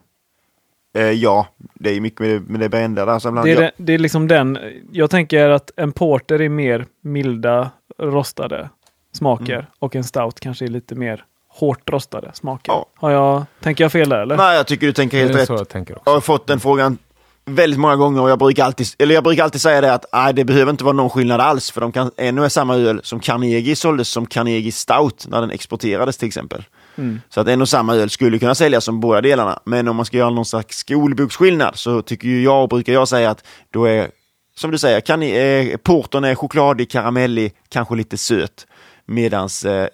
Eh, 0.94 1.10
ja, 1.10 1.46
det 1.74 1.90
är 1.96 2.00
mycket 2.00 2.20
med 2.20 2.30
det, 2.30 2.40
med 2.40 2.60
det 2.60 2.68
brända 2.68 3.04
där. 3.04 3.18
Så 3.18 3.28
ibland, 3.28 3.46
Det 3.46 3.52
är, 3.52 3.54
ja, 3.54 3.60
det, 3.60 3.70
det 3.76 3.92
är 3.94 3.98
liksom 3.98 4.28
den, 4.28 4.58
jag 4.92 5.10
tänker 5.10 5.48
att 5.50 5.70
en 5.76 5.92
porter 5.92 6.40
är 6.40 6.48
mer 6.48 6.86
milda, 7.00 7.70
rostade 7.98 8.68
smaker 9.12 9.54
Mm. 9.54 9.66
och 9.78 9.96
en 9.96 10.04
stout 10.04 10.40
kanske 10.40 10.64
är 10.64 10.68
lite 10.68 10.94
mer 10.94 11.24
hårt 11.48 11.90
rostade 11.90 12.30
smaker. 12.34 12.72
Ja. 12.72 12.86
Har 12.94 13.10
jag, 13.10 13.44
tänker 13.60 13.84
jag 13.84 13.92
fel 13.92 14.08
där 14.08 14.18
eller? 14.22 14.36
Nej, 14.36 14.56
jag 14.56 14.66
tycker 14.66 14.86
du 14.86 14.92
tänker 14.92 15.16
Det 15.16 15.22
helt 15.22 15.34
är 15.34 15.38
rätt. 15.38 15.46
så 15.46 15.54
jag 15.54 15.68
tänker 15.68 15.94
också. 15.94 16.02
Jag 16.10 16.12
har 16.14 16.20
fått 16.20 16.46
den 16.46 16.60
frågan 16.60 16.98
väldigt 17.44 17.80
många 17.80 17.96
gånger 17.96 18.22
och 18.22 18.30
jag 18.30 18.38
brukar 18.38 18.64
alltid, 18.64 18.86
eller 18.98 19.14
jag 19.14 19.24
brukar 19.24 19.44
alltid 19.44 19.60
säga 19.60 19.80
det 19.80 19.94
att 19.94 20.04
nej, 20.12 20.34
det 20.34 20.44
behöver 20.44 20.70
inte 20.70 20.84
vara 20.84 20.96
någon 20.96 21.10
skillnad 21.10 21.40
alls 21.40 21.70
för 21.70 21.80
de 21.80 21.92
kan 21.92 22.10
ännu 22.16 22.44
är 22.44 22.48
samma 22.48 22.76
öl 22.76 23.00
som 23.02 23.20
Carnegie 23.20 23.76
såldes 23.76 24.08
som 24.08 24.26
Carnegie 24.26 24.72
Stout 24.72 25.26
när 25.28 25.40
den 25.40 25.50
exporterades 25.50 26.16
till 26.16 26.28
exempel. 26.28 26.64
Mm. 26.96 27.20
Så 27.28 27.40
att 27.40 27.48
en 27.48 27.62
och 27.62 27.68
samma 27.68 27.94
öl 27.94 28.10
skulle 28.10 28.38
kunna 28.38 28.54
säljas 28.54 28.84
som 28.84 29.00
båda 29.00 29.20
delarna. 29.20 29.60
Men 29.64 29.88
om 29.88 29.96
man 29.96 30.04
ska 30.04 30.16
göra 30.16 30.30
någon 30.30 30.44
slags 30.44 30.76
skolboksskillnad 30.76 31.76
så 31.76 32.02
tycker 32.02 32.28
ju 32.28 32.42
jag 32.42 32.62
och 32.62 32.68
brukar 32.68 32.92
jag 32.92 33.08
säga 33.08 33.30
att 33.30 33.44
då 33.70 33.84
är, 33.84 34.10
som 34.56 34.70
du 34.70 34.78
säger, 34.78 35.00
kan, 35.00 35.22
eh, 35.22 35.76
portern 35.76 36.24
är 36.24 36.34
chokladig, 36.34 36.90
karamellig, 36.90 37.54
kanske 37.68 37.94
lite 37.94 38.18
söt. 38.18 38.66
Medans 39.06 39.64
eh, 39.64 39.88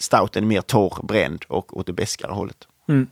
stouten 0.00 0.44
är 0.44 0.48
mer 0.48 0.60
torr, 0.60 1.02
bränd 1.02 1.44
och 1.48 1.76
åt 1.76 1.86
det 1.86 1.92
beskare 1.92 2.32
hållet. 2.32 2.68
Mm. 2.88 3.06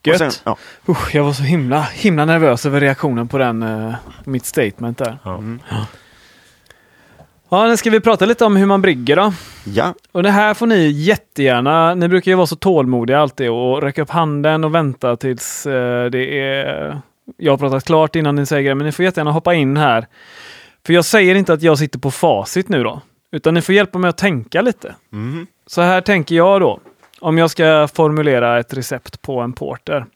Och 0.00 0.06
Gött. 0.06 0.18
sen- 0.18 0.30
ja. 0.44 0.56
Usch, 0.88 1.14
jag 1.14 1.24
var 1.24 1.32
så 1.32 1.42
himla, 1.42 1.80
himla 1.82 2.24
nervös 2.24 2.66
över 2.66 2.80
reaktionen 2.80 3.28
på 3.28 3.38
den, 3.38 3.62
eh, 3.62 3.94
mitt 4.24 4.44
statement 4.46 4.98
där. 4.98 5.18
Ja. 5.24 5.42
Ja, 7.52 7.66
nu 7.66 7.76
ska 7.76 7.90
vi 7.90 8.00
prata 8.00 8.26
lite 8.26 8.44
om 8.44 8.56
hur 8.56 8.66
man 8.66 8.82
brygger 8.82 9.16
då. 9.16 9.32
ja, 9.64 9.94
Och 10.12 10.22
det 10.22 10.30
här 10.30 10.54
får 10.54 10.66
ni 10.66 10.88
jättegärna, 10.90 11.94
ni 11.94 12.08
brukar 12.08 12.30
ju 12.30 12.36
vara 12.36 12.46
så 12.46 12.56
tålmodiga 12.56 13.18
alltid 13.20 13.50
och 13.50 13.82
räcka 13.82 14.02
upp 14.02 14.10
handen 14.10 14.64
och 14.64 14.74
vänta 14.74 15.16
tills 15.16 15.66
eh, 15.66 16.10
det 16.10 16.40
är... 16.40 17.00
Jag 17.36 17.52
har 17.52 17.56
pratat 17.58 17.84
klart 17.84 18.16
innan 18.16 18.34
ni 18.34 18.46
säger 18.46 18.68
det, 18.68 18.74
men 18.74 18.86
ni 18.86 18.92
får 18.92 19.04
jättegärna 19.04 19.30
hoppa 19.32 19.54
in 19.54 19.76
här. 19.76 20.06
För 20.86 20.92
jag 20.92 21.04
säger 21.04 21.34
inte 21.34 21.52
att 21.52 21.62
jag 21.62 21.78
sitter 21.78 21.98
på 21.98 22.10
facit 22.10 22.68
nu 22.68 22.82
då, 22.84 23.00
utan 23.32 23.54
ni 23.54 23.62
får 23.62 23.74
hjälpa 23.74 23.98
mig 23.98 24.08
att 24.08 24.18
tänka 24.18 24.62
lite. 24.62 24.94
mhm. 25.10 25.46
Så 25.66 25.80
här 25.82 26.00
tänker 26.00 26.34
jag 26.34 26.60
då, 26.60 26.80
om 27.20 27.38
jag 27.38 27.50
ska 27.50 27.88
formulera 27.94 28.58
ett 28.58 28.74
recept 28.74 29.22
på 29.22 29.40
en 29.40 29.52
porter. 29.52 30.06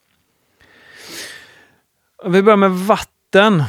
Vi 2.24 2.42
börjar 2.42 2.56
med 2.56 2.70
vatten. 2.70 3.62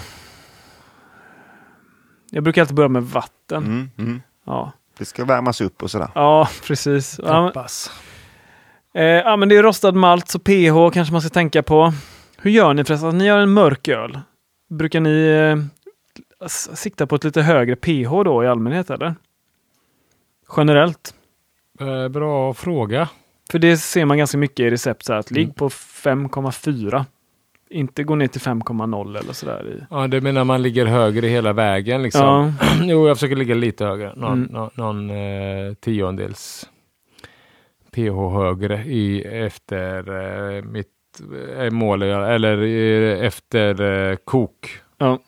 Jag 2.32 2.44
brukar 2.44 2.62
alltid 2.62 2.76
börja 2.76 2.90
med 2.90 3.04
vatten. 3.04 3.64
Mm, 3.66 3.90
mm. 3.98 4.22
Ja. 4.46 4.72
Det 4.98 5.06
ska 5.06 5.26
värmas 5.26 5.62
upp 5.62 5.84
och 5.84 5.92
sådär. 5.92 6.10
ja, 6.16 6.50
precis. 6.68 7.20
Ja, 7.24 7.34
men- 7.34 7.44
Hoppas. 7.44 7.92
Eh, 8.94 9.04
ja, 9.04 9.36
men 9.38 9.50
det 9.50 9.58
är 9.58 9.64
rostad 9.64 9.92
malt, 9.92 10.28
så 10.30 10.40
pH 10.40 10.94
kanske 10.94 11.12
man 11.12 11.22
ska 11.22 11.30
tänka 11.30 11.64
på. 11.64 11.94
Hur 12.38 12.52
gör 12.52 12.74
ni 12.74 12.84
förresten? 12.84 13.18
Ni 13.18 13.26
gör 13.26 13.40
en 13.40 13.54
mörk 13.54 13.88
öl. 13.88 14.20
Brukar 14.70 15.00
ni 15.00 15.26
eh, 15.28 16.48
sikta 16.50 17.08
på 17.08 17.16
ett 17.16 17.24
lite 17.24 17.42
högre 17.42 17.76
pH 17.76 18.24
då 18.26 18.44
i 18.44 18.48
allmänhet 18.48 18.90
eller? 18.90 19.16
Generellt? 20.58 21.14
Eh, 21.80 22.08
bra 22.08 22.54
fråga. 22.54 23.10
För 23.52 23.60
det 23.60 23.78
ser 23.78 24.06
man 24.06 24.18
ganska 24.18 24.38
mycket 24.38 24.60
i 24.60 24.70
recept, 24.70 25.06
så 25.06 25.14
här, 25.14 25.20
att 25.20 25.32
ligg 25.32 25.44
Mm. 25.44 25.54
på 25.54 25.70
5,4. 25.70 27.06
Inte 27.70 28.04
gå 28.04 28.16
ner 28.16 28.28
till 28.28 28.42
5,0 28.42 29.18
eller 29.20 29.34
sådär. 29.34 29.88
Ja, 29.90 30.08
det 30.08 30.22
menar 30.22 30.44
man 30.44 30.62
ligger 30.62 30.86
högre 30.86 31.28
hela 31.28 31.54
vägen 31.54 32.04
liksom. 32.04 32.22
Ja, 32.22 32.54
jo, 32.84 33.08
jag 33.08 33.18
försöker 33.18 33.36
ligga 33.36 33.56
lite 33.56 33.86
högre. 33.86 34.14
Någon, 34.16 34.34
Mm. 34.34 34.52
någon, 34.54 34.70
någon 34.74 35.10
eh, 35.10 35.74
tiondels 35.74 36.70
pH 37.92 38.34
högre 38.34 38.84
i 38.86 39.24
efter 39.24 40.10
eh, 40.58 40.64
mitt 40.64 40.88
eh, 41.58 41.70
mål, 41.72 42.02
eller 42.02 42.62
eh, 42.64 43.26
efter 43.26 43.82
eh, 43.82 44.16
kok. 44.16 44.80
ja. 44.98 45.20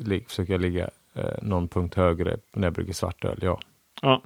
li, 0.00 0.24
försöker 0.28 0.52
jag 0.52 0.60
ligga 0.60 0.90
eh, 1.14 1.24
någon 1.42 1.68
punkt 1.68 1.94
högre 1.94 2.36
när 2.54 2.66
jag 2.66 2.72
brygger 2.72 2.92
svartöl. 2.92 3.38
Ja. 3.42 3.60
Ja. 4.02 4.22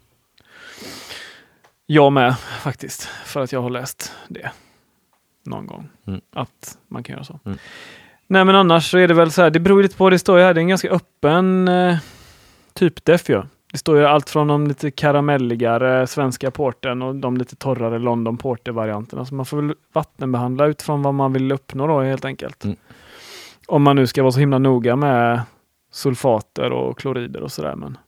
Jag 1.91 2.13
med 2.13 2.39
faktiskt, 2.39 3.03
för 3.05 3.41
att 3.41 3.53
jag 3.53 3.63
har 3.63 3.71
läst 3.71 4.13
det 4.29 4.51
någon 5.45 5.67
gång. 5.67 5.89
Mm. 6.07 6.21
Att 6.33 6.79
man 6.89 7.03
kan 7.03 7.15
göra 7.15 7.25
så. 7.25 7.41
Mm. 7.45 7.59
Nej 8.27 8.45
men 8.45 8.55
annars 8.55 8.91
så 8.91 8.99
är 8.99 9.09
det 9.09 9.15
väl 9.15 9.31
så 9.31 9.43
här, 9.43 9.51
det 9.51 9.61
beror 9.61 9.83
lite 9.83 9.97
på, 9.97 10.11
det 10.11 10.19
står 10.19 10.39
ju 10.39 10.45
här, 10.45 10.55
det 10.55 10.61
är 10.61 10.63
en 10.63 10.69
ganska 10.69 10.91
öppen 10.91 11.69
eh, 11.69 11.97
typ 12.75 13.05
def 13.05 13.29
ju. 13.29 13.43
Det 13.73 13.79
står 13.79 13.99
ju 13.99 14.05
allt 14.05 14.31
från 14.31 14.49
de 14.49 14.67
lite 14.67 14.91
karamelligare 14.91 16.07
svenska 16.07 16.51
porten 16.51 17.03
och 17.03 17.15
de 17.15 17.37
lite 17.37 17.57
torrare 17.57 17.99
London 17.99 18.37
Porter-varianterna. 18.37 19.25
Så 19.25 19.35
man 19.35 19.47
får 19.47 19.63
väl 19.63 19.75
vattenbehandla 19.93 20.67
utifrån 20.67 21.03
vad 21.03 21.15
man 21.15 21.33
vill 21.33 21.53
uppnå 21.53 21.87
då 21.87 22.01
helt 22.01 22.25
enkelt. 22.25 22.65
Mm. 22.65 22.77
Om 23.67 23.83
man 23.83 23.97
nu 23.97 24.07
ska 24.07 24.23
vara 24.23 24.33
så 24.33 24.41
himla 24.41 24.59
noga 24.59 24.97
med 24.97 25.41
sulfater 25.93 26.73
och 26.73 26.99
klorider 26.99 27.43
och 27.43 27.53
sådär. 27.53 27.77
Men 27.77 27.99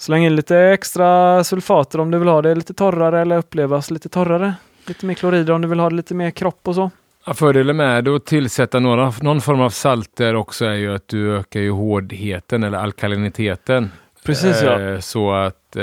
släng 0.00 0.24
in 0.24 0.36
lite 0.36 0.58
extra 0.58 1.44
sulfater 1.44 2.00
om 2.00 2.10
du 2.10 2.18
vill 2.18 2.28
ha 2.28 2.42
det 2.42 2.54
lite 2.54 2.74
torrare 2.74 3.20
eller 3.20 3.38
upplevas 3.38 3.90
lite 3.90 4.08
torrare. 4.08 4.54
Lite 4.86 5.06
mer 5.06 5.14
klorider 5.14 5.52
om 5.52 5.62
du 5.62 5.68
vill 5.68 5.80
ha 5.80 5.90
det 5.90 5.96
lite 5.96 6.14
mer 6.14 6.30
kropp 6.30 6.68
och 6.68 6.74
så. 6.74 6.90
Ja, 7.26 7.34
fördelen 7.34 7.76
med 7.76 8.08
att 8.08 8.26
tillsätta 8.26 8.80
några, 8.80 9.12
någon 9.20 9.40
form 9.40 9.60
av 9.60 9.70
salter 9.70 10.34
också 10.34 10.64
är 10.64 10.74
ju 10.74 10.94
att 10.94 11.08
du 11.08 11.36
ökar 11.36 11.60
ju 11.60 11.70
hårdheten 11.70 12.62
eller 12.62 12.78
alkaliniteten. 12.78 13.90
Precis 14.24 14.62
ja. 14.62 14.80
Eh, 14.80 15.00
så 15.00 15.32
att 15.32 15.76
eh, 15.76 15.82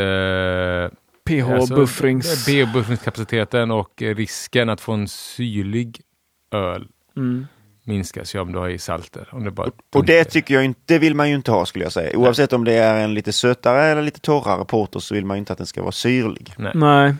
pH-buffrings... 1.30 2.46
pH-buffringskapaciteten 2.46 3.72
och 3.72 3.94
risken 4.02 4.70
att 4.70 4.82
få 4.82 4.94
en 4.94 5.08
syrlig 5.08 6.02
öl 6.52 6.88
Mm. 7.18 7.48
Minskas 7.88 8.36
ju 8.36 8.40
om 8.40 8.52
du 8.52 8.60
har 8.60 8.70
i 8.70 8.78
salter. 8.78 9.28
Om 9.32 9.44
det 9.44 9.52
bara 9.52 9.72
Och 9.96 10.06
det 10.06 10.24
tycker 10.24 10.54
jag 10.54 10.64
inte, 10.66 10.80
det 10.86 11.00
vill 11.00 11.16
man 11.16 11.30
ju 11.30 11.36
inte 11.36 11.52
ha 11.52 11.66
skulle 11.66 11.86
jag 11.86 11.92
säga. 11.94 12.18
Oavsett 12.18 12.54
om 12.54 12.64
det 12.64 12.74
är 12.74 13.04
en 13.04 13.14
lite 13.14 13.34
sötare 13.34 13.84
eller 13.84 14.02
lite 14.02 14.20
torrare 14.20 14.66
porter 14.66 15.00
så 15.00 15.16
vill 15.16 15.26
man 15.26 15.38
ju 15.38 15.40
inte 15.40 15.54
att 15.54 15.58
den 15.58 15.68
ska 15.68 15.82
vara 15.82 15.92
syrlig. 15.92 16.54
Nej. 16.58 16.72
Nej. 16.76 17.16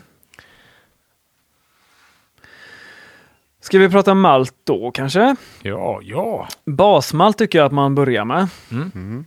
Ska 3.60 3.78
vi 3.78 3.88
prata 3.88 4.14
malt 4.14 4.54
då 4.64 4.90
kanske? 4.90 5.36
Ja, 5.62 6.00
ja. 6.02 6.48
Basmalt 6.66 7.38
tycker 7.38 7.58
jag 7.58 7.66
att 7.66 7.72
man 7.72 7.94
börjar 7.94 8.24
med. 8.24 8.48
Mm. 8.70 9.24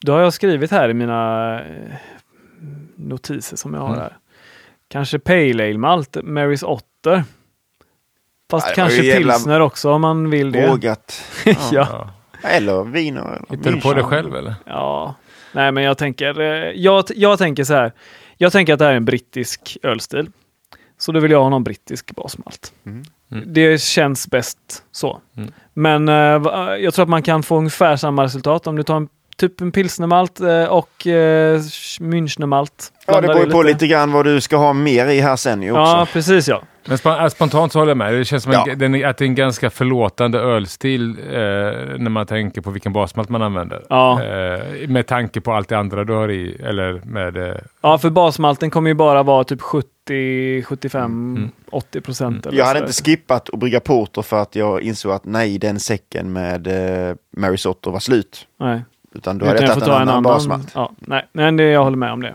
Då 0.00 0.12
har 0.12 0.20
jag 0.20 0.32
skrivit 0.32 0.70
här 0.70 0.88
i 0.88 0.94
mina 0.94 1.54
eh, 1.60 1.94
notiser 2.96 3.56
som 3.56 3.74
jag 3.74 3.80
har 3.80 3.88
Mm. 3.88 4.00
här. 4.00 4.16
Kanske 4.88 5.18
Pale 5.18 5.64
Ale-malt, 5.70 6.16
Marys 6.22 6.62
Otter. 6.62 7.24
Fast 8.52 8.66
var 8.66 8.74
kanske 8.74 9.02
jävla- 9.02 9.32
pilsner 9.32 9.60
också 9.60 9.90
om 9.90 10.00
man 10.00 10.30
vill 10.30 10.52
det. 10.52 10.68
Vågat. 10.68 11.22
ja. 11.44 11.54
ja. 11.72 12.10
Eller. 12.42 12.80
Eller 12.96 13.46
Hittar 13.50 13.72
du 13.72 13.80
på 13.80 13.94
det 13.94 14.02
själv 14.02 14.36
eller? 14.36 14.54
ja. 14.66 15.14
Nej 15.52 15.72
men 15.72 15.84
jag 15.84 15.98
tänker, 15.98 16.40
eh, 16.40 16.70
jag, 16.74 17.04
jag 17.16 17.38
tänker 17.38 17.64
så 17.64 17.74
här. 17.74 17.92
Jag 18.36 18.52
tänker 18.52 18.72
att 18.72 18.78
det 18.78 18.84
här 18.84 18.92
är 18.92 18.96
en 18.96 19.04
brittisk 19.04 19.76
ölstil. 19.82 20.30
Så 20.98 21.12
då 21.12 21.20
vill 21.20 21.30
jag 21.30 21.42
ha 21.42 21.48
någon 21.48 21.64
brittisk 21.64 22.14
basmalt. 22.16 22.72
Mm. 22.86 23.02
Mm. 23.32 23.44
Det 23.52 23.80
känns 23.80 24.28
bäst 24.28 24.58
så. 24.92 25.20
Mm. 25.36 25.52
Men 25.74 26.08
eh, 26.08 26.14
jag 26.78 26.94
tror 26.94 27.02
att 27.02 27.08
man 27.08 27.22
kan 27.22 27.42
få 27.42 27.56
ungefär 27.56 27.96
samma 27.96 28.24
resultat 28.24 28.66
om 28.66 28.76
du 28.76 28.82
tar 28.82 28.96
en, 28.96 29.08
typ 29.36 29.60
en 29.60 29.72
pilsnermalt 29.72 30.40
eh, 30.40 30.64
och 30.64 31.06
eh, 31.06 31.60
Münchnermalt. 32.00 32.92
Ja, 33.06 33.20
det 33.20 33.26
beror 33.26 33.46
ju 33.46 33.50
på 33.50 33.62
lite 33.62 33.86
grann 33.86 34.12
vad 34.12 34.24
du 34.24 34.40
ska 34.40 34.56
ha 34.56 34.72
mer 34.72 35.06
i 35.06 35.20
här 35.20 35.36
sen 35.36 35.62
ju 35.62 35.70
också. 35.70 35.80
Ja, 35.80 36.06
precis 36.12 36.48
ja. 36.48 36.62
Men 36.84 36.96
sp- 36.96 37.28
spontant 37.28 37.72
så 37.72 37.78
håller 37.78 37.90
jag 37.90 37.96
med. 37.96 38.14
Det 38.14 38.24
känns 38.24 38.42
som 38.42 38.52
Ja. 38.52 38.66
en, 38.80 39.04
att 39.04 39.16
det 39.18 39.24
är 39.24 39.26
en 39.26 39.34
ganska 39.34 39.70
förlåtande 39.70 40.38
ölstil 40.38 41.10
eh, 41.10 41.34
när 41.98 42.08
man 42.10 42.26
tänker 42.26 42.60
på 42.60 42.70
vilken 42.70 42.92
basmalt 42.92 43.28
man 43.28 43.42
använder. 43.42 43.82
Ja. 43.88 44.22
Eh, 44.24 44.88
med 44.88 45.06
tanke 45.06 45.40
på 45.40 45.52
allt 45.52 45.68
det 45.68 45.78
andra 45.78 46.04
du 46.04 46.12
har 46.12 46.30
i. 46.30 46.56
Eller 46.64 47.00
med... 47.04 47.36
Eh, 47.36 47.54
Ja, 47.80 47.98
för 47.98 48.10
basmalten 48.10 48.70
kommer 48.70 48.90
ju 48.90 48.94
bara 48.94 49.22
vara 49.22 49.44
typ 49.44 49.60
70, 49.60 50.62
75, 50.62 51.04
Mm. 51.36 51.50
80 51.70 52.00
procent. 52.00 52.46
eller 52.46 52.58
Jag 52.58 52.64
hade 52.66 52.80
inte 52.80 52.92
skippat 52.92 53.50
att 53.52 53.58
brygga 53.60 53.80
porter 53.80 54.22
för 54.22 54.42
att 54.42 54.56
jag 54.56 54.80
insåg 54.82 55.12
att 55.12 55.24
nej, 55.24 55.58
den 55.58 55.80
säcken 55.80 56.32
med 56.32 56.66
eh, 57.10 57.14
Mary 57.36 57.56
Sotter 57.56 57.90
var 57.90 57.98
slut. 58.00 58.46
Nej. 58.60 58.80
Utan 59.14 59.38
då 59.38 59.46
hade 59.46 59.60
jag 59.62 59.68
tagit 59.74 59.84
en 59.88 59.94
annan, 59.94 60.22
basmalt. 60.22 60.72
Ja, 60.74 60.92
nej, 60.98 61.26
men 61.32 61.56
det, 61.56 61.64
jag 61.64 61.84
håller 61.84 61.96
med 61.96 62.12
om 62.12 62.22
det. 62.22 62.34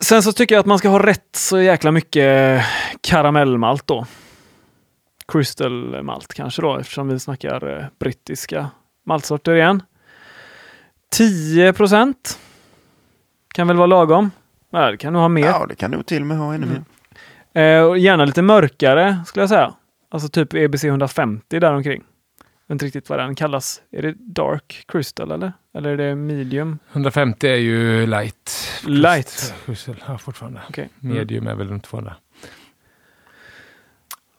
Sen 0.00 0.22
så 0.22 0.32
tycker 0.32 0.54
jag 0.54 0.60
att 0.60 0.66
man 0.66 0.78
ska 0.78 0.88
ha 0.88 1.06
rätt 1.06 1.36
så 1.36 1.60
jäkla 1.60 1.90
mycket 1.90 2.62
karamellmalt 3.00 3.86
då. 3.86 4.06
Crystal 5.28 6.02
malt 6.02 6.34
kanske 6.34 6.62
då, 6.62 6.76
eftersom 6.78 7.08
vi 7.08 7.18
snackar 7.20 7.78
eh, 7.78 7.84
brittiska 7.98 8.70
maltsorter 9.06 9.54
igen. 9.54 9.82
10 11.12 11.72
procent 11.72 12.38
kan 13.54 13.66
väl 13.68 13.76
vara 13.76 13.86
lagom. 13.86 14.30
Ja, 14.70 14.90
det 14.90 14.96
kan 14.96 15.12
nog 15.12 15.22
ha 15.22 15.28
mer. 15.28 15.44
Ja, 15.46 15.66
det 15.68 15.74
kan 15.74 15.90
nog 15.90 16.06
till 16.06 16.20
och 16.20 16.26
med 16.26 16.36
ha 16.38 16.54
ännu 16.54 16.66
Mm. 16.66 16.84
mer. 17.54 17.62
Eh, 17.62 17.96
gärna 18.02 18.24
lite 18.24 18.42
mörkare 18.42 19.22
skulle 19.26 19.42
jag 19.42 19.48
säga. 19.50 19.74
Alltså 20.10 20.28
typ 20.28 20.54
EBC 20.54 20.84
150 20.84 21.60
däromkring. 21.60 22.02
Jag 22.70 22.74
vet 22.74 22.82
inte 22.82 22.86
riktigt 22.86 23.08
vad 23.08 23.18
den 23.18 23.34
kallas. 23.34 23.82
Är 23.92 24.02
det 24.02 24.14
Dark 24.18 24.84
Crystal 24.88 25.30
eller? 25.30 25.52
Eller 25.74 25.90
är 25.90 25.96
det 25.96 26.14
Medium? 26.14 26.78
150 26.92 27.48
är 27.48 27.56
ju 27.56 28.06
light. 28.06 28.80
Light. 28.86 29.54
Crystal, 29.66 30.04
ja, 30.06 30.18
fortfarande. 30.18 30.60
Okej. 30.68 30.88
Mm. 31.02 31.16
Medium 31.16 31.46
är 31.46 31.54
väl 31.54 31.68
runt 31.68 31.84
200. 31.84 32.14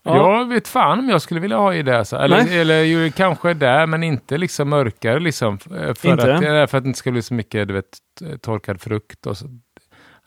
Ja. 0.03 0.39
Jag 0.39 0.49
vet 0.49 0.67
fan 0.67 0.99
om 0.99 1.09
jag 1.09 1.21
skulle 1.21 1.39
vilja 1.39 1.57
ha 1.57 1.73
i 1.73 1.83
det. 1.83 2.05
Så. 2.05 2.17
Eller, 2.17 2.43
Nej. 2.43 2.59
eller 2.59 2.81
ju, 2.81 3.11
kanske 3.11 3.53
där, 3.53 3.87
men 3.87 4.03
inte 4.03 4.37
liksom 4.37 4.69
mörkare. 4.69 5.19
Liksom, 5.19 5.59
Eh, 5.77 5.93
för, 5.93 6.11
Inte? 6.11 6.35
Att, 6.35 6.43
eh, 6.43 6.67
för 6.67 6.77
att 6.77 6.83
det 6.83 6.87
inte 6.87 6.99
ska 6.99 7.11
bli 7.11 7.21
så 7.21 7.33
mycket 7.33 7.67
du 7.67 7.73
vet, 7.73 7.97
torkad 8.41 8.81
frukt. 8.81 9.25
Och 9.25 9.37
så. 9.37 9.45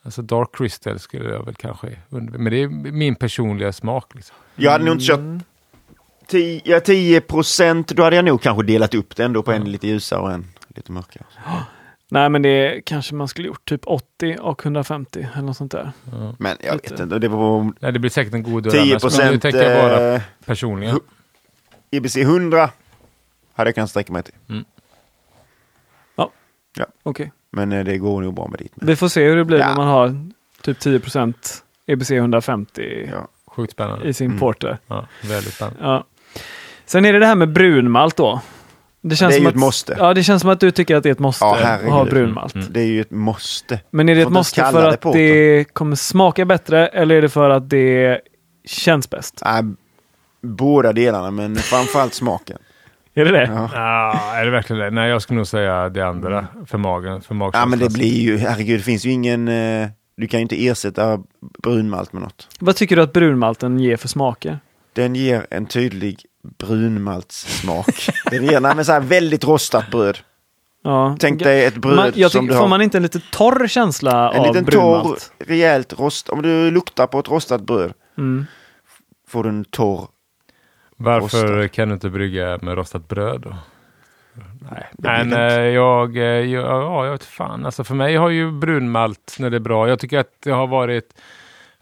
Alltså 0.02 0.22
dark 0.22 0.48
crystal 0.52 0.98
skulle 0.98 1.30
jag 1.30 1.44
väl 1.44 1.55
kanske 1.55 1.98
undvika. 2.11 2.38
Men 2.38 2.52
det 2.52 2.62
är 2.62 2.68
min 2.92 3.14
personliga 3.14 3.72
smak. 3.72 4.14
Liksom. 4.14 4.36
Jag 4.55 4.70
hade 4.70 4.84
nog 4.84 4.94
inte 4.94 5.05
kört 5.05 5.18
Mm. 5.18 5.40
10, 6.27 6.61
ja, 6.64 6.81
10 6.81 7.20
procent, 7.20 7.89
då 7.89 8.03
hade 8.03 8.16
jag 8.16 8.25
nog 8.25 8.43
kanske 8.43 8.62
delat 8.62 8.95
upp 8.95 9.16
det 9.16 9.25
ändå 9.25 9.43
på 9.43 9.53
en 9.53 9.72
lite 9.72 9.87
ljusare 9.89 10.20
och 10.20 10.33
en 10.33 10.47
lite 10.68 10.93
mörkare. 10.93 11.25
Nej, 12.09 12.29
men 12.29 12.43
det 12.43 12.83
kanske 12.87 13.14
man 13.14 13.29
skulle 13.29 13.49
gjort 13.49 13.64
typ 13.64 13.81
80 13.87 14.37
och 14.41 14.66
150 14.66 15.29
eller 15.35 15.43
något 15.43 15.57
sånt 15.57 15.72
där. 15.72 15.93
Ja. 16.12 16.35
Men 16.39 16.57
jag 16.61 16.75
Lite. 16.75 16.91
vet 16.91 17.01
inte, 17.01 17.18
det 17.18 17.29
var 17.29 17.72
Nej, 17.81 17.93
det 17.93 17.99
blir 17.99 18.11
säkert 18.11 18.35
en 18.35 18.43
god 18.43 18.66
öl. 18.66 18.72
10 18.72 18.81
annars, 18.81 18.91
men 18.91 19.01
procent 19.01 19.31
Nu 19.33 19.39
tänker 19.39 19.62
jag 19.70 19.83
bara 19.91 20.14
eh, 20.14 20.22
personligen. 20.45 21.01
EBC 21.91 22.16
100 22.16 22.70
hade 23.55 23.68
jag 23.68 23.75
kunnat 23.75 23.91
sträcka 23.91 24.12
mig 24.12 24.22
till. 24.22 24.35
Okej. 27.03 27.33
Men 27.51 27.72
eh, 27.72 27.85
det 27.85 27.99
går 27.99 28.22
nog 28.22 28.35
bra 28.35 28.49
med 28.49 28.59
dit. 28.59 28.72
Vi 28.75 28.97
får 28.97 29.09
se 29.09 29.25
hur 29.25 29.37
det 29.37 29.45
blir 29.45 29.59
Ja. 29.59 29.68
när 29.68 29.77
man 29.77 29.87
har 29.87 30.27
typ 30.62 30.79
10 30.81 31.01
procent 31.01 31.64
EBC 31.87 32.11
150 32.11 33.09
Ja. 33.12 33.29
Sjukt 33.47 33.72
spännande. 33.72 34.09
i 34.09 34.12
sin 34.14 34.27
Mm. 34.27 34.39
porter. 34.39 34.79
Ja, 34.87 35.07
väldigt 35.22 35.55
spännande. 35.55 35.79
Ja. 35.83 36.05
Sen 36.87 37.05
är 37.05 37.12
det 37.12 37.18
det 37.18 37.26
här 37.26 37.35
med 37.35 37.53
brunmalt 37.53 38.16
då. 38.16 38.41
Det, 39.01 39.16
känns 39.16 39.30
Det 39.30 39.37
är 39.37 39.39
som 39.39 39.43
ju 39.43 39.49
att, 39.49 39.55
ett 39.55 39.61
måste. 39.61 39.97
Ja, 39.99 40.14
det 40.14 40.22
känns 40.22 40.41
som 40.41 40.51
att 40.51 40.61
du 40.61 40.70
tycker 40.70 40.97
att 40.97 41.03
det 41.03 41.09
är 41.09 41.12
ett 41.12 41.18
måste 41.18 41.45
Ja, 41.45 41.57
att 41.57 41.82
ha 41.82 42.05
brunmalt. 42.05 42.55
Mm. 42.55 42.66
Det 42.70 42.80
är 42.80 42.87
ju 42.87 43.01
ett 43.01 43.11
måste. 43.11 43.80
Men 43.91 44.09
är 44.09 44.14
det 44.14 44.22
ett 44.22 44.28
måste 44.28 44.64
för 44.64 44.82
det 44.82 44.89
att 44.89 45.01
porter. 45.01 45.18
det 45.18 45.64
kommer 45.64 45.97
smaka 45.97 46.45
bättre 46.45 46.87
eller 46.87 47.14
är 47.14 47.22
det 47.22 47.28
för 47.28 47.51
att 47.51 47.70
det 47.70 48.20
känns 48.66 49.11
bäst? 49.11 49.43
Äh, 49.47 49.61
båda 50.43 50.93
delarna, 50.93 51.30
men 51.30 51.57
framförallt 51.57 52.14
smaken. 52.14 52.59
Är 53.16 53.24
det 53.24 53.30
det? 53.30 53.51
Ja. 53.55 53.70
Ja, 53.72 54.35
är 54.35 54.45
det 54.45 54.51
verkligen 54.51 54.82
det? 54.82 54.91
Nej, 54.91 55.11
jag 55.11 55.22
skulle 55.22 55.37
nog 55.37 55.47
säga 55.47 55.89
det 55.89 56.07
andra 56.07 56.47
för 56.66 56.78
magen. 56.78 57.20
För 57.22 57.35
Mm. 57.35 57.51
ja, 57.53 57.66
men 57.66 57.78
det 57.78 57.93
blir 57.93 58.20
ju, 58.20 58.39
herregud, 58.39 58.80
det 58.80 58.85
finns 58.85 59.07
ju 59.07 59.11
ingen, 59.11 59.49
eh, 59.49 59.89
du 60.16 60.26
kan 60.26 60.41
ju 60.41 60.43
inte 60.43 60.66
ersätta 60.66 61.22
brunmalt 61.62 62.12
med 62.12 62.22
något. 62.22 62.49
Vad 62.61 62.76
tycker 62.76 62.97
du 62.97 63.03
att 63.03 63.12
brunmalten 63.12 63.80
ger 63.80 63.97
för 63.97 64.09
smaker? 64.09 64.59
Den 64.95 65.14
ger 65.14 65.47
en 65.51 65.66
tydlig 65.66 66.24
brunmaltssmak. 66.59 68.09
Den 68.30 68.45
ger 68.45 68.61
nej, 68.61 68.74
men 68.76 68.84
så 68.84 68.92
här 68.92 69.01
väldigt 69.01 69.45
rostat 69.45 69.90
bröd. 69.90 70.18
Ja. 70.84 71.16
Tänk 71.20 71.42
dig 71.42 71.64
ett 71.64 71.76
bröd 71.76 71.97
man, 71.97 72.12
jag 72.14 72.30
som 72.30 72.40
tycker, 72.40 72.53
du 72.53 72.57
Får 72.57 72.62
har. 72.62 72.68
man 72.68 72.82
inte 72.82 72.99
en 72.99 73.03
lite 73.03 73.20
torr 73.32 73.66
känsla 73.68 74.32
en 74.32 74.40
av 74.40 74.47
liten 74.47 74.64
brunmalt? 74.64 75.05
torr, 75.38 75.47
rejält 75.47 75.99
rost. 75.99 76.28
Om 76.28 76.42
du 76.42 76.70
luktar 76.70 77.07
på 77.07 77.18
ett 77.18 77.28
rostat 77.28 77.61
bröd 77.61 77.92
Mm. 78.18 78.47
får 79.28 79.42
du 79.42 79.49
en 79.49 79.64
torr. 79.64 80.09
Varför 80.97 81.47
Rostad. 81.47 81.68
kan 81.72 81.88
du 81.88 81.95
inte 81.95 82.11
brygga 82.11 82.59
med 82.62 82.74
rostat 82.74 83.09
bröd 83.09 83.40
då? 83.40 83.57
Nej, 84.70 84.86
men 84.99 85.32
eh, 85.32 85.38
jag, 85.64 86.16
eh, 86.16 86.22
jag, 86.22 86.64
ja, 86.64 87.05
jag 87.05 87.12
vet 87.12 87.24
fan. 87.24 87.66
Alltså 87.66 87.84
för 87.84 87.95
mig 87.95 88.16
har 88.16 88.28
ju 88.30 88.51
brunmalt 88.53 89.36
när 89.38 89.51
det 89.51 89.57
är 89.57 89.61
bra. 89.61 89.88
Jag 89.88 89.99
tycker 89.99 90.18
att 90.18 90.32
det 90.45 90.51
har 90.51 90.66
varit 90.66 91.14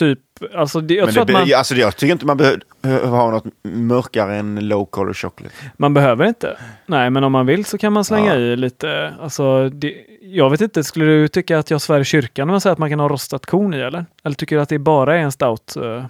Typ, 0.00 0.18
alltså 0.54 0.80
det, 0.80 0.94
jag 0.94 1.04
Men 1.04 1.14
tror 1.14 1.24
det, 1.24 1.36
att 1.36 1.48
man... 1.48 1.58
alltså, 1.58 1.74
jag 1.74 1.96
tycker 1.96 2.12
inte 2.12 2.26
man 2.26 2.36
behöver 2.36 3.06
ha 3.06 3.30
något 3.30 3.44
mörkare 3.62 4.36
än 4.36 4.68
low 4.68 4.84
color 4.86 5.12
chocolate. 5.14 5.54
Man 5.76 5.94
behöver 5.94 6.26
inte. 6.26 6.58
Nej, 6.86 7.10
men 7.10 7.24
om 7.24 7.32
man 7.32 7.46
vill 7.46 7.64
så 7.64 7.78
kan 7.78 7.92
man 7.92 8.04
slänga 8.04 8.34
Ja. 8.34 8.40
i 8.40 8.56
lite. 8.56 9.14
Alltså, 9.20 9.68
det, 9.68 9.96
jag 10.22 10.50
vet 10.50 10.60
inte, 10.60 10.84
skulle 10.84 11.04
du 11.04 11.28
tycka 11.28 11.58
att 11.58 11.70
jag 11.70 11.80
svär 11.82 12.00
i 12.00 12.04
kyrkan 12.04 12.48
när 12.48 12.52
man 12.52 12.60
säger 12.60 12.72
att 12.72 12.78
man 12.78 12.90
kan 12.90 13.00
ha 13.00 13.08
rostat 13.08 13.46
korn 13.46 13.74
i 13.74 13.80
eller? 13.80 14.04
Eller 14.24 14.36
tycker 14.36 14.56
du 14.56 14.62
att 14.62 14.68
det 14.68 14.78
bara 14.78 15.16
är 15.16 15.20
en 15.20 15.32
stout? 15.32 15.76
eh? 15.76 16.04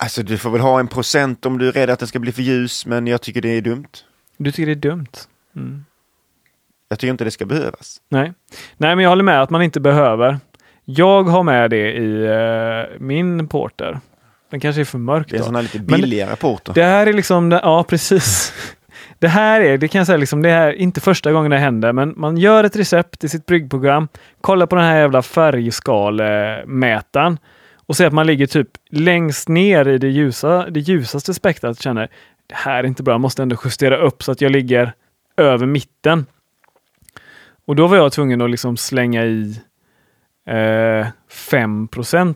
Alltså 0.00 0.22
du 0.22 0.38
får 0.38 0.50
väl 0.50 0.60
ha 0.60 0.80
en 0.80 0.88
procent 0.88 1.46
om 1.46 1.58
du 1.58 1.68
är 1.68 1.72
rädd 1.72 1.90
att 1.90 1.98
den 1.98 2.08
ska 2.08 2.18
bli 2.18 2.32
för 2.32 2.42
ljus, 2.42 2.86
men 2.86 3.06
jag 3.06 3.22
tycker 3.22 3.40
det 3.42 3.48
är 3.48 3.60
dumt. 3.60 3.88
Du 4.36 4.52
tycker 4.52 4.66
det 4.66 4.72
är 4.88 4.90
dumt? 4.90 5.06
Mm. 5.56 5.84
Jag 6.88 6.98
tycker 6.98 7.10
inte 7.10 7.24
det 7.24 7.30
ska 7.30 7.46
behövas. 7.46 8.00
Nej. 8.08 8.32
Nej, 8.76 8.96
men 8.96 9.02
jag 9.02 9.08
håller 9.10 9.24
med 9.24 9.42
att 9.42 9.50
man 9.50 9.62
inte 9.62 9.80
behöver. 9.80 10.38
Jag 10.84 11.22
har 11.22 11.42
med 11.42 11.70
det 11.70 11.92
i 11.92 12.24
eh, 12.24 12.84
min 12.98 13.48
porter. 13.48 14.00
Den 14.50 14.60
kanske 14.60 14.82
är 14.82 14.84
för 14.84 14.98
mörk 14.98 15.26
Det 15.30 15.36
är 15.36 15.38
en 15.38 15.44
sån 15.44 15.54
här 15.54 15.62
lite 15.62 15.78
billigare 15.78 16.36
porter. 16.36 16.74
Det 16.74 16.84
här 16.84 17.06
är 17.06 17.12
liksom, 17.12 17.50
ja 17.50 17.84
precis. 17.88 18.52
Det 19.18 19.28
här 19.28 19.60
är, 19.60 19.78
det 19.78 19.88
kan 19.88 19.98
jag 19.98 20.06
säga, 20.06 20.18
liksom, 20.18 20.42
det 20.42 20.50
är 20.50 20.72
inte 20.72 21.00
första 21.00 21.32
gången 21.32 21.50
det 21.50 21.58
händer, 21.58 21.92
men 21.92 22.14
man 22.16 22.36
gör 22.36 22.64
ett 22.64 22.76
recept 22.76 23.24
i 23.24 23.28
sitt 23.28 23.46
bryggprogram, 23.46 24.08
kollar 24.40 24.66
på 24.66 24.76
den 24.76 24.84
här 24.84 24.98
jävla 24.98 25.22
färgskalemätaren 25.22 27.38
och 27.86 27.96
ser 27.96 28.06
att 28.06 28.12
man 28.12 28.26
ligger 28.26 28.46
typ 28.46 28.68
längst 28.90 29.48
ner 29.48 29.88
i 29.88 29.98
det, 29.98 30.08
ljusa, 30.08 30.70
det 30.70 30.80
ljusaste 30.80 31.34
spektrat 31.34 31.80
känner 31.80 32.08
det 32.46 32.54
här 32.54 32.84
är 32.84 32.86
inte 32.86 33.02
bra, 33.02 33.14
jag 33.14 33.20
måste 33.20 33.42
ändå 33.42 33.56
justera 33.64 33.96
upp 33.96 34.22
så 34.22 34.32
att 34.32 34.40
jag 34.40 34.52
ligger 34.52 34.92
över 35.36 35.66
mitten. 35.66 36.26
Och 37.66 37.76
då 37.76 37.86
var 37.86 37.96
jag 37.96 38.12
tvungen 38.12 38.40
att 38.40 38.50
liksom 38.50 38.76
slänga 38.76 39.24
i 39.24 39.60
eh, 40.48 41.06
5 41.28 41.88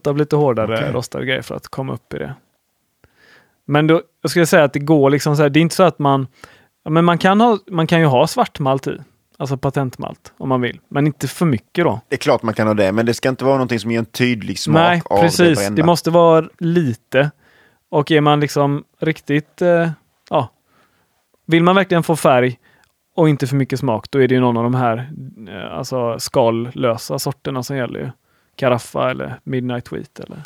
av 0.05 0.17
lite 0.17 0.37
hårdare 0.37 0.75
Okej. 0.75 0.93
rostade 0.93 1.27
grejer 1.27 1.43
för 1.43 1.55
att 1.55 1.69
komma 1.69 1.93
upp 1.93 2.15
i 2.15 2.19
det. 2.19 2.35
Men 3.67 3.87
då, 3.87 4.03
jag 4.23 4.31
skulle 4.31 4.47
säga 4.47 4.65
att 4.65 4.73
det 4.73 4.79
går 4.79 5.11
liksom 5.11 5.37
så 5.37 5.43
här, 5.43 5.51
det 5.51 5.59
är 5.59 5.63
inte 5.63 5.75
så 5.75 5.83
att 5.83 5.99
man, 5.99 6.27
men 6.89 7.05
man 7.05 7.19
kan, 7.19 7.41
ha, 7.41 7.59
man 7.71 7.87
kan 7.87 8.01
ju 8.01 8.07
ha 8.07 8.27
svartmalt 8.27 8.87
i, 8.87 8.99
alltså 9.39 9.57
patentmalt 9.57 10.33
om 10.37 10.49
man 10.49 10.61
vill, 10.61 10.81
men 10.89 11.07
inte 11.07 11.29
för 11.29 11.47
mycket 11.47 11.85
då. 11.85 12.01
Det 12.09 12.15
är 12.15 12.19
klart 12.19 12.43
man 12.43 12.55
kan 12.55 12.67
ha 12.67 12.75
det, 12.75 12.93
men 12.93 13.07
det 13.07 13.15
ska 13.15 13.29
inte 13.29 13.45
vara 13.45 13.55
någonting 13.55 13.81
som 13.81 13.91
ger 13.91 13.99
en 13.99 14.05
tydlig 14.05 14.59
smak 14.59 14.75
Nej, 14.75 15.03
av 15.05 15.17
det 15.17 15.23
precis. 15.23 15.59
brända. 15.59 15.83
Det 15.83 15.87
måste 15.87 16.11
vara 16.11 16.49
lite. 16.59 17.31
Och 17.91 18.11
är 18.11 18.21
man 18.21 18.41
liksom 18.41 18.85
riktigt, 19.01 19.63
eh, 19.63 19.91
ja, 20.31 20.49
vill 21.47 21.63
man 21.63 21.77
verkligen 21.77 22.03
få 22.03 22.17
färg 22.17 22.59
och 23.15 23.29
inte 23.29 23.47
för 23.47 23.57
mycket 23.57 23.79
smak, 23.79 24.11
då 24.11 24.19
är 24.23 24.29
det 24.29 24.35
ju 24.35 24.41
någon 24.41 24.57
av 24.57 24.63
de 24.63 24.75
här 24.75 25.11
eh, 25.49 25.79
alltså 25.79 26.19
skallösa 26.19 27.19
sorterna 27.19 27.63
som 27.63 27.77
gäller 27.77 28.01
ju. 28.01 28.11
Caraffa 28.57 29.11
eller 29.11 29.41
Midnight 29.45 29.93
Wheat 29.93 30.21
eller 30.21 30.43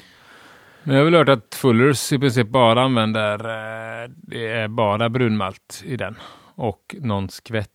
Men 0.82 0.94
jag 0.94 1.00
har 1.00 1.10
väl 1.10 1.14
hört 1.14 1.28
att 1.28 1.54
Fullers 1.54 2.12
i 2.12 2.18
princip 2.18 2.48
bara 2.48 2.82
använder, 2.82 3.38
eh, 3.38 4.10
det 4.16 4.46
är 4.46 4.68
bara 4.68 5.08
brunmalt 5.08 5.82
i 5.84 5.96
den. 5.96 6.16
Och 6.54 6.96
någon 7.00 7.28
skvätt 7.28 7.68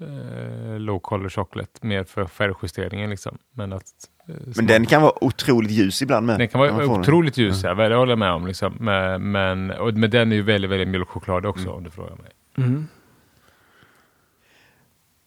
eh, 0.00 0.78
low 0.78 0.98
color 0.98 1.28
chocolate, 1.28 1.86
mer 1.86 2.04
för 2.04 2.26
färgjusteringen 2.26 3.10
liksom. 3.10 3.38
Men 3.54 3.72
att... 3.72 3.82
Eh, 4.28 4.34
Men 4.56 4.66
den 4.66 4.86
kan 4.86 5.02
vara 5.02 5.24
otroligt 5.24 5.70
ljus 5.70 6.02
ibland 6.02 6.26
med. 6.26 6.38
den 6.38 6.48
kan 6.48 6.60
vara 6.60 6.70
får 6.70 6.80
den. 6.80 6.90
otroligt 6.90 7.36
ljus, 7.36 7.64
ja. 7.64 7.74
det 7.74 7.94
håller 7.94 8.12
jag 8.12 8.18
med 8.18 8.32
om. 8.32 8.46
Liksom. 8.46 8.76
Men, 8.80 9.30
men, 9.30 9.70
och, 9.70 9.94
men 9.94 10.10
den 10.10 10.32
är 10.32 10.36
ju 10.36 10.42
väldigt, 10.42 10.70
väldigt 10.70 10.88
mjölkchoklad 10.88 11.46
också 11.46 11.70
om 11.70 11.84
du 11.84 11.90
frågar 11.90 12.16
mig. 12.16 12.30
Mm. 12.58 12.88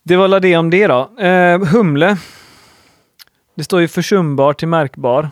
Det 0.03 0.15
var 0.15 0.27
väl 0.27 0.41
det 0.41 0.57
om 0.57 0.69
det 0.69 0.87
då. 0.87 1.17
Eh, 1.19 1.59
humle. 1.65 2.17
Det 3.55 3.63
står 3.63 3.81
ju 3.81 3.87
försumbar 3.87 4.53
till 4.53 4.67
märkbar. 4.67 5.29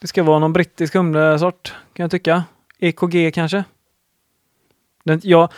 Det 0.00 0.06
ska 0.06 0.22
vara 0.22 0.38
någon 0.38 0.52
brittisk 0.52 0.94
humlesort 0.94 1.74
kan 1.92 2.04
jag 2.04 2.10
tycka. 2.10 2.44
EKG 2.78 3.30
kanske? 3.34 3.64
Den, 5.04 5.20
ja, 5.22 5.48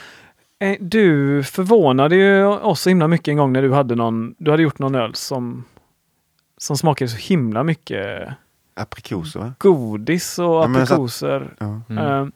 eh, 0.58 0.76
du 0.80 1.42
förvånade 1.42 2.16
ju 2.16 2.44
oss 2.44 2.80
så 2.80 2.88
himla 2.88 3.08
mycket 3.08 3.28
en 3.28 3.36
gång 3.36 3.52
när 3.52 3.62
du 3.62 3.72
hade 3.72 3.94
någon, 3.94 4.34
du 4.38 4.50
hade 4.50 4.62
gjort 4.62 4.78
någon 4.78 4.94
öl 4.94 5.14
som, 5.14 5.64
som 6.58 6.76
smakade 6.76 7.08
så 7.08 7.16
himla 7.16 7.62
mycket 7.64 8.28
Aprikoser 8.74 9.40
va? 9.40 9.52
godis 9.58 10.38
och 10.38 10.44
Ja, 10.44 10.66
men 10.68 10.86
så- 10.86 10.94
aprikoser. 10.94 11.54
Ja. 11.58 11.80
Mm. 11.90 11.98
Eh, 12.06 12.26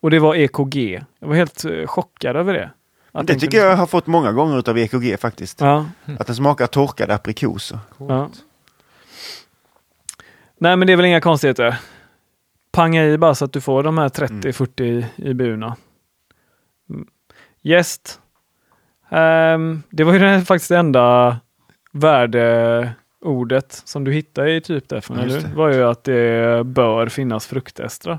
och 0.00 0.10
det 0.10 0.18
var 0.18 0.34
EKG. 0.34 1.04
Jag 1.18 1.28
var 1.28 1.34
helt 1.34 1.64
eh, 1.64 1.86
chockad 1.86 2.36
över 2.36 2.54
det. 2.54 2.70
Att 3.16 3.26
Det 3.26 3.34
tycker 3.34 3.58
jag 3.58 3.76
har 3.76 3.86
fått 3.86 4.06
många 4.06 4.32
gånger 4.32 4.58
utav 4.58 4.78
EKG 4.78 5.16
faktiskt. 5.20 5.60
Ja, 5.60 5.86
Att 6.18 6.26
den 6.26 6.36
smakar 6.36 6.66
torkade 6.66 7.14
aprikoser. 7.14 7.78
ja. 7.98 8.30
Nej, 10.58 10.76
men 10.76 10.86
det 10.86 10.92
är 10.92 10.96
väl 10.96 11.06
inga 11.06 11.20
konstigheter. 11.20 11.76
Panga 12.72 13.04
i 13.04 13.18
bara 13.18 13.34
så 13.34 13.44
att 13.44 13.52
du 13.52 13.60
får 13.60 13.82
de 13.82 13.98
här 13.98 14.08
30-40 14.08 14.82
i, 14.82 15.06
i 15.30 15.34
burna. 15.34 15.76
Mm. 16.90 17.06
Jäst. 17.62 18.20
Ehm, 19.10 19.82
det 19.90 20.04
var 20.04 20.12
ju 20.12 20.18
den, 20.18 20.44
faktiskt 20.44 20.68
det 20.68 20.76
enda 20.78 21.36
värdeordet 21.92 23.82
som 23.84 24.04
du 24.04 24.12
hittade 24.12 24.52
i 24.54 24.60
typ 24.60 24.84
Ja, 24.92 25.00
eller 25.10 25.22
hur? 25.34 25.40
det. 25.48 25.54
var 25.54 25.72
ju 25.72 25.82
att 25.82 26.04
det 26.04 26.66
bör 26.66 27.08
finnas 27.08 27.46
fruktestrar. 27.46 28.18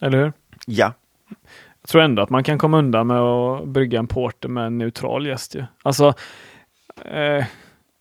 Eller 0.00 0.18
hur? 0.18 0.32
Ja, 0.66 0.92
tror 1.88 2.02
ändå 2.02 2.22
att 2.22 2.30
man 2.30 2.44
kan 2.44 2.58
komma 2.58 2.78
undan 2.78 3.06
med 3.06 3.20
att 3.20 3.68
brygga 3.68 3.98
en 3.98 4.06
porter 4.06 4.48
med 4.48 4.66
en 4.66 4.78
neutral 4.78 5.26
jäst 5.26 5.54
ju. 5.54 5.64
Alltså, 5.82 6.14
eh, 7.04 7.44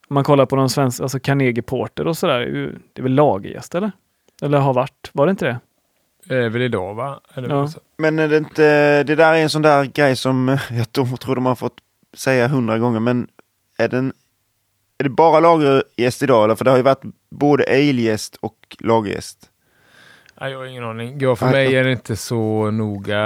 om 0.09 0.13
man 0.13 0.23
kollar 0.23 0.45
på 0.45 0.55
de 0.55 0.69
svenska, 0.69 1.03
alltså 1.03 1.19
Carnegie 1.19 1.61
Porter 1.61 2.07
och 2.07 2.17
sådär, 2.17 2.39
det 2.39 2.45
är 2.45 2.77
det 2.93 3.01
väl 3.01 3.11
lagerjäst 3.13 3.75
eller? 3.75 3.91
Eller 4.41 4.57
har 4.57 4.73
varit, 4.73 5.09
var 5.13 5.25
det 5.25 5.29
inte 5.29 5.45
det? 5.45 5.59
Är 6.35 6.49
väl 6.49 6.61
idag 6.61 6.93
va? 6.93 7.19
Eller 7.33 7.49
Ja. 7.49 7.69
men 7.97 8.19
är 8.19 8.27
det, 8.27 8.37
inte, 8.37 9.03
det 9.03 9.15
där 9.15 9.33
är 9.33 9.37
en 9.37 9.49
sån 9.49 9.61
där 9.61 9.85
grej 9.85 10.15
som 10.15 10.57
jag 10.71 10.91
tror, 10.91 11.35
de 11.35 11.45
har 11.45 11.55
fått 11.55 11.77
säga 12.13 12.47
hundra 12.47 12.77
gånger, 12.77 12.99
men 12.99 13.27
är, 13.77 13.87
den, 13.87 14.13
är 14.97 15.03
det 15.03 15.09
bara 15.09 15.39
lagerjäst 15.39 16.23
idag? 16.23 16.43
Eller? 16.43 16.55
För 16.55 16.65
det 16.65 16.71
har 16.71 16.77
ju 16.77 16.83
varit 16.83 17.03
både 17.29 17.63
alegäst 17.63 18.35
och 18.35 18.77
lagerjäst. 18.79 19.46
Nej, 20.41 20.51
jag 20.51 20.57
har 20.59 20.65
ingen 20.65 20.83
aning. 20.83 21.17
Ja, 21.19 21.35
för 21.35 21.45
Nej, 21.45 21.53
mig 21.67 21.75
är 21.75 21.83
det 21.83 21.91
inte 21.91 22.15
så 22.15 22.71
noga 22.71 23.17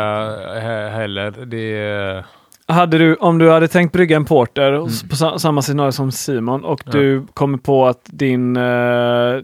he- 0.59 0.89
heller. 0.89 1.31
Det. 1.31 2.23
Hade 2.67 2.97
du, 2.97 3.15
om 3.15 3.37
du 3.37 3.49
hade 3.49 3.67
tänkt 3.67 3.91
brygga 3.91 4.15
en 4.15 4.25
porter 4.25 4.87
s- 4.87 5.03
på 5.09 5.15
sa, 5.15 5.39
samma 5.39 5.61
scenario 5.61 5.91
som 5.91 6.11
Simon 6.11 6.63
och 6.65 6.81
Ja. 6.85 6.91
du 6.91 7.25
kommer 7.33 7.57
på 7.57 7.87
att 7.87 8.01
din 8.05 8.55
eh, 8.57 9.35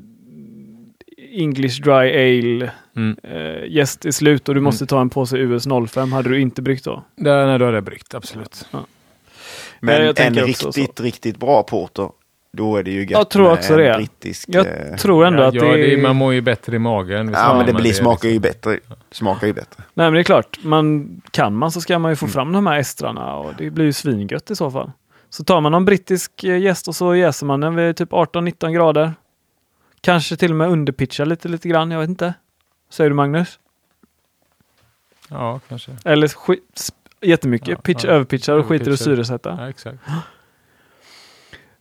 English 1.31 1.81
Dry 1.81 1.91
Ale 2.11 2.71
Mm. 2.95 3.17
eh, 3.23 3.63
jäst 3.67 4.05
är 4.05 4.11
slut 4.11 4.49
och 4.49 4.55
du 4.55 4.61
måste 4.61 4.85
ta 4.85 5.01
en 5.01 5.09
påse 5.09 5.37
US 5.37 5.67
05, 5.87 6.11
hade 6.11 6.29
du 6.29 6.39
inte 6.41 6.61
bryggt 6.61 6.85
då? 6.85 7.03
Där, 7.15 7.45
nej, 7.47 7.59
då 7.59 7.65
hade 7.65 7.77
jag 7.77 7.83
bryggt, 7.83 8.13
absolut. 8.15 8.65
Nej, 8.71 8.81
Men 9.79 10.05
jag 10.05 10.19
en 10.19 10.35
riktigt, 10.35 10.99
riktigt 10.99 11.37
bra 11.37 11.63
porter, 11.63 12.09
då 12.51 12.75
är 12.77 12.83
det 12.83 12.91
ju 12.91 12.99
gött 13.01 13.11
Jag 13.11 13.29
tror 13.29 13.51
också 13.51 13.77
det. 13.77 13.93
brittisk... 13.97 14.49
Jag 14.51 14.65
eh, 14.67 14.95
tror 14.95 15.25
ändå 15.25 15.43
ja, 15.43 15.47
att 15.47 15.53
ja, 15.53 15.63
det, 15.63 15.95
det, 15.95 16.01
man 16.01 16.15
mår 16.15 16.33
ju 16.33 16.41
bättre 16.41 16.75
i 16.75 16.79
magen. 16.79 17.31
Ja, 17.33 17.53
men 17.57 17.65
det 17.65 17.73
blir, 17.73 17.89
är 17.89 17.93
smakar 17.93 18.29
ju 18.29 18.39
bättre. 18.39 18.79
Smakar 19.11 19.47
ju 19.47 19.53
bättre. 19.53 19.83
Nej 19.93 20.05
men 20.05 20.13
det 20.13 20.19
är 20.19 20.23
klart, 20.23 20.57
man, 20.63 21.21
kan 21.31 21.55
man 21.55 21.71
så 21.71 21.81
ska 21.81 21.99
man 21.99 22.11
ju 22.11 22.15
få 22.15 22.25
Mm. 22.25 22.33
fram 22.33 22.51
de 22.53 22.67
här 22.67 22.79
estrarna 22.79 23.35
och 23.35 23.53
det 23.57 23.69
blir 23.69 23.85
ju 23.85 23.93
svingött 23.93 24.51
i 24.51 24.55
så 24.55 24.71
fall. 24.71 24.91
Så 25.29 25.43
tar 25.43 25.61
man 25.61 25.71
någon 25.71 25.85
brittisk 25.85 26.43
eh, 26.43 26.57
jäst 26.57 26.87
och 26.87 26.95
så 26.95 27.15
jäser 27.15 27.45
man 27.45 27.59
den 27.59 27.75
vid 27.75 27.95
typ 27.95 28.11
18-19 28.11 28.71
grader. 28.71 29.13
Kanske 30.01 30.35
till 30.35 30.51
och 30.51 30.57
med 30.57 30.69
underpitchar 30.69 31.25
lite, 31.25 31.47
lite 31.47 31.69
grann, 31.69 31.91
jag 31.91 31.99
vet 31.99 32.09
inte. 32.09 32.33
Säger 32.89 33.09
du 33.09 33.15
Magnus? 33.15 33.59
Ja, 35.29 35.59
kanske. 35.69 35.91
Eller 36.05 36.31
Jättemycket. 37.21 37.67
Ja, 37.67 37.75
Pitch, 37.75 38.03
ja. 38.03 38.09
överpitchar 38.09 38.57
och 38.57 38.65
skiter 38.65 38.91
i 38.91 38.93
att 38.93 38.99
syresätta. 38.99 39.57
Ja, 39.59 39.69
exakt. 39.69 39.97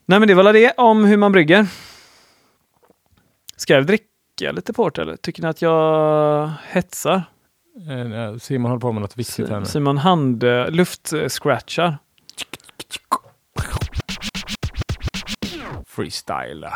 Nej 0.08 0.18
men 0.18 0.28
det 0.28 0.34
var 0.34 0.42
väl 0.44 0.54
det 0.54 0.72
om 0.76 1.04
hur 1.04 1.16
man 1.16 1.32
brygger. 1.32 1.66
Ska 3.56 3.74
jag 3.74 3.86
dricka 3.86 4.52
lite 4.52 4.72
porter 4.72 5.02
eller? 5.02 5.16
Tycker 5.16 5.42
ni 5.42 5.48
att 5.48 5.62
jag 5.62 6.50
hetsar? 6.68 7.22
Eh, 7.90 8.38
Simon 8.38 8.70
håller 8.70 8.80
på 8.80 8.92
med 8.92 9.02
något 9.02 9.16
viktigt 9.16 9.48
här 9.48 9.60
nu. 9.60 9.66
Simon 9.66 9.98
hand 9.98 10.44
eh, 10.44 10.70
luftscratchar. 10.70 11.98
Freestyle. 15.86 16.68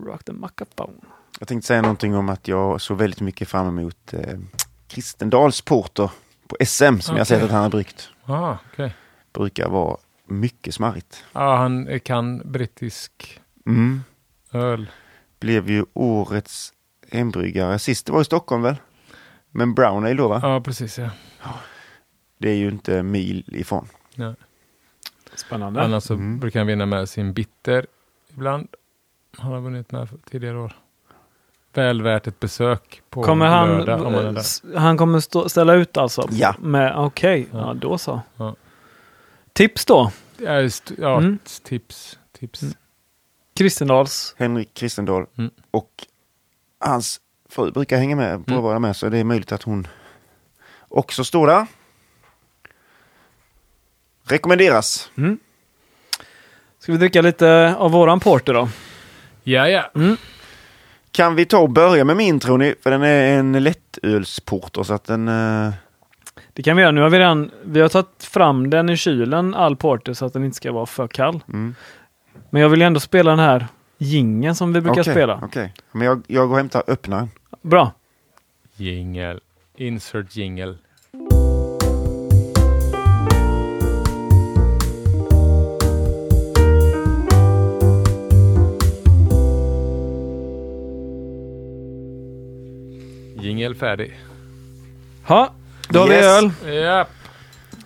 Rock 0.00 0.24
the 0.24 0.32
microphone. 0.32 0.92
Jag 1.38 1.48
tänkte 1.48 1.66
säga 1.66 1.82
någonting 1.82 2.16
om 2.16 2.28
att 2.28 2.48
jag 2.48 2.80
såg 2.80 2.98
väldigt 2.98 3.20
mycket 3.20 3.48
fram 3.48 3.78
emot 3.78 4.12
eh, 4.14 4.38
Kristendals 4.88 5.60
porter 5.60 6.10
på 6.48 6.56
SM 6.66 6.98
som 7.00 7.16
jag 7.16 7.24
Okej. 7.24 7.24
sett 7.26 7.42
att 7.42 7.50
han 7.50 7.62
har 7.62 7.70
bryggt. 7.70 8.10
Ah, 8.24 8.56
okej. 8.72 8.94
Brukar 9.32 9.68
vara 9.68 9.96
mycket 10.26 10.74
smarrigt. 10.74 11.24
Ja, 11.32 11.56
han 11.56 12.00
kan 12.00 12.42
brittisk 12.52 13.40
Mm. 13.66 14.02
öl. 14.52 14.90
Blev 15.40 15.70
ju 15.70 15.84
årets 15.92 16.72
hembryggare. 17.10 17.78
Sist 17.78 18.06
det 18.06 18.12
var 18.12 18.20
i 18.20 18.24
Stockholm 18.24 18.62
väl? 18.62 18.76
Men 19.50 19.74
Brown 19.74 20.04
Ale 20.04 20.14
då 20.14 20.28
va? 20.28 20.40
Ja, 20.42 20.60
precis 20.60 20.98
ja. 20.98 21.10
Det 22.38 22.50
är 22.50 22.54
ju 22.56 22.68
inte 22.68 23.02
mil 23.02 23.44
ifrån. 23.56 23.86
Spännande. 25.34 25.82
Annars 25.82 26.02
så 26.04 26.14
Mm. 26.14 26.38
brukar 26.38 26.60
han 26.60 26.66
vinna 26.66 26.86
med 26.86 27.08
sin 27.08 27.32
bitter 27.32 27.86
ibland. 28.34 28.68
Han 29.38 29.52
har 29.52 29.60
vunnit 29.60 29.92
med 29.92 30.08
tidigare 30.30 30.58
år. 30.58 30.72
Väl 31.72 32.02
värt 32.02 32.26
ett 32.26 32.40
besök 32.40 33.02
på 33.10 33.22
Kommer 33.22 33.46
han, 33.46 33.68
lördag 33.68 34.02
om 34.06 34.12
man 34.12 34.26
är 34.26 34.32
där. 34.32 34.40
s- 34.40 34.62
han 34.76 34.96
kommer 34.96 35.20
stå, 35.20 35.48
ställa 35.48 35.74
ut 35.74 35.96
alltså? 35.96 36.28
Ja. 36.30 36.54
Okej, 36.96 37.48
Ja. 37.52 37.58
ja. 37.58 37.74
då 37.74 37.98
så. 37.98 38.20
Ja. 38.36 38.54
Tips 39.54 39.84
då? 39.84 40.10
Ja, 40.38 40.60
just, 40.60 40.92
ja 40.98 41.18
Mm. 41.18 41.38
tips. 41.62 42.18
tips. 42.38 42.62
Mm. 42.62 42.74
Kristendals. 43.56 44.34
Henrik 44.38 44.74
Kristendal 44.74 45.26
Mm. 45.38 45.50
och 45.70 45.90
hans 46.80 47.20
fru 47.50 47.70
brukar 47.72 47.96
hänga 47.98 48.16
med 48.16 48.46
på 48.46 48.50
Mm. 48.52 48.58
att 48.58 48.64
vara 48.64 48.78
med 48.78 48.96
så 48.96 49.08
det 49.08 49.18
är 49.18 49.24
möjligt 49.24 49.52
att 49.52 49.62
hon 49.62 49.86
också 50.88 51.24
står 51.24 51.46
där. 51.46 51.66
Rekommenderas. 54.28 55.10
Mm. 55.16 55.38
Ska 56.78 56.92
vi 56.92 56.98
dricka 56.98 57.22
lite 57.22 57.74
av 57.78 57.90
våran 57.90 58.20
porter 58.20 58.54
då? 58.54 58.68
Ja, 59.42 59.68
ja. 59.68 59.90
Kan 61.10 61.34
vi 61.34 61.44
ta 61.46 61.58
och 61.58 61.70
börja 61.70 62.04
med 62.04 62.16
min 62.16 62.40
tror 62.40 62.58
ni? 62.58 62.74
För 62.82 62.90
den 62.90 63.02
är 63.02 63.38
en 63.38 63.52
lättölsporter 63.62 64.82
så 64.82 64.94
att 64.94 65.04
den... 65.04 65.28
eh, 65.28 65.72
Det 66.54 66.62
kan 66.62 66.76
vi 66.76 66.82
göra. 66.82 66.92
Nu 66.92 67.00
har 67.00 67.10
vi 67.10 67.18
redan 67.18 67.50
vi 67.64 67.80
har 67.80 67.88
tagit 67.88 68.24
fram 68.24 68.70
den 68.70 68.90
i 68.90 68.96
kylen, 68.96 69.54
all 69.54 69.76
porter, 69.76 70.12
så 70.12 70.26
att 70.26 70.32
den 70.32 70.44
inte 70.44 70.56
ska 70.56 70.72
vara 70.72 70.86
för 70.86 71.08
kall. 71.08 71.40
Mm. 71.48 71.74
Men 72.50 72.62
jag 72.62 72.68
vill 72.68 72.80
ju 72.80 72.86
ändå 72.86 73.00
spela 73.00 73.30
den 73.30 73.38
här 73.38 73.66
gingen 73.98 74.54
som 74.54 74.72
vi 74.72 74.80
brukar 74.80 75.02
Okej, 75.02 75.14
spela. 75.14 75.40
Okej, 75.42 75.72
men 75.92 76.06
jag, 76.06 76.22
jag 76.26 76.48
går 76.48 76.54
och 76.54 76.58
hämtar 76.58 76.82
öppnaren. 76.86 77.30
Bra. 77.62 77.92
Jingel. 78.76 79.40
Insert 79.76 80.36
jingle. 80.36 80.74
Jingel 93.40 93.74
färdig. 93.74 94.18
Ha, 95.24 95.52
då 95.88 96.00
har 96.00 96.08
Yes. 96.08 96.52
vi 96.62 96.70
öl. 96.70 96.82
Japp. 96.84 97.08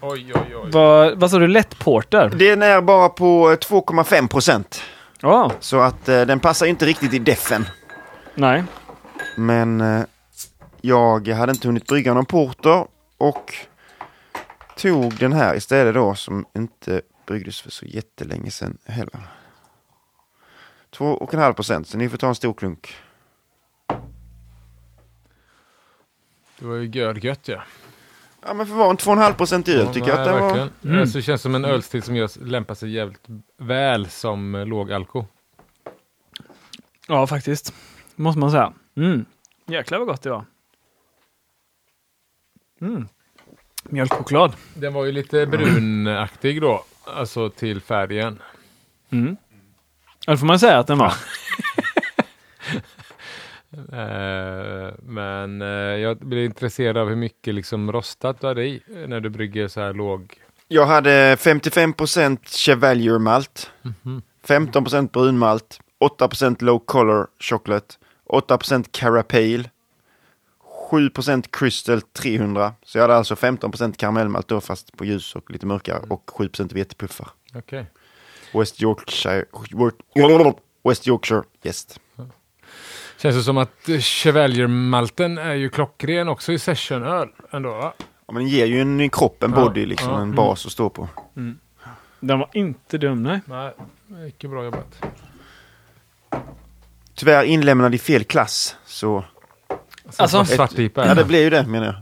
Oj, 0.01 0.33
oj, 0.35 0.57
oj. 0.57 0.71
Vad, 0.73 1.19
vad 1.21 1.31
sa 1.31 1.39
du? 1.39 1.47
Lättporter? 1.49 2.29
Den 2.29 2.63
är 2.63 2.81
bara 2.81 3.09
på 3.09 3.51
eh, 3.51 3.57
2,5 3.57 4.29
procent. 4.29 4.83
Ja. 5.21 5.53
Så 5.61 5.81
att 5.81 6.09
eh, 6.09 6.21
den 6.23 6.41
passar 6.41 6.67
inte 6.67 6.87
riktigt 6.87 7.15
i 7.15 7.19
deffen. 7.19 7.67
Nej. 8.35 8.65
Men 9.37 9.81
eh, 9.81 10.03
jag 10.81 11.29
hade 11.29 11.53
inte 11.53 11.69
hunnit 11.69 11.87
brygga 11.87 12.15
någon 12.15 12.27
porter 12.27 12.87
och 13.19 13.55
tog 14.77 15.15
den 15.19 15.33
här 15.33 15.55
istället 15.57 15.95
då 15.95 16.15
som 16.15 16.47
inte 16.57 17.03
bryggdes 17.27 17.61
för 17.61 17.71
så 17.71 17.85
jättelänge 17.87 18.51
sedan 18.51 18.79
heller. 18.87 19.21
2,5 20.97 21.53
procent, 21.53 21.89
så 21.89 21.99
ni 21.99 22.09
får 22.09 22.17
ta 22.19 22.29
en 22.29 22.35
stor 22.35 22.55
klunk. 22.55 22.97
Det 26.59 26.67
var 26.67 26.77
ju 26.77 27.19
gött 27.21 27.49
ja. 27.49 27.63
Ja 28.43 28.55
men 28.55 28.67
för 28.67 28.75
att 28.75 28.79
vara 28.79 28.91
en 28.91 28.97
2,5 28.97 29.33
procent 29.33 29.69
öl 29.69 29.87
tycker 29.95 30.09
jag 30.09 30.19
att 30.19 30.25
den 30.25 30.41
var... 30.41 30.69
Mm. 30.85 31.01
Alltså, 31.01 31.19
det 31.19 31.23
känns 31.23 31.43
som 31.43 31.55
en 31.55 31.65
ölstil 31.65 32.03
som 32.03 32.17
gör, 32.17 32.45
lämpar 32.45 32.75
sig 32.75 32.91
jävligt 32.91 33.27
väl 33.59 34.11
som 34.11 34.55
eh, 34.55 34.67
låg 34.67 34.93
alko. 34.93 35.27
Ja, 37.09 37.27
faktiskt. 37.27 37.75
Måste 38.17 38.39
man 38.39 38.51
säga. 38.51 38.73
Mm. 38.97 39.25
Jäklar 39.67 39.99
vad 39.99 40.09
gott 40.09 40.23
det 40.23 40.31
var. 40.31 40.45
Mm. 42.81 43.09
Mjölkchoklad. 43.83 44.53
Den 44.75 44.93
var 44.95 45.05
ju 45.05 45.13
lite 45.13 45.47
brunaktig 45.47 46.61
då, 46.61 46.85
alltså 47.05 47.51
till 47.51 47.81
färgen. 47.81 48.39
Mm. 49.11 49.37
Ja, 50.27 50.33
det 50.33 50.39
får 50.39 50.47
man 50.47 50.59
säga 50.59 50.79
att 50.79 50.87
den 50.87 50.99
var. 50.99 51.15
Eh, 53.93 54.95
men 55.03 55.63
eh, 55.63 55.69
jag 56.01 56.19
blir 56.19 56.45
intresserad 56.45 56.97
av 56.97 57.09
hur 57.09 57.17
mycket 57.17 57.55
liksom 57.55 57.93
rostat 57.93 58.41
du 58.41 58.47
hade 58.47 58.65
i 58.65 58.83
eh, 58.97 59.09
när 59.09 59.21
du 59.21 59.31
brygger 59.31 59.69
så 59.69 59.81
här 59.81 59.93
låg. 59.95 60.35
Jag 60.69 60.87
hade 60.87 61.37
55 61.41 61.93
procent 61.93 62.49
Chevalier 62.49 63.19
malt, 63.19 63.71
Mhm. 63.83 64.23
15 64.45 64.85
procent 64.85 65.13
brunmalt, 65.13 65.81
8 66.01 66.29
procent 66.29 66.63
low 66.63 66.79
color 66.79 67.27
chocolate, 67.41 67.95
8 68.27 68.59
procent 68.59 68.93
Carapale, 68.93 69.65
7 70.91 71.11
procent 71.11 71.57
Crystal 71.57 72.01
300. 72.03 72.73
Så 72.83 72.99
jag 72.99 73.03
hade 73.03 73.15
alltså 73.15 73.37
15 73.37 73.71
procent 73.71 73.97
karamellmalt 73.97 74.49
då 74.49 74.61
fast 74.61 74.97
på 74.97 75.05
ljus 75.05 75.35
och 75.35 75.51
lite 75.51 75.67
mörkare 75.67 76.01
och 76.09 76.31
7 76.31 76.49
procent 76.49 76.73
vetepuffar. 76.73 77.29
Okej. 77.55 77.87
West 78.55 78.83
Yorkshire, 78.83 79.45
West 80.85 81.09
Yorkshire 81.09 81.43
jäst. 81.63 82.01
Känns 83.19 83.37
det 83.37 83.43
som 83.43 83.59
att 83.59 83.89
Chevalier-malten 84.01 85.39
är 85.39 85.55
ju 85.55 85.69
klockren 85.71 86.29
också 86.29 86.53
i 86.53 86.59
sessionöl 86.59 87.29
ändå 87.51 87.71
va? 87.71 87.93
Ja, 87.99 88.33
men 88.33 88.43
den 88.43 88.49
ger 88.49 88.67
ju 88.67 88.81
en 88.81 89.11
kropp, 89.11 89.43
en 89.43 89.51
Ja, 89.51 89.57
body, 89.65 89.87
liksom, 89.87 90.11
ja, 90.13 90.21
en 90.21 90.35
bas 90.35 90.67
att 90.67 90.73
stå 90.73 90.91
på. 90.91 91.09
Den 92.21 92.39
var 92.39 92.51
inte 92.53 92.99
dum, 92.99 93.23
nej. 93.23 93.41
Nej, 93.45 93.73
mycket 94.07 94.51
bra 94.51 94.65
jobbat. 94.65 95.05
Tyvärr 97.15 97.45
inlämnad 97.45 97.95
i 97.95 97.99
fel 97.99 98.25
klass, 98.25 98.77
så 98.87 99.25
Alltså- 100.17 100.45
svartpipa. 100.45 101.07
ja, 101.07 101.15
det 101.15 101.25
blir 101.25 101.43
ju 101.43 101.51
det 101.51 101.63
menar 101.67 101.87
jag. 101.87 101.95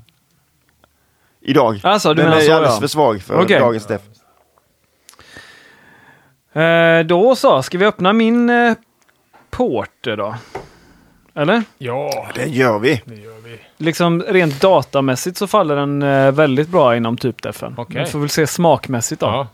Idag. 1.41 1.81
Alltså, 1.83 2.09
du 2.09 2.23
den 2.23 2.31
menar 2.31 2.43
är 2.43 2.47
så, 2.47 2.53
alldeles 2.53 2.75
ja. 2.75 2.81
för 2.81 2.87
svag 2.87 3.23
för 3.23 3.41
Okej. 3.41 3.59
dagens 3.61 3.87
def. 3.87 4.03
Eh, 6.57 7.07
då 7.07 7.37
så, 7.37 7.63
ska 7.63 7.79
vi 7.79 7.85
öppna 7.87 8.13
min 8.13 8.51
eh, 8.51 8.75
porter 9.51 10.17
då? 10.17 10.35
Eller? 11.37 11.63
Ja, 11.79 12.29
Det 12.35 12.47
gör 12.47 12.79
vi. 12.79 13.03
det 13.05 13.15
gör 13.15 13.41
vi. 13.41 13.59
Liksom 13.77 14.23
rent 14.23 14.61
datamässigt 14.61 15.37
så 15.39 15.47
faller 15.47 15.77
den 15.77 16.03
eh, 16.03 16.33
väldigt 16.33 16.69
bra 16.69 16.97
inom 16.97 17.17
typdefen. 17.17 17.75
Okej. 17.77 18.05
Vi 18.05 18.11
får 18.11 18.19
väl 18.19 18.29
se 18.29 18.47
smakmässigt 18.47 19.21
då. 19.21 19.27
Ja. 19.27 19.49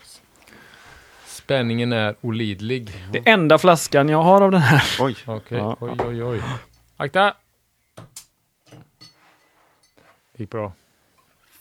Spänningen 1.25 1.93
är 1.93 2.15
olidlig. 2.21 3.05
Det 3.11 3.29
enda 3.29 3.57
flaskan 3.57 4.09
jag 4.09 4.23
har 4.23 4.41
av 4.41 4.51
den 4.51 4.61
här. 4.61 4.83
Oj. 4.99 5.15
Okej, 5.25 5.57
Ja. 5.57 5.77
oj, 5.79 5.91
oj, 5.99 6.23
oj. 6.23 6.41
Akta! 6.97 7.33
Gick 10.37 10.49
bra. 10.49 10.71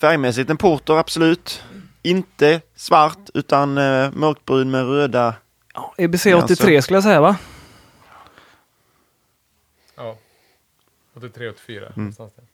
Färgmässigt 0.00 0.50
en 0.50 0.56
porter, 0.56 0.94
absolut. 0.94 1.62
Inte 2.02 2.60
svart, 2.76 3.18
utan 3.34 3.78
eh, 3.78 4.10
mörkbrun 4.12 4.70
med 4.70 4.84
röda. 4.86 5.34
EBC 5.98 6.26
Ja, 6.26 6.44
83 6.44 6.82
skulle 6.82 6.96
jag 6.96 7.04
säga 7.04 7.20
va? 7.20 7.36
Ja. 9.96 10.16
83, 11.22 11.48
84. 11.48 11.80
Mm. 11.86 11.92
någonstans 11.96 12.32
där. 12.36 12.44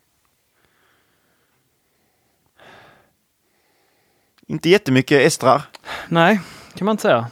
Inte 4.46 4.68
jättemycket 4.68 5.26
estrar, 5.26 5.62
Nej, 6.08 6.40
kan 6.74 6.84
man 6.84 6.92
inte 6.92 7.02
säga. 7.02 7.26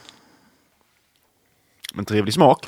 men 1.94 2.04
trevlig 2.04 2.34
smak. 2.34 2.66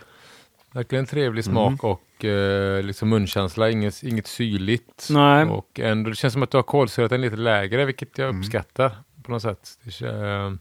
Verkligen 0.73 1.07
trevlig 1.07 1.47
Mm. 1.47 1.55
smak 1.55 1.85
och 1.85 2.25
eh, 2.25 2.83
liksom 2.83 3.09
munkänsla. 3.09 3.71
Inget, 3.71 4.03
inget 4.03 4.27
syrligt. 4.27 5.09
Nej. 5.11 5.45
Och 5.45 5.81
ändå, 5.81 6.11
det 6.11 6.17
känns 6.17 6.33
som 6.33 6.43
att 6.43 6.51
du 6.51 6.57
har 6.59 6.63
kolsyrat 6.63 7.11
den 7.11 7.21
lite 7.21 7.37
lägre, 7.37 7.85
vilket 7.85 8.19
jag 8.19 8.29
Mm. 8.29 8.41
uppskattar 8.41 8.97
på 9.23 9.31
något 9.33 9.43
sätt. 9.43 9.79
Det 9.83 9.91
känns, 9.91 10.13
eh, 10.13 10.53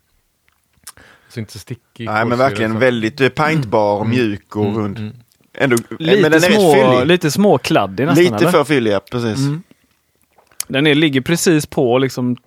så 1.29 1.39
inte 1.39 1.51
så 1.53 1.59
stickig 1.59 2.05
Nej, 2.05 2.25
men 2.25 2.37
verkligen 2.37 2.79
väldigt 2.79 3.21
eh, 3.21 3.29
pintbar, 3.29 4.05
mjuk 4.05 4.55
och 4.55 4.65
Mm, 4.65 4.77
rund. 4.77 5.23
Ändå, 5.57 5.77
Lite, 5.99 6.21
men 6.21 6.31
den 6.31 6.43
är 6.43 6.49
rätt 6.49 6.61
små, 6.61 7.03
lite 7.03 7.31
småkladdig 7.31 8.05
nästan 8.05 8.23
Lite 8.23 8.35
eller? 8.35 8.51
för 8.51 8.63
fyllig, 8.63 8.91
ja, 8.91 8.99
precis. 9.11 9.37
Mm. 9.37 9.63
Den 10.67 10.87
är, 10.87 10.95
ligger 10.95 11.21
precis 11.21 11.65
på 11.65 11.97
liksom 11.97 12.37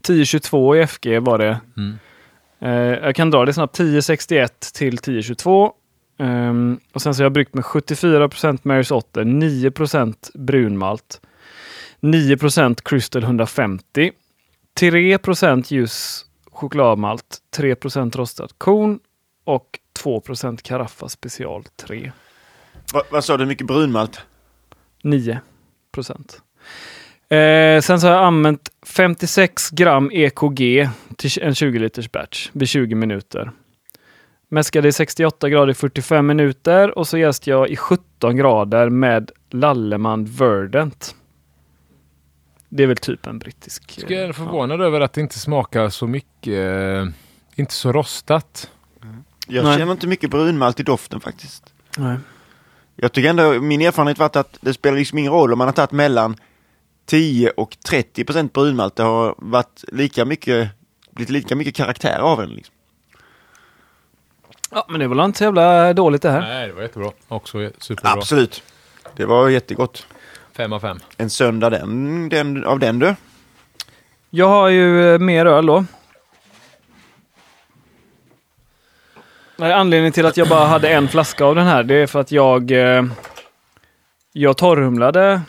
1022 0.00 0.76
i 0.76 0.86
FG 0.86 1.18
var 1.20 1.38
det. 1.38 1.60
Mm. 1.76 1.98
Eh, 2.60 3.06
jag 3.06 3.16
kan 3.16 3.30
dra 3.30 3.44
det 3.44 3.52
snabbt. 3.52 3.74
1061 3.74 4.60
till 4.74 4.94
1022. 4.94 5.72
Um, 6.20 6.80
och 6.92 7.02
sen 7.02 7.14
så 7.14 7.20
har 7.20 7.24
jag 7.24 7.32
bryggt 7.32 7.54
med 7.54 7.64
74 7.64 8.30
Marys 8.62 8.90
Otter, 8.90 9.24
9% 9.24 10.14
brunmalt, 10.34 11.20
9% 12.00 12.82
Crystal 12.84 13.22
150, 13.22 14.12
3% 14.80 15.64
ljus 15.74 16.24
chokladmalt, 16.46 17.38
3% 17.56 18.16
rostat 18.16 18.50
korn 18.58 18.98
och 19.44 19.78
2% 20.04 20.62
Caraffa 20.62 21.08
special 21.08 21.64
3. 21.76 22.12
Va, 22.92 23.02
vad 23.10 23.24
sa 23.24 23.36
du, 23.36 23.46
mycket 23.46 23.66
brunmalt? 23.66 24.20
9 25.02 25.40
procent. 25.92 26.42
Eh, 27.28 27.80
sen 27.80 28.00
så 28.00 28.06
har 28.06 28.14
jag 28.14 28.24
använt 28.24 28.68
56 28.86 29.70
gram 29.70 30.10
EKG 30.12 30.88
till 31.16 31.42
en 31.42 31.54
20 31.54 31.78
liters 31.78 32.12
batch 32.12 32.50
vid 32.52 32.68
20 32.68 32.94
minuter. 32.94 33.50
Mäskade 34.48 34.88
i 34.88 34.92
68 34.92 35.48
grader 35.48 35.70
i 35.70 35.74
45 35.74 36.26
minuter 36.26 36.98
och 36.98 37.08
så 37.08 37.18
jäste 37.18 37.50
jag 37.50 37.68
i 37.68 37.76
17 37.76 38.36
grader 38.36 38.90
med 38.90 39.30
Lalleman 39.50 40.24
Verdant. 40.24 41.14
Det 42.68 42.82
är 42.82 42.86
väl 42.86 42.96
typ 42.96 43.26
en 43.26 43.38
brittisk... 43.38 43.98
Jag 44.02 44.12
är 44.12 44.28
eh, 44.28 44.32
förvånad 44.32 44.80
över 44.80 45.00
att 45.00 45.12
det 45.12 45.20
inte 45.20 45.38
smakar 45.38 45.88
så 45.88 46.06
mycket, 46.06 46.54
eh, 46.54 47.06
inte 47.54 47.74
så 47.74 47.92
rostat. 47.92 48.70
Jag 49.46 49.64
Nej. 49.64 49.78
känner 49.78 49.92
inte 49.92 50.06
mycket 50.06 50.30
brunmalt 50.30 50.80
i 50.80 50.82
doften 50.82 51.20
faktiskt. 51.20 51.74
Nej. 51.98 52.16
Jag 53.00 53.12
tycker 53.12 53.30
ändå, 53.30 53.60
min 53.60 53.80
erfarenhet 53.80 54.18
varit 54.18 54.36
att 54.36 54.58
det 54.60 54.74
spelar 54.74 54.98
liksom 54.98 55.18
ingen 55.18 55.32
roll 55.32 55.52
om 55.52 55.58
man 55.58 55.68
har 55.68 55.72
tagit 55.72 55.92
mellan 55.92 56.36
10 57.06 57.50
och 57.50 57.76
30 57.88 58.24
procent 58.24 58.52
brunmalt. 58.52 58.96
Det 58.96 59.02
har 59.02 59.34
varit 59.38 59.84
lika 59.88 60.24
mycket, 60.24 60.68
blivit 61.10 61.30
lika 61.30 61.56
mycket 61.56 61.74
karaktär 61.74 62.18
av 62.18 62.38
den. 62.38 62.50
Liksom. 62.50 62.74
Ja, 64.70 64.86
men 64.88 65.00
det 65.00 65.08
var 65.08 65.16
väl 65.16 65.24
inte 65.24 65.38
så 65.38 65.44
jävla 65.44 65.92
dåligt 65.92 66.22
det 66.22 66.30
här. 66.30 66.40
Nej, 66.40 66.68
det 66.68 66.74
var 66.74 66.82
jättebra. 66.82 67.10
Också 67.28 67.70
superbra. 67.78 68.12
Absolut. 68.12 68.62
Det 69.16 69.24
var 69.24 69.48
jättegott. 69.48 70.06
Fem 70.52 70.72
av 70.72 70.80
fem. 70.80 70.98
En 71.16 71.30
söndag 71.30 71.70
den, 71.70 72.28
den, 72.28 72.64
av 72.64 72.78
den 72.78 72.98
du. 72.98 73.14
Jag 74.30 74.48
har 74.48 74.68
ju 74.68 75.14
eh, 75.14 75.18
mer 75.18 75.46
öl 75.46 75.66
då. 75.66 75.84
Nej, 79.58 79.72
Anledningen 79.72 80.12
till 80.12 80.26
att 80.26 80.36
jag 80.36 80.48
bara 80.48 80.66
hade 80.66 80.88
en 80.88 81.08
flaska 81.08 81.44
av 81.44 81.54
den 81.54 81.66
här, 81.66 81.82
det 81.82 81.94
är 81.94 82.06
för 82.06 82.20
att 82.20 82.32
jag 82.32 82.70
eh, 82.70 83.04
jag 84.32 84.56
torrhumlade 84.56 85.40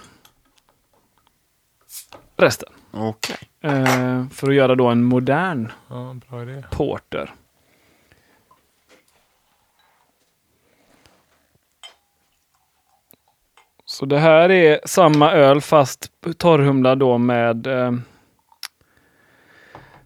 resten. 2.38 2.70
Okej. 2.92 3.38
Eh, 3.62 4.28
för 4.34 4.48
att 4.50 4.56
göra 4.56 4.76
då 4.76 4.88
en 4.88 5.04
modern 5.04 5.72
Ja, 5.90 6.16
bra 6.30 6.44
idé. 6.44 6.64
porter. 6.72 7.34
Så 13.86 14.06
det 14.06 14.20
här 14.20 14.52
är 14.52 14.80
samma 14.86 15.32
öl 15.32 15.62
fast 15.62 16.12
torrhumlad 16.38 17.00
då 17.00 17.18
med 17.18 17.68
eh, 17.68 17.92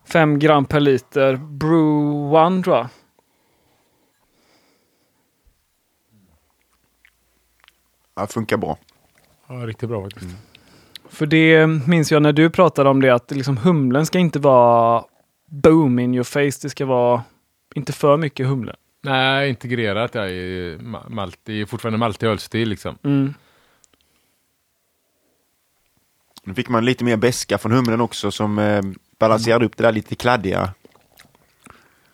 5 0.05 0.39
gram 0.39 0.65
per 0.65 0.79
liter 0.79 1.35
Brew 1.35 2.37
One 2.37 2.63
tror 2.63 2.75
jag. 2.75 2.87
Ja, 8.15 8.27
funkar 8.27 8.57
bra. 8.57 8.77
Ja, 9.47 9.53
riktigt 9.55 9.89
bra 9.89 10.03
faktiskt. 10.03 10.35
För 11.09 11.25
det 11.25 11.67
minns 11.67 12.11
jag 12.11 12.21
när 12.21 12.33
du 12.33 12.49
pratade 12.49 12.89
om 12.89 13.01
det 13.01 13.09
att 13.09 13.31
liksom 13.31 13.57
humlen 13.57 14.05
ska 14.05 14.19
inte 14.19 14.39
vara 14.39 15.03
boom 15.45 15.99
in 15.99 16.13
your 16.13 16.23
face. 16.23 16.59
Det 16.61 16.69
ska 16.69 16.85
vara 16.85 17.23
inte 17.75 17.93
för 17.93 18.17
mycket 18.17 18.47
humle. 18.47 18.75
Nej, 19.01 19.49
integrerat 19.49 20.15
ja, 20.15 20.27
i 20.27 20.77
ma- 20.81 21.09
malt. 21.09 21.39
Det 21.43 21.53
är 21.61 21.65
fortfarande 21.65 21.97
maltig 21.99 22.27
ölstil 22.27 22.69
liksom. 22.69 22.97
Mm. 23.03 23.33
Nu 26.43 26.53
fick 26.53 26.69
man 26.69 26.85
lite 26.85 27.03
mer 27.03 27.17
beska 27.17 27.57
från 27.57 27.71
humlen 27.71 28.01
också 28.01 28.31
som 28.31 28.59
eh, 28.59 28.81
balanserade 29.19 29.65
upp 29.65 29.77
det 29.77 29.83
där 29.83 29.91
lite 29.91 30.15
kladdiga. 30.15 30.73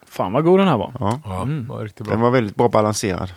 Fan 0.05 0.31
vad 0.33 0.43
god 0.43 0.59
den 0.59 0.67
här 0.67 0.77
var. 0.77 0.93
Ja. 0.99 1.21
Ja, 1.25 1.41
Mm. 1.41 1.67
var 1.67 1.83
riktigt 1.83 1.97
Den 2.07 2.19
bra. 2.19 2.23
var 2.29 2.31
väldigt 2.31 2.55
bra 2.55 2.69
balanserad. 2.69 3.33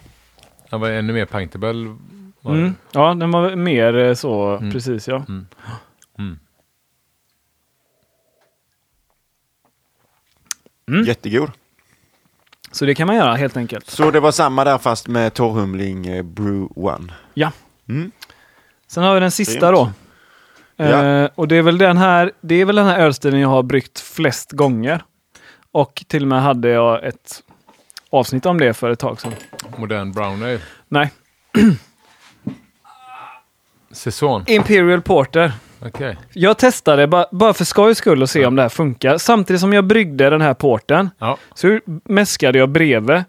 Den 0.70 0.80
var 0.80 0.90
ännu 0.90 1.12
mer 1.12 1.24
paintable. 1.26 1.96
Mm. 2.44 2.74
Ja, 2.92 3.14
den 3.14 3.30
var 3.30 3.56
mer 3.56 3.96
eh, 3.96 4.14
så, 4.14 4.56
Mm. 4.56 4.72
precis 4.72 5.08
ja. 5.08 5.16
Mm. 5.28 5.46
Mm. 6.18 6.38
Mm. 10.88 11.04
Jättegod. 11.04 11.50
Så 12.72 12.84
det 12.84 12.94
kan 12.94 13.06
man 13.06 13.16
göra 13.16 13.34
helt 13.34 13.56
enkelt. 13.56 13.90
Så 13.90 14.10
det 14.10 14.20
var 14.20 14.30
samma 14.32 14.64
där 14.64 14.78
fast 14.78 15.08
med 15.08 15.34
torrhumling 15.34 16.06
eh, 16.06 16.22
Brew 16.22 16.68
One. 16.76 17.12
Ja. 17.34 17.52
Mm. 17.88 18.10
Sen 18.86 19.02
har 19.04 19.14
vi 19.14 19.20
den 19.20 19.30
sista 19.30 19.70
då. 19.70 19.82
Grymt. 19.84 19.96
Ja. 20.76 21.04
Eh, 21.04 21.30
och 21.34 21.48
det 21.48 21.56
är 21.56 21.62
väl 21.62 21.78
den 21.78 21.96
här, 21.96 22.32
det 22.40 22.54
är 22.54 22.64
väl 22.64 22.76
den 22.76 22.86
här 22.86 22.98
ölstilen 22.98 23.40
jag 23.40 23.48
har 23.48 23.62
bryggt 23.62 24.00
flest 24.00 24.52
gånger. 24.52 25.04
Och 25.72 26.04
till 26.08 26.22
och 26.22 26.28
med 26.28 26.42
hade 26.42 26.68
jag 26.68 27.04
ett 27.04 27.42
avsnitt 28.10 28.46
om 28.46 28.58
det 28.58 28.74
för 28.74 28.90
ett 28.90 28.98
tag 28.98 29.20
sedan. 29.20 29.32
Modern 29.76 30.12
brown 30.12 30.42
ale. 30.42 30.60
Nej, 30.88 31.12
Säsong. 33.92 34.44
Imperial 34.46 35.02
Porter. 35.02 35.52
Okej. 35.86 36.16
Jag 36.32 36.58
testade 36.58 37.06
ba- 37.06 37.26
bara 37.32 37.54
för 37.54 37.64
skojs 37.64 37.98
skull 37.98 38.22
och 38.22 38.30
se 38.30 38.46
om 38.46 38.56
det 38.56 38.62
här 38.62 38.68
funkar. 38.68 39.18
Samtidigt 39.18 39.60
som 39.60 39.72
jag 39.72 39.84
bryggde 39.86 40.30
den 40.30 40.40
här 40.40 40.54
porten 40.54 41.10
Ja. 41.18 41.38
så 41.54 41.80
mäskade 42.04 42.58
jag 42.58 42.68
bredvid 42.68 43.24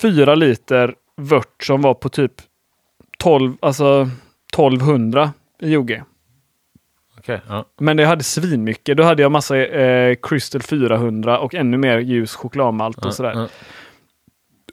fyra 0.00 0.34
liter 0.34 0.94
vört 1.16 1.64
som 1.64 1.82
var 1.82 1.94
på 1.94 2.08
typ 2.08 2.32
12, 3.18 3.54
alltså 3.60 4.08
1200 4.52 5.32
i 5.60 5.76
OG. 5.76 6.02
Okej. 7.18 7.40
Ja. 7.48 7.64
Men 7.80 7.96
det 7.96 8.04
hade 8.04 8.24
svinmycket. 8.24 8.96
Då 8.96 9.02
hade 9.02 9.22
jag 9.22 9.32
massa 9.32 9.56
eh, 9.58 10.14
Crystal 10.22 10.62
400 10.62 11.38
och 11.38 11.54
ännu 11.54 11.76
mer 11.76 11.98
ljus 11.98 12.34
chokladmalt 12.34 12.98
och 12.98 13.06
Ja, 13.06 13.10
sådär. 13.12 13.32
ja. 13.34 13.48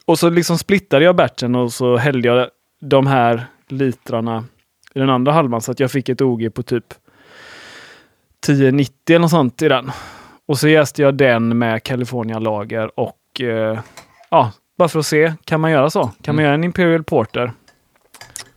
Och 0.04 0.18
så 0.18 0.30
liksom 0.30 0.58
splittade 0.58 1.04
jag 1.04 1.16
batchen 1.16 1.54
och 1.54 1.72
så 1.72 1.96
hällde 1.96 2.28
jag 2.28 2.48
de 2.80 3.06
här 3.06 3.44
litrarna 3.68 4.44
i 4.94 4.98
den 4.98 5.10
andra 5.10 5.32
halvan 5.32 5.60
så 5.60 5.72
att 5.72 5.80
jag 5.80 5.90
fick 5.90 6.08
ett 6.08 6.20
OG 6.20 6.54
på 6.54 6.62
typ 6.62 6.84
1090 8.44 8.94
eller 9.08 9.18
något 9.18 9.30
sånt 9.30 9.62
i 9.62 9.68
den. 9.68 9.90
Och 10.46 10.58
så 10.58 10.68
jäste 10.68 11.02
jag 11.02 11.14
den 11.14 11.58
med 11.58 11.82
California 11.82 12.38
Lager 12.38 13.00
och 13.00 13.40
eh, 13.40 13.78
ja, 14.30 14.52
bara 14.78 14.88
för 14.88 14.98
att 14.98 15.06
se, 15.06 15.32
kan 15.44 15.60
man 15.60 15.70
göra 15.70 15.90
så? 15.90 16.02
Kan 16.22 16.34
man 16.34 16.38
Mm. 16.38 16.44
göra 16.44 16.54
en 16.54 16.64
Imperial 16.64 17.04
Porter? 17.04 17.52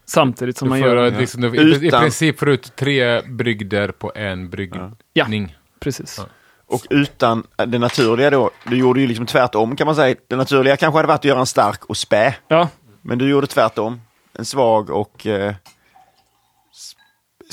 Samtidigt 0.05 0.57
som 0.57 0.69
man 0.69 0.79
gör... 0.79 1.07
eh, 1.07 1.19
liksom, 1.19 1.41
du, 1.41 1.55
i, 1.73 1.87
I 1.87 1.91
princip 1.91 2.39
får 2.39 2.45
du 2.45 2.53
ut 2.53 2.75
tre 2.75 3.21
brygder 3.21 3.87
på 3.91 4.11
en 4.15 4.49
bryggning. 4.49 5.55
Precis. 5.79 6.15
Ja. 6.19 6.25
Och 6.67 6.85
utan 6.89 7.43
det 7.67 7.79
naturliga 7.79 8.29
då, 8.29 8.51
du 8.65 8.77
gjorde 8.77 9.01
ju 9.01 9.07
liksom 9.07 9.25
tvärtom 9.25 9.75
kan 9.75 9.85
man 9.87 9.95
säga. 9.95 10.15
Det 10.27 10.35
naturliga 10.35 10.77
kanske 10.77 10.97
hade 10.97 11.07
varit 11.07 11.19
att 11.19 11.25
göra 11.25 11.39
en 11.39 11.45
stark 11.45 11.85
och 11.85 11.97
spä. 11.97 12.35
Ja, 12.47 12.69
Men 13.01 13.17
du 13.17 13.29
gjorde 13.29 13.47
tvärtom. 13.47 14.01
En 14.39 14.45
svag 14.45 14.89
och 14.89 15.27
eh, 15.27 15.53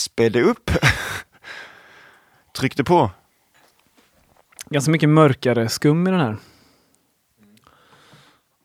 spädde 0.01 0.43
upp. 0.43 0.71
Tryckte 2.57 2.85
på. 2.85 3.11
ganska 4.71 4.91
mycket 4.91 5.09
mörkare 5.09 5.69
skum 5.69 6.07
i 6.07 6.11
den 6.11 6.21
här. 6.21 6.37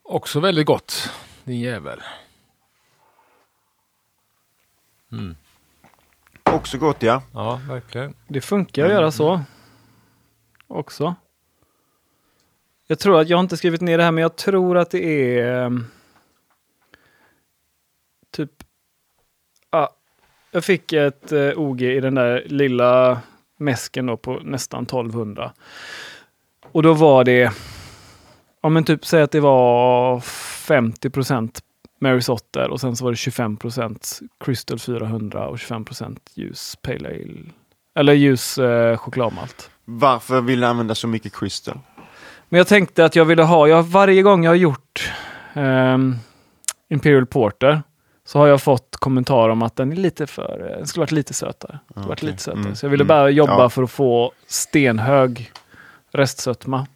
Också 0.02 0.40
väldigt 0.40 0.66
gott. 0.66 1.10
Din 1.44 1.60
jävel. 1.60 2.02
Mm. 5.12 5.36
Också 6.42 6.78
gott 6.78 7.02
ja. 7.02 7.22
Ja, 7.32 7.60
verkligen. 7.68 8.14
Det 8.28 8.40
funkar 8.40 8.84
att 8.84 8.90
göra 8.90 9.10
så. 9.10 9.40
Också. 10.66 11.14
Jag 12.86 12.98
tror 12.98 13.20
att 13.20 13.28
jag 13.28 13.36
har 13.36 13.42
inte 13.42 13.56
skrivit 13.56 13.80
ner 13.80 13.98
det 13.98 14.04
här, 14.04 14.10
men 14.10 14.22
jag 14.22 14.36
tror 14.36 14.78
att 14.78 14.90
det 14.90 15.38
är 15.38 15.64
ehm, 15.64 15.84
typ. 18.30 18.50
Ja, 19.70 19.96
jag 20.56 20.64
fick 20.64 20.92
ett 20.92 21.32
eh, 21.32 21.52
OG 21.56 21.82
i 21.82 22.00
den 22.00 22.14
där 22.14 22.44
lilla 22.46 23.20
mäsken 23.58 24.06
då 24.06 24.16
på 24.16 24.40
nästan 24.44 24.82
1200. 24.82 25.52
Och 26.72 26.82
då 26.82 26.92
var 26.92 27.24
det. 27.24 27.52
Ja, 28.62 28.68
men 28.68 28.84
typ 28.84 29.06
säg 29.06 29.22
att 29.22 29.30
det 29.30 29.40
var 29.40 30.20
50 30.20 31.10
procent 31.10 31.60
Mary's 32.00 32.30
Otter 32.30 32.68
och 32.68 32.80
sen 32.80 32.96
så 32.96 33.04
var 33.04 33.12
det 33.12 33.16
25 33.16 33.56
procent 33.56 34.20
Crystal 34.44 34.78
400 34.78 35.48
och 35.48 35.58
25 35.58 35.84
procent 35.84 36.30
ljus 36.34 36.76
Pale 36.82 37.08
Ale. 37.08 37.52
Eller 37.94 38.12
ljus 38.12 38.58
eh, 38.58 38.96
chokladmalt. 38.96 39.70
Varför 39.84 40.40
vill 40.40 40.60
du 40.60 40.66
använda 40.66 40.94
så 40.94 41.08
mycket 41.08 41.36
crystal? 41.36 41.78
Men 42.48 42.58
jag 42.58 42.66
tänkte 42.66 43.04
att 43.04 43.16
jag 43.16 43.24
ville 43.24 43.42
ha, 43.42 43.68
jag, 43.68 43.82
varje 43.82 44.22
gång 44.22 44.44
jag 44.44 44.50
har 44.50 44.56
gjort 44.56 45.12
ehm, 45.54 46.16
Imperial 46.88 47.26
Porter 47.26 47.82
så 48.26 48.38
har 48.38 48.46
jag 48.46 48.62
fått 48.62 48.96
kommentarer 48.96 49.48
om 49.52 49.62
att 49.62 49.76
den 49.76 49.92
är 49.92 49.96
lite 49.96 50.26
för, 50.26 50.70
eh, 50.70 50.76
den 50.78 50.86
skulle 50.86 51.00
varit 51.02 51.12
lite 51.12 51.34
sötare. 51.34 51.78
Ja, 51.94 52.00
varit 52.02 52.18
okej. 52.18 52.28
lite 52.30 52.42
sötare. 52.42 52.60
Mm, 52.60 52.76
Så 52.76 52.86
jag 52.86 52.90
ville 52.90 53.02
mm. 53.04 53.08
bara 53.08 53.30
jobba 53.30 53.62
Ja. 53.62 53.70
för 53.70 53.82
att 53.82 53.90
få 53.90 54.32
stenhög 54.46 55.52
restsötma. 56.12 56.86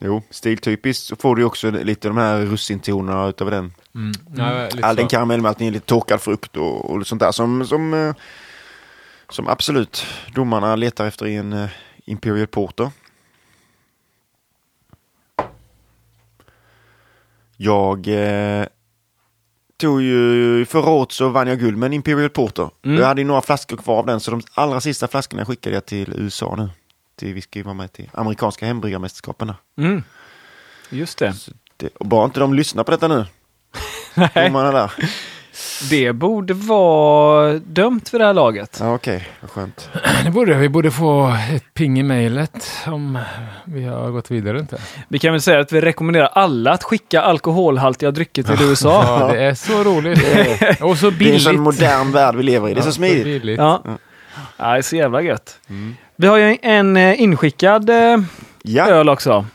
Jo, 0.00 0.22
stiltypiskt 0.30 1.06
så 1.06 1.16
får 1.16 1.36
du 1.36 1.44
också 1.44 1.70
lite 1.70 2.08
de 2.08 2.16
här 2.16 2.40
russintonerna 2.40 3.28
utav 3.28 3.50
den. 3.50 3.72
Mm. 3.94 4.12
Ja, 4.36 4.68
All 4.82 4.96
den 4.96 5.08
karamellmaltningen, 5.08 5.74
lite 5.74 5.86
torkad 5.86 6.20
frukt 6.20 6.56
och, 6.56 6.90
och 6.90 7.06
sånt 7.06 7.20
där 7.20 7.32
som, 7.32 7.66
som, 7.66 7.94
eh, 7.94 8.14
som 9.28 9.48
absolut 9.48 10.06
domarna 10.34 10.76
letar 10.76 11.06
efter 11.06 11.26
i 11.26 11.36
en 11.36 11.52
eh, 11.52 11.68
Imperial 12.04 12.46
Porter. 12.46 12.90
Jag 17.56 18.08
eh, 18.08 18.66
tog 19.78 20.02
ju, 20.02 20.64
förra 20.64 20.90
året 20.90 21.12
så 21.12 21.28
vann 21.28 21.48
jag 21.48 21.58
guld 21.58 21.78
med 21.78 21.86
en 21.86 21.92
Imperial 21.92 22.30
Porter. 22.30 22.70
Mm. 22.84 22.98
Jag 22.98 23.06
hade 23.06 23.20
ju 23.20 23.26
några 23.26 23.42
flaskor 23.42 23.76
kvar 23.76 23.98
av 23.98 24.06
den 24.06 24.20
så 24.20 24.30
de 24.30 24.42
allra 24.54 24.80
sista 24.80 25.08
flaskorna 25.08 25.44
skickade 25.44 25.76
jag 25.76 25.86
till 25.86 26.12
USA 26.16 26.54
nu. 26.56 26.70
Till, 27.16 27.34
vi 27.34 27.40
ska 27.40 27.58
ju 27.58 27.62
vara 27.62 27.74
med 27.74 27.92
till 27.92 28.10
amerikanska 28.12 28.66
hembryggarmästerskapen. 28.66 29.52
Mm. 29.78 30.02
Just 30.90 31.18
det. 31.18 31.34
Det. 31.76 31.88
Och 31.96 32.06
bara 32.06 32.24
inte 32.24 32.40
de 32.40 32.54
lyssnar 32.54 32.84
på 32.84 32.90
detta 32.90 33.08
nu. 33.08 33.26
Domarna 34.34 34.72
där. 34.72 34.92
Det 35.90 36.12
borde 36.12 36.54
vara 36.54 37.52
dömt 37.52 38.08
för 38.08 38.18
det 38.18 38.24
här 38.24 38.34
laget. 38.34 38.78
Ja, 38.80 38.94
okej, 38.94 39.28
vad 39.40 39.50
skönt. 39.50 39.90
Det 40.24 40.30
borde, 40.30 40.54
vi 40.54 40.68
borde 40.68 40.90
få 40.90 41.36
ett 41.54 41.74
ping 41.74 41.98
i 41.98 42.02
mejlet 42.02 42.66
om 42.86 43.18
vi 43.64 43.84
har 43.84 44.10
gått 44.10 44.30
vidare 44.30 44.58
inte. 44.58 44.78
Vi 45.08 45.18
kan 45.18 45.32
väl 45.32 45.40
säga 45.40 45.60
att 45.60 45.72
vi 45.72 45.80
rekommenderar 45.80 46.26
alla 46.26 46.70
att 46.72 46.82
skicka 46.82 47.22
alkoholhaltiga 47.22 48.10
drycker 48.10 48.42
till 48.42 48.62
USA. 48.68 49.20
Ja, 49.20 49.32
det 49.32 49.44
är 49.44 49.54
så 49.54 49.84
roligt. 49.84 50.18
Och 50.82 50.98
så 50.98 51.10
Det 51.10 51.12
är 51.12 51.12
en 51.12 51.18
billigt. 51.18 51.42
sån 51.42 51.60
modern 51.60 52.12
värld 52.12 52.34
vi 52.36 52.42
lever 52.42 52.68
i. 52.68 52.74
Det 52.74 52.80
är 52.80 52.82
så 52.82 52.92
smidigt. 52.92 53.24
billigt. 53.24 53.58
Ja. 53.58 53.82
Ja. 53.84 53.98
ja, 54.56 54.72
det 54.72 54.78
är 54.78 54.82
så 54.82 54.96
jävla 54.96 55.22
gött. 55.22 55.58
Mm. 55.68 55.96
Vi 56.16 56.26
har 56.26 56.36
ju 56.36 56.56
en 56.62 56.96
eh, 56.96 57.20
inskickad 57.22 57.90
eh, 57.90 58.16
Ja, 58.62 58.86
öl 58.88 59.08
också. 59.08 59.46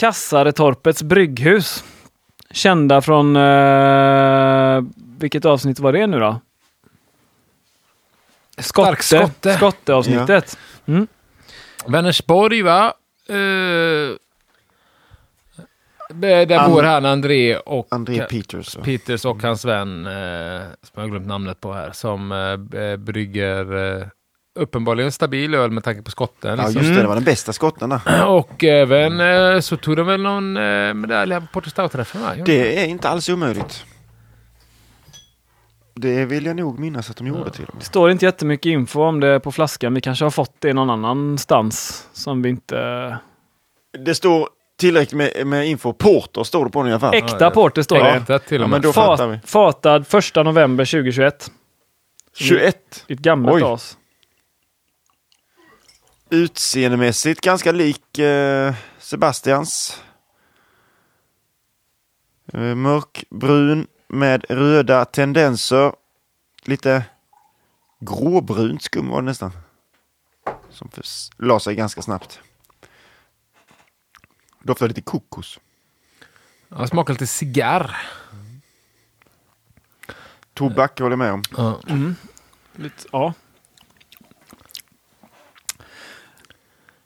Kassaretorpets 0.00 1.02
brygghus. 1.02 1.84
Kända 2.50 3.02
från... 3.02 3.36
Eh, 3.36 4.82
vilket 5.18 5.44
avsnitt 5.44 5.78
var 5.78 5.92
det 5.92 6.06
nu 6.06 6.18
då? 6.18 6.40
Skotte. 8.58 9.02
skotte. 9.02 9.54
Skotte-avsnittet. 9.56 10.58
Mm. 10.86 11.06
Vänersborg 11.86 12.62
va? 12.62 12.92
Uh, 13.30 14.16
där 16.14 16.68
bor 16.68 16.82
han 16.82 17.04
André 17.04 17.56
och 17.56 17.86
André 17.90 18.22
Peters. 18.22 18.76
Peters 18.84 19.24
och 19.24 19.42
hans 19.42 19.64
vän, 19.64 20.06
eh, 20.06 20.60
som 20.82 20.92
jag 20.94 21.02
har 21.02 21.08
glömt 21.08 21.26
namnet 21.26 21.60
på 21.60 21.72
här, 21.72 21.92
som 21.92 22.32
eh, 22.32 22.96
brygger 22.96 23.64
uppenbarligen 24.58 25.12
stabil 25.12 25.54
öl 25.54 25.70
med 25.70 25.84
tanke 25.84 26.02
på 26.02 26.10
skotten. 26.10 26.50
Ja, 26.58 26.64
Liksom. 26.64 26.82
just 26.82 26.94
det. 26.94 27.00
Det 27.02 27.08
var 27.08 27.14
den 27.14 27.24
bästa 27.24 27.52
skotten 27.52 27.88
där. 27.90 28.26
Och 28.28 28.64
även 28.64 29.20
eh, 29.54 29.60
så 29.60 29.76
tog 29.76 29.96
de 29.96 30.06
väl 30.06 30.22
någon 30.22 30.56
eh, 30.56 30.94
medalj 30.94 31.34
på 31.34 31.46
Porto 31.52 31.70
Stout-träffen 31.70 32.22
va? 32.22 32.30
Det 32.44 32.82
är 32.82 32.86
inte 32.86 33.08
alls 33.08 33.28
omöjligt. 33.28 33.84
Det 35.94 36.24
vill 36.24 36.46
jag 36.46 36.56
nog 36.56 36.78
minnas 36.78 37.10
att 37.10 37.16
de 37.16 37.26
gjorde 37.26 37.50
till 37.50 37.64
och 37.64 37.70
Det 37.72 37.76
med. 37.76 37.84
står 37.84 38.10
inte 38.10 38.24
jättemycket 38.24 38.70
info 38.70 39.02
om 39.02 39.20
det 39.20 39.40
på 39.40 39.52
flaskan. 39.52 39.94
Vi 39.94 40.00
kanske 40.00 40.24
har 40.24 40.30
fått 40.30 40.54
det 40.58 40.72
någon 40.72 40.90
annanstans 40.90 42.08
som 42.12 42.42
vi 42.42 42.48
inte... 42.48 43.18
Det 44.04 44.14
står 44.14 44.48
tillräckligt 44.78 45.16
med, 45.16 45.46
med 45.46 45.68
info. 45.68 45.92
Porter 45.92 46.44
står 46.44 46.64
det 46.64 46.70
på 46.70 46.82
den 46.82 46.88
i 46.88 46.92
alla 46.92 47.00
fall. 47.00 47.14
Äkta 47.14 47.36
ja. 47.44 47.50
porter 47.50 47.82
står 47.82 47.98
det. 47.98 48.10
Äkta 48.10 48.38
till 48.38 48.58
Ja, 48.60 48.64
och 48.64 48.70
men 48.70 48.80
med. 48.80 48.86
vi. 48.86 48.92
Fat, 48.92 49.50
fatad 49.50 50.14
1 50.38 50.44
november 50.44 50.84
2021. 50.84 51.50
21. 52.34 53.04
Det 53.06 53.12
är 53.12 53.16
ett 53.16 53.22
gammalt 53.22 53.62
Oj. 53.64 53.72
as. 53.72 53.96
Utseendemässigt 56.30 57.40
ganska 57.40 57.72
lik 57.72 58.18
eh, 58.18 58.74
Sebastians. 58.98 60.02
Eh, 62.52 62.74
mörkbrun 62.74 63.86
med 64.08 64.44
röda 64.48 65.04
tendenser. 65.04 65.92
Lite 66.62 67.04
gråbrunt 68.00 68.82
skum 68.82 69.08
var 69.08 69.22
det 69.22 69.26
nästan. 69.26 69.52
Som 70.70 70.90
la 71.36 71.60
sig 71.60 71.74
ganska 71.74 72.02
snabbt. 72.02 72.40
Doftar 74.62 74.88
lite 74.88 75.00
kokos. 75.02 75.58
Ja, 76.68 76.86
smakar 76.86 77.14
lite 77.14 77.26
cigarr. 77.26 77.96
Tobak 80.54 81.00
håller 81.00 81.10
jag 81.10 81.18
med 81.18 81.32
om. 81.32 81.42
Mm. 81.88 82.16
Lite, 82.76 83.08
ja. 83.12 83.34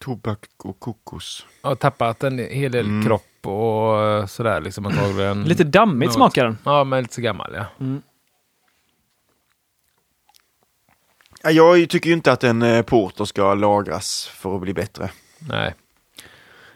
Tobak 0.03 0.39
och 0.59 0.81
kokos. 0.81 1.47
har 1.63 1.75
tappat 1.75 2.23
en 2.25 2.39
hel 2.39 2.73
del 2.73 2.87
Mm. 2.87 3.07
kropp 3.07 3.47
och 3.47 4.03
eh, 4.07 4.27
sådär 4.27 4.61
liksom 4.61 4.87
antagligen. 4.87 5.43
Lite 5.49 5.65
dammigt 5.65 6.09
Något. 6.09 6.15
smakar 6.15 6.45
den. 6.45 6.59
Ja, 6.65 6.85
men 6.85 7.03
lite 7.03 7.15
så 7.15 7.21
gammal 7.21 7.55
ja. 7.55 7.65
Ja, 11.43 11.51
Jag 11.51 11.89
tycker 11.91 12.09
ju 12.11 12.15
inte 12.17 12.33
att 12.33 12.45
en 12.45 12.63
eh, 12.63 12.83
porter 12.83 13.25
ska 13.25 13.55
lagras 13.55 14.27
för 14.35 14.55
att 14.55 14.61
bli 14.63 14.75
bättre. 14.75 15.11
Nej. 15.39 15.75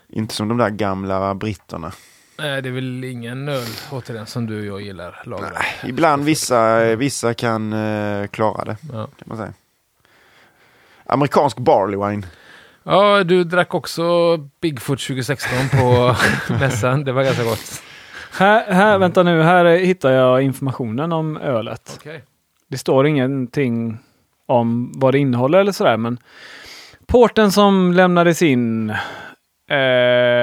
Inte 0.08 0.34
som 0.34 0.48
de 0.48 0.58
där 0.58 0.70
gamla 0.70 1.34
britterna. 1.34 1.92
Nej, 2.38 2.62
det 2.62 2.68
är 2.68 2.72
väl 2.72 3.04
ingen 3.04 3.48
öl 3.48 3.66
återigen 3.90 4.26
som 4.26 4.46
du 4.46 4.60
och 4.60 4.66
jag 4.66 4.86
gillar 4.86 5.22
lagra. 5.26 5.50
Nej, 5.54 5.90
ibland 5.90 6.24
vissa, 6.24 6.84
vissa 6.96 7.34
kan 7.34 7.72
eh, 7.72 8.26
klara 8.26 8.64
det, 8.64 8.76
Ja. 8.92 9.06
kan 9.06 9.24
man 9.26 9.36
säga. 9.36 9.52
Amerikansk 11.06 11.58
barley 11.58 12.08
wine. 12.10 12.26
Ja, 12.86 13.24
du 13.24 13.44
drack 13.44 13.74
också 13.74 14.36
Bigfoot 14.60 15.00
2016 15.00 15.58
på 15.80 16.16
mässan. 16.60 17.04
Det 17.04 17.12
var 17.12 17.22
ganska 17.22 17.44
gott. 17.44 17.82
Här, 18.32 18.72
här, 18.72 18.98
vänta 18.98 19.22
nu, 19.22 19.42
här 19.42 19.64
hittar 19.64 20.10
jag 20.10 20.42
informationen 20.42 21.12
om 21.12 21.36
ölet. 21.36 21.98
Okej. 22.00 22.24
Det 22.68 22.78
står 22.78 23.06
ingenting 23.06 23.98
om 24.46 24.92
vad 24.96 25.14
det 25.14 25.18
innehåller 25.18 25.58
eller 25.58 25.72
sådär, 25.72 25.96
men 25.96 26.18
porten 27.06 27.52
som 27.52 27.92
lämnades 27.92 28.42
in 28.42 28.90
eh, 29.70 29.76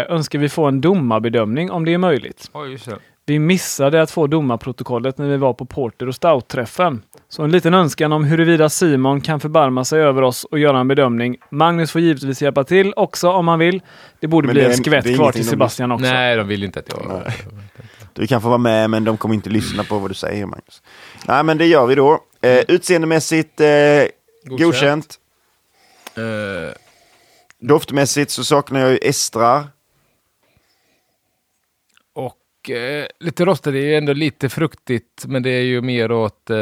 önskar 0.09 0.39
vi 0.39 0.49
få 0.49 0.65
en 0.65 0.81
domarbedömning 0.81 1.71
om 1.71 1.85
det 1.85 1.93
är 1.93 1.97
möjligt. 1.97 2.49
Det. 2.85 3.12
Vi 3.25 3.39
missade 3.39 4.01
att 4.01 4.11
få 4.11 4.27
domarprotokollet 4.27 5.17
när 5.17 5.27
vi 5.27 5.37
var 5.37 5.53
på 5.53 5.65
Porter 5.65 6.07
och 6.07 6.15
Stout-träffen. 6.15 7.01
Så 7.29 7.43
en 7.43 7.51
liten 7.51 7.73
önskan 7.73 8.11
om 8.13 8.23
huruvida 8.23 8.69
Simon 8.69 9.21
kan 9.21 9.39
förbarma 9.39 9.85
sig 9.85 10.01
över 10.01 10.21
oss 10.21 10.43
och 10.43 10.59
göra 10.59 10.79
en 10.79 10.87
bedömning. 10.87 11.37
Magnus 11.49 11.91
får 11.91 12.01
givetvis 12.01 12.41
hjälpa 12.41 12.63
till 12.63 12.93
också 12.95 13.29
om 13.29 13.47
han 13.47 13.59
vill. 13.59 13.81
Det 14.19 14.27
borde 14.27 14.47
Men 14.47 14.53
bli 14.53 14.61
det 14.61 14.67
en 14.67 14.71
är- 14.73 14.77
skvätt 14.83 15.03
det 15.03 15.11
är 15.11 15.15
kvar 15.15 15.31
till 15.31 15.43
de- 15.43 15.49
Sebastian 15.49 15.91
också. 15.91 16.05
Nej, 16.05 16.35
de 16.37 16.47
vill 16.47 16.63
inte 16.63 16.79
att 16.79 16.85
jag... 16.89 17.21
Nej. 17.25 17.35
Du 18.13 18.27
kan 18.27 18.41
få 18.41 18.47
vara 18.47 18.57
med 18.57 18.89
men 18.89 19.03
de 19.03 19.17
kommer 19.17 19.35
inte 19.35 19.49
lyssna 19.49 19.83
på 19.83 19.99
vad 19.99 20.09
du 20.11 20.15
säger 20.15 20.45
Magnus. 20.45 20.81
Nej 21.27 21.43
men 21.43 21.57
det 21.57 21.65
gör 21.65 21.85
vi 21.87 21.95
då. 21.95 22.19
Eh, 22.41 22.59
utseendemässigt 22.67 23.61
eh, 23.61 23.67
godkänt. 24.45 25.15
Eh, 26.15 26.73
Doftmässigt 27.59 28.31
så 28.31 28.43
saknar 28.43 28.79
jag 28.79 28.91
ju 28.91 28.97
estrar. 28.97 29.63
Och 32.63 32.69
eh, 32.69 33.07
lite 33.19 33.45
rostat, 33.45 33.73
det 33.73 33.79
är 33.79 33.85
ju 33.85 33.95
ändå 33.95 34.13
lite 34.13 34.49
fruktigt, 34.49 35.25
men 35.25 35.43
det 35.43 35.49
är 35.49 35.61
ju 35.61 35.81
mer 35.81 36.11
åt... 36.11 36.49
Eh, 36.49 36.55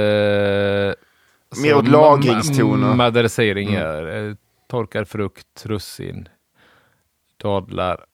Mer 1.63 1.75
åt 1.75 1.87
lagringstoner. 1.87 2.95
Maderisering, 2.95 3.69
Mm. 3.75 3.81
ja. 3.81 4.07
Eh, 4.09 4.35
torkad 4.67 5.07
frukt, 5.07 5.65
russin, 5.65 6.29
dadlar. 7.37 8.05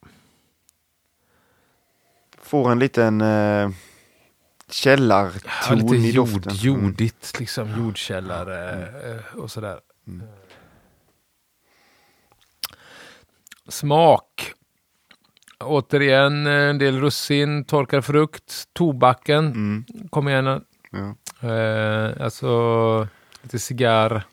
Får 2.42 2.72
en 2.72 2.80
liten 2.80 3.22
eh, 3.22 3.28
Ja, 3.28 3.72
källarton 4.70 5.78
lite 5.80 5.96
i 5.96 6.10
jord, 6.12 6.28
doften. 6.30 6.52
Mm. 6.74 6.84
jordigt, 6.86 7.34
liksom 7.40 7.70
jordkällare 7.78 8.88
eh, 9.12 9.40
och 9.40 9.52
sådär. 9.52 9.80
Mm. 10.08 10.28
Smak. 13.68 14.54
Återigen 15.64 16.47
eh, 16.47 16.53
en 16.53 16.78
del 16.78 16.99
russin, 17.01 17.64
torkad 17.66 18.05
frukt, 18.05 18.64
tobaken. 18.74 19.45
Mm. 19.45 19.86
Kom 20.10 20.28
igen. 20.30 20.45
Ja. 20.91 21.16
Eh, 21.49 22.24
alltså 22.24 23.08
lite 23.41 23.60
cigarr. 23.60 24.24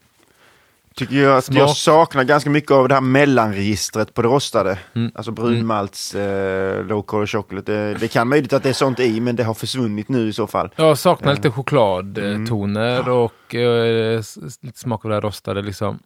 Tycker 0.95 1.16
jag 1.16 1.37
att 1.37 1.45
Smak. 1.45 1.59
jag 1.59 1.70
saknar 1.77 2.25
ganska 2.25 2.51
mycket 2.51 2.70
av 2.70 2.89
det 2.89 2.95
här 2.95 3.01
mellanregistret 3.03 4.14
på 4.14 4.22
det 4.22 4.29
rostade. 4.29 4.79
Mm. 4.95 5.12
Alltså 5.14 5.31
brunmalts, 5.33 6.14
eh, 6.14 6.85
low 6.87 7.03
color 7.03 7.27
chocolate. 7.27 7.72
Det, 7.72 7.95
det 7.95 8.09
kan 8.09 8.29
möjligt 8.29 8.53
att 8.53 8.62
det 8.62 8.68
är 8.68 8.72
sånt 8.72 9.01
i 9.01 9.20
men 9.20 9.37
det 9.37 9.45
har 9.45 9.55
försvunnit 9.55 10.09
nu 10.09 10.29
i 10.29 10.33
så 10.33 10.47
fall. 10.47 10.70
Jag 10.77 10.99
saknar 10.99 11.31
Eh. 11.31 11.37
lite 11.37 11.51
chokladtoner 11.51 13.09
och 13.09 13.55
eh, 13.55 14.22
lite 14.62 14.79
smak 14.79 15.05
av 15.05 15.09
det 15.09 15.14
här 15.16 15.20
rostade 15.22 15.62
liksom. 15.62 15.99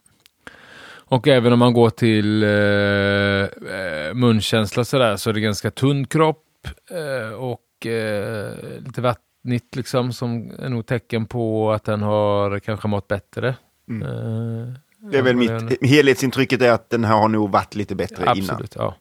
Och 1.09 1.27
även 1.27 1.53
om 1.53 1.59
man 1.59 1.73
går 1.73 1.89
till 1.89 2.43
eh, 2.43 2.49
eh, 2.49 4.13
munkänsla 4.13 4.85
sådär 4.85 5.17
så 5.17 5.29
är 5.29 5.33
det 5.33 5.39
ganska 5.39 5.71
tunn 5.71 6.07
kropp 6.07 6.45
eh, 6.91 7.33
och 7.33 7.85
eh, 7.85 8.51
lite 8.85 9.01
vattnigt 9.01 9.75
liksom 9.75 10.13
som 10.13 10.51
är 10.59 10.69
nog 10.69 10.85
tecken 10.85 11.25
på 11.25 11.71
att 11.71 11.83
den 11.83 12.01
har 12.01 12.59
kanske 12.59 12.87
mått 12.87 13.07
bättre. 13.07 13.55
Mm. 13.89 14.07
Eh, 14.07 14.73
Det 15.11 15.17
är 15.17 15.21
väl 15.21 15.35
mitt 15.35 15.89
helhetsintrycket 15.89 16.61
är 16.61 16.71
att 16.71 16.89
den 16.89 17.03
här 17.03 17.15
har 17.15 17.27
nog 17.27 17.51
varit 17.51 17.75
lite 17.75 17.95
bättre 17.95 18.23
innan. 18.23 18.49
Absolut, 18.49 18.75
ja. 18.75 18.95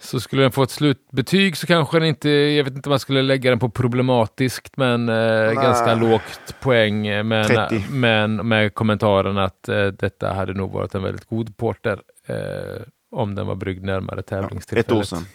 Så 0.00 0.20
skulle 0.20 0.42
den 0.42 0.52
få 0.52 0.62
ett 0.62 0.70
slutbetyg 0.70 1.56
så 1.56 1.66
kanske 1.66 1.98
den 1.98 2.08
inte, 2.08 2.28
jag 2.30 2.64
vet 2.64 2.74
inte 2.76 2.88
om 2.88 2.90
man 2.90 2.98
skulle 2.98 3.22
lägga 3.22 3.50
den 3.50 3.58
på 3.58 3.68
problematiskt, 3.68 4.76
men 4.76 5.08
eh, 5.08 5.52
ganska 5.52 5.94
lågt 5.94 6.54
poäng. 6.60 7.06
eh, 7.06 7.24
Men, 7.24 7.44
30. 7.46 7.84
men 7.90 8.48
med 8.48 8.74
kommentaren 8.74 9.38
att 9.38 9.68
eh, 9.68 9.86
detta 9.86 10.32
hade 10.34 10.54
nog 10.54 10.72
varit 10.72 10.94
en 10.94 11.02
väldigt 11.02 11.24
god 11.28 11.56
porter 11.56 12.00
eh, 12.26 12.82
om 13.10 13.34
den 13.34 13.46
var 13.46 13.54
bryggd 13.54 13.84
närmare 13.84 14.20
Ett 14.20 14.26
tävlingstillfället. 14.26 14.92
år 14.98 15.02
sedan. 15.02 15.26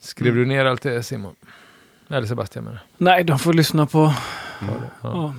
Skrev 0.00 0.34
du 0.34 0.46
ner 0.46 0.64
allt 0.64 0.82
det 0.82 1.02
Simon? 1.02 1.34
Eller 2.10 2.26
Sebastian 2.26 2.64
menar 2.64 2.80
Nej, 2.96 3.24
de 3.24 3.38
får 3.38 3.52
lyssna 3.52 3.86
på... 3.86 4.14
jag. 4.60 4.70
ja. 5.02 5.34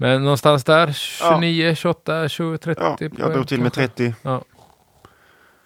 Ja. 0.00 0.06
Men 0.06 0.22
någonstans 0.22 0.64
där, 0.64 0.92
29, 0.92 1.74
28, 1.74 2.28
20, 2.28 2.58
30 2.58 2.82
Ja, 2.82 2.96
jag 3.18 3.32
drog 3.32 3.48
till 3.48 3.60
med 3.60 3.72
kanske. 3.72 3.88
30. 3.96 4.14
Ja, 4.22 4.42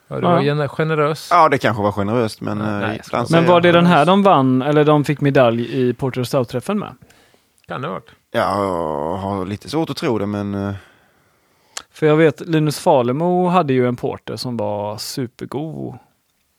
du 0.09 0.21
var 0.21 0.33
Ja. 0.43 0.55
gener- 0.55 0.69
generös. 0.69 1.29
Ja, 1.31 1.49
det 1.49 1.59
kanske 1.59 1.83
var 1.83 1.93
generöst, 1.93 2.41
men... 2.41 2.59
Ja, 2.61 2.65
eh, 2.65 2.79
nej, 3.13 3.25
Men 3.31 3.47
var 3.47 3.61
det 3.61 3.73
den 3.73 3.87
här 3.87 4.07
de 4.07 4.23
vann, 4.23 4.63
eller 4.63 4.85
de 4.85 5.05
fick 5.05 5.21
medalj 5.21 5.81
i 5.89 5.95
Porter 5.95 6.21
och 6.21 6.27
Stout-träffen 6.27 6.79
med? 6.79 6.95
Kan 7.67 7.81
det 7.81 7.87
ha 7.89 7.93
varit. 7.95 8.11
Ja, 8.31 8.41
jag 8.65 9.17
har 9.17 9.47
lite 9.47 9.71
svårt 9.71 9.91
att 9.91 9.97
tro 9.97 10.19
det, 10.19 10.27
men... 10.27 10.55
eh, 10.55 10.75
För 11.91 12.07
jag 12.07 12.17
vet, 12.17 12.41
Linus 12.41 12.79
Falemo 12.79 13.49
hade 13.49 13.73
ju 13.73 13.89
en 13.89 13.97
Porter 13.97 14.37
som 14.37 14.57
var 14.57 14.97
supergod 14.99 15.99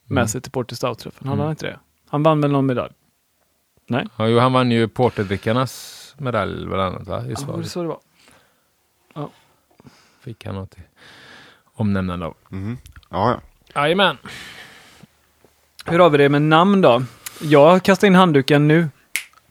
med 0.08 0.18
Mm. 0.22 0.28
sig 0.28 0.42
till 0.42 0.52
Porter 0.52 0.76
Stout-träffen. 0.76 1.28
Han 1.28 1.34
Mm. 1.34 1.40
hade 1.40 1.50
inte 1.52 1.66
det? 1.66 1.80
Han 2.10 2.24
vann 2.24 2.42
väl 2.42 2.52
någon 2.52 2.66
medalj? 2.66 2.94
Nej? 3.88 4.06
Ja, 4.18 4.28
jo, 4.28 4.40
han 4.40 4.54
vann 4.54 4.72
ju 4.72 4.88
Porterdrickarnas 4.88 6.02
medalj 6.18 6.66
bland 6.66 6.82
annat. 6.96 7.08
Va? 7.08 7.18
I 7.26 7.30
Ja, 7.30 7.54
det 7.58 7.64
är 7.64 7.64
så 7.64 7.82
det 7.82 7.88
var. 7.88 8.00
fick 10.22 10.46
han 10.46 10.56
något 10.56 10.76
omnämnande 11.74 12.26
av. 12.26 12.36
mhm. 12.50 12.78
Ja, 13.10 13.30
ja. 13.32 13.42
Jajamän. 13.82 14.18
Hur 15.86 16.00
har 16.00 16.10
vi 16.10 16.18
det 16.18 16.30
med 16.30 16.42
namn 16.42 16.82
då? 16.82 17.04
Jag 17.42 17.84
kastar 17.84 18.08
in 18.08 18.16
handduken 18.16 18.68
nu. 18.68 18.90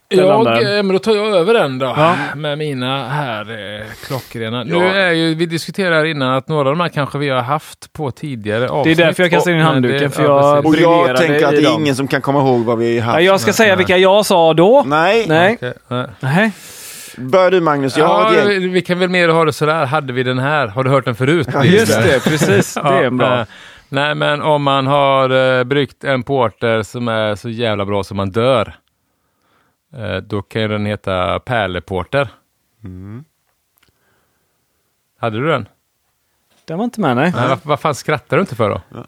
Jag, 0.09 0.47
eh, 0.77 0.83
men 0.83 0.89
då 0.89 0.99
tar 0.99 1.13
jag 1.17 1.27
över 1.27 1.55
den 1.55 1.79
då. 1.79 1.87
Ja. 1.97 2.15
Med 2.35 2.59
mina 2.59 3.09
här 3.09 3.41
eh, 3.81 3.87
klockrena. 4.07 4.65
Ja. 4.67 4.79
Nu 4.79 4.87
är 4.87 5.11
ju, 5.11 5.35
vi 5.35 5.47
diskuterar 5.47 6.05
innan 6.05 6.35
att 6.35 6.49
några 6.49 6.69
av 6.69 6.77
de 6.77 6.81
här 6.81 6.89
kanske 6.89 7.19
vi 7.19 7.29
har 7.29 7.41
haft 7.43 7.93
på 7.93 8.11
tidigare 8.11 8.59
Det 8.61 8.65
är 8.65 8.69
avsnitt. 8.69 8.99
därför 8.99 9.23
jag 9.23 9.31
kastar 9.31 9.51
in 9.53 9.61
handduken, 9.61 9.99
det- 10.01 10.11
för 10.11 10.23
ja, 10.25 10.55
jag-. 10.57 10.67
Och 10.67 10.77
jag 10.77 11.17
tänker 11.17 11.45
att 11.47 11.51
det 11.51 11.57
är 11.59 11.63
dem. 11.63 11.83
ingen 11.83 11.97
som 11.97 12.09
kan 12.09 12.21
komma 12.21 12.39
ihåg 12.39 12.65
vad 12.65 12.79
vi 12.79 12.99
har 12.99 13.07
haft. 13.07 13.17
Ja, 13.17 13.21
jag 13.21 13.41
ska 13.41 13.49
nej, 13.49 13.55
säga 13.55 13.77
vilka 13.77 13.97
jag 13.97 14.27
sa 14.27 14.55
då. 14.55 14.83
Nej. 14.87 15.25
Nej. 15.29 15.55
Okej, 15.55 15.73
nej. 15.89 16.07
Nej. 16.21 16.53
Börjar 17.17 17.51
du 17.51 17.61
Magnus? 17.61 17.97
Jag 17.97 18.07
har 18.07 18.35
Ja, 18.35 18.41
ett 18.41 18.53
gäng. 18.63 18.73
vi 18.73 18.83
kan 18.83 18.99
väl 18.99 19.09
mer 19.09 19.29
ha 19.29 19.45
det 19.45 19.53
sådär. 19.53 19.85
Hade 19.87 20.13
vi 20.13 20.23
den 20.23 20.39
här? 20.39 20.67
Har 20.67 20.85
du 20.85 20.91
hört 20.91 21.05
den 21.05 21.15
förut? 21.15 21.49
Ja, 21.53 21.65
Just 21.65 22.03
det, 22.03 22.25
precis. 22.25 22.75
Det 22.83 22.89
är 22.89 23.05
en 23.05 23.17
bra. 23.17 23.39
eh, 23.41 23.47
Nej, 23.89 24.15
men 24.15 24.43
om 24.43 24.63
man 24.63 24.87
har 24.87 25.33
uh, 25.33 25.65
bryggt 25.65 26.05
en 26.05 26.23
porter 26.23 26.83
som 26.83 27.09
är 27.09 27.35
så 27.35 27.49
jävla 27.49 27.85
bra 27.85 28.05
som 28.05 28.17
man 28.17 28.31
dör. 28.31 28.75
Eh, 29.97 30.17
då 30.17 30.43
kan 30.43 30.63
ju 30.63 30.69
den 30.69 30.87
heta 30.87 31.39
Pärleporter. 31.41 32.29
Mm. 32.85 33.25
Hade 35.19 35.39
du 35.39 35.47
den? 35.47 35.69
Den 36.65 36.79
var 36.79 36.85
inte 36.85 37.01
med, 37.01 37.17
nej. 37.17 37.33
Nej, 37.37 37.49
vad, 37.49 37.59
vad 37.63 37.81
fan 37.81 37.95
skrattar 37.95 38.37
du 38.37 38.41
inte 38.41 38.57
för 38.57 38.71
då? 38.71 39.07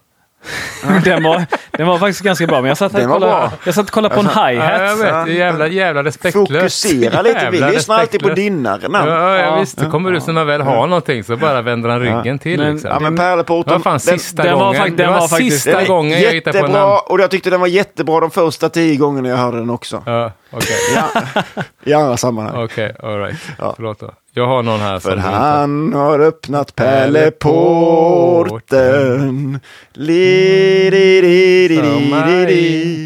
Den 1.05 1.23
var, 1.23 1.47
den 1.71 1.87
var 1.87 1.99
faktiskt 1.99 2.21
ganska 2.23 2.47
bra, 2.47 2.61
men 2.61 2.69
jag 2.69 2.79
satt 2.79 2.93
Den 2.93 3.11
och 3.11 3.21
var 3.21 3.29
kollade, 3.29 3.51
jag 3.65 3.75
satt 3.75 3.87
och 3.87 3.91
kollade 3.93 4.15
på 4.15 4.21
en 4.21 4.29
Ja, 4.35 4.53
jag 4.53 4.61
hi-hat. 4.63 4.99
vet. 4.99 5.27
Det 5.27 5.33
är 5.33 5.37
jävla, 5.37 5.67
jävla 5.69 6.05
respektlöst. 6.05 6.53
Fokusera 6.83 7.23
lite. 7.23 7.49
Vi 7.53 7.61
lyssnar 7.61 7.99
alltid 7.99 8.23
på 8.23 8.29
dina. 8.29 8.79
Ja, 8.93 9.37
ja, 9.39 9.57
visst. 9.61 9.79
Det 9.79 9.87
kommer 9.87 10.11
du 10.13 10.21
så 10.21 10.33
när 10.33 10.45
väl 10.45 10.61
har 10.63 10.87
någonting 10.87 11.25
så 11.25 11.37
bara 11.37 11.63
vänder 11.63 11.89
han 11.91 12.01
ryggen 12.01 12.39
till. 12.39 12.59
Men- 12.61 12.73
liksom. 12.73 12.91
Ja, 12.91 13.01
men 13.01 13.17
Pärleporten. 13.17 13.73
Vad 13.73 13.83
fan, 13.83 13.93
den- 13.93 14.19
sista 14.19 14.43
den 14.43 14.53
var 14.59 14.65
gången. 14.67 14.81
fakt- 14.83 14.97
det 14.97 15.03
den 15.03 15.13
var, 15.13 15.21
var 15.21 15.29
faktiskt- 15.29 15.63
sista 15.65 15.79
den 15.79 15.87
gången 15.89 16.23
jag 16.23 16.33
hittade 16.33 16.59
på 16.59 16.67
en 16.67 16.73
namn. 16.73 16.99
och 17.07 17.21
jag 17.21 17.31
tyckte 17.31 17.51
den 17.51 17.61
var 17.61 17.67
jättebra 17.67 18.21
de 18.21 18.31
första 18.31 18.69
tio 18.69 18.97
gångerna 18.97 19.29
jag 19.29 19.37
hörde 19.37 19.59
den 19.59 19.71
också. 19.71 20.03
Ja, 20.07 20.33
okej. 20.51 20.77
Ja, 20.95 21.23
I 21.85 21.93
andra 21.95 22.17
sammanhang. 22.17 22.65
Okej, 22.65 22.97
alright. 23.03 23.37
Ja. 23.59 23.73
Förlåt 23.77 24.01
då. 24.01 24.11
Jag 24.39 24.47
har 24.47 24.63
någon 24.63 24.81
här 24.81 24.99
För 24.99 25.11
som 25.11 25.21
du 25.21 25.27
inte... 25.27 25.31
han 25.31 25.93
har 25.93 26.21
öppnat 26.21 26.77
Pärleporten. 26.77 29.61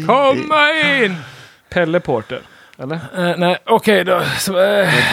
Komma 0.07 0.71
in! 0.71 1.15
Pelle 1.69 1.99
Porter. 1.99 2.41
Eller? 2.77 2.95
Eh, 2.95 3.37
nej, 3.37 3.57
okej 3.65 4.03
då. 4.03 4.21
Så, 4.39 4.53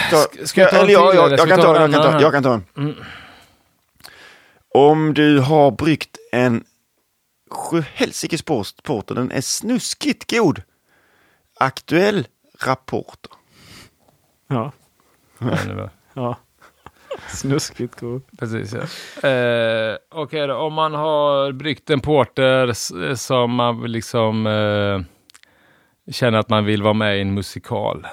Ta- 0.09 0.17
ska, 0.17 0.47
ska 0.47 0.61
jag 0.61 0.69
ta 0.69 0.79
en 0.79 0.85
till 0.85 0.93
jag, 0.93 1.15
jag, 1.15 1.31
jag, 1.31 1.49
kan 1.49 1.59
ta 1.59 1.75
en 1.75 1.91
jag, 1.91 2.03
kan 2.03 2.11
ta, 2.11 2.21
jag 2.21 2.33
kan 2.33 2.43
ta 2.43 2.49
den. 2.49 2.63
Mm. 2.77 2.95
Om 4.73 5.13
du 5.13 5.39
har 5.39 5.71
bryggt 5.71 6.17
en 6.31 6.63
sjuhelsikes 7.51 8.41
porter, 8.83 9.15
den 9.15 9.31
är 9.31 9.41
snuskigt 9.41 10.31
god. 10.31 10.61
Aktuell 11.59 12.27
rapport. 12.63 13.19
Ja. 14.47 14.71
Ja. 16.21 16.37
Snuskigt 17.27 17.99
god. 17.99 18.21
Precis, 18.39 18.73
ja. 18.73 19.29
Eh, 19.29 19.97
Okej 20.11 20.47
då, 20.47 20.55
om 20.55 20.73
man 20.73 20.93
har 20.93 21.51
bryggt 21.51 21.89
en 21.89 21.99
porter 21.99 22.73
som 23.15 23.55
man 23.55 23.91
liksom 23.91 24.47
eh, 24.47 25.01
känner 26.13 26.39
att 26.39 26.49
man 26.49 26.65
vill 26.65 26.83
vara 26.83 26.93
med 26.93 27.17
i 27.17 27.21
en 27.21 27.33
musikal. 27.33 28.07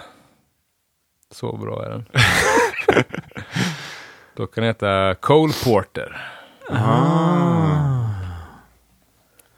Så 1.30 1.56
bra 1.56 1.84
är 1.84 1.90
den. 1.90 2.06
Då 4.34 4.46
kan 4.46 4.62
den 4.62 4.68
heta 4.68 5.14
Cole 5.14 5.52
Porter. 5.64 6.16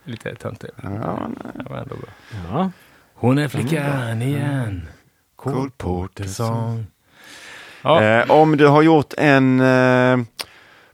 Lite 0.05 0.35
töntigt. 0.35 0.75
Ja, 0.83 1.29
var 1.71 1.77
ändå 1.77 1.95
bra. 1.95 2.09
Ja. 2.51 2.71
Hon 3.15 3.39
är 3.39 3.49
flickan 3.49 4.23
igen. 4.23 4.89
Cole 5.37 5.57
Cole 5.57 5.71
Porter. 5.77 6.25
Ja, 7.83 8.03
Eh, 8.03 8.31
om 8.31 8.57
du 8.57 8.67
har 8.67 8.83
gjort 8.83 9.15
en 9.19 9.61
eh, 9.61 10.19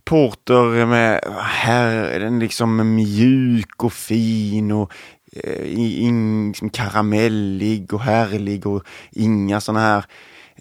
porter 0.04 0.86
med, 0.86 1.24
här, 1.40 2.20
den 2.20 2.38
liksom 2.38 2.94
mjuk 2.94 3.84
och 3.84 3.92
fin 3.92 4.72
och 4.72 4.92
eh, 5.32 5.78
in, 5.78 6.48
liksom 6.48 6.70
karamellig 6.70 7.94
och 7.94 8.00
härlig 8.00 8.66
och 8.66 8.82
inga 9.10 9.60
sådana 9.60 9.80
här 9.80 10.04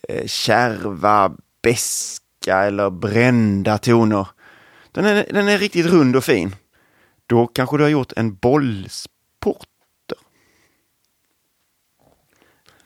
eh, 0.09 0.25
kärva, 0.25 1.31
beska 1.63 2.57
eller 2.57 2.89
brända 2.89 3.77
toner. 3.77 4.27
Den 4.91 5.05
är, 5.05 5.25
den 5.29 5.47
är 5.47 5.57
riktigt 5.57 5.85
rund 5.85 6.15
och 6.15 6.23
fin. 6.23 6.55
Då 7.27 7.47
kanske 7.47 7.77
du 7.77 7.83
har 7.83 7.89
gjort 7.89 8.13
en 8.15 8.35
bollsport. 8.35 9.67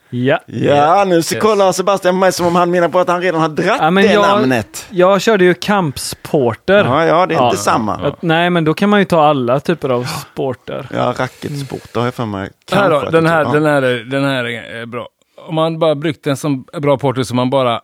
Ja. 0.09 0.39
Ja, 0.45 1.05
nu 1.07 1.23
så 1.23 1.35
Yes. 1.35 1.43
kollar 1.43 1.71
Sebastian 1.71 2.13
på 2.13 2.19
mig 2.19 2.31
som 2.31 2.45
om 2.47 2.55
han 2.55 2.71
menar 2.71 2.89
på 2.89 2.99
att 2.99 3.07
han 3.07 3.21
redan 3.21 3.41
har 3.41 3.49
dratt 3.49 3.77
Ja, 3.81 3.91
men 3.91 4.03
det 4.03 4.13
jag- 4.13 4.21
namnet. 4.27 4.87
Jag 4.89 5.21
körde 5.21 5.43
ju 5.45 5.53
kampsporter. 5.53 6.85
Ja, 6.85 7.05
ja, 7.05 7.25
det 7.25 7.35
är 7.35 7.39
Ja. 7.39 7.45
inte 7.45 7.57
samma. 7.57 7.95
Att, 7.95 8.21
nej, 8.21 8.49
men 8.49 8.63
då 8.63 8.73
kan 8.73 8.89
man 8.89 8.99
ju 8.99 9.05
ta 9.05 9.23
alla 9.25 9.59
typer 9.59 9.89
av 9.89 10.03
sporter. 10.03 10.87
Ja, 10.93 11.13
racketsport 11.17 11.95
har 11.95 12.05
jag 12.05 12.13
för 12.13 12.25
mig. 12.25 12.49
här 12.71 12.89
då, 12.89 12.95
Kanske 12.99 13.11
den, 13.17 13.25
här, 13.25 13.43
den, 13.53 13.65
här, 13.65 13.81
är- 13.81 14.03
den 14.03 14.23
här 14.23 14.43
är 14.45 14.85
bra. 14.85 15.07
Om 15.47 15.55
man 15.55 15.79
bara 15.79 15.95
bryggt 15.95 16.27
en 16.27 16.37
som 16.37 16.65
bra 16.77 16.97
porter 16.97 17.23
så 17.23 17.35
man 17.35 17.49
bara 17.49 17.81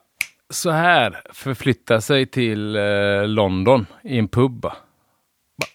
så 0.49 0.71
här 0.71 1.21
förflyttar 1.33 1.99
sig 1.99 2.25
till 2.25 2.75
eh, 2.75 2.81
London 3.27 3.85
i 4.03 4.19
en 4.19 4.27
pub. 4.27 4.61
bara. 4.61 4.73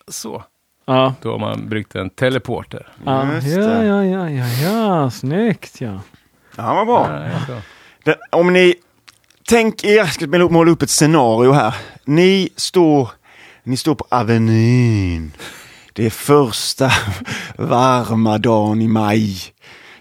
Så. 0.08 0.42
Ja. 0.86 1.14
Då 1.22 1.30
har 1.30 1.38
man 1.38 1.68
bryggt 1.68 1.94
en 1.94 2.10
teleporter. 2.10 2.86
Ja, 3.06 3.32
Just 3.34 3.46
ja, 3.46 3.82
ja, 3.84 4.04
ja, 4.04 4.28
ja, 4.30 4.44
ja, 4.62 5.10
snyggt 5.10 5.80
ja. 5.80 6.00
Ja, 6.58 6.74
vad 6.74 6.86
bra. 6.86 7.28
Ja. 7.48 7.60
Den, 8.04 8.14
om 8.30 8.52
ni, 8.52 8.74
tänk 9.48 9.84
er, 9.84 9.96
jag 9.96 10.12
ska 10.12 10.26
måla 10.26 10.70
upp 10.70 10.82
ett 10.82 10.90
scenario 10.90 11.52
här. 11.52 11.74
Ni 12.04 12.48
står, 12.56 13.10
ni 13.62 13.76
står 13.76 13.94
på 13.94 14.06
Avenyn. 14.08 15.32
Det 15.92 16.06
är 16.06 16.10
första 16.10 16.90
varma 17.56 18.38
dagen 18.38 18.82
i 18.82 18.88
maj. 18.88 19.36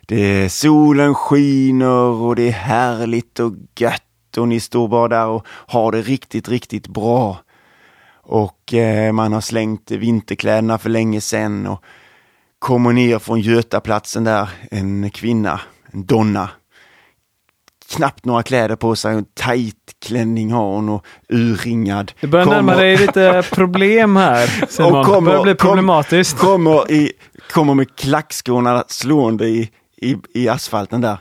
Det 0.01 0.21
är 0.21 0.49
solen 0.49 1.15
skiner 1.15 2.21
och 2.21 2.35
det 2.35 2.47
är 2.47 2.51
härligt 2.51 3.39
och 3.39 3.53
gött 3.79 4.37
och 4.37 4.47
ni 4.47 4.59
står 4.59 4.87
bara 4.87 5.07
där 5.07 5.27
och 5.27 5.47
har 5.47 5.91
det 5.91 6.01
riktigt, 6.01 6.49
riktigt 6.49 6.87
bra. 6.87 7.37
Och 8.23 8.73
eh, 8.73 9.11
man 9.11 9.33
har 9.33 9.41
slängt 9.41 9.91
vinterkläderna 9.91 10.77
för 10.77 10.89
länge 10.89 11.21
sedan 11.21 11.67
och 11.67 11.83
kommer 12.59 12.93
ner 12.93 13.19
från 13.19 13.41
Götaplatsen 13.41 14.23
där, 14.23 14.49
en 14.71 15.09
kvinna, 15.09 15.59
en 15.91 16.05
donna, 16.05 16.49
knappt 17.89 18.25
några 18.25 18.43
kläder 18.43 18.75
på 18.75 18.95
sig, 18.95 19.13
en 19.15 19.25
tajt 19.33 19.75
klänning 20.05 20.51
har 20.51 20.71
hon 20.75 20.89
och 20.89 21.05
urringad. 21.29 22.11
Det 22.21 22.27
börjar 22.27 22.45
närma 22.45 22.71
Kommer- 22.71 22.83
dig 22.83 22.97
lite 22.97 23.43
problem 23.51 24.15
här 24.15 24.65
Simon. 24.69 25.05
kommer- 25.05 25.19
det 25.21 25.25
börjar 25.25 25.43
bli 25.43 25.55
kom- 25.55 25.67
problematiskt. 25.67 26.37
Kommer, 26.37 26.91
i, 26.91 27.11
kommer 27.51 27.73
med 27.73 27.95
klackskorna 27.95 28.83
slående 28.87 29.47
i, 29.47 29.69
i, 29.97 30.15
i 30.33 30.47
asfalten 30.49 31.01
där. 31.01 31.17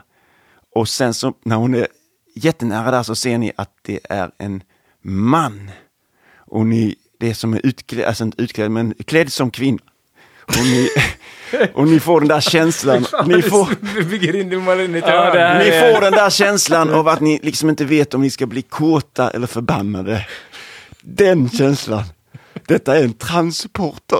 Och 0.75 0.89
sen 0.89 1.13
så 1.13 1.33
när 1.45 1.55
hon 1.55 1.75
är 1.75 1.87
jättenära 2.35 2.91
där 2.91 3.03
så 3.03 3.15
ser 3.15 3.37
ni 3.37 3.51
att 3.57 3.71
det 3.81 3.99
är 4.09 4.31
en 4.37 4.63
man. 5.03 5.71
Och 6.37 6.65
ni, 6.65 6.95
det 7.19 7.29
är 7.29 7.33
som 7.33 7.53
är 7.53 7.61
utklädd, 7.65 8.05
alltså 8.05 8.23
inte 8.23 8.41
utklädd, 8.41 8.71
men 8.71 8.93
klädd 9.07 9.33
som 9.33 9.51
kvinna. 9.51 9.79
Och 10.47 10.55
ni, 10.63 10.89
och 11.73 11.87
ni 11.87 11.99
får 11.99 12.19
den 12.19 12.27
där 12.27 12.39
känslan. 12.39 13.05
Ni 13.25 13.41
får, 13.41 13.67
ni 15.59 15.71
får 15.71 16.01
den 16.01 16.13
där 16.13 16.29
känslan 16.29 16.93
av 16.93 17.07
att 17.07 17.19
ni 17.19 17.39
liksom 17.43 17.69
inte 17.69 17.85
vet 17.85 18.13
om 18.13 18.21
ni 18.21 18.29
ska 18.29 18.45
bli 18.45 18.61
kåta 18.61 19.29
eller 19.29 19.47
förbannade. 19.47 20.25
Den 21.01 21.49
känslan. 21.49 22.03
Detta 22.67 22.97
är 22.97 23.03
en 23.03 23.13
transporter. 23.13 24.19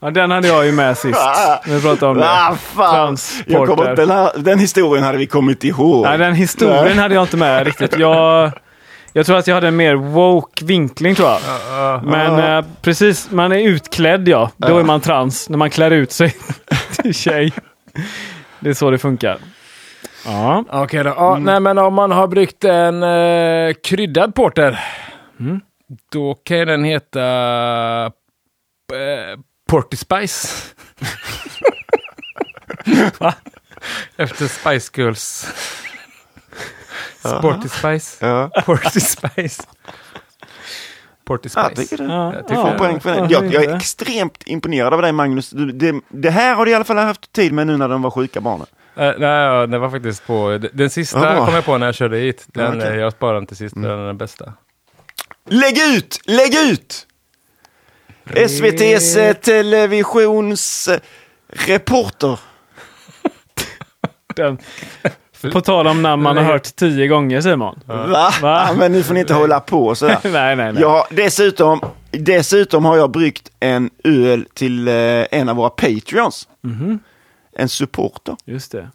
Ja, 0.00 0.10
den 0.10 0.30
hade 0.30 0.48
jag 0.48 0.66
ju 0.66 0.72
med 0.72 0.98
sist. 0.98 1.18
Vi 1.66 1.80
pratade 1.80 2.06
om 2.12 2.18
det. 2.18 2.30
Ah, 2.30 2.54
fan. 2.54 3.16
Jag 3.46 3.66
kommer, 3.66 3.66
Transporter. 3.66 3.96
den, 3.96 4.10
här, 4.10 4.30
den 4.36 4.58
historien 4.58 5.04
hade 5.04 5.18
vi 5.18 5.26
kommit 5.26 5.64
ihåg. 5.64 6.04
Nej, 6.04 6.18
den 6.18 6.34
historien 6.34 6.84
Nej. 6.84 6.94
hade 6.94 7.14
jag 7.14 7.24
inte 7.24 7.36
med 7.36 7.66
riktigt. 7.66 7.98
Jag, 7.98 8.52
jag 9.16 9.26
tror 9.26 9.38
att 9.38 9.46
jag 9.46 9.54
hade 9.54 9.68
en 9.68 9.76
mer 9.76 9.94
woke 9.94 10.64
vinkling 10.64 11.14
tror 11.14 11.28
jag. 11.28 11.40
Men 12.04 12.58
eh, 12.58 12.64
precis, 12.82 13.30
man 13.30 13.52
är 13.52 13.58
utklädd 13.58 14.28
ja. 14.28 14.50
Då 14.56 14.78
är 14.78 14.84
man 14.84 15.00
trans. 15.00 15.48
När 15.48 15.58
man 15.58 15.70
klär 15.70 15.90
ut 15.90 16.12
sig 16.12 16.36
till 17.02 17.14
tjej. 17.14 17.52
Det 18.60 18.70
är 18.70 18.74
så 18.74 18.90
det 18.90 18.98
funkar. 18.98 19.38
Ja. 20.24 20.64
Okej 20.70 21.04
då. 21.04 21.10
Ja, 21.10 21.38
Nej, 21.38 21.60
men 21.60 21.78
om 21.78 21.94
man 21.94 22.10
har 22.10 22.26
bryggt 22.26 22.64
en 22.64 23.02
eh, 23.02 23.74
kryddad 23.84 24.34
porter, 24.34 24.80
då 26.12 26.34
kan 26.34 26.66
den 26.66 26.84
heta 26.84 27.26
eh, 28.06 29.38
Porty 29.70 29.96
Spice. 29.96 30.48
Va? 33.18 33.34
Efter 34.16 34.46
Spice 34.46 34.92
Girls. 34.94 35.46
Sporty 37.26 37.68
Spice. 37.68 38.26
Ja. 38.26 38.50
Porty 38.64 39.00
Spice. 39.00 39.62
Porty 41.24 41.48
Jag 41.54 41.66
Spice. 41.72 41.82
tycker 41.82 42.04
det. 42.04 42.12
Ja, 42.12 42.34
Jag 42.34 42.48
tycker 42.48 42.62
Får 42.62 42.70
det. 42.72 42.78
poäng 42.78 43.00
för 43.00 43.14
Jag, 43.30 43.52
jag 43.52 43.64
är 43.64 43.76
extremt 43.76 44.42
imponerad 44.46 44.94
av 44.94 45.02
dig 45.02 45.12
Magnus. 45.12 45.50
Du, 45.50 45.72
det, 45.72 46.00
det 46.08 46.30
här 46.30 46.54
har 46.54 46.64
du 46.64 46.70
i 46.70 46.74
alla 46.74 46.84
fall 46.84 46.96
haft 46.96 47.32
tid 47.32 47.52
med 47.52 47.66
nu 47.66 47.76
när 47.76 47.88
de 47.88 48.02
var 48.02 48.10
sjuka 48.10 48.40
barnen. 48.40 48.66
Eh, 48.96 49.12
nej, 49.18 49.28
ja, 49.28 49.66
det 49.66 49.78
var 49.78 49.90
faktiskt 49.90 50.26
på... 50.26 50.60
Den 50.72 50.90
sista 50.90 51.46
kom 51.46 51.54
jag 51.54 51.64
på 51.64 51.78
när 51.78 51.86
jag 51.86 51.94
körde 51.94 52.16
hit. 52.18 52.44
Den, 52.46 52.80
Ja, 52.80 52.86
eh, 52.86 52.96
Jag 52.96 53.12
sparade 53.12 53.38
den 53.38 53.46
till 53.46 53.56
sist, 53.56 53.74
den 53.74 53.84
är 53.84 54.06
den 54.06 54.16
bästa. 54.18 54.52
Lägg 55.48 55.78
ut! 55.78 56.20
Lägg 56.24 56.54
ut! 56.54 57.06
SVTs 58.34 59.16
eh, 59.16 59.32
televisions 59.34 60.88
eh, 60.88 60.98
reporter. 61.48 62.38
Den. 64.36 64.58
På 65.52 65.60
tal 65.60 65.86
om 65.86 66.02
namn 66.02 66.22
man 66.22 66.36
har 66.36 66.44
hört 66.44 66.76
tio 66.76 67.06
gånger 67.06 67.40
Simon. 67.40 67.78
Va? 67.86 68.30
Va? 68.42 68.66
Ja, 68.68 68.74
men 68.78 68.92
nu 68.92 69.02
får 69.02 69.14
ni 69.14 69.20
inte 69.20 69.34
hålla 69.34 69.60
på 69.60 69.94
sådär. 69.94 70.18
nej, 70.24 70.56
nej, 70.56 70.72
nej. 70.72 70.82
Jag 70.82 70.90
har, 70.90 71.06
dessutom, 71.10 71.80
dessutom 72.10 72.84
har 72.84 72.96
jag 72.96 73.10
bryggt 73.10 73.50
en 73.60 73.90
öl 74.04 74.46
till 74.54 74.88
eh, 74.88 74.94
en 75.30 75.48
av 75.48 75.56
våra 75.56 75.70
Patreons. 75.70 76.48
Mhm. 76.62 76.98
En 77.58 77.68
supporter. 77.68 78.36
Just 78.44 78.72
det. 78.72 78.90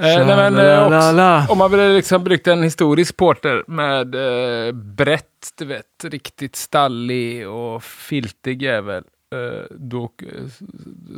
Eh, 0.00 0.26
nej, 0.26 0.36
men, 0.36 0.58
eh, 0.58 0.86
också, 0.86 1.52
om 1.52 1.58
man 1.58 1.70
vill 1.70 1.94
liksom 1.94 2.24
bryggt 2.24 2.46
en 2.46 2.62
historisk 2.62 3.16
porter 3.16 3.64
med 3.66 4.14
eh, 4.14 4.72
brett, 4.72 5.24
du 5.58 5.64
vet, 5.64 6.04
riktigt 6.04 6.56
stallig 6.56 7.48
och 7.48 7.84
filtig 7.84 8.62
jävel. 8.62 9.04
Eh, 9.32 9.64
då, 9.70 10.04
eh, 10.04 10.08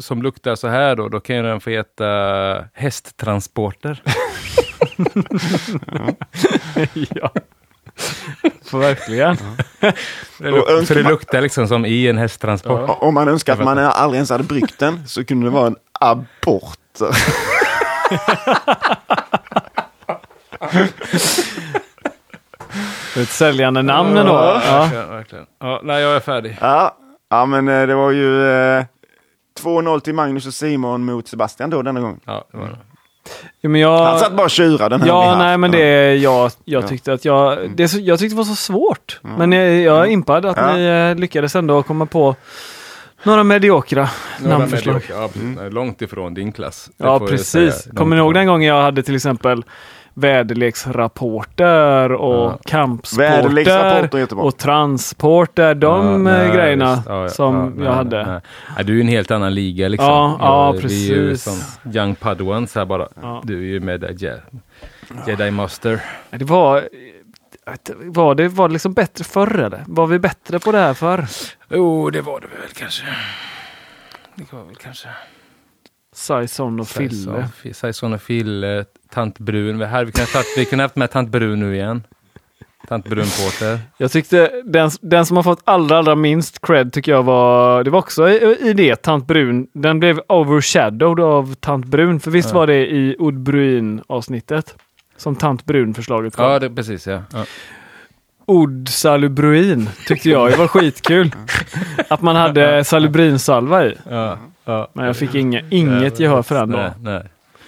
som 0.00 0.22
luktar 0.22 0.54
så 0.54 0.68
här 0.68 0.96
då, 0.96 1.08
då 1.08 1.20
kan 1.20 1.36
ju 1.36 1.42
den 1.42 1.60
få 1.60 1.70
heta 1.70 2.04
hästtransporter. 2.74 4.02
ja. 6.92 7.30
Får 8.64 8.78
verkligen. 8.78 9.36
Det 10.38 10.50
luk- 10.50 10.84
för 10.86 10.94
det 10.94 11.02
luktar 11.02 11.40
liksom 11.40 11.68
som 11.68 11.86
i 11.86 12.08
en 12.08 12.18
hästtransport. 12.18 12.90
O- 12.90 12.92
Om 13.00 13.14
man 13.14 13.28
önskar 13.28 13.52
att 13.52 13.64
man 13.64 13.78
aldrig 13.78 14.16
ens 14.18 14.30
hade 14.30 14.44
bryggt 14.44 14.78
den 14.78 15.06
så 15.08 15.24
kunde 15.24 15.46
det 15.46 15.50
vara 15.50 15.66
en 15.66 15.76
aborter. 15.92 17.08
Ett 23.16 23.28
säljande 23.28 23.82
namn 23.82 24.16
ändå. 24.16 24.32
Ja. 24.32 24.78
verkligen, 24.80 25.08
verkligen. 25.08 25.46
Ja, 25.60 25.80
nej, 25.84 26.02
jag 26.02 26.16
är 26.16 26.20
färdig. 26.20 26.58
Ja, 26.60 26.96
ja 27.38 27.46
men 27.46 27.68
eh, 27.68 27.86
det 27.86 27.94
var 27.94 28.10
ju 28.10 28.46
eh, 28.50 28.84
2-0 29.62 30.00
till 30.00 30.14
Magnus 30.14 30.46
och 30.46 30.54
Simon 30.54 31.04
mot 31.04 31.28
Sebastian 31.28 31.70
då 31.70 31.82
denna 31.82 32.00
gången. 32.00 32.20
Ja, 32.24 32.44
det 32.52 32.56
var 32.58 32.66
det. 32.66 32.78
Ja, 33.60 33.68
men 33.68 33.80
jag... 33.80 34.04
Han 34.04 34.18
satt 34.18 34.32
bara 34.32 34.44
och 34.44 34.50
tjurade 34.50 34.88
den 34.94 35.00
här 35.00 35.08
Ja, 35.08 35.34
nej 35.38 35.58
men 35.58 35.70
det 35.70 35.82
är 35.82 36.14
jag, 36.14 36.50
jag 36.64 36.82
Ja. 36.84 36.88
tyckte 36.88 37.12
att 37.12 37.24
jag, 37.24 37.70
det 37.76 37.82
är 37.82 37.86
så, 37.86 37.98
jag 38.00 38.18
tyckte 38.18 38.34
det 38.34 38.38
var 38.38 38.44
så 38.44 38.54
svårt. 38.56 39.20
Men 39.22 39.52
jag, 39.52 39.72
jag 39.80 39.98
är 40.06 40.06
impad 40.10 40.46
att 40.46 40.56
Ja. 40.56 40.72
ni 40.76 40.84
eh, 40.84 41.14
lyckades 41.20 41.56
ändå 41.56 41.82
komma 41.82 42.06
på 42.06 42.36
några 43.22 43.44
mediokra 43.44 44.08
Några 44.40 44.58
namnförslag. 44.58 44.94
mediokra, 44.94 45.16
Ja, 45.22 45.28
precis. 45.28 45.72
Långt 45.74 46.02
ifrån 46.02 46.34
din 46.34 46.52
klass. 46.52 46.90
Det 46.96 47.04
Ja, 47.04 47.18
precis. 47.20 47.88
Kommer 47.96 48.16
ni 48.16 48.22
ihåg 48.22 48.34
den 48.34 48.46
gången 48.46 48.68
jag 48.68 48.82
hade 48.82 49.02
till 49.02 49.14
exempel 49.16 49.64
väderleksrapporter 50.14 52.12
och 52.12 52.34
Ja. 52.52 52.58
kampsporter 52.64 54.38
och 54.38 54.56
transporter. 54.58 55.74
De 55.74 56.06
Ja, 56.06 56.12
eh, 56.12 56.18
nej, 56.18 56.52
grejerna 56.56 56.94
visst. 56.94 57.06
Ja, 57.08 57.28
som 57.28 57.54
ja, 57.56 57.62
jag 57.64 57.76
nej, 57.76 57.86
hade. 57.94 58.26
nej. 58.26 58.40
Nej, 58.76 58.84
du 58.84 58.92
är 58.92 58.96
ju 58.96 59.00
en 59.00 59.08
helt 59.08 59.30
annan 59.30 59.54
liga 59.54 59.88
liksom. 59.88 60.08
Ja, 60.08 60.36
ja, 60.40 60.74
Jag- 60.74 60.82
Vi 60.88 61.10
är 61.10 61.14
ju 61.16 61.28
precis. 61.30 61.44
som 61.82 61.92
young 61.92 62.14
padawans 62.14 62.74
här 62.74 62.84
bara. 62.84 63.08
Du 63.42 63.58
är 63.58 63.62
ju 63.66 63.80
med 63.80 64.04
Je- 64.04 64.40
Jedi 65.26 65.50
Master. 65.50 66.00
Det 66.30 66.44
var, 66.44 66.88
var 68.04 68.34
det 68.34 68.48
var 68.48 68.68
det 68.68 68.72
liksom 68.72 68.92
bättre 68.92 69.24
förr 69.24 69.58
eller? 69.58 69.84
Var 69.86 70.06
vi 70.06 70.18
bättre 70.18 70.58
på 70.58 70.72
det 70.72 70.78
här 70.78 70.94
förr? 70.94 71.26
Jo, 71.70 72.10
det 72.10 72.20
var 72.20 72.40
det 72.40 72.46
väl 72.46 72.68
kanske. 72.74 73.04
Det 74.34 74.52
var 74.52 74.64
väl 74.64 74.76
kanske. 74.76 75.08
Saison 76.14 76.80
och 76.80 76.88
Fille. 76.88 77.48
Saison 77.72 78.12
och 78.12 78.22
Fille, 78.22 78.84
Tant 79.14 79.38
Brun. 79.38 79.78
Vi, 79.78 79.84
här, 79.84 80.04
vi 80.04 80.12
kunde 80.12 80.30
ha 80.30 80.32
tagit- 80.32 80.54
vi 80.58 80.64
kunde 80.64 80.84
haft 80.84 80.96
med 80.96 81.10
Tant 81.10 81.28
Brun 81.30 81.60
nu 81.60 81.74
igen. 81.74 82.02
Tant 82.88 83.04
Brun 83.08 83.24
Porter. 83.26 83.78
Jag 83.98 84.12
tyckte 84.12 84.50
den, 84.64 84.90
den 85.00 85.26
som 85.26 85.36
har 85.36 85.44
fått 85.44 85.60
allra, 85.64 85.98
allra 85.98 86.14
minst 86.14 86.60
cred 86.66 86.92
tycker 86.92 87.12
jag 87.12 87.22
var, 87.22 87.84
det 87.84 87.90
var 87.90 87.98
också 87.98 88.28
i, 88.28 88.56
i 88.60 88.72
det, 88.72 88.96
Tant 88.96 89.26
Brun. 89.26 89.66
Den 89.72 90.00
blev 90.00 90.20
overshadowed 90.28 91.24
av 91.24 91.54
Tant 91.54 91.86
Brun. 91.86 92.20
För 92.20 92.30
visst 92.30 92.48
Ja. 92.50 92.54
var 92.58 92.66
det 92.66 92.86
i 92.86 93.16
Odd 93.18 93.34
Bruin 93.38 94.02
avsnittet? 94.06 94.74
Som 95.16 95.36
Tant 95.36 95.64
Brun-förslaget 95.64 96.36
kom. 96.36 96.44
Ja, 96.44 96.58
det, 96.58 96.70
precis 96.70 97.06
ja. 97.06 97.22
ja. 97.32 97.44
Odd 98.46 98.88
Salubruin 98.88 99.88
tyckte 100.06 100.30
jag 100.30 100.50
det 100.50 100.56
var 100.56 100.68
skitkul. 100.68 101.30
Att 102.08 102.22
man 102.22 102.36
hade 102.36 102.84
Salubrinsalva 102.84 103.84
i. 103.86 103.94
ja. 104.10 104.38
Men 104.92 105.06
jag 105.06 105.16
fick 105.16 105.34
inge, 105.34 105.64
inget 105.70 106.20
gehör 106.20 106.42
för 106.42 106.54
den 106.54 106.70
då. 106.70 106.76
Nej, 106.78 106.90
nej. 107.00 107.22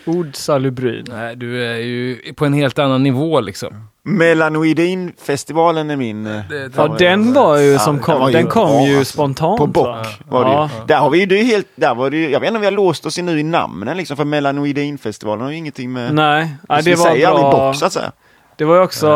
Odd 0.07 0.37
Salubrin. 0.37 1.05
nej, 1.09 1.37
du 1.37 1.65
är 1.67 1.77
ju 1.77 2.19
på 2.37 2.45
en 2.47 2.53
helt 2.53 2.79
annan 2.79 3.03
nivå 3.03 3.41
liksom. 3.41 3.89
Melanoidinfestivalen 4.03 5.91
är 5.91 5.97
min... 5.97 6.27
eh, 6.27 6.41
Ja, 6.77 6.97
den 6.99 7.33
var 7.33 7.57
ju 7.59 7.79
som 7.79 7.95
den 7.95 8.05
kom. 8.05 8.21
var 8.21 8.29
ju 8.29 8.33
Den 8.37 8.47
kom 8.47 8.69
bra, 8.71 8.87
ju 8.87 8.99
alltså. 8.99 9.13
spontant. 9.13 9.59
På 9.59 9.67
va? 9.67 9.73
bock 9.73 10.19
var 10.29 10.45
det 10.45 10.51
Ja. 10.51 10.71
ju. 10.81 10.87
Där 10.87 10.97
har 10.97 11.11
vi 11.11 11.19
ju 11.21 11.27
det 11.27 11.41
är 11.41 11.45
helt, 11.45 11.67
där 11.77 11.95
var 11.95 12.11
det 12.11 12.17
ju, 12.17 12.31
jag 12.31 12.41
vet 12.41 12.47
inte 12.49 12.57
om 12.57 12.61
vi 12.61 12.67
har 12.67 12.73
låst 12.73 13.07
oss 13.07 13.19
i 13.19 13.23
nu 13.23 13.41
i 13.41 13.43
namnen 13.43 13.97
liksom, 13.97 14.17
för 14.17 14.25
Melanoidinfestivalen 14.25 15.45
har 15.45 15.51
ju 15.51 15.57
ingenting 15.57 15.93
med... 15.93 16.15
Nej, 16.15 16.49
vi 16.69 16.83
det 16.91 16.97
var 16.97 17.05
säger 17.05 17.29
aldrig 17.29 17.45
bra. 17.47 17.51
bock 17.69 17.77
så 17.77 17.87
att 17.87 17.93
säga. 17.93 18.13
Det 18.57 18.65
var 18.65 18.75
ju 18.77 18.83
också 18.83 19.09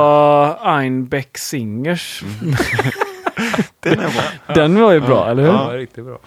Einbeck 0.62 1.38
Singers. 1.38 2.22
Den 3.80 3.92
är 3.92 3.96
bra. 4.46 4.54
Den 4.54 4.80
var 4.80 4.92
ju 4.92 5.00
bra, 5.00 5.30
eller 5.30 5.42
hur? 5.42 5.48
Ja, 5.50 5.72
Ja. 5.72 5.78
riktigt 5.78 6.04
bra. 6.04 6.18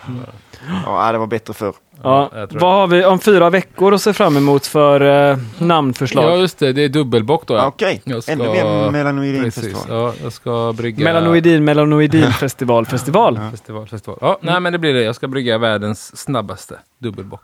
Ja, 0.85 1.11
det 1.11 1.17
var 1.17 1.27
bättre 1.27 1.53
förr. 1.53 1.73
jag 2.03 2.49
tror 2.49 2.59
Vad 2.59 2.73
har 2.73 2.87
vi 2.87 3.05
om 3.05 3.19
fyra 3.19 3.49
veckor 3.49 3.93
att 3.93 4.01
se 4.01 4.13
fram 4.13 4.37
emot 4.37 4.65
för 4.67 5.31
eh, 5.31 5.37
namnförslag? 5.57 6.23
Ja, 6.23 6.35
just 6.37 6.59
det. 6.59 6.73
Det 6.73 6.81
är 6.83 6.89
dubbelbock 6.89 7.47
då. 7.47 7.53
Ja. 7.53 7.57
Ja. 7.57 7.67
Okej, 7.67 8.01
ska- 8.21 8.31
ännu 8.31 8.43
mer. 8.49 8.91
Melanoidinfestival. 8.91 9.81
Ja, 9.89 10.13
jag 10.23 10.33
ska 10.33 10.73
brygga... 10.77 11.03
Melanoidin, 11.03 11.63
Melanoidin 11.63 12.31
festival, 12.39 12.85
festival. 12.85 13.39
Festival, 13.51 13.87
festival. 13.87 14.17
Ja, 14.21 14.37
nej, 14.41 14.59
men 14.59 14.73
det 14.73 14.79
blir 14.79 14.93
det. 14.93 15.03
Jag 15.03 15.15
ska 15.15 15.27
brygga 15.27 15.57
världens 15.57 16.17
snabbaste 16.17 16.79
dubbelbock. 16.99 17.43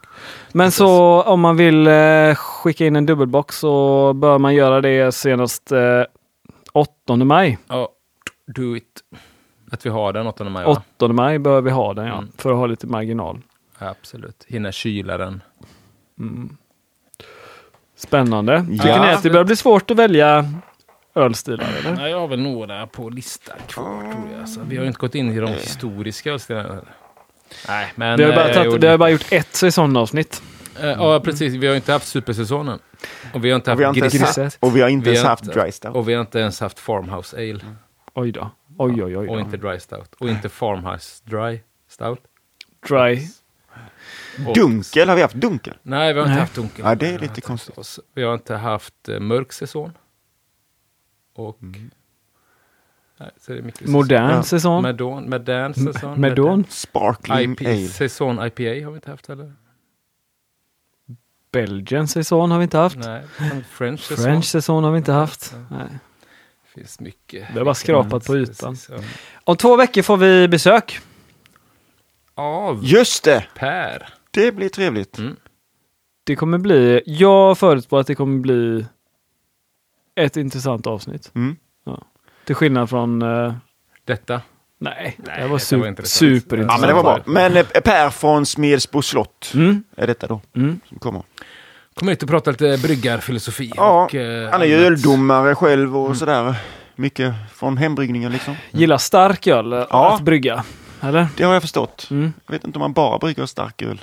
Men 0.51 0.71
så 0.71 1.21
om 1.23 1.39
man 1.39 1.57
vill 1.57 1.87
eh, 1.87 2.35
skicka 2.35 2.85
in 2.85 2.95
en 2.95 3.05
dubbelbox 3.05 3.57
så 3.59 4.13
bör 4.13 4.37
man 4.37 4.55
göra 4.55 4.81
det 4.81 5.11
senast 5.15 5.71
eh, 5.71 5.79
8 6.73 7.15
maj. 7.15 7.57
Ja, 7.67 7.89
do 8.55 8.75
it. 8.75 8.83
Att 9.71 9.85
vi 9.85 9.89
har 9.89 10.13
den 10.13 10.27
8 10.27 10.43
maj, 10.43 10.65
va? 10.65 10.81
8 10.97 11.07
maj 11.07 11.39
bör 11.39 11.61
vi 11.61 11.71
ha 11.71 11.93
den 11.93 12.05
ja, 12.07 12.13
Mm. 12.17 12.31
för 12.37 12.51
att 12.51 12.57
ha 12.57 12.65
lite 12.65 12.87
marginal. 12.87 13.41
Absolut. 13.77 14.45
Hinna 14.47 14.71
kyla 14.71 15.17
den. 15.17 15.41
Spännande. 17.97 18.65
Tycker 18.71 18.87
Ja. 18.87 19.05
ni 19.05 19.09
att 19.13 19.23
det 19.23 19.29
börjar 19.29 19.43
bli 19.45 19.55
svårt 19.55 19.91
att 19.91 19.97
välja 19.97 20.45
ölstilar 21.15 21.67
eller? 21.79 21.95
Nej, 21.95 22.11
jag 22.11 22.19
har 22.19 22.27
väl 22.27 22.39
några 22.41 22.87
på 22.87 23.09
listan 23.09 23.57
kvar 23.67 24.01
tror 24.11 24.29
jag. 24.31 24.39
Alltså, 24.41 24.59
vi 24.67 24.75
har 24.77 24.83
ju 24.83 24.87
inte 24.87 24.99
gått 24.99 25.15
in 25.15 25.31
i 25.31 25.39
de 25.39 25.47
historiska 25.49 26.31
ölstilarna. 26.31 26.81
Nej, 27.67 27.93
men... 27.95 28.17
Vi 28.17 28.23
har, 28.23 28.31
bara 28.35 28.47
eh, 28.49 28.53
tagit, 28.55 28.73
och- 28.73 28.83
vi 28.83 28.87
har 28.87 28.97
bara 28.97 29.09
gjort 29.09 29.25
ett 29.31 29.55
säsongavsnitt. 29.55 30.41
Eh, 30.81 30.87
Ja, 30.89 31.19
precis. 31.19 31.53
Vi 31.53 31.67
har 31.67 31.75
inte 31.75 31.91
haft 31.91 32.07
supersäsongen. 32.07 32.79
Och 33.33 33.45
vi 33.45 33.49
har 33.49 33.55
inte 33.55 33.71
Och 33.71 33.79
vi 33.79 33.83
har 33.83 33.93
haft 33.93 34.13
inte, 34.13 34.41
ens, 34.41 34.57
och 34.59 34.75
vi 34.75 34.81
har 34.81 34.89
inte 34.89 35.09
Vi 35.09 35.15
ens 35.15 35.27
haft 35.27 35.43
dry 35.43 35.71
stout. 35.71 35.95
Och 35.95 36.09
vi 36.09 36.13
har 36.13 36.21
inte 36.21 36.39
ens 36.39 36.59
haft 36.59 36.79
Farmhouse 36.79 37.37
Ale. 37.37 37.59
Oj 38.13 38.31
då. 38.31 38.49
Oj, 38.81 39.03
oj, 39.03 39.17
oj. 39.17 39.27
Och 39.27 39.39
inte 39.39 39.57
Dry 39.57 39.79
Stout. 39.79 40.13
Och 40.19 40.29
inte 40.29 40.49
Farmhouse 40.49 41.23
Dry 41.25 41.61
Stout. 41.87 42.19
Dry. 42.87 43.27
Och, 44.47 44.55
Dunkel, 44.55 45.09
har 45.09 45.15
vi 45.15 45.21
haft 45.21 45.35
dunkel? 45.35 45.77
Nej, 45.81 46.13
vi 46.13 46.19
har 46.19 46.25
inte 46.25 46.33
Nej. 46.33 46.39
haft 46.39 46.55
Dunkel. 46.55 46.85
Ja, 46.85 46.95
det 46.95 47.05
är 47.05 47.09
Vi 47.09 47.13
har 47.15 47.21
lite 47.21 47.31
inte 47.31 47.41
konstigt. 47.41 47.99
Vi 48.13 48.23
har 48.23 48.33
inte 48.33 48.55
haft 48.55 49.09
eh, 49.09 49.19
mörk 49.19 49.53
säsong. 49.53 49.91
Och... 51.35 51.57
Nej, 53.17 53.31
så 53.37 53.51
är 53.51 53.55
det 53.55 53.61
mycket 53.61 53.87
Modern 53.87 54.29
Ja. 54.29 54.43
säsong. 54.43 54.81
Medon, 54.83 55.29
Medern 55.29 55.73
säsong. 55.73 56.21
Medon. 56.21 56.65
Sparkling 56.69 57.51
IP, 57.51 57.61
ale. 57.61 57.87
säsong 57.87 58.35
IPA 58.45 58.85
har 58.85 58.91
vi 58.91 58.95
inte 58.95 59.11
haft 59.11 59.27
heller. 59.27 59.53
Belgian 61.51 62.07
säsong 62.07 62.51
har 62.51 62.57
vi 62.57 62.63
inte 62.63 62.77
haft. 62.77 62.97
Nej, 62.97 63.23
French 63.69 63.99
säsong. 63.99 64.25
French 64.25 64.45
säsong 64.45 64.83
har 64.83 64.91
vi 64.91 64.97
inte 64.97 65.11
haft. 65.11 65.55
Nej. 65.69 65.87
Det 66.73 66.79
finns 66.81 66.99
mycket. 66.99 67.47
Vi 67.53 67.57
har 67.57 67.65
bara 67.65 67.73
skrapat 67.75 68.25
på 68.25 68.37
ytan. 68.37 68.73
Precis, 68.73 68.89
ja. 68.89 68.97
Om 69.43 69.57
två 69.57 69.75
veckor 69.75 70.01
får 70.01 70.17
vi 70.17 70.47
besök. 70.47 70.99
Av 72.35 72.79
Just 72.85 73.23
det! 73.23 73.45
Per. 73.55 74.07
Det 74.31 74.51
blir 74.51 74.69
trevligt. 74.69 75.17
Mm. 75.17 75.35
Det 76.23 76.35
kommer 76.35 76.57
bli, 76.57 77.01
jag 77.05 77.57
förutspår 77.57 77.99
att 77.99 78.07
det 78.07 78.15
kommer 78.15 78.39
bli 78.39 78.85
ett 80.15 80.37
intressant 80.37 80.87
avsnitt. 80.87 81.31
Mm. 81.35 81.55
Till 82.45 82.55
skillnad 82.55 82.89
från, 82.89 83.21
eh, 83.21 83.53
Detta. 84.05 84.41
nej, 84.77 85.15
Nej, 85.17 85.35
det 85.37 85.41
var, 85.41 85.49
var 85.49 85.57
su- 85.57 85.87
intressant. 85.87 86.41
superintressant. 86.41 86.81
Ja, 86.81 86.87
men 86.87 86.95
det 86.95 87.03
var 87.03 87.03
bra. 87.03 87.23
Men 87.25 87.57
eh, 87.57 87.65
Per 87.65 88.09
från 88.09 88.45
Smedsbo 88.45 89.01
slott 89.01 89.51
Mm, 89.55 89.83
är 89.95 90.07
detta 90.07 90.27
då 90.27 90.41
mm. 90.55 90.79
som 90.89 90.99
kommer. 90.99 91.23
Kommer 91.99 92.11
hit 92.11 92.23
och 92.23 92.29
prata 92.29 92.51
lite 92.51 92.77
bryggarfilosofi. 92.77 93.71
Ja, 93.75 94.03
och, 94.03 94.15
eh, 94.15 94.51
Han 94.51 94.61
är 94.61 94.65
ju 94.65 94.75
öldomare 94.75 95.55
själv 95.55 95.97
och 95.97 96.17
sådär. 96.17 96.55
Mycket 96.95 97.33
från 97.53 97.77
hembryggningen 97.77 98.31
liksom. 98.31 98.55
Gillar 98.71 98.97
stark 98.97 99.47
öl 99.47 99.73
eh, 99.73 99.85
Ja. 99.89 100.15
att 100.15 100.21
brygga. 100.21 100.63
Eller? 101.01 101.27
Det 101.37 101.43
har 101.43 101.53
jag 101.53 101.61
förstått. 101.61 102.07
Mm. 102.11 102.33
Jag 102.45 102.51
vet 102.51 102.63
inte 102.63 102.77
om 102.77 102.81
man 102.81 102.93
bara 102.93 103.17
brygger 103.17 103.45
stark 103.45 103.81
öl. 103.81 104.01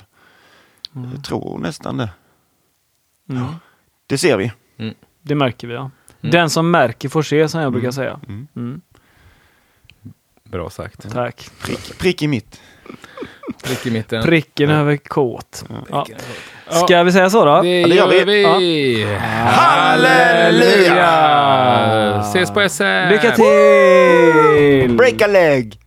Jag 1.13 1.23
tror 1.23 1.59
nästan 1.59 1.97
det. 1.97 2.09
Mm. 3.29 3.45
Det 4.07 4.17
ser 4.17 4.37
vi. 4.37 4.51
Det 5.21 5.35
märker 5.35 5.67
vi 5.67 5.73
ja. 5.73 5.79
Mm. 6.21 6.31
Den 6.31 6.49
som 6.49 6.71
märker 6.71 7.09
får 7.09 7.21
se 7.21 7.49
som 7.49 7.61
jag 7.61 7.71
brukar 7.71 7.91
säga. 7.91 8.19
Mm. 8.27 8.47
Mm. 8.55 8.81
Bra 10.43 10.69
sagt. 10.69 11.11
Tack. 11.13 11.49
Prick, 11.61 11.97
prick 11.99 12.21
i 12.21 12.27
mitt. 12.27 12.61
Prick 13.63 13.85
i 13.85 13.91
mitten. 13.91 14.23
Pricken 14.23 14.69
över 14.69 14.97
kåt. 14.97 15.65
Ja. 15.91 16.05
Ja. 16.69 16.75
Ska 16.75 17.03
vi 17.03 17.11
säga 17.11 17.29
så 17.29 17.45
då? 17.45 17.61
Det, 17.61 17.81
Ja, 17.81 17.87
det 17.87 17.95
gör 17.95 18.07
vi. 18.07 18.23
vi. 18.23 19.07
Halleluja! 20.87 22.21
Ses 22.21 22.51
på 22.51 22.69
SM! 22.69 23.09
Lycka 23.09 23.31
till! 23.31 24.95
Break 24.97 25.21
a 25.21 25.27
leg! 25.27 25.79